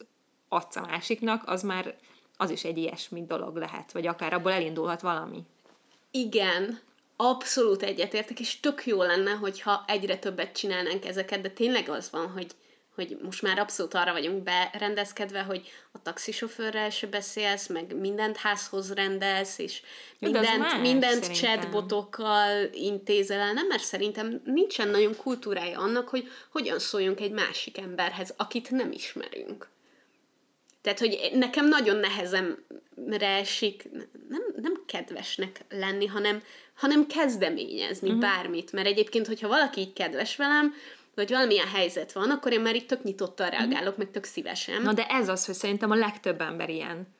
adsz 0.48 0.76
a 0.76 0.80
másiknak, 0.80 1.42
az 1.46 1.62
már 1.62 1.96
az 2.36 2.50
is 2.50 2.64
egy 2.64 2.78
ilyesmi 2.78 3.24
dolog 3.26 3.56
lehet, 3.56 3.92
vagy 3.92 4.06
akár 4.06 4.32
abból 4.32 4.52
elindulhat 4.52 5.00
valami. 5.00 5.42
Igen, 6.10 6.80
abszolút 7.16 7.82
egyetértek, 7.82 8.40
és 8.40 8.60
tök 8.60 8.86
jó 8.86 9.02
lenne, 9.02 9.30
hogyha 9.30 9.84
egyre 9.86 10.18
többet 10.18 10.56
csinálnánk 10.56 11.04
ezeket, 11.04 11.40
de 11.40 11.50
tényleg 11.50 11.88
az 11.88 12.10
van, 12.10 12.30
hogy 12.30 12.46
hogy 12.96 13.16
most 13.22 13.42
már 13.42 13.58
abszolút 13.58 13.94
arra 13.94 14.12
vagyunk 14.12 14.42
berendezkedve, 14.42 15.42
hogy 15.42 15.70
a 15.92 16.02
taxisofőrrel 16.02 16.90
se 16.90 17.06
beszélsz, 17.06 17.66
meg 17.66 17.96
mindent 17.96 18.36
házhoz 18.36 18.92
rendelsz, 18.92 19.58
és 19.58 19.82
mindent, 20.18 20.58
más, 20.58 20.80
mindent 20.80 21.24
szerintem. 21.24 21.60
chatbotokkal 21.60 22.68
intézel 22.72 23.40
el, 23.40 23.52
nem? 23.52 23.66
Mert 23.66 23.82
szerintem 23.82 24.40
nincsen 24.44 24.88
nagyon 24.88 25.16
kultúrája 25.16 25.78
annak, 25.78 26.08
hogy 26.08 26.28
hogyan 26.50 26.78
szóljunk 26.78 27.20
egy 27.20 27.32
másik 27.32 27.78
emberhez, 27.78 28.34
akit 28.36 28.70
nem 28.70 28.92
ismerünk. 28.92 29.68
Tehát, 30.82 31.00
hogy 31.00 31.30
nekem 31.34 31.68
nagyon 31.68 31.96
nehezemre 31.96 33.28
esik 33.28 33.88
nem, 34.28 34.42
nem 34.56 34.82
kedvesnek 34.86 35.60
lenni, 35.68 36.06
hanem, 36.06 36.42
hanem 36.74 37.06
kezdeményezni 37.06 38.08
uh-huh. 38.08 38.22
bármit. 38.22 38.72
Mert 38.72 38.86
egyébként, 38.86 39.26
hogyha 39.26 39.48
valaki 39.48 39.80
így 39.80 39.92
kedves 39.92 40.36
velem, 40.36 40.74
vagy 41.16 41.30
valamilyen 41.30 41.68
helyzet 41.68 42.12
van, 42.12 42.30
akkor 42.30 42.52
én 42.52 42.60
már 42.60 42.74
itt 42.74 42.88
tök 42.88 43.02
nyitottan 43.02 43.50
reagálok, 43.50 43.94
mm. 43.94 43.98
meg 43.98 44.10
tök 44.10 44.24
szívesen. 44.24 44.82
Na 44.82 44.92
de 44.92 45.06
ez 45.06 45.28
az, 45.28 45.46
hogy 45.46 45.54
szerintem 45.54 45.90
a 45.90 45.94
legtöbb 45.94 46.40
ember 46.40 46.68
ilyen. 46.68 47.14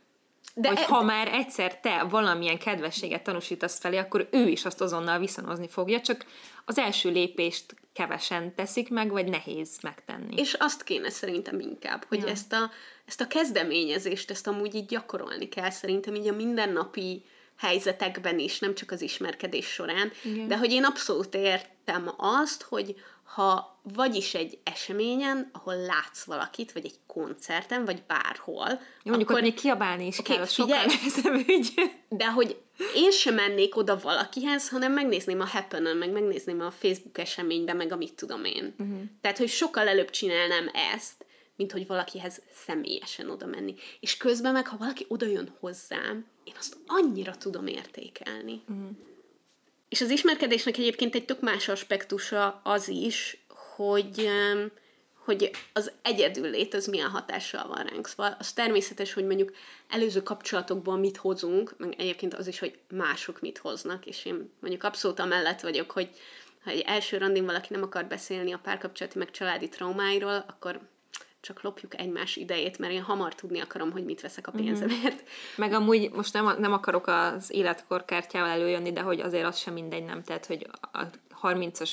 De 0.55 0.69
hogy 0.69 0.79
e- 0.79 0.85
ha 0.85 1.03
már 1.03 1.29
egyszer 1.29 1.81
te 1.81 2.03
valamilyen 2.11 2.59
kedvességet 2.59 3.23
tanúsítasz 3.23 3.79
felé, 3.79 3.97
akkor 3.97 4.29
ő 4.31 4.49
is 4.49 4.65
azt 4.65 4.81
azonnal 4.81 5.19
viszonozni 5.19 5.69
fogja, 5.69 6.01
csak 6.01 6.27
az 6.65 6.79
első 6.79 7.11
lépést 7.11 7.75
kevesen 7.93 8.55
teszik 8.55 8.91
meg, 8.91 9.11
vagy 9.11 9.29
nehéz 9.29 9.79
megtenni. 9.83 10.37
És 10.37 10.55
azt 10.55 10.85
kéne 10.85 11.11
szerintem 11.11 11.61
inkább, 11.61 12.05
hogy 12.09 12.21
ja. 12.21 12.27
ezt, 12.27 12.53
a, 12.53 12.71
ezt 13.07 13.21
a 13.21 13.27
kezdeményezést, 13.27 14.31
ezt 14.31 14.47
amúgy 14.47 14.75
így 14.75 14.87
gyakorolni 14.87 15.49
kell 15.49 15.71
szerintem 15.71 16.15
így 16.15 16.29
a 16.29 16.33
mindennapi 16.33 17.25
helyzetekben 17.57 18.39
is, 18.39 18.59
nem 18.59 18.75
csak 18.75 18.91
az 18.91 19.01
ismerkedés 19.01 19.67
során, 19.67 20.13
Igen. 20.25 20.49
de 20.49 20.57
hogy 20.57 20.73
én 20.73 20.85
abszolút 20.85 21.35
értem 21.35 22.11
azt, 22.17 22.63
hogy 22.63 22.95
ha 23.27 23.81
vagyis 23.95 24.35
egy 24.35 24.59
eseményen, 24.63 25.51
ahol 25.53 25.77
látsz 25.77 26.25
valakit, 26.25 26.73
vagy 26.73 26.85
egy 26.85 26.99
koncerten, 27.07 27.85
vagy 27.85 28.03
bárhol. 28.07 28.69
Jó, 28.69 28.79
mondjuk 29.03 29.31
akkor, 29.31 29.35
ott 29.35 29.49
még 29.49 29.55
kiabálni 29.55 30.07
is 30.07 30.19
okay, 30.19 30.37
kell, 30.37 30.45
figyelj, 30.45 30.89
sokkal 30.89 31.35
ügy. 31.47 31.73
De 32.09 32.31
hogy 32.31 32.61
én 32.95 33.11
sem 33.11 33.35
mennék 33.35 33.77
oda 33.77 33.99
valakihez, 33.99 34.69
hanem 34.69 34.93
megnézném 34.93 35.41
a 35.41 35.47
happen 35.47 35.97
meg 35.97 36.13
megnézném 36.13 36.61
a 36.61 36.71
Facebook 36.71 37.19
eseményben, 37.19 37.77
meg 37.77 37.93
amit 37.93 38.15
tudom 38.15 38.45
én. 38.45 38.75
Uh-huh. 38.79 39.01
Tehát, 39.21 39.39
hogy 39.39 39.49
sokkal 39.49 39.89
előbb 39.89 40.11
csinálnám 40.11 40.71
ezt, 40.95 41.27
mint 41.57 41.73
hogy 41.73 41.87
valakihez 41.87 42.43
személyesen 42.53 43.31
oda 43.31 43.47
menni. 43.47 43.75
És 44.01 44.17
közben 44.17 44.53
meg, 44.53 44.67
ha 44.67 44.77
valaki 44.77 45.05
oda 45.09 45.27
jön 45.27 45.55
hozzám, 45.61 46.27
én 46.45 46.55
azt 46.59 46.77
annyira 46.87 47.37
tudom 47.37 47.67
értékelni. 47.67 48.63
Uh-huh. 48.69 48.91
És 49.89 50.01
az 50.01 50.11
ismerkedésnek 50.11 50.77
egyébként 50.77 51.15
egy 51.15 51.25
tök 51.25 51.41
más 51.41 51.69
aspektusa 51.69 52.61
az 52.65 52.89
is, 52.89 53.45
hogy, 53.49 54.29
hogy 55.25 55.51
az 55.73 55.93
egyedül 56.03 56.51
lét 56.51 56.75
az 56.75 56.87
milyen 56.87 57.11
hatással 57.11 57.69
van 57.69 57.87
ránk. 57.87 58.07
Szóval 58.07 58.37
az 58.39 58.53
természetes, 58.53 59.13
hogy 59.13 59.25
mondjuk 59.27 59.53
előző 59.89 60.23
kapcsolatokból 60.23 60.97
mit 60.97 61.17
hozunk, 61.17 61.75
meg 61.79 61.95
egyébként 61.99 62.35
az 62.35 62.47
is, 62.47 62.59
hogy 62.59 62.79
mások 62.89 63.41
mit 63.41 63.59
hoznak, 63.59 64.07
és 64.07 64.25
én 64.25 64.53
mondjuk 64.61 64.83
abszolút 64.83 65.19
amellett 65.19 65.61
vagyok, 65.61 65.91
hogy 65.91 66.09
ha 66.65 66.71
egy 66.71 66.81
első 66.87 67.19
randin 67.19 67.45
valaki 67.45 67.69
nem 67.71 67.83
akar 67.83 68.05
beszélni 68.05 68.53
a 68.53 68.61
párkapcsolati 68.63 69.19
meg 69.19 69.31
családi 69.31 69.69
traumáiról, 69.69 70.45
akkor 70.49 70.81
csak 71.47 71.63
lopjuk 71.63 72.01
egymás 72.01 72.37
idejét, 72.37 72.79
mert 72.79 72.93
én 72.93 73.03
hamar 73.03 73.35
tudni 73.35 73.61
akarom, 73.61 73.93
hogy 73.93 74.05
mit 74.05 74.21
veszek 74.21 74.47
a 74.47 74.51
mhm. 74.51 74.65
pénzemért. 74.65 75.15
Mm-hmm. 75.15 75.57
Meg 75.57 75.73
amúgy 75.73 76.11
most 76.13 76.33
nem, 76.33 76.57
nem 76.59 76.73
akarok 76.73 77.07
az 77.07 77.53
életkorkártyával 77.53 78.51
előjönni, 78.51 78.93
de 78.93 79.01
hogy 79.01 79.21
azért 79.21 79.47
az 79.47 79.57
sem 79.57 79.73
mindegy, 79.73 80.05
nem? 80.05 80.23
Tehát, 80.23 80.47
hogy 80.47 80.67
a 80.93 81.01
30-as 81.43 81.91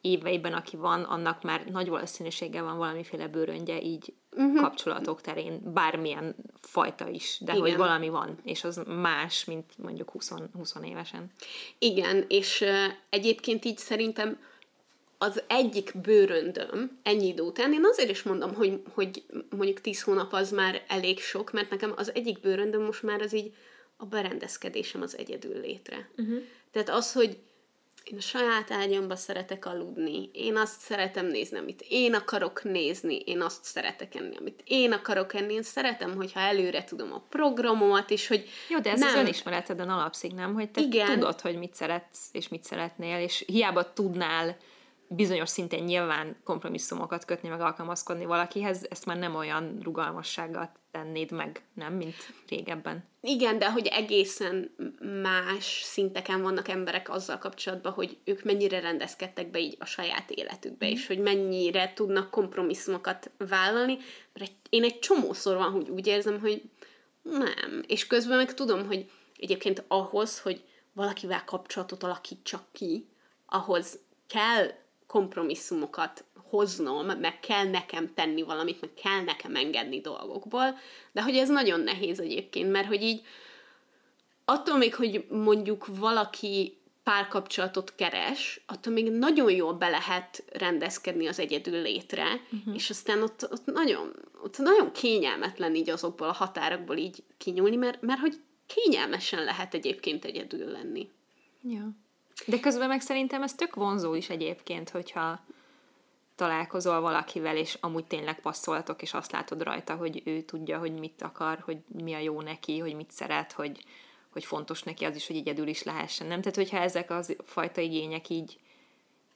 éveiben, 0.00 0.52
aki 0.52 0.76
van, 0.76 1.02
annak 1.02 1.42
már 1.42 1.64
nagy 1.64 1.88
valószínűséggel 1.88 2.62
van 2.62 2.78
valamiféle 2.78 3.28
bőröngye 3.28 3.80
így 3.80 4.14
uh-huh. 4.32 4.60
kapcsolatok 4.60 5.20
terén, 5.20 5.72
bármilyen 5.72 6.36
fajta 6.60 7.08
is, 7.08 7.38
de 7.40 7.52
Igen. 7.52 7.64
hogy 7.64 7.76
valami 7.76 8.08
van, 8.08 8.38
és 8.44 8.64
az 8.64 8.82
más, 8.86 9.44
mint 9.44 9.78
mondjuk 9.78 10.10
20, 10.10 10.32
20 10.52 10.74
évesen. 10.84 11.30
Igen, 11.78 12.24
és 12.28 12.60
uh, 12.60 12.92
egyébként 13.10 13.64
így 13.64 13.78
szerintem 13.78 14.38
az 15.18 15.42
egyik 15.46 15.92
bőröndöm 16.02 16.98
ennyi 17.02 17.26
idő 17.26 17.42
után, 17.42 17.72
én 17.72 17.84
azért 17.84 18.10
is 18.10 18.22
mondom, 18.22 18.54
hogy, 18.54 18.82
hogy 18.94 19.24
mondjuk 19.56 19.80
tíz 19.80 20.02
hónap 20.02 20.32
az 20.32 20.50
már 20.50 20.82
elég 20.88 21.20
sok, 21.20 21.52
mert 21.52 21.70
nekem 21.70 21.92
az 21.96 22.14
egyik 22.14 22.40
bőröndöm 22.40 22.82
most 22.82 23.02
már 23.02 23.20
az 23.20 23.34
így 23.34 23.54
a 23.96 24.04
berendezkedésem 24.06 25.02
az 25.02 25.18
egyedül 25.18 25.60
létre. 25.60 26.10
Uh-huh. 26.16 26.42
Tehát 26.70 26.88
az, 26.88 27.12
hogy 27.12 27.38
én 28.04 28.18
a 28.18 28.20
saját 28.20 28.70
ágyamba 28.70 29.16
szeretek 29.16 29.66
aludni, 29.66 30.30
én 30.32 30.56
azt 30.56 30.80
szeretem 30.80 31.26
nézni, 31.26 31.58
amit 31.58 31.84
én 31.88 32.14
akarok 32.14 32.62
nézni, 32.64 33.16
én 33.16 33.40
azt 33.40 33.64
szeretek 33.64 34.14
enni, 34.14 34.36
amit 34.36 34.62
én 34.64 34.92
akarok 34.92 35.34
enni, 35.34 35.52
én 35.54 35.62
szeretem, 35.62 36.16
hogyha 36.16 36.40
előre 36.40 36.84
tudom 36.84 37.12
a 37.12 37.24
programomat, 37.28 38.10
és 38.10 38.26
hogy 38.26 38.48
Jó, 38.68 38.78
de 38.78 38.90
ez 38.90 39.00
nem... 39.00 39.08
az 39.08 39.14
önismereteden 39.14 39.88
alapszik, 39.88 40.34
nem? 40.34 40.54
Hogy 40.54 40.70
te 40.70 40.80
Igen. 40.80 41.06
tudod, 41.06 41.40
hogy 41.40 41.58
mit 41.58 41.74
szeretsz, 41.74 42.28
és 42.32 42.48
mit 42.48 42.64
szeretnél, 42.64 43.20
és 43.20 43.44
hiába 43.46 43.92
tudnál 43.92 44.56
bizonyos 45.08 45.48
szinten 45.48 45.80
nyilván 45.80 46.36
kompromisszumokat 46.44 47.24
kötni, 47.24 47.48
meg 47.48 47.60
alkalmazkodni 47.60 48.24
valakihez, 48.24 48.86
ezt 48.90 49.06
már 49.06 49.16
nem 49.16 49.34
olyan 49.34 49.78
rugalmassággal 49.82 50.72
tennéd 50.90 51.30
meg, 51.30 51.62
nem, 51.74 51.92
mint 51.92 52.14
régebben. 52.48 53.04
Igen, 53.20 53.58
de 53.58 53.70
hogy 53.70 53.86
egészen 53.86 54.74
más 55.22 55.80
szinteken 55.84 56.42
vannak 56.42 56.68
emberek 56.68 57.10
azzal 57.10 57.38
kapcsolatban, 57.38 57.92
hogy 57.92 58.18
ők 58.24 58.44
mennyire 58.44 58.80
rendezkedtek 58.80 59.50
be 59.50 59.58
így 59.58 59.76
a 59.78 59.84
saját 59.84 60.30
életükbe, 60.30 60.86
mm. 60.86 60.90
és 60.90 61.06
hogy 61.06 61.18
mennyire 61.18 61.92
tudnak 61.92 62.30
kompromisszumokat 62.30 63.30
vállalni, 63.38 63.98
mert 64.32 64.52
én 64.68 64.84
egy 64.84 64.98
csomószor 64.98 65.56
van, 65.56 65.70
hogy 65.70 65.88
úgy 65.88 66.06
érzem, 66.06 66.40
hogy 66.40 66.62
nem. 67.22 67.82
És 67.86 68.06
közben 68.06 68.36
meg 68.36 68.54
tudom, 68.54 68.86
hogy 68.86 69.10
egyébként 69.36 69.84
ahhoz, 69.88 70.40
hogy 70.40 70.64
valakivel 70.92 71.44
kapcsolatot 71.44 72.02
alakítsak 72.02 72.62
ki, 72.72 73.08
ahhoz 73.46 73.98
kell 74.26 74.70
kompromisszumokat 75.08 76.24
hoznom, 76.50 77.06
meg 77.06 77.40
kell 77.40 77.70
nekem 77.70 78.14
tenni 78.14 78.42
valamit, 78.42 78.80
meg 78.80 78.90
kell 79.02 79.22
nekem 79.22 79.56
engedni 79.56 80.00
dolgokból, 80.00 80.78
de 81.12 81.22
hogy 81.22 81.36
ez 81.36 81.48
nagyon 81.48 81.80
nehéz 81.80 82.20
egyébként, 82.20 82.70
mert 82.70 82.86
hogy 82.86 83.02
így 83.02 83.22
attól 84.44 84.76
még, 84.76 84.94
hogy 84.94 85.26
mondjuk 85.28 85.86
valaki 85.86 86.76
párkapcsolatot 87.02 87.94
keres, 87.94 88.60
attól 88.66 88.92
még 88.92 89.10
nagyon 89.10 89.50
jól 89.50 89.72
be 89.72 89.88
lehet 89.88 90.44
rendezkedni 90.52 91.26
az 91.26 91.38
egyedül 91.38 91.82
létre, 91.82 92.40
uh-huh. 92.52 92.74
és 92.74 92.90
aztán 92.90 93.22
ott, 93.22 93.48
ott, 93.50 93.64
nagyon, 93.64 94.14
ott 94.42 94.58
nagyon 94.58 94.92
kényelmetlen 94.92 95.74
így 95.74 95.90
azokból 95.90 96.28
a 96.28 96.32
határokból 96.32 96.96
így 96.96 97.22
kinyúlni, 97.38 97.76
mert, 97.76 98.02
mert 98.02 98.20
hogy 98.20 98.40
kényelmesen 98.66 99.44
lehet 99.44 99.74
egyébként 99.74 100.24
egyedül 100.24 100.70
lenni. 100.70 101.08
Ja. 101.62 101.90
De 102.46 102.60
közben 102.60 102.88
meg 102.88 103.00
szerintem 103.00 103.42
ez 103.42 103.54
tök 103.54 103.74
vonzó 103.74 104.14
is 104.14 104.30
egyébként, 104.30 104.90
hogyha 104.90 105.40
találkozol 106.34 107.00
valakivel, 107.00 107.56
és 107.56 107.78
amúgy 107.80 108.04
tényleg 108.04 108.40
passzoltok, 108.40 109.02
és 109.02 109.14
azt 109.14 109.32
látod 109.32 109.62
rajta, 109.62 109.94
hogy 109.94 110.22
ő 110.24 110.40
tudja, 110.42 110.78
hogy 110.78 110.92
mit 110.92 111.22
akar, 111.22 111.58
hogy 111.58 111.78
mi 111.86 112.14
a 112.14 112.18
jó 112.18 112.40
neki, 112.40 112.78
hogy 112.78 112.94
mit 112.94 113.10
szeret, 113.10 113.52
hogy, 113.52 113.84
hogy 114.30 114.44
fontos 114.44 114.82
neki 114.82 115.04
az 115.04 115.16
is, 115.16 115.26
hogy 115.26 115.36
egyedül 115.36 115.66
is 115.66 115.82
lehessen, 115.82 116.26
nem? 116.26 116.40
Tehát, 116.40 116.56
hogyha 116.56 116.78
ezek 116.78 117.10
az 117.10 117.36
fajta 117.44 117.80
igények 117.80 118.28
így, 118.28 118.58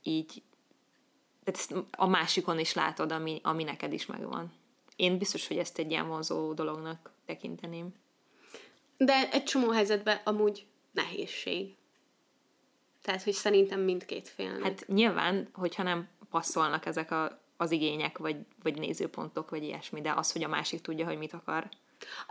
így 0.02 0.42
tehát 1.44 1.60
ezt 1.60 1.74
a 1.90 2.06
másikon 2.06 2.58
is 2.58 2.74
látod, 2.74 3.12
ami, 3.12 3.40
ami 3.42 3.64
neked 3.64 3.92
is 3.92 4.06
megvan. 4.06 4.52
Én 4.96 5.18
biztos, 5.18 5.48
hogy 5.48 5.58
ezt 5.58 5.78
egy 5.78 5.90
ilyen 5.90 6.08
vonzó 6.08 6.52
dolognak 6.52 7.10
tekinteném. 7.26 7.94
De 8.96 9.28
egy 9.30 9.44
csomó 9.44 9.70
helyzetben 9.70 10.20
amúgy 10.24 10.66
nehézség. 10.92 11.76
Tehát, 13.02 13.22
hogy 13.22 13.32
szerintem 13.32 13.80
mindkét 13.80 14.28
félnek. 14.28 14.62
Hát 14.62 14.86
nyilván, 14.86 15.48
hogyha 15.52 15.82
nem 15.82 16.08
passzolnak 16.30 16.86
ezek 16.86 17.10
a, 17.10 17.40
az 17.56 17.70
igények, 17.70 18.18
vagy, 18.18 18.36
vagy 18.62 18.78
nézőpontok, 18.78 19.50
vagy 19.50 19.62
ilyesmi, 19.62 20.00
de 20.00 20.12
az, 20.16 20.32
hogy 20.32 20.44
a 20.44 20.48
másik 20.48 20.80
tudja, 20.80 21.06
hogy 21.06 21.18
mit 21.18 21.32
akar. 21.32 21.68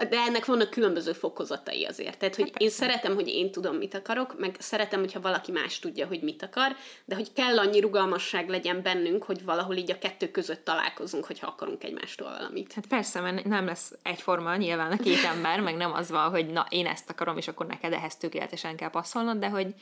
De 0.10 0.18
ennek 0.18 0.46
vannak 0.46 0.70
különböző 0.70 1.14
fokozatai 1.14 1.86
azért. 1.86 2.18
Tehát, 2.18 2.36
hogy 2.36 2.50
hát 2.52 2.62
én 2.62 2.70
szeretem, 2.70 3.14
hogy 3.14 3.28
én 3.28 3.52
tudom, 3.52 3.76
mit 3.76 3.94
akarok, 3.94 4.40
meg 4.40 4.56
szeretem, 4.60 5.00
hogyha 5.00 5.22
valaki 5.22 5.52
más 5.52 5.80
tudja, 5.80 6.08
hogy 6.08 6.22
mit 6.22 6.44
akar, 6.44 6.76
de 7.06 7.16
hogy 7.16 7.34
kell 7.34 7.60
annyi 7.60 7.80
rugalmasság 7.80 8.50
legyen 8.50 8.82
bennünk, 8.82 9.24
hogy 9.24 9.44
valahol 9.44 9.76
így 9.76 9.92
a 9.92 9.98
kettő 9.98 10.32
között 10.32 10.66
találkozunk, 10.66 11.26
hogyha 11.26 11.48
akarunk 11.48 11.84
egymástól 11.84 12.30
valamit. 12.30 12.74
Hát 12.74 12.88
persze, 12.88 13.22
mert 13.22 13.46
nem 13.46 13.66
lesz 13.66 13.94
egyforma 14.04 14.56
nyilván 14.56 14.92
a 14.92 14.98
két 14.98 15.24
ember, 15.24 15.60
meg 15.60 15.76
nem 15.76 15.94
az 15.94 16.10
van, 16.10 16.30
hogy 16.30 16.48
na, 16.48 16.66
én 16.70 16.86
ezt 16.86 17.10
akarom, 17.10 17.38
és 17.38 17.48
akkor 17.48 17.66
neked 17.66 17.94
ehhez 17.94 18.18
tökéletesen 18.18 18.76
kell 18.76 18.90
passzolnod, 18.90 19.38
de 19.38 19.50
hogy 19.50 19.74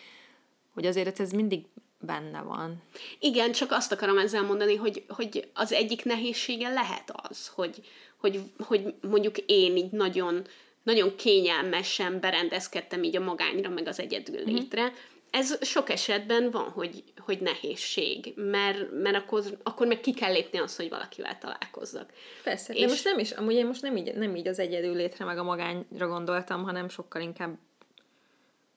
hogy 0.79 0.87
azért 0.87 1.19
ez 1.19 1.31
mindig 1.31 1.65
benne 1.99 2.41
van. 2.41 2.81
Igen, 3.19 3.51
csak 3.51 3.71
azt 3.71 3.91
akarom 3.91 4.17
ezzel 4.17 4.43
mondani, 4.43 4.75
hogy, 4.75 5.03
hogy 5.07 5.49
az 5.53 5.71
egyik 5.71 6.05
nehézsége 6.05 6.69
lehet 6.69 7.11
az, 7.29 7.47
hogy, 7.47 7.87
hogy, 8.17 8.41
hogy 8.59 8.93
mondjuk 9.01 9.37
én 9.37 9.77
így 9.77 9.91
nagyon, 9.91 10.47
nagyon 10.83 11.15
kényelmesen 11.15 12.19
berendezkedtem 12.19 13.03
így 13.03 13.15
a 13.15 13.19
magányra, 13.19 13.69
meg 13.69 13.87
az 13.87 13.99
egyedül 13.99 14.41
mhm. 14.41 14.53
létre. 14.53 14.83
Mm. 14.83 14.93
Ez 15.31 15.65
sok 15.65 15.89
esetben 15.89 16.51
van, 16.51 16.69
hogy, 16.69 17.03
hogy 17.17 17.39
nehézség, 17.39 18.33
mert, 18.35 18.91
mert 18.91 19.15
akkor, 19.15 19.43
akkor 19.63 19.87
meg 19.87 19.99
ki 19.99 20.13
kell 20.13 20.31
lépni 20.31 20.59
az, 20.59 20.75
hogy 20.75 20.89
valakivel 20.89 21.37
találkozzak. 21.37 22.13
Persze, 22.43 22.73
és 22.73 22.79
de 22.79 22.87
most 22.87 23.03
nem 23.03 23.19
is, 23.19 23.31
amúgy 23.31 23.53
én 23.53 23.65
most 23.65 23.81
nem 23.81 23.97
így, 23.97 24.13
nem 24.13 24.35
így 24.35 24.47
az 24.47 24.59
egyedül 24.59 24.95
létre, 24.95 25.25
meg 25.25 25.37
a 25.37 25.43
magányra 25.43 26.07
gondoltam, 26.07 26.63
hanem 26.63 26.89
sokkal 26.89 27.21
inkább 27.21 27.57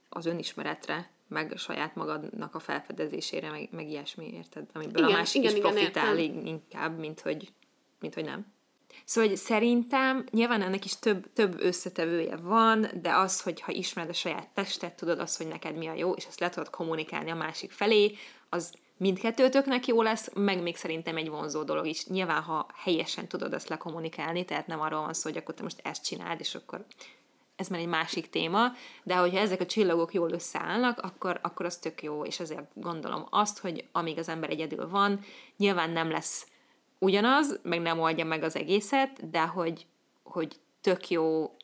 az 0.08 0.26
önismeretre, 0.26 1.10
meg 1.32 1.52
a 1.52 1.58
saját 1.58 1.94
magadnak 1.94 2.54
a 2.54 2.58
felfedezésére, 2.58 3.50
meg, 3.50 3.68
meg 3.72 3.88
ilyesmi, 3.88 4.32
érted? 4.34 4.68
Amiből 4.72 5.02
igen, 5.02 5.14
a 5.14 5.18
másik 5.18 5.42
igen, 5.42 5.52
is 5.52 5.58
igen, 5.58 5.72
profitál 5.72 6.18
igen, 6.18 6.46
inkább, 6.46 6.98
mint 6.98 7.20
hogy, 7.20 7.52
mint 8.00 8.14
hogy 8.14 8.24
nem. 8.24 8.46
Szóval 9.04 9.28
hogy 9.28 9.38
szerintem 9.38 10.24
nyilván 10.30 10.62
ennek 10.62 10.84
is 10.84 10.98
több, 10.98 11.32
több 11.32 11.60
összetevője 11.60 12.36
van, 12.36 12.86
de 13.02 13.14
az, 13.14 13.40
hogy 13.42 13.60
ha 13.60 13.72
ismered 13.72 14.10
a 14.10 14.12
saját 14.12 14.48
testet, 14.54 14.96
tudod 14.96 15.18
azt, 15.18 15.36
hogy 15.36 15.46
neked 15.46 15.76
mi 15.76 15.86
a 15.86 15.94
jó, 15.94 16.12
és 16.12 16.24
ezt 16.24 16.40
le 16.40 16.48
tudod 16.48 16.70
kommunikálni 16.70 17.30
a 17.30 17.34
másik 17.34 17.70
felé, 17.70 18.16
az 18.48 18.74
mindkettőtöknek 18.96 19.86
jó 19.86 20.02
lesz, 20.02 20.30
meg 20.34 20.62
még 20.62 20.76
szerintem 20.76 21.16
egy 21.16 21.28
vonzó 21.28 21.62
dolog 21.62 21.86
is. 21.86 22.06
Nyilván, 22.06 22.42
ha 22.42 22.66
helyesen 22.74 23.28
tudod 23.28 23.52
ezt 23.52 23.68
lekommunikálni, 23.68 24.44
tehát 24.44 24.66
nem 24.66 24.80
arról 24.80 25.00
van 25.00 25.14
szó, 25.14 25.30
hogy 25.30 25.38
akkor 25.38 25.54
te 25.54 25.62
most 25.62 25.80
ezt 25.82 26.04
csináld, 26.04 26.40
és 26.40 26.54
akkor 26.54 26.84
ez 27.56 27.68
már 27.68 27.80
egy 27.80 27.86
másik 27.86 28.30
téma, 28.30 28.72
de 29.02 29.16
hogyha 29.16 29.38
ezek 29.38 29.60
a 29.60 29.66
csillagok 29.66 30.14
jól 30.14 30.30
összeállnak, 30.30 30.98
akkor, 30.98 31.38
akkor 31.42 31.66
az 31.66 31.76
tök 31.76 32.02
jó, 32.02 32.24
és 32.24 32.40
ezért 32.40 32.70
gondolom 32.74 33.26
azt, 33.30 33.58
hogy 33.58 33.88
amíg 33.92 34.18
az 34.18 34.28
ember 34.28 34.50
egyedül 34.50 34.88
van, 34.88 35.20
nyilván 35.56 35.90
nem 35.90 36.10
lesz 36.10 36.46
ugyanaz, 36.98 37.60
meg 37.62 37.80
nem 37.80 38.00
oldja 38.00 38.24
meg 38.24 38.42
az 38.42 38.56
egészet, 38.56 39.30
de 39.30 39.42
hogy, 39.42 39.86
hogy 40.22 40.56
tök 40.80 41.08
jó 41.08 41.56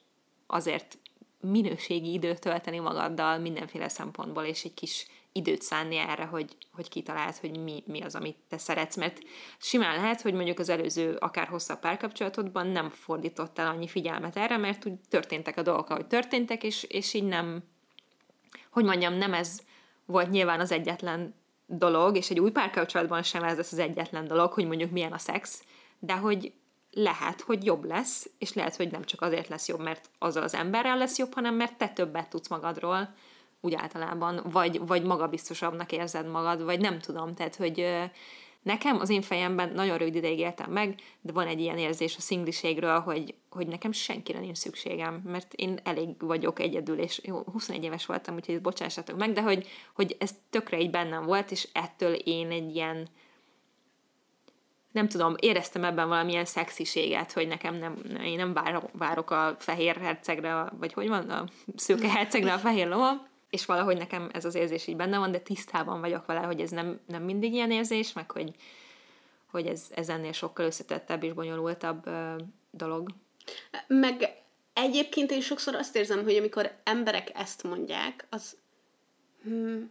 azért 0.47 0.99
minőségi 1.41 2.12
időt 2.12 2.41
tölteni 2.41 2.78
magaddal 2.78 3.39
mindenféle 3.39 3.89
szempontból, 3.89 4.45
és 4.45 4.64
egy 4.64 4.74
kis 4.74 5.07
időt 5.33 5.62
szánni 5.62 5.97
erre, 5.97 6.24
hogy, 6.24 6.57
hogy 6.72 6.89
kitaláld, 6.89 7.37
hogy 7.37 7.62
mi, 7.62 7.83
mi 7.87 8.03
az, 8.03 8.14
amit 8.14 8.37
te 8.49 8.59
szeretsz. 8.59 8.97
Mert 8.97 9.18
simán 9.59 10.01
lehet, 10.01 10.20
hogy 10.20 10.35
mondjuk 10.35 10.59
az 10.59 10.68
előző, 10.68 11.16
akár 11.20 11.47
hosszabb 11.47 11.79
párkapcsolatodban 11.79 12.66
nem 12.66 12.91
fordítottál 12.91 13.66
annyi 13.66 13.89
figyelmet 13.89 14.37
erre, 14.37 14.57
mert 14.57 14.87
úgy 14.87 14.99
történtek 15.09 15.57
a 15.57 15.62
dolgok, 15.62 15.91
ahogy 15.91 16.07
történtek, 16.07 16.64
és, 16.64 16.83
és 16.83 17.14
így 17.14 17.24
nem, 17.24 17.62
hogy 18.70 18.85
mondjam, 18.85 19.14
nem 19.14 19.35
ez 19.35 19.61
volt 20.05 20.31
nyilván 20.31 20.61
az 20.61 20.72
egyetlen 20.72 21.35
dolog, 21.66 22.16
és 22.16 22.31
egy 22.31 22.41
új 22.41 22.51
párkapcsolatban 22.51 23.22
sem 23.22 23.43
ez 23.43 23.59
az 23.59 23.79
egyetlen 23.79 24.26
dolog, 24.26 24.53
hogy 24.53 24.66
mondjuk 24.66 24.91
milyen 24.91 25.12
a 25.12 25.18
szex, 25.18 25.62
de 25.99 26.14
hogy 26.14 26.53
lehet, 26.91 27.41
hogy 27.41 27.64
jobb 27.64 27.85
lesz, 27.85 28.31
és 28.39 28.53
lehet, 28.53 28.76
hogy 28.76 28.91
nem 28.91 29.05
csak 29.05 29.20
azért 29.20 29.49
lesz 29.49 29.68
jobb, 29.68 29.81
mert 29.81 30.11
azzal 30.18 30.43
az 30.43 30.55
emberrel 30.55 30.99
lesz 30.99 31.18
jobb, 31.18 31.35
hanem 31.35 31.55
mert 31.55 31.79
te 31.79 31.89
többet 31.89 32.29
tudsz 32.29 32.49
magadról, 32.49 33.14
úgy 33.61 33.75
általában, 33.75 34.41
vagy, 34.51 34.87
vagy 34.87 35.03
magabiztosabbnak 35.03 35.93
érzed 35.93 36.27
magad, 36.27 36.65
vagy 36.65 36.81
nem 36.81 36.99
tudom, 36.99 37.35
tehát, 37.35 37.57
hogy 37.57 37.87
nekem 38.63 39.01
az 39.01 39.11
én 39.11 39.23
fejemben 39.23 39.73
nagyon 39.75 39.99
rövid 39.99 40.15
ideig 40.15 40.39
éltem 40.39 40.71
meg, 40.71 41.01
de 41.21 41.33
van 41.33 41.47
egy 41.47 41.61
ilyen 41.61 41.79
érzés 41.79 42.17
a 42.17 42.21
szingliségről, 42.21 43.01
hogy, 43.01 43.35
hogy 43.51 43.67
nekem 43.67 43.93
senkire 43.93 44.39
nincs 44.39 44.57
szükségem, 44.57 45.23
mert 45.25 45.55
én 45.55 45.79
elég 45.85 46.09
vagyok 46.19 46.59
egyedül, 46.61 46.99
és 46.99 47.21
jó, 47.25 47.43
21 47.53 47.85
éves 47.85 48.07
voltam, 48.07 48.35
úgyhogy 48.35 48.61
bocsássatok 48.61 49.19
meg, 49.19 49.33
de 49.33 49.43
hogy, 49.43 49.67
hogy 49.95 50.17
ez 50.19 50.31
tökre 50.51 50.81
így 50.81 50.91
bennem 50.91 51.25
volt, 51.25 51.51
és 51.51 51.69
ettől 51.73 52.13
én 52.15 52.51
egy 52.51 52.75
ilyen, 52.75 53.09
nem 54.93 55.09
tudom, 55.09 55.35
éreztem 55.39 55.85
ebben 55.85 56.09
valamilyen 56.09 56.45
szexiséget, 56.45 57.33
hogy 57.33 57.49
nekem 57.49 57.75
nem, 57.75 57.97
én 58.25 58.37
nem 58.37 58.53
várok, 58.53 58.85
várok 58.93 59.31
a 59.31 59.57
fehér 59.59 59.97
hercegre, 59.97 60.65
vagy 60.79 60.93
hogy 60.93 61.09
van, 61.09 61.31
a 61.31 61.45
szőke 61.77 62.09
hercegre 62.09 62.53
a 62.53 62.59
fehér 62.59 62.89
lovam, 62.89 63.27
és 63.51 63.65
valahogy 63.65 63.97
nekem 63.97 64.29
ez 64.33 64.45
az 64.45 64.55
érzés 64.55 64.87
így 64.87 64.97
benne 64.97 65.19
van, 65.19 65.31
de 65.31 65.39
tisztában 65.39 66.01
vagyok 66.01 66.27
vele, 66.27 66.41
hogy 66.41 66.61
ez 66.61 66.71
nem, 66.71 67.01
nem 67.07 67.23
mindig 67.23 67.53
ilyen 67.53 67.71
érzés, 67.71 68.13
meg 68.13 68.31
hogy, 68.31 68.55
hogy 69.51 69.67
ez, 69.67 69.87
ez 69.95 70.09
ennél 70.09 70.33
sokkal 70.33 70.67
összetettebb 70.67 71.23
és 71.23 71.33
bonyolultabb 71.33 72.07
ö, 72.07 72.35
dolog. 72.71 73.09
Meg 73.87 74.43
egyébként 74.73 75.31
én 75.31 75.41
sokszor 75.41 75.75
azt 75.75 75.97
érzem, 75.97 76.25
hogy 76.25 76.37
amikor 76.37 76.73
emberek 76.85 77.31
ezt 77.35 77.63
mondják, 77.63 78.27
az 78.31 78.57
hmm, 79.43 79.91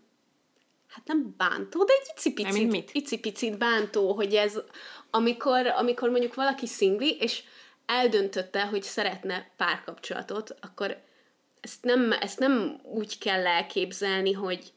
hát 0.88 1.08
nem 1.08 1.34
bántó, 1.38 1.84
de 1.84 1.94
egy 2.02 2.12
icipicit, 2.16 2.72
mit? 2.72 2.90
icipicit 2.94 3.58
bántó, 3.58 4.14
hogy 4.14 4.36
ez, 4.36 4.60
amikor, 5.10 5.68
amikor 5.68 6.10
mondjuk 6.10 6.34
valaki 6.34 6.68
szingli, 6.68 7.18
és 7.20 7.44
eldöntötte, 7.86 8.66
hogy 8.66 8.84
szeretne 8.84 9.50
párkapcsolatot, 9.58 10.56
akkor 10.62 10.98
ezt 11.62 11.84
nem, 11.84 12.12
ezt 12.12 12.40
nem 12.40 12.80
úgy 12.84 13.18
kell 13.18 13.48
elképzelni, 13.48 14.32
hogy, 14.32 14.74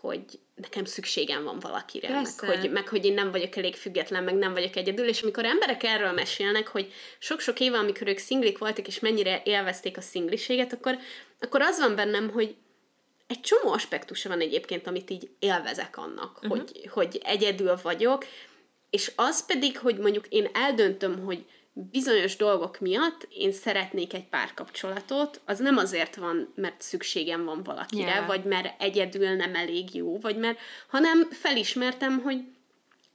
hogy 0.00 0.24
nekem 0.54 0.84
szükségem 0.84 1.44
van 1.44 1.58
valakire, 1.58 2.08
meg 2.10 2.38
hogy, 2.38 2.70
meg 2.70 2.88
hogy 2.88 3.04
én 3.04 3.14
nem 3.14 3.30
vagyok 3.30 3.56
elég 3.56 3.76
független, 3.76 4.24
meg 4.24 4.34
nem 4.34 4.52
vagyok 4.52 4.76
egyedül, 4.76 5.08
és 5.08 5.22
amikor 5.22 5.44
emberek 5.44 5.82
erről 5.82 6.12
mesélnek, 6.12 6.68
hogy 6.68 6.92
sok-sok 7.18 7.60
éve, 7.60 7.78
amikor 7.78 8.08
ők 8.08 8.18
szinglik 8.18 8.58
voltak, 8.58 8.86
és 8.86 8.98
mennyire 8.98 9.42
élvezték 9.44 9.96
a 9.96 10.00
szingliséget, 10.00 10.72
akkor, 10.72 10.98
akkor 11.40 11.60
az 11.60 11.78
van 11.78 11.94
bennem, 11.94 12.30
hogy 12.30 12.56
egy 13.26 13.40
csomó 13.40 13.72
aspektusa 13.72 14.28
van 14.28 14.40
egyébként, 14.40 14.86
amit 14.86 15.10
így 15.10 15.30
élvezek 15.38 15.96
annak, 15.96 16.36
uh-huh. 16.36 16.50
hogy, 16.50 16.88
hogy 16.92 17.20
egyedül 17.24 17.76
vagyok, 17.82 18.26
és 18.90 19.12
az 19.16 19.46
pedig, 19.46 19.78
hogy 19.78 19.98
mondjuk 19.98 20.26
én 20.28 20.50
eldöntöm, 20.52 21.24
hogy 21.24 21.44
bizonyos 21.90 22.36
dolgok 22.36 22.80
miatt 22.80 23.28
én 23.30 23.52
szeretnék 23.52 24.14
egy 24.14 24.28
párkapcsolatot, 24.28 25.40
az 25.44 25.58
nem 25.58 25.76
azért 25.76 26.16
van, 26.16 26.52
mert 26.54 26.82
szükségem 26.82 27.44
van 27.44 27.62
valakire, 27.62 28.14
yeah. 28.14 28.26
vagy 28.26 28.44
mert 28.44 28.82
egyedül 28.82 29.28
nem 29.28 29.54
elég 29.54 29.94
jó, 29.94 30.18
vagy 30.18 30.36
mert, 30.36 30.58
hanem 30.88 31.28
felismertem, 31.30 32.20
hogy 32.20 32.44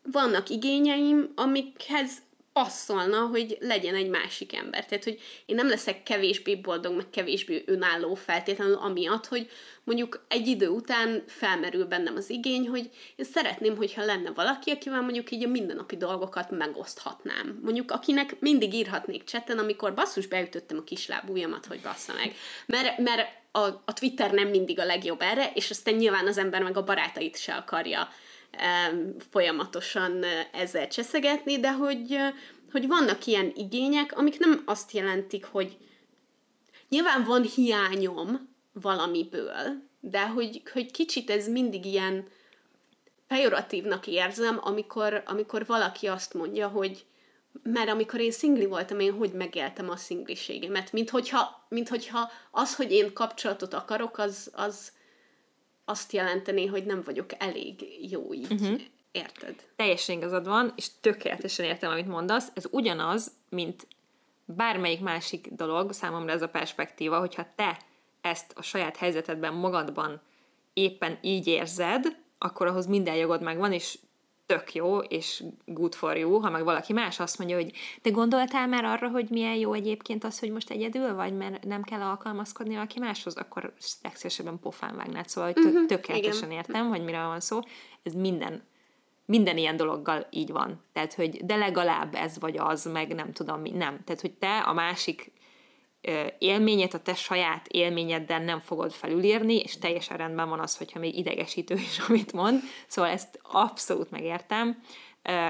vannak 0.03 0.49
igényeim, 0.49 1.32
amikhez 1.36 2.12
passzolna, 2.54 3.18
hogy 3.18 3.58
legyen 3.60 3.95
egy 3.95 4.10
másik 4.10 4.56
ember. 4.56 4.86
Tehát, 4.86 5.04
hogy 5.04 5.20
én 5.45 5.56
nem 5.56 5.70
leszek 5.70 6.04
kevésbé 6.04 6.56
boldog, 6.56 6.95
meg 6.95 7.10
kevésbé 7.10 7.64
önálló 7.66 8.14
feltétlenül 8.16 8.76
amiatt, 8.76 9.26
hogy 9.26 9.49
mondjuk 9.84 10.26
egy 10.28 10.47
idő 10.47 10.68
után 10.68 11.24
felmerül 11.28 11.86
bennem 11.86 12.16
az 12.16 12.30
igény, 12.30 12.68
hogy 12.68 12.89
én 13.16 13.26
szeretném, 13.26 13.76
hogyha 13.76 14.06
lenne 14.06 14.32
valaki, 14.32 14.72
akivel 14.72 15.02
mondjuk 15.02 15.32
így 15.32 15.43
a 15.43 15.47
mindennapi 15.47 15.97
dolgokat 15.97 16.49
megoszthatnám. 16.49 17.60
Mondjuk 17.64 17.91
akinek 17.91 18.39
mindig 18.39 18.74
írhatnék 18.74 19.24
cseten, 19.24 19.58
amikor 19.58 19.93
basszus 19.93 20.28
beütöttem 20.28 20.78
a 20.78 20.84
kislábújamat, 20.84 21.66
hogy 21.66 21.80
bassza 21.82 22.14
meg. 22.14 22.36
Mert, 22.66 22.97
mert 22.97 23.28
a, 23.52 23.60
a 23.60 23.93
Twitter 23.93 24.32
nem 24.32 24.47
mindig 24.47 24.80
a 24.80 24.86
legjobb 24.86 25.22
erre, 25.22 25.52
és 25.54 25.70
aztán 25.70 25.93
nyilván 25.93 26.28
az 26.28 26.38
ember 26.38 26.64
meg 26.64 26.78
a 26.78 26.84
barátait 26.84 27.38
se 27.38 27.54
akarja 27.54 28.10
folyamatosan 29.30 30.24
ezzel 30.52 30.88
cseszegetni, 30.88 31.60
de 31.60 31.72
hogy, 31.72 32.18
hogy 32.72 32.88
vannak 32.88 33.26
ilyen 33.26 33.52
igények, 33.56 34.18
amik 34.18 34.39
nem 34.39 34.62
azt 34.66 34.91
jelentik, 34.91 35.45
hogy 35.45 35.78
nyilván 36.89 37.24
van 37.24 37.43
hiányom 37.43 38.49
valamiből, 38.74 39.89
de 39.99 40.28
hogy, 40.28 40.62
hogy 40.74 40.91
kicsit 40.91 41.30
ez 41.30 41.47
mindig 41.47 41.86
ilyen 41.86 42.28
pejoratívnak 43.28 44.08
érzem, 44.08 44.60
amikor, 44.62 45.24
amikor 45.26 45.66
valaki 45.66 46.08
azt 46.08 46.34
mondja, 46.34 46.68
hogy 46.68 47.06
mert 47.64 47.89
amikor 47.89 48.20
én 48.20 48.32
szingli 48.32 48.66
voltam, 48.66 48.99
én 48.99 49.14
hogy 49.14 49.32
megéltem 49.32 49.89
a 49.89 49.95
szingliségemet, 49.95 50.91
mint 50.91 51.10
hogyha, 51.10 51.66
mint 51.70 51.89
hogyha 51.89 52.32
az, 52.52 52.76
hogy 52.76 52.91
én 52.91 53.14
kapcsolatot 53.14 53.74
akarok, 53.74 54.18
az, 54.18 54.52
az, 54.54 54.91
azt 55.86 56.12
jelenteni, 56.12 56.66
hogy 56.66 56.86
nem 56.86 57.02
vagyok 57.06 57.30
elég 57.38 57.86
jó 58.12 58.34
így. 58.34 58.52
Uh-huh. 58.52 58.82
Érted? 59.12 59.56
Teljesen 59.76 60.18
igazad 60.18 60.48
van, 60.48 60.74
és 60.76 60.88
tökéletesen 61.02 61.66
értem, 61.66 61.92
amit 61.92 62.08
mondasz. 62.08 62.52
Ez 62.54 62.66
ugyanaz, 62.72 63.32
mint 63.50 63.88
bármelyik 64.46 65.00
másik 65.00 65.48
dolog, 65.48 65.94
számomra 65.94 66.32
ez 66.32 66.42
a 66.42 66.50
perspektíva, 66.50 67.20
hogyha 67.20 67.48
te 67.56 67.80
ezt 68.22 68.53
a 68.56 68.62
saját 68.62 68.98
helyzetedben 68.98 69.53
magadban 69.53 70.22
éppen 70.74 71.18
így 71.22 71.48
érzed, 71.48 72.18
akkor 72.38 72.68
ahhoz 72.68 72.86
minden 72.86 73.16
jogod 73.16 73.41
megvan, 73.41 73.74
és 73.74 73.99
tök 74.52 74.73
jó, 74.73 74.98
és 74.98 75.44
good 75.65 75.94
for 75.94 76.18
you, 76.18 76.40
ha 76.40 76.49
meg 76.49 76.64
valaki 76.64 76.94
más 76.94 77.19
azt 77.19 77.38
mondja, 77.38 77.56
hogy 77.56 77.72
te 78.02 78.10
gondoltál 78.10 78.68
már 78.68 78.86
arra, 78.86 79.10
hogy 79.10 79.30
milyen 79.30 79.56
jó 79.56 79.73
egyébként 79.73 80.23
az, 80.23 80.40
hogy 80.40 80.52
most 80.52 80.69
egyedül 80.69 81.15
vagy, 81.15 81.34
mert 81.34 81.64
nem 81.64 81.82
kell 81.82 82.02
alkalmazkodni 82.02 82.73
valaki 82.73 82.99
máshoz, 82.99 83.36
akkor 83.36 83.73
legszívesebben 84.02 84.60
pofán 84.60 84.95
vágnád. 84.95 85.28
Szóval 85.28 85.52
hogy 85.53 85.64
tök, 85.64 85.73
uh-huh, 85.73 85.88
tökéletesen 85.88 86.52
igen. 86.52 86.57
értem, 86.57 86.90
hogy 86.90 87.03
mire 87.03 87.26
van 87.26 87.40
szó. 87.40 87.60
Ez 88.03 88.14
minden 88.14 88.64
minden 89.26 89.57
ilyen 89.57 89.78
dologgal 89.78 90.28
így 90.30 90.52
van. 90.52 90.84
Tehát, 90.94 91.14
hogy 91.14 91.45
de 91.45 91.56
legalább 91.56 92.15
ez 92.15 92.40
vagy 92.40 92.57
az, 92.57 92.86
meg 92.86 93.15
nem 93.15 93.32
tudom 93.32 93.61
mi. 93.61 93.69
Nem. 93.69 93.99
Tehát, 94.03 94.22
hogy 94.22 94.32
te 94.32 94.57
a 94.57 94.73
másik 94.73 95.32
élményet 96.38 96.94
a 96.94 96.99
te 96.99 97.14
saját 97.14 97.68
élményeddel 97.68 98.40
nem 98.40 98.60
fogod 98.60 98.91
felülírni, 98.91 99.56
és 99.56 99.78
teljesen 99.78 100.18
rendben 100.18 100.49
van 100.49 100.60
az, 100.60 100.78
hogyha 100.78 100.99
még 100.99 101.18
idegesítő 101.18 101.76
is, 101.76 101.99
amit 102.07 102.34
mond. 102.34 102.61
Szóval 102.88 103.11
ezt 103.11 103.40
abszolút 103.44 104.11
megértem, 104.11 104.84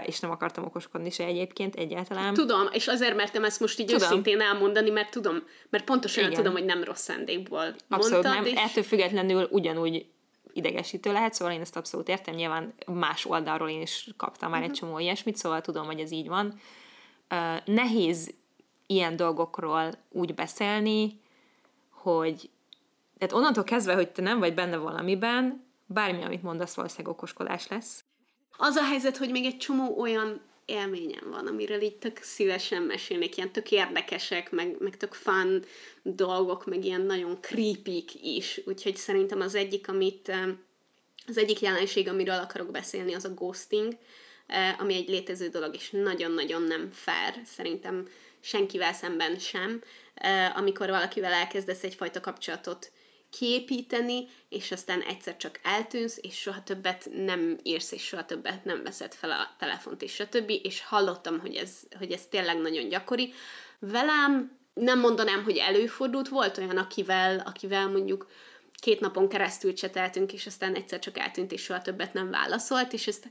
és 0.06 0.20
nem 0.20 0.32
akartam 0.32 0.64
okoskodni 0.64 1.10
se 1.10 1.24
egyébként 1.24 1.76
egyáltalán. 1.76 2.34
Tudom, 2.34 2.68
és 2.72 2.88
azért 2.88 3.16
mertem 3.16 3.44
ezt 3.44 3.60
most 3.60 3.80
így 3.80 3.86
tudom. 3.86 4.02
őszintén 4.02 4.42
elmondani, 4.42 4.90
mert 4.90 5.12
tudom, 5.12 5.44
mert 5.70 5.84
pontosan 5.84 6.24
Igen. 6.24 6.36
tudom, 6.36 6.54
hogy 6.54 6.66
nem 6.66 6.84
rossz 6.84 7.02
szándékból 7.02 7.76
Abszolút 7.90 8.24
mondtad, 8.24 8.44
nem, 8.44 8.46
és... 8.46 8.70
ettől 8.70 8.84
függetlenül 8.84 9.48
ugyanúgy 9.52 10.06
idegesítő 10.54 11.12
lehet, 11.12 11.34
szóval 11.34 11.54
én 11.54 11.62
ezt 11.62 11.76
abszolút 11.76 12.10
értem, 12.10 12.36
nyilván 12.36 12.74
más 12.86 13.26
oldalról 13.26 13.70
én 13.70 13.82
is 13.82 14.08
kaptam 14.18 14.50
már 14.50 14.60
uh-huh. 14.60 14.74
egy 14.74 14.82
mhm. 14.82 14.90
csomó 14.90 15.00
ilyesmit, 15.00 15.36
szóval 15.36 15.62
tudom, 15.62 15.86
hogy 15.86 16.00
ez 16.00 16.12
így 16.12 16.28
van. 16.28 16.60
Uh, 17.30 17.74
nehéz 17.76 18.34
ilyen 18.92 19.16
dolgokról 19.16 19.94
úgy 20.10 20.34
beszélni, 20.34 21.20
hogy 21.90 22.50
tehát 23.18 23.36
onnantól 23.36 23.64
kezdve, 23.64 23.94
hogy 23.94 24.12
te 24.12 24.22
nem 24.22 24.40
vagy 24.40 24.54
benne 24.54 24.78
valamiben, 24.78 25.66
bármi, 25.86 26.24
amit 26.24 26.44
mondasz, 26.44 26.74
valószínűleg 26.74 27.14
okoskodás 27.14 27.68
lesz. 27.68 28.04
Az 28.58 28.76
a 28.76 28.84
helyzet, 28.84 29.18
hogy 29.18 29.32
még 29.32 29.46
egy 29.46 29.58
csomó 29.58 30.00
olyan 30.00 30.42
élményem 30.66 31.30
van, 31.32 31.48
amiről 31.48 31.82
így 31.82 31.98
tök 31.98 32.18
szívesen 32.22 32.82
mesélnék, 32.82 33.38
ilyen 33.38 33.52
tök 33.52 33.72
érdekesek, 33.72 34.52
meg, 34.52 34.76
meg 34.80 34.98
tök 34.98 35.14
fun 35.14 35.64
dolgok, 36.04 36.66
meg 36.66 36.86
ilyen 36.86 37.02
nagyon 37.02 37.42
creepy 37.42 38.06
is, 38.22 38.62
úgyhogy 38.66 38.96
szerintem 38.96 39.42
az 39.42 39.56
egyik, 39.56 39.90
amit 39.90 40.32
az 41.28 41.38
egyik 41.38 41.60
jelenség, 41.60 42.08
amiről 42.08 42.40
akarok 42.40 42.72
beszélni, 42.72 43.14
az 43.14 43.26
a 43.26 43.34
ghosting, 43.34 43.98
ami 44.80 44.94
egy 44.94 45.10
létező 45.10 45.48
dolog, 45.48 45.76
és 45.76 45.90
nagyon-nagyon 45.90 46.62
nem 46.62 46.90
fair, 46.92 47.42
szerintem 47.46 48.08
senkivel 48.42 48.94
szemben 48.94 49.40
sem, 49.40 49.82
amikor 50.56 50.90
valakivel 50.90 51.34
elkezdesz 51.34 51.84
egyfajta 51.84 52.20
kapcsolatot 52.20 52.92
kiépíteni, 53.30 54.28
és 54.50 54.72
aztán 54.72 55.02
egyszer 55.02 55.38
csak 55.38 55.60
eltűnsz, 55.64 56.18
és 56.22 56.38
soha 56.38 56.64
többet 56.64 57.10
nem 57.16 57.58
írsz, 57.64 57.92
és 57.92 58.04
soha 58.04 58.26
többet 58.26 58.66
nem 58.66 58.84
veszed 58.84 59.14
fel 59.14 59.32
a 59.32 59.56
telefont, 59.60 60.02
és 60.02 60.14
stb. 60.14 60.52
És 60.64 60.84
hallottam, 60.84 61.40
hogy 61.40 61.56
ez, 61.56 61.72
hogy 61.98 62.12
ez 62.12 62.26
tényleg 62.30 62.58
nagyon 62.58 62.88
gyakori. 62.88 63.34
Velem 63.80 64.60
nem 64.74 65.00
mondanám, 65.00 65.44
hogy 65.44 65.58
előfordult, 65.58 66.28
volt 66.28 66.58
olyan, 66.58 66.78
akivel, 66.78 67.40
akivel 67.40 67.88
mondjuk 67.88 68.30
két 68.74 69.00
napon 69.00 69.30
keresztül 69.30 69.74
cseteltünk, 69.74 70.34
és 70.34 70.46
aztán 70.46 70.76
egyszer 70.76 71.00
csak 71.00 71.18
eltűnt, 71.18 71.52
és 71.52 71.62
soha 71.62 71.82
többet 71.82 72.14
nem 72.14 72.30
válaszolt, 72.30 72.94
és 72.94 73.08
ezt 73.08 73.30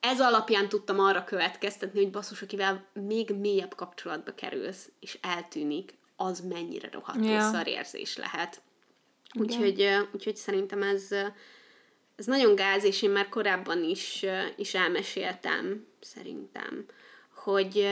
ez 0.00 0.20
alapján 0.20 0.68
tudtam 0.68 0.98
arra 0.98 1.24
következtetni, 1.24 2.02
hogy 2.02 2.10
basszus, 2.10 2.42
akivel 2.42 2.86
még 2.92 3.30
mélyebb 3.30 3.74
kapcsolatba 3.74 4.34
kerülsz, 4.34 4.90
és 5.00 5.18
eltűnik, 5.22 5.94
az 6.16 6.40
mennyire 6.40 6.88
rohadt 6.92 7.24
ja. 7.24 7.40
szar 7.40 7.66
érzés 7.66 8.16
lehet. 8.16 8.60
Úgyhogy, 9.34 9.88
úgyhogy 10.12 10.36
szerintem 10.36 10.82
ez, 10.82 11.08
ez 12.16 12.26
nagyon 12.26 12.54
gáz, 12.54 12.84
és 12.84 13.02
én 13.02 13.10
már 13.10 13.28
korábban 13.28 13.82
is, 13.84 14.24
is 14.56 14.74
elmeséltem, 14.74 15.86
szerintem, 16.00 16.86
hogy, 17.50 17.86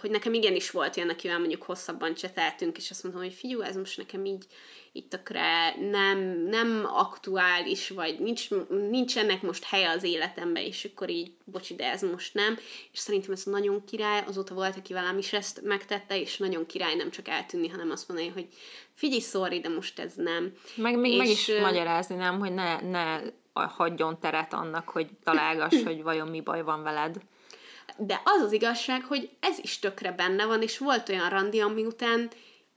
hogy 0.00 0.10
nekem 0.10 0.34
igenis 0.34 0.70
volt 0.70 0.96
olyan, 0.96 1.08
akivel 1.08 1.38
mondjuk 1.38 1.62
hosszabban 1.62 2.14
cseteltünk, 2.14 2.76
és 2.76 2.90
azt 2.90 3.02
mondtam, 3.02 3.24
hogy 3.24 3.34
figyelj, 3.34 3.68
ez 3.68 3.76
most 3.76 3.96
nekem 3.96 4.24
így, 4.24 4.44
így 4.92 5.08
tökre 5.08 5.74
nem, 5.90 6.18
nem 6.48 6.82
aktuális, 6.94 7.88
vagy 7.88 8.18
nincs, 8.18 8.48
nincs 8.68 9.18
ennek 9.18 9.42
most 9.42 9.64
helye 9.64 9.90
az 9.90 10.02
életemben, 10.02 10.62
és 10.62 10.88
akkor 10.92 11.10
így, 11.10 11.32
bocsi, 11.44 11.74
de 11.74 11.90
ez 11.90 12.02
most 12.02 12.34
nem. 12.34 12.58
És 12.92 12.98
szerintem 12.98 13.32
ez 13.32 13.42
nagyon 13.42 13.84
király, 13.84 14.24
azóta 14.26 14.54
volt, 14.54 14.76
aki 14.76 14.92
velem 14.92 15.18
is 15.18 15.32
ezt 15.32 15.62
megtette, 15.62 16.20
és 16.20 16.36
nagyon 16.36 16.66
király 16.66 16.94
nem 16.94 17.10
csak 17.10 17.28
eltűnni, 17.28 17.68
hanem 17.68 17.90
azt 17.90 18.08
mondani, 18.08 18.30
hogy 18.30 18.46
figyelj, 18.94 19.20
sorry, 19.20 19.60
de 19.60 19.68
most 19.68 19.98
ez 19.98 20.12
nem. 20.14 20.52
Meg 20.74 20.98
még 20.98 21.12
és, 21.12 21.18
meg 21.18 21.28
is 21.28 21.50
magyarázni, 21.60 22.14
nem, 22.14 22.38
hogy 22.38 22.52
ne, 22.52 22.80
ne 22.80 23.20
hagyjon 23.52 24.18
teret 24.20 24.52
annak, 24.52 24.88
hogy 24.88 25.08
találgass, 25.24 25.82
hogy 25.84 26.02
vajon 26.02 26.28
mi 26.28 26.40
baj 26.40 26.62
van 26.62 26.82
veled. 26.82 27.16
De 27.98 28.20
az 28.24 28.42
az 28.42 28.52
igazság, 28.52 29.04
hogy 29.04 29.30
ez 29.40 29.58
is 29.58 29.78
tökre 29.78 30.12
benne 30.12 30.44
van, 30.44 30.62
és 30.62 30.78
volt 30.78 31.08
olyan 31.08 31.28
randi, 31.28 31.60
ami 31.60 31.84
után 31.84 32.30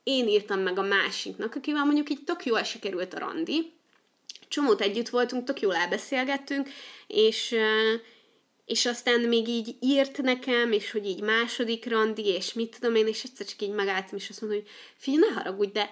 én 0.04 0.28
írtam 0.28 0.60
meg 0.60 0.78
a 0.78 0.82
másiknak, 0.82 1.56
akivel 1.56 1.84
mondjuk 1.84 2.10
így 2.10 2.24
tök 2.24 2.46
jól 2.46 2.64
sikerült 2.64 3.14
a 3.14 3.20
randi, 3.20 3.74
csomót 4.48 4.82
együtt 4.82 5.10
voltunk, 5.10 5.44
tök 5.44 5.62
jól 5.62 5.76
elbeszélgettünk, 5.76 6.70
és, 7.08 7.56
és 8.66 8.86
aztán 8.86 9.20
még 9.20 9.48
így 9.48 9.76
írt 9.80 10.22
nekem, 10.22 10.72
és 10.72 10.92
hogy 10.92 11.06
így 11.06 11.22
második 11.22 11.86
randi, 11.86 12.26
és 12.26 12.54
mit 12.54 12.78
tudom 12.80 12.96
én, 12.96 13.08
és 13.08 13.24
egyszer 13.24 13.46
csak 13.46 13.62
így 13.62 13.72
megálltam, 13.72 14.18
és 14.18 14.30
azt 14.30 14.42
mondom, 14.42 14.60
hogy 14.60 14.70
figyelj, 14.96 15.26
ne 15.30 15.34
haragudj, 15.34 15.72
de 15.72 15.90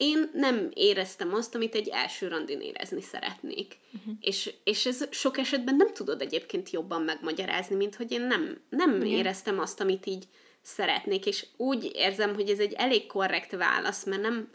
én 0.00 0.30
nem 0.32 0.70
éreztem 0.74 1.34
azt, 1.34 1.54
amit 1.54 1.74
egy 1.74 1.88
első 1.88 2.28
randin 2.28 2.60
érezni 2.60 3.02
szeretnék. 3.02 3.78
Uh-huh. 3.92 4.14
És, 4.20 4.54
és 4.64 4.86
ez 4.86 5.04
sok 5.10 5.38
esetben 5.38 5.76
nem 5.76 5.92
tudod 5.92 6.20
egyébként 6.20 6.70
jobban 6.70 7.02
megmagyarázni, 7.02 7.76
mint 7.76 7.96
hogy 7.96 8.12
én 8.12 8.20
nem, 8.20 8.60
nem 8.68 8.90
uh-huh. 8.90 9.10
éreztem 9.10 9.58
azt, 9.58 9.80
amit 9.80 10.06
így 10.06 10.24
szeretnék, 10.62 11.26
és 11.26 11.46
úgy 11.56 11.90
érzem, 11.94 12.34
hogy 12.34 12.50
ez 12.50 12.58
egy 12.58 12.72
elég 12.72 13.06
korrekt 13.06 13.50
válasz, 13.50 14.04
mert 14.04 14.22
nem, 14.22 14.50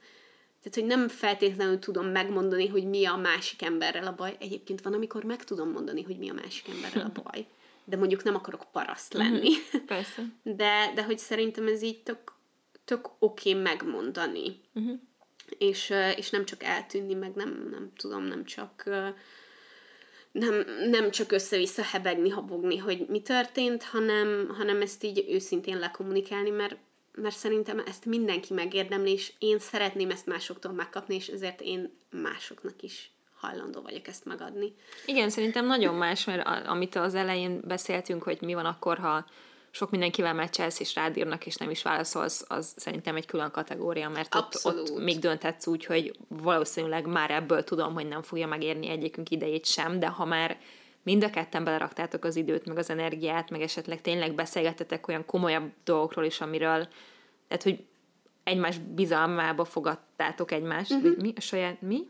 tehát, 0.61 0.73
hogy 0.73 0.85
nem 0.85 1.07
feltétlenül 1.07 1.79
tudom 1.79 2.05
megmondani, 2.05 2.67
hogy 2.67 2.85
mi 2.85 3.05
a 3.05 3.15
másik 3.15 3.61
emberrel 3.61 4.07
a 4.07 4.15
baj. 4.15 4.35
Egyébként 4.39 4.81
van, 4.81 4.93
amikor 4.93 5.23
meg 5.23 5.43
tudom 5.43 5.71
mondani, 5.71 6.03
hogy 6.03 6.17
mi 6.17 6.29
a 6.29 6.33
másik 6.33 6.67
emberrel 6.69 7.11
a 7.15 7.21
baj. 7.21 7.45
De 7.83 7.97
mondjuk 7.97 8.23
nem 8.23 8.35
akarok 8.35 8.65
paraszt 8.71 9.13
mhm. 9.13 9.23
lenni. 9.23 9.51
Persze. 9.85 10.23
De, 10.43 10.91
de 10.95 11.03
hogy 11.03 11.19
szerintem 11.19 11.67
ez 11.67 11.81
így 11.81 12.03
tök, 12.03 12.33
tök 12.85 13.09
oké 13.19 13.49
okay 13.49 13.61
megmondani. 13.61 14.59
Uh-huh. 14.73 14.99
És, 15.57 15.93
és 16.15 16.29
nem 16.29 16.45
csak 16.45 16.63
eltűnni, 16.63 17.13
meg 17.13 17.33
nem, 17.35 17.67
nem 17.71 17.91
tudom, 17.95 18.23
nem 18.23 18.45
csak 18.45 18.83
nem, 20.39 20.65
nem 20.89 21.11
csak 21.11 21.31
össze-vissza 21.31 21.83
hebegni, 21.83 22.29
habogni, 22.29 22.77
hogy 22.77 23.05
mi 23.07 23.21
történt, 23.21 23.83
hanem, 23.83 24.53
hanem 24.57 24.81
ezt 24.81 25.03
így 25.03 25.25
őszintén 25.29 25.77
lekommunikálni, 25.77 26.49
mert, 26.49 26.75
mert 27.15 27.35
szerintem 27.35 27.83
ezt 27.85 28.05
mindenki 28.05 28.53
megérdemli, 28.53 29.11
és 29.11 29.33
én 29.39 29.59
szeretném 29.59 30.09
ezt 30.09 30.25
másoktól 30.25 30.71
megkapni, 30.71 31.15
és 31.15 31.27
ezért 31.27 31.61
én 31.61 31.97
másoknak 32.09 32.81
is 32.81 33.11
hajlandó 33.35 33.81
vagyok 33.81 34.07
ezt 34.07 34.25
megadni. 34.25 34.75
Igen, 35.05 35.29
szerintem 35.29 35.65
nagyon 35.65 35.95
más, 35.95 36.25
mert 36.25 36.67
amit 36.67 36.95
az 36.95 37.15
elején 37.15 37.61
beszéltünk, 37.63 38.23
hogy 38.23 38.37
mi 38.41 38.53
van 38.53 38.65
akkor, 38.65 38.97
ha 38.97 39.25
sok 39.75 39.91
mindenkivel 39.91 40.33
meccselsz, 40.33 40.79
és 40.79 40.95
rádírnak, 40.95 41.45
és 41.45 41.55
nem 41.55 41.69
is 41.69 41.81
válaszolsz, 41.81 42.45
az 42.47 42.73
szerintem 42.77 43.15
egy 43.15 43.25
külön 43.25 43.51
kategória, 43.51 44.09
mert 44.09 44.35
ott, 44.35 44.59
ott 44.63 45.03
még 45.03 45.19
dönthetsz 45.19 45.67
úgy, 45.67 45.85
hogy 45.85 46.17
valószínűleg 46.27 47.07
már 47.07 47.31
ebből 47.31 47.63
tudom, 47.63 47.93
hogy 47.93 48.07
nem 48.07 48.21
fogja 48.21 48.47
megérni 48.47 48.89
egyikünk 48.89 49.29
idejét 49.29 49.65
sem, 49.65 49.99
de 49.99 50.07
ha 50.07 50.25
már 50.25 50.57
mind 51.03 51.23
a 51.23 51.29
ketten 51.29 51.63
beleraktátok 51.63 52.23
az 52.23 52.35
időt, 52.35 52.65
meg 52.65 52.77
az 52.77 52.89
energiát, 52.89 53.49
meg 53.49 53.61
esetleg 53.61 54.01
tényleg 54.01 54.33
beszélgetetek 54.35 55.07
olyan 55.07 55.25
komolyabb 55.25 55.71
dolgokról 55.83 56.25
is, 56.25 56.41
amiről, 56.41 56.87
tehát, 57.47 57.63
hogy 57.63 57.85
egymás 58.43 58.77
bizalmába 58.77 59.65
fogadtátok 59.65 60.51
egymást, 60.51 60.91
uh-huh. 60.91 61.17
mi? 61.17 61.33
A 61.35 61.41
saját, 61.41 61.81
mi? 61.81 62.07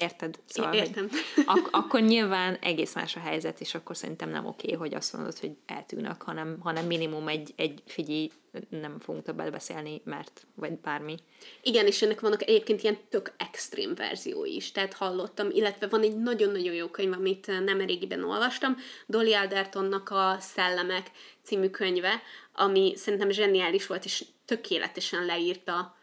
Érted? 0.00 0.38
Szóval, 0.46 0.74
Értem. 0.74 1.08
Ak- 1.46 1.68
akkor 1.70 2.00
nyilván 2.00 2.54
egész 2.60 2.94
más 2.94 3.16
a 3.16 3.20
helyzet, 3.20 3.60
és 3.60 3.74
akkor 3.74 3.96
szerintem 3.96 4.30
nem 4.30 4.46
oké, 4.46 4.72
hogy 4.72 4.94
azt 4.94 5.12
mondod, 5.12 5.38
hogy 5.38 5.52
eltűnök, 5.66 6.22
hanem, 6.22 6.56
hanem 6.60 6.86
minimum 6.86 7.28
egy, 7.28 7.52
egy 7.56 7.82
figyelj, 7.86 8.30
nem 8.68 8.98
fogunk 8.98 9.24
többet 9.24 9.50
beszélni, 9.50 10.00
mert, 10.04 10.46
vagy 10.54 10.72
bármi. 10.72 11.16
Igen, 11.62 11.86
és 11.86 12.02
ennek 12.02 12.20
vannak 12.20 12.42
egyébként 12.42 12.82
ilyen 12.82 12.98
tök 13.08 13.32
extrém 13.36 13.94
verziói 13.94 14.54
is, 14.54 14.72
tehát 14.72 14.92
hallottam, 14.92 15.50
illetve 15.50 15.86
van 15.86 16.02
egy 16.02 16.16
nagyon-nagyon 16.16 16.74
jó 16.74 16.86
könyv, 16.86 17.12
amit 17.12 17.46
nem 17.64 17.78
régiben 17.78 18.24
olvastam, 18.24 18.76
Dolly 19.06 19.34
Aldertonnak 19.34 20.10
a 20.10 20.36
Szellemek 20.40 21.10
című 21.42 21.68
könyve, 21.68 22.22
ami 22.52 22.92
szerintem 22.96 23.30
zseniális 23.30 23.86
volt, 23.86 24.04
és 24.04 24.24
tökéletesen 24.44 25.24
leírta 25.24 25.98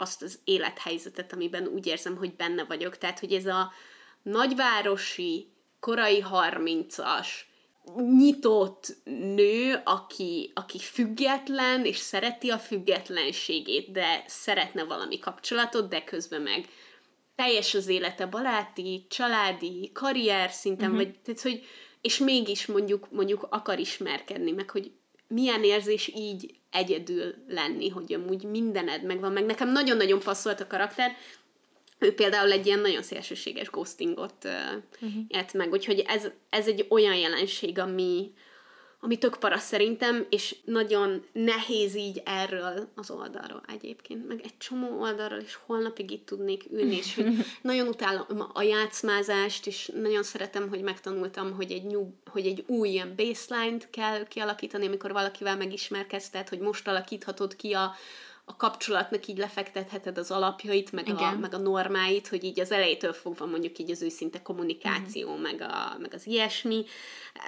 azt 0.00 0.22
az 0.22 0.38
élethelyzetet, 0.44 1.32
amiben 1.32 1.66
úgy 1.66 1.86
érzem, 1.86 2.16
hogy 2.16 2.34
benne 2.34 2.64
vagyok. 2.64 2.98
Tehát, 2.98 3.18
hogy 3.18 3.32
ez 3.32 3.46
a 3.46 3.72
nagyvárosi, 4.22 5.48
korai 5.80 6.20
harmincas, 6.20 7.48
nyitott 7.96 8.96
nő, 9.34 9.80
aki, 9.84 10.52
aki 10.54 10.78
független, 10.78 11.84
és 11.84 11.96
szereti 11.96 12.50
a 12.50 12.58
függetlenségét, 12.58 13.92
de 13.92 14.24
szeretne 14.26 14.84
valami 14.84 15.18
kapcsolatot, 15.18 15.88
de 15.88 16.04
közben 16.04 16.42
meg 16.42 16.68
teljes 17.34 17.74
az 17.74 17.88
élete 17.88 18.26
baráti, 18.26 19.06
családi, 19.08 19.90
karrier 19.94 20.50
szinten, 20.50 20.90
uh-huh. 20.90 21.04
vagy 21.04 21.18
tehát, 21.20 21.40
hogy 21.40 21.64
és 22.00 22.18
mégis 22.18 22.66
mondjuk, 22.66 23.10
mondjuk 23.10 23.46
akar 23.50 23.78
ismerkedni, 23.78 24.50
meg 24.50 24.70
hogy 24.70 24.92
milyen 25.34 25.64
érzés 25.64 26.12
így 26.14 26.54
egyedül 26.70 27.34
lenni, 27.48 27.88
hogy 27.88 28.12
amúgy 28.12 28.42
mindened 28.42 29.02
megvan, 29.02 29.32
meg 29.32 29.44
nekem 29.44 29.72
nagyon-nagyon 29.72 30.18
passzolt 30.18 30.60
a 30.60 30.66
karakter, 30.66 31.16
ő 31.98 32.14
például 32.14 32.52
egy 32.52 32.66
ilyen 32.66 32.80
nagyon 32.80 33.02
szélsőséges 33.02 33.70
ghostingot 33.70 34.44
uh, 34.44 34.52
uh-huh. 35.02 35.22
élt 35.28 35.52
meg, 35.52 35.72
úgyhogy 35.72 36.04
ez, 36.06 36.28
ez 36.50 36.66
egy 36.66 36.86
olyan 36.88 37.14
jelenség, 37.16 37.78
ami, 37.78 38.32
ami 39.02 39.18
tök 39.18 39.36
para 39.36 39.58
szerintem, 39.58 40.26
és 40.30 40.56
nagyon 40.64 41.24
nehéz 41.32 41.94
így 41.94 42.22
erről 42.24 42.88
az 42.94 43.10
oldalról 43.10 43.62
egyébként, 43.68 44.28
meg 44.28 44.40
egy 44.42 44.56
csomó 44.58 45.00
oldalról, 45.00 45.38
és 45.38 45.58
holnapig 45.66 46.10
itt 46.10 46.26
tudnék 46.26 46.64
ülni, 46.72 46.96
és 46.96 47.14
hogy 47.14 47.26
nagyon 47.62 47.88
utálom 47.88 48.50
a 48.52 48.62
játszmázást, 48.62 49.66
és 49.66 49.90
nagyon 49.94 50.22
szeretem, 50.22 50.68
hogy 50.68 50.82
megtanultam, 50.82 51.52
hogy 51.52 51.72
egy, 51.72 51.84
new, 51.84 52.06
hogy 52.26 52.46
egy 52.46 52.64
új 52.66 52.88
ilyen 52.88 53.14
baseline-t 53.16 53.90
kell 53.90 54.26
kialakítani, 54.26 54.86
amikor 54.86 55.12
valakivel 55.12 55.56
megismerkezted, 55.56 56.48
hogy 56.48 56.58
most 56.58 56.88
alakíthatod 56.88 57.56
ki 57.56 57.72
a, 57.72 57.94
a 58.50 58.56
kapcsolatnak 58.56 59.26
így 59.26 59.38
lefektetheted 59.38 60.18
az 60.18 60.30
alapjait, 60.30 60.92
meg, 60.92 61.08
a, 61.08 61.36
meg 61.40 61.54
a 61.54 61.58
normáit, 61.58 62.28
hogy 62.28 62.44
így 62.44 62.60
az 62.60 62.72
elejétől 62.72 63.12
fogva 63.12 63.46
mondjuk 63.46 63.78
így 63.78 63.90
az 63.90 64.02
őszinte 64.02 64.42
kommunikáció, 64.42 65.36
mm. 65.36 65.40
meg, 65.40 65.60
a, 65.60 65.96
meg 65.98 66.14
az 66.14 66.26
ilyesmi, 66.26 66.84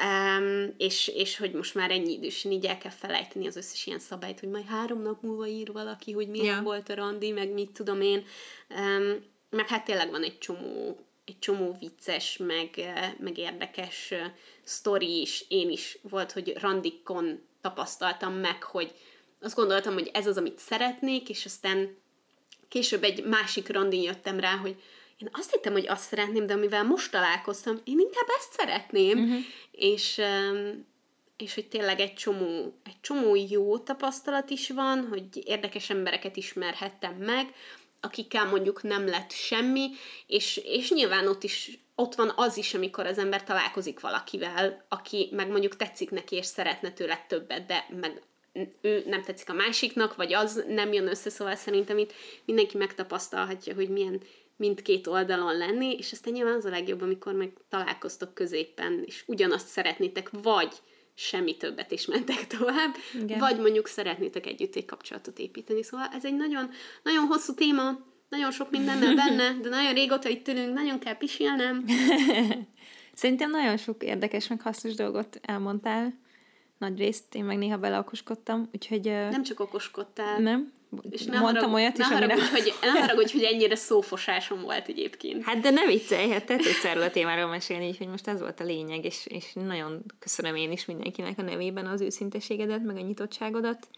um, 0.05 0.75
és, 0.77 1.09
és 1.09 1.37
hogy 1.37 1.53
most 1.53 1.75
már 1.75 1.91
ennyi 1.91 2.13
idősen 2.13 2.53
így 2.53 2.67
el 2.67 2.79
kell 2.79 2.91
felejteni 2.91 3.47
az 3.47 3.57
összes 3.57 3.87
ilyen 3.87 3.99
szabályt, 3.99 4.41
hogy 4.41 4.49
majd 4.49 4.67
három 4.67 5.03
nap 5.03 5.23
múlva 5.23 5.47
ír 5.47 5.73
valaki, 5.73 6.13
hogy 6.13 6.29
milyen 6.29 6.47
yeah. 6.47 6.65
volt 6.65 6.89
a 6.89 6.95
randi, 6.95 7.31
meg 7.31 7.53
mit 7.53 7.71
tudom 7.71 8.01
én, 8.01 8.25
um, 8.69 9.31
meg 9.51 9.69
hát 9.69 9.85
tényleg 9.85 10.11
van 10.11 10.23
egy 10.23 10.39
csomó 10.39 10.97
egy 11.25 11.39
csomó 11.39 11.77
vicces, 11.79 12.37
meg, 12.37 12.93
meg 13.19 13.39
érdekes 13.39 14.15
sztori 14.65 15.21
is. 15.21 15.45
Én 15.49 15.71
is 15.71 15.99
volt, 16.03 16.33
hogy 16.33 16.57
randikon 16.61 17.43
tapasztaltam 17.61 18.35
meg, 18.35 18.63
hogy 18.63 18.95
azt 19.43 19.55
gondoltam, 19.55 19.93
hogy 19.93 20.11
ez 20.13 20.27
az, 20.27 20.37
amit 20.37 20.59
szeretnék, 20.59 21.29
és 21.29 21.45
aztán 21.45 21.97
később 22.69 23.03
egy 23.03 23.25
másik 23.25 23.73
randin 23.73 24.03
jöttem 24.03 24.41
rá, 24.41 24.57
hogy 24.57 24.83
én 25.19 25.29
azt 25.33 25.53
hittem, 25.53 25.73
hogy 25.73 25.89
azt 25.89 26.09
szeretném, 26.09 26.47
de 26.47 26.53
amivel 26.53 26.85
most 26.85 27.11
találkoztam, 27.11 27.81
én 27.85 27.99
inkább 27.99 28.27
ezt 28.39 28.53
szeretném. 28.53 29.19
Uh-huh. 29.19 29.41
És, 29.71 30.21
és 31.37 31.55
hogy 31.55 31.69
tényleg 31.69 32.01
egy 32.01 32.15
csomó, 32.15 32.79
egy 32.85 33.01
csomó 33.01 33.35
jó 33.35 33.79
tapasztalat 33.79 34.51
is 34.51 34.71
van, 34.71 35.07
hogy 35.09 35.25
érdekes 35.45 35.91
embereket 35.91 36.37
ismerhettem 36.37 37.15
meg, 37.15 37.55
akikkel 38.01 38.45
mondjuk 38.45 38.83
nem 38.83 39.07
lett 39.07 39.31
semmi, 39.31 39.91
és, 40.27 40.57
és 40.57 40.91
nyilván 40.91 41.27
ott 41.27 41.43
is 41.43 41.81
ott 41.95 42.15
van 42.15 42.33
az 42.37 42.57
is, 42.57 42.75
amikor 42.75 43.07
az 43.07 43.19
ember 43.19 43.45
találkozik 43.45 44.01
valakivel, 44.01 44.85
aki 44.89 45.29
meg 45.33 45.49
mondjuk 45.49 45.77
tetszik 45.77 46.11
neki, 46.11 46.37
és 46.37 46.47
szeretne 46.47 46.93
tőle 46.93 47.25
többet, 47.29 47.67
de 47.67 47.87
meg 48.01 48.23
ő 48.81 49.03
nem 49.07 49.23
tetszik 49.23 49.51
a 49.51 49.53
másiknak, 49.53 50.17
vagy 50.17 50.35
az 50.35 50.65
nem 50.69 50.93
jön 50.93 51.09
össze, 51.09 51.31
szóval 51.31 51.55
szerintem 51.55 51.99
itt 51.99 52.13
mindenki 52.45 52.77
megtapasztalhatja, 52.77 53.75
hogy 53.75 53.89
milyen 53.89 54.21
mindkét 54.57 55.07
oldalon 55.07 55.57
lenni, 55.57 55.97
és 55.97 56.13
aztán 56.13 56.33
nyilván 56.33 56.55
az 56.55 56.65
a 56.65 56.71
legjobb, 56.71 57.03
amikor 57.03 57.33
meg 57.33 57.53
találkoztok 57.69 58.35
középen, 58.35 59.03
és 59.07 59.25
ugyanazt 59.27 59.67
szeretnétek, 59.67 60.31
vagy 60.43 60.73
semmi 61.15 61.57
többet 61.57 61.91
is 61.91 62.07
mentek 62.07 62.47
tovább, 62.47 62.95
Igen. 63.23 63.39
vagy 63.39 63.59
mondjuk 63.59 63.87
szeretnétek 63.87 64.47
együtt 64.47 64.77
egy 64.77 64.85
kapcsolatot 64.85 65.39
építeni. 65.39 65.83
Szóval 65.83 66.07
ez 66.13 66.25
egy 66.25 66.37
nagyon, 66.37 66.71
nagyon 67.03 67.27
hosszú 67.27 67.55
téma, 67.55 67.99
nagyon 68.29 68.51
sok 68.51 68.71
mindennel 68.71 69.15
benne, 69.15 69.57
de 69.63 69.69
nagyon 69.69 69.95
régóta 69.95 70.29
itt 70.29 70.49
ülünk, 70.49 70.75
nagyon 70.75 70.99
kell 70.99 71.17
pisilnem. 71.17 71.85
Szerintem 73.15 73.51
nagyon 73.51 73.77
sok 73.77 74.03
érdekes, 74.03 74.49
meg 74.49 74.61
hasznos 74.61 74.95
dolgot 74.95 75.41
elmondtál 75.43 76.21
nagy 76.83 76.99
részt, 76.99 77.35
én 77.35 77.45
meg 77.45 77.59
néha 77.59 77.77
beleokoskodtam, 77.77 78.69
úgyhogy... 78.75 79.05
Nem 79.05 79.43
csak 79.43 79.61
okoskodtál. 79.61 80.39
Nem? 80.39 80.73
És 81.11 81.25
ne 81.25 81.39
Mondtam 81.39 81.71
harag, 81.71 81.75
olyat 81.75 81.97
ne 81.97 82.05
is, 82.05 82.11
haragudj, 82.11 82.41
amire... 82.41 82.51
hogy, 82.51 82.75
ne 82.83 83.01
haragudj, 83.01 83.33
hogy 83.33 83.43
ennyire 83.43 83.75
szófosásom 83.75 84.63
volt 84.63 84.89
egyébként. 84.89 85.45
Hát 85.45 85.61
de 85.61 85.71
ne 85.71 85.87
viccelj, 85.87 86.31
hát 86.31 86.47
te 86.47 86.57
tudsz 86.57 86.85
erről 86.85 87.03
a 87.03 87.11
témáról 87.11 87.49
mesélni, 87.49 87.89
úgyhogy 87.89 88.07
most 88.07 88.29
ez 88.29 88.41
volt 88.41 88.61
a 88.61 88.65
lényeg, 88.65 89.05
és, 89.05 89.27
és 89.27 89.53
nagyon 89.53 90.03
köszönöm 90.19 90.55
én 90.55 90.73
is 90.73 90.85
mindenkinek 90.85 91.39
a 91.39 91.43
nevében 91.43 91.87
az 91.87 92.01
őszinteségedet, 92.01 92.83
meg 92.83 92.97
a 92.97 93.01
nyitottságodat, 93.01 93.89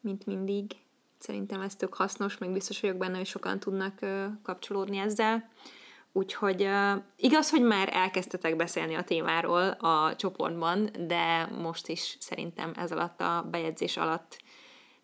mint 0.00 0.26
mindig. 0.26 0.72
Szerintem 1.18 1.60
ez 1.60 1.74
tök 1.74 1.94
hasznos, 1.94 2.38
meg 2.38 2.52
biztos 2.52 2.80
vagyok 2.80 2.96
benne, 2.96 3.16
hogy 3.16 3.26
sokan 3.26 3.58
tudnak 3.58 3.98
kapcsolódni 4.42 4.96
ezzel. 4.96 5.50
Úgyhogy 6.16 6.62
uh, 6.62 7.02
igaz, 7.16 7.50
hogy 7.50 7.62
már 7.62 7.88
elkezdtetek 7.92 8.56
beszélni 8.56 8.94
a 8.94 9.04
témáról 9.04 9.68
a 9.68 10.16
csoportban, 10.16 10.90
de 10.98 11.46
most 11.46 11.88
is 11.88 12.16
szerintem 12.20 12.72
ez 12.76 12.92
alatt 12.92 13.20
a 13.20 13.46
bejegyzés 13.50 13.96
alatt 13.96 14.38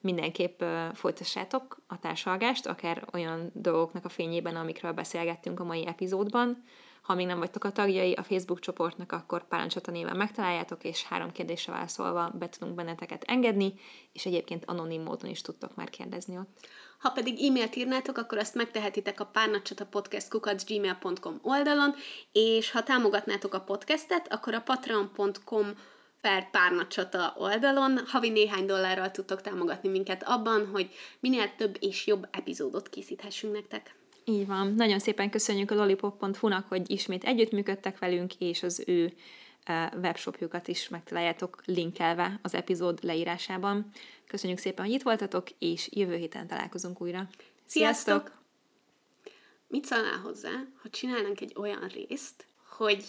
mindenképp 0.00 0.62
uh, 0.62 0.94
folytassátok 0.94 1.82
a 1.86 1.98
társalgást, 1.98 2.66
akár 2.66 3.04
olyan 3.12 3.50
dolgoknak 3.54 4.04
a 4.04 4.08
fényében, 4.08 4.56
amikről 4.56 4.92
beszélgettünk 4.92 5.60
a 5.60 5.64
mai 5.64 5.86
epizódban. 5.86 6.64
Ha 7.02 7.14
még 7.14 7.26
nem 7.26 7.38
vagytok 7.38 7.64
a 7.64 7.72
tagjai 7.72 8.12
a 8.12 8.22
Facebook 8.22 8.60
csoportnak, 8.60 9.12
akkor 9.12 9.48
Párancsata 9.48 9.90
néven 9.90 10.16
megtaláljátok, 10.16 10.84
és 10.84 11.04
három 11.04 11.32
kérdésre 11.32 11.72
válaszolva 11.72 12.30
be 12.38 12.48
tudunk 12.48 12.74
benneteket 12.74 13.24
engedni, 13.26 13.74
és 14.12 14.26
egyébként 14.26 14.64
anonim 14.64 15.02
módon 15.02 15.30
is 15.30 15.40
tudtok 15.40 15.74
már 15.74 15.90
kérdezni 15.90 16.38
ott. 16.38 16.68
Ha 17.02 17.10
pedig 17.10 17.44
e-mailt 17.44 17.76
írnátok, 17.76 18.18
akkor 18.18 18.38
azt 18.38 18.54
megtehetitek 18.54 19.20
a 19.20 19.24
párnacsatapodcast.gmail.com 19.24 21.38
oldalon, 21.42 21.94
és 22.32 22.70
ha 22.70 22.82
támogatnátok 22.82 23.54
a 23.54 23.60
podcastet, 23.60 24.32
akkor 24.32 24.54
a 24.54 24.60
patreon.com 24.60 25.72
per 26.20 26.50
párnacsata 26.50 27.34
oldalon 27.38 28.00
havi 28.06 28.28
néhány 28.28 28.66
dollárral 28.66 29.10
tudtok 29.10 29.40
támogatni 29.40 29.88
minket 29.88 30.22
abban, 30.26 30.66
hogy 30.66 30.90
minél 31.20 31.54
több 31.56 31.76
és 31.80 32.06
jobb 32.06 32.28
epizódot 32.30 32.88
készíthessünk 32.88 33.52
nektek. 33.52 33.94
Így 34.24 34.46
van. 34.46 34.74
Nagyon 34.74 34.98
szépen 34.98 35.30
köszönjük 35.30 35.70
a 35.70 35.74
lollipop.hu-nak, 35.74 36.68
hogy 36.68 36.90
ismét 36.90 37.24
együttműködtek 37.24 37.98
velünk, 37.98 38.32
és 38.38 38.62
az 38.62 38.82
ő 38.86 39.12
webshopjukat 40.02 40.68
is 40.68 40.88
megtaláljátok 40.88 41.62
linkelve 41.64 42.38
az 42.42 42.54
epizód 42.54 42.98
leírásában. 43.02 43.90
Köszönjük 44.26 44.58
szépen, 44.58 44.84
hogy 44.84 44.94
itt 44.94 45.02
voltatok, 45.02 45.48
és 45.58 45.88
jövő 45.90 46.16
héten 46.16 46.46
találkozunk 46.46 47.00
újra. 47.00 47.28
Sziasztok! 47.66 48.40
Mit 49.66 49.84
szólnál 49.84 50.18
hozzá, 50.18 50.50
ha 50.82 50.90
csinálnánk 50.90 51.40
egy 51.40 51.52
olyan 51.56 51.88
részt, 51.88 52.46
hogy 52.68 53.04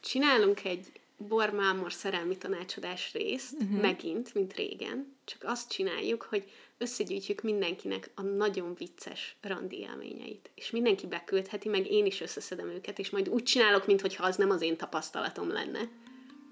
csinálunk 0.00 0.64
egy 0.64 0.92
bormámor 1.16 1.92
szerelmi 1.92 2.36
tanácsadás 2.36 3.12
részt, 3.12 3.52
uh-huh. 3.52 3.80
megint, 3.80 4.34
mint 4.34 4.54
régen, 4.54 5.15
csak 5.26 5.44
azt 5.44 5.70
csináljuk, 5.70 6.22
hogy 6.22 6.50
összegyűjtjük 6.78 7.42
mindenkinek 7.42 8.10
a 8.14 8.22
nagyon 8.22 8.74
vicces 8.74 9.36
randi 9.40 9.78
élményeit. 9.78 10.50
És 10.54 10.70
mindenki 10.70 11.06
beküldheti, 11.06 11.68
meg 11.68 11.90
én 11.90 12.06
is 12.06 12.20
összeszedem 12.20 12.68
őket, 12.68 12.98
és 12.98 13.10
majd 13.10 13.28
úgy 13.28 13.42
csinálok, 13.42 13.86
mintha 13.86 14.24
az 14.24 14.36
nem 14.36 14.50
az 14.50 14.62
én 14.62 14.76
tapasztalatom 14.76 15.48
lenne. 15.48 15.88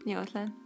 Jó 0.04 0.18
ötlet. 0.18 0.63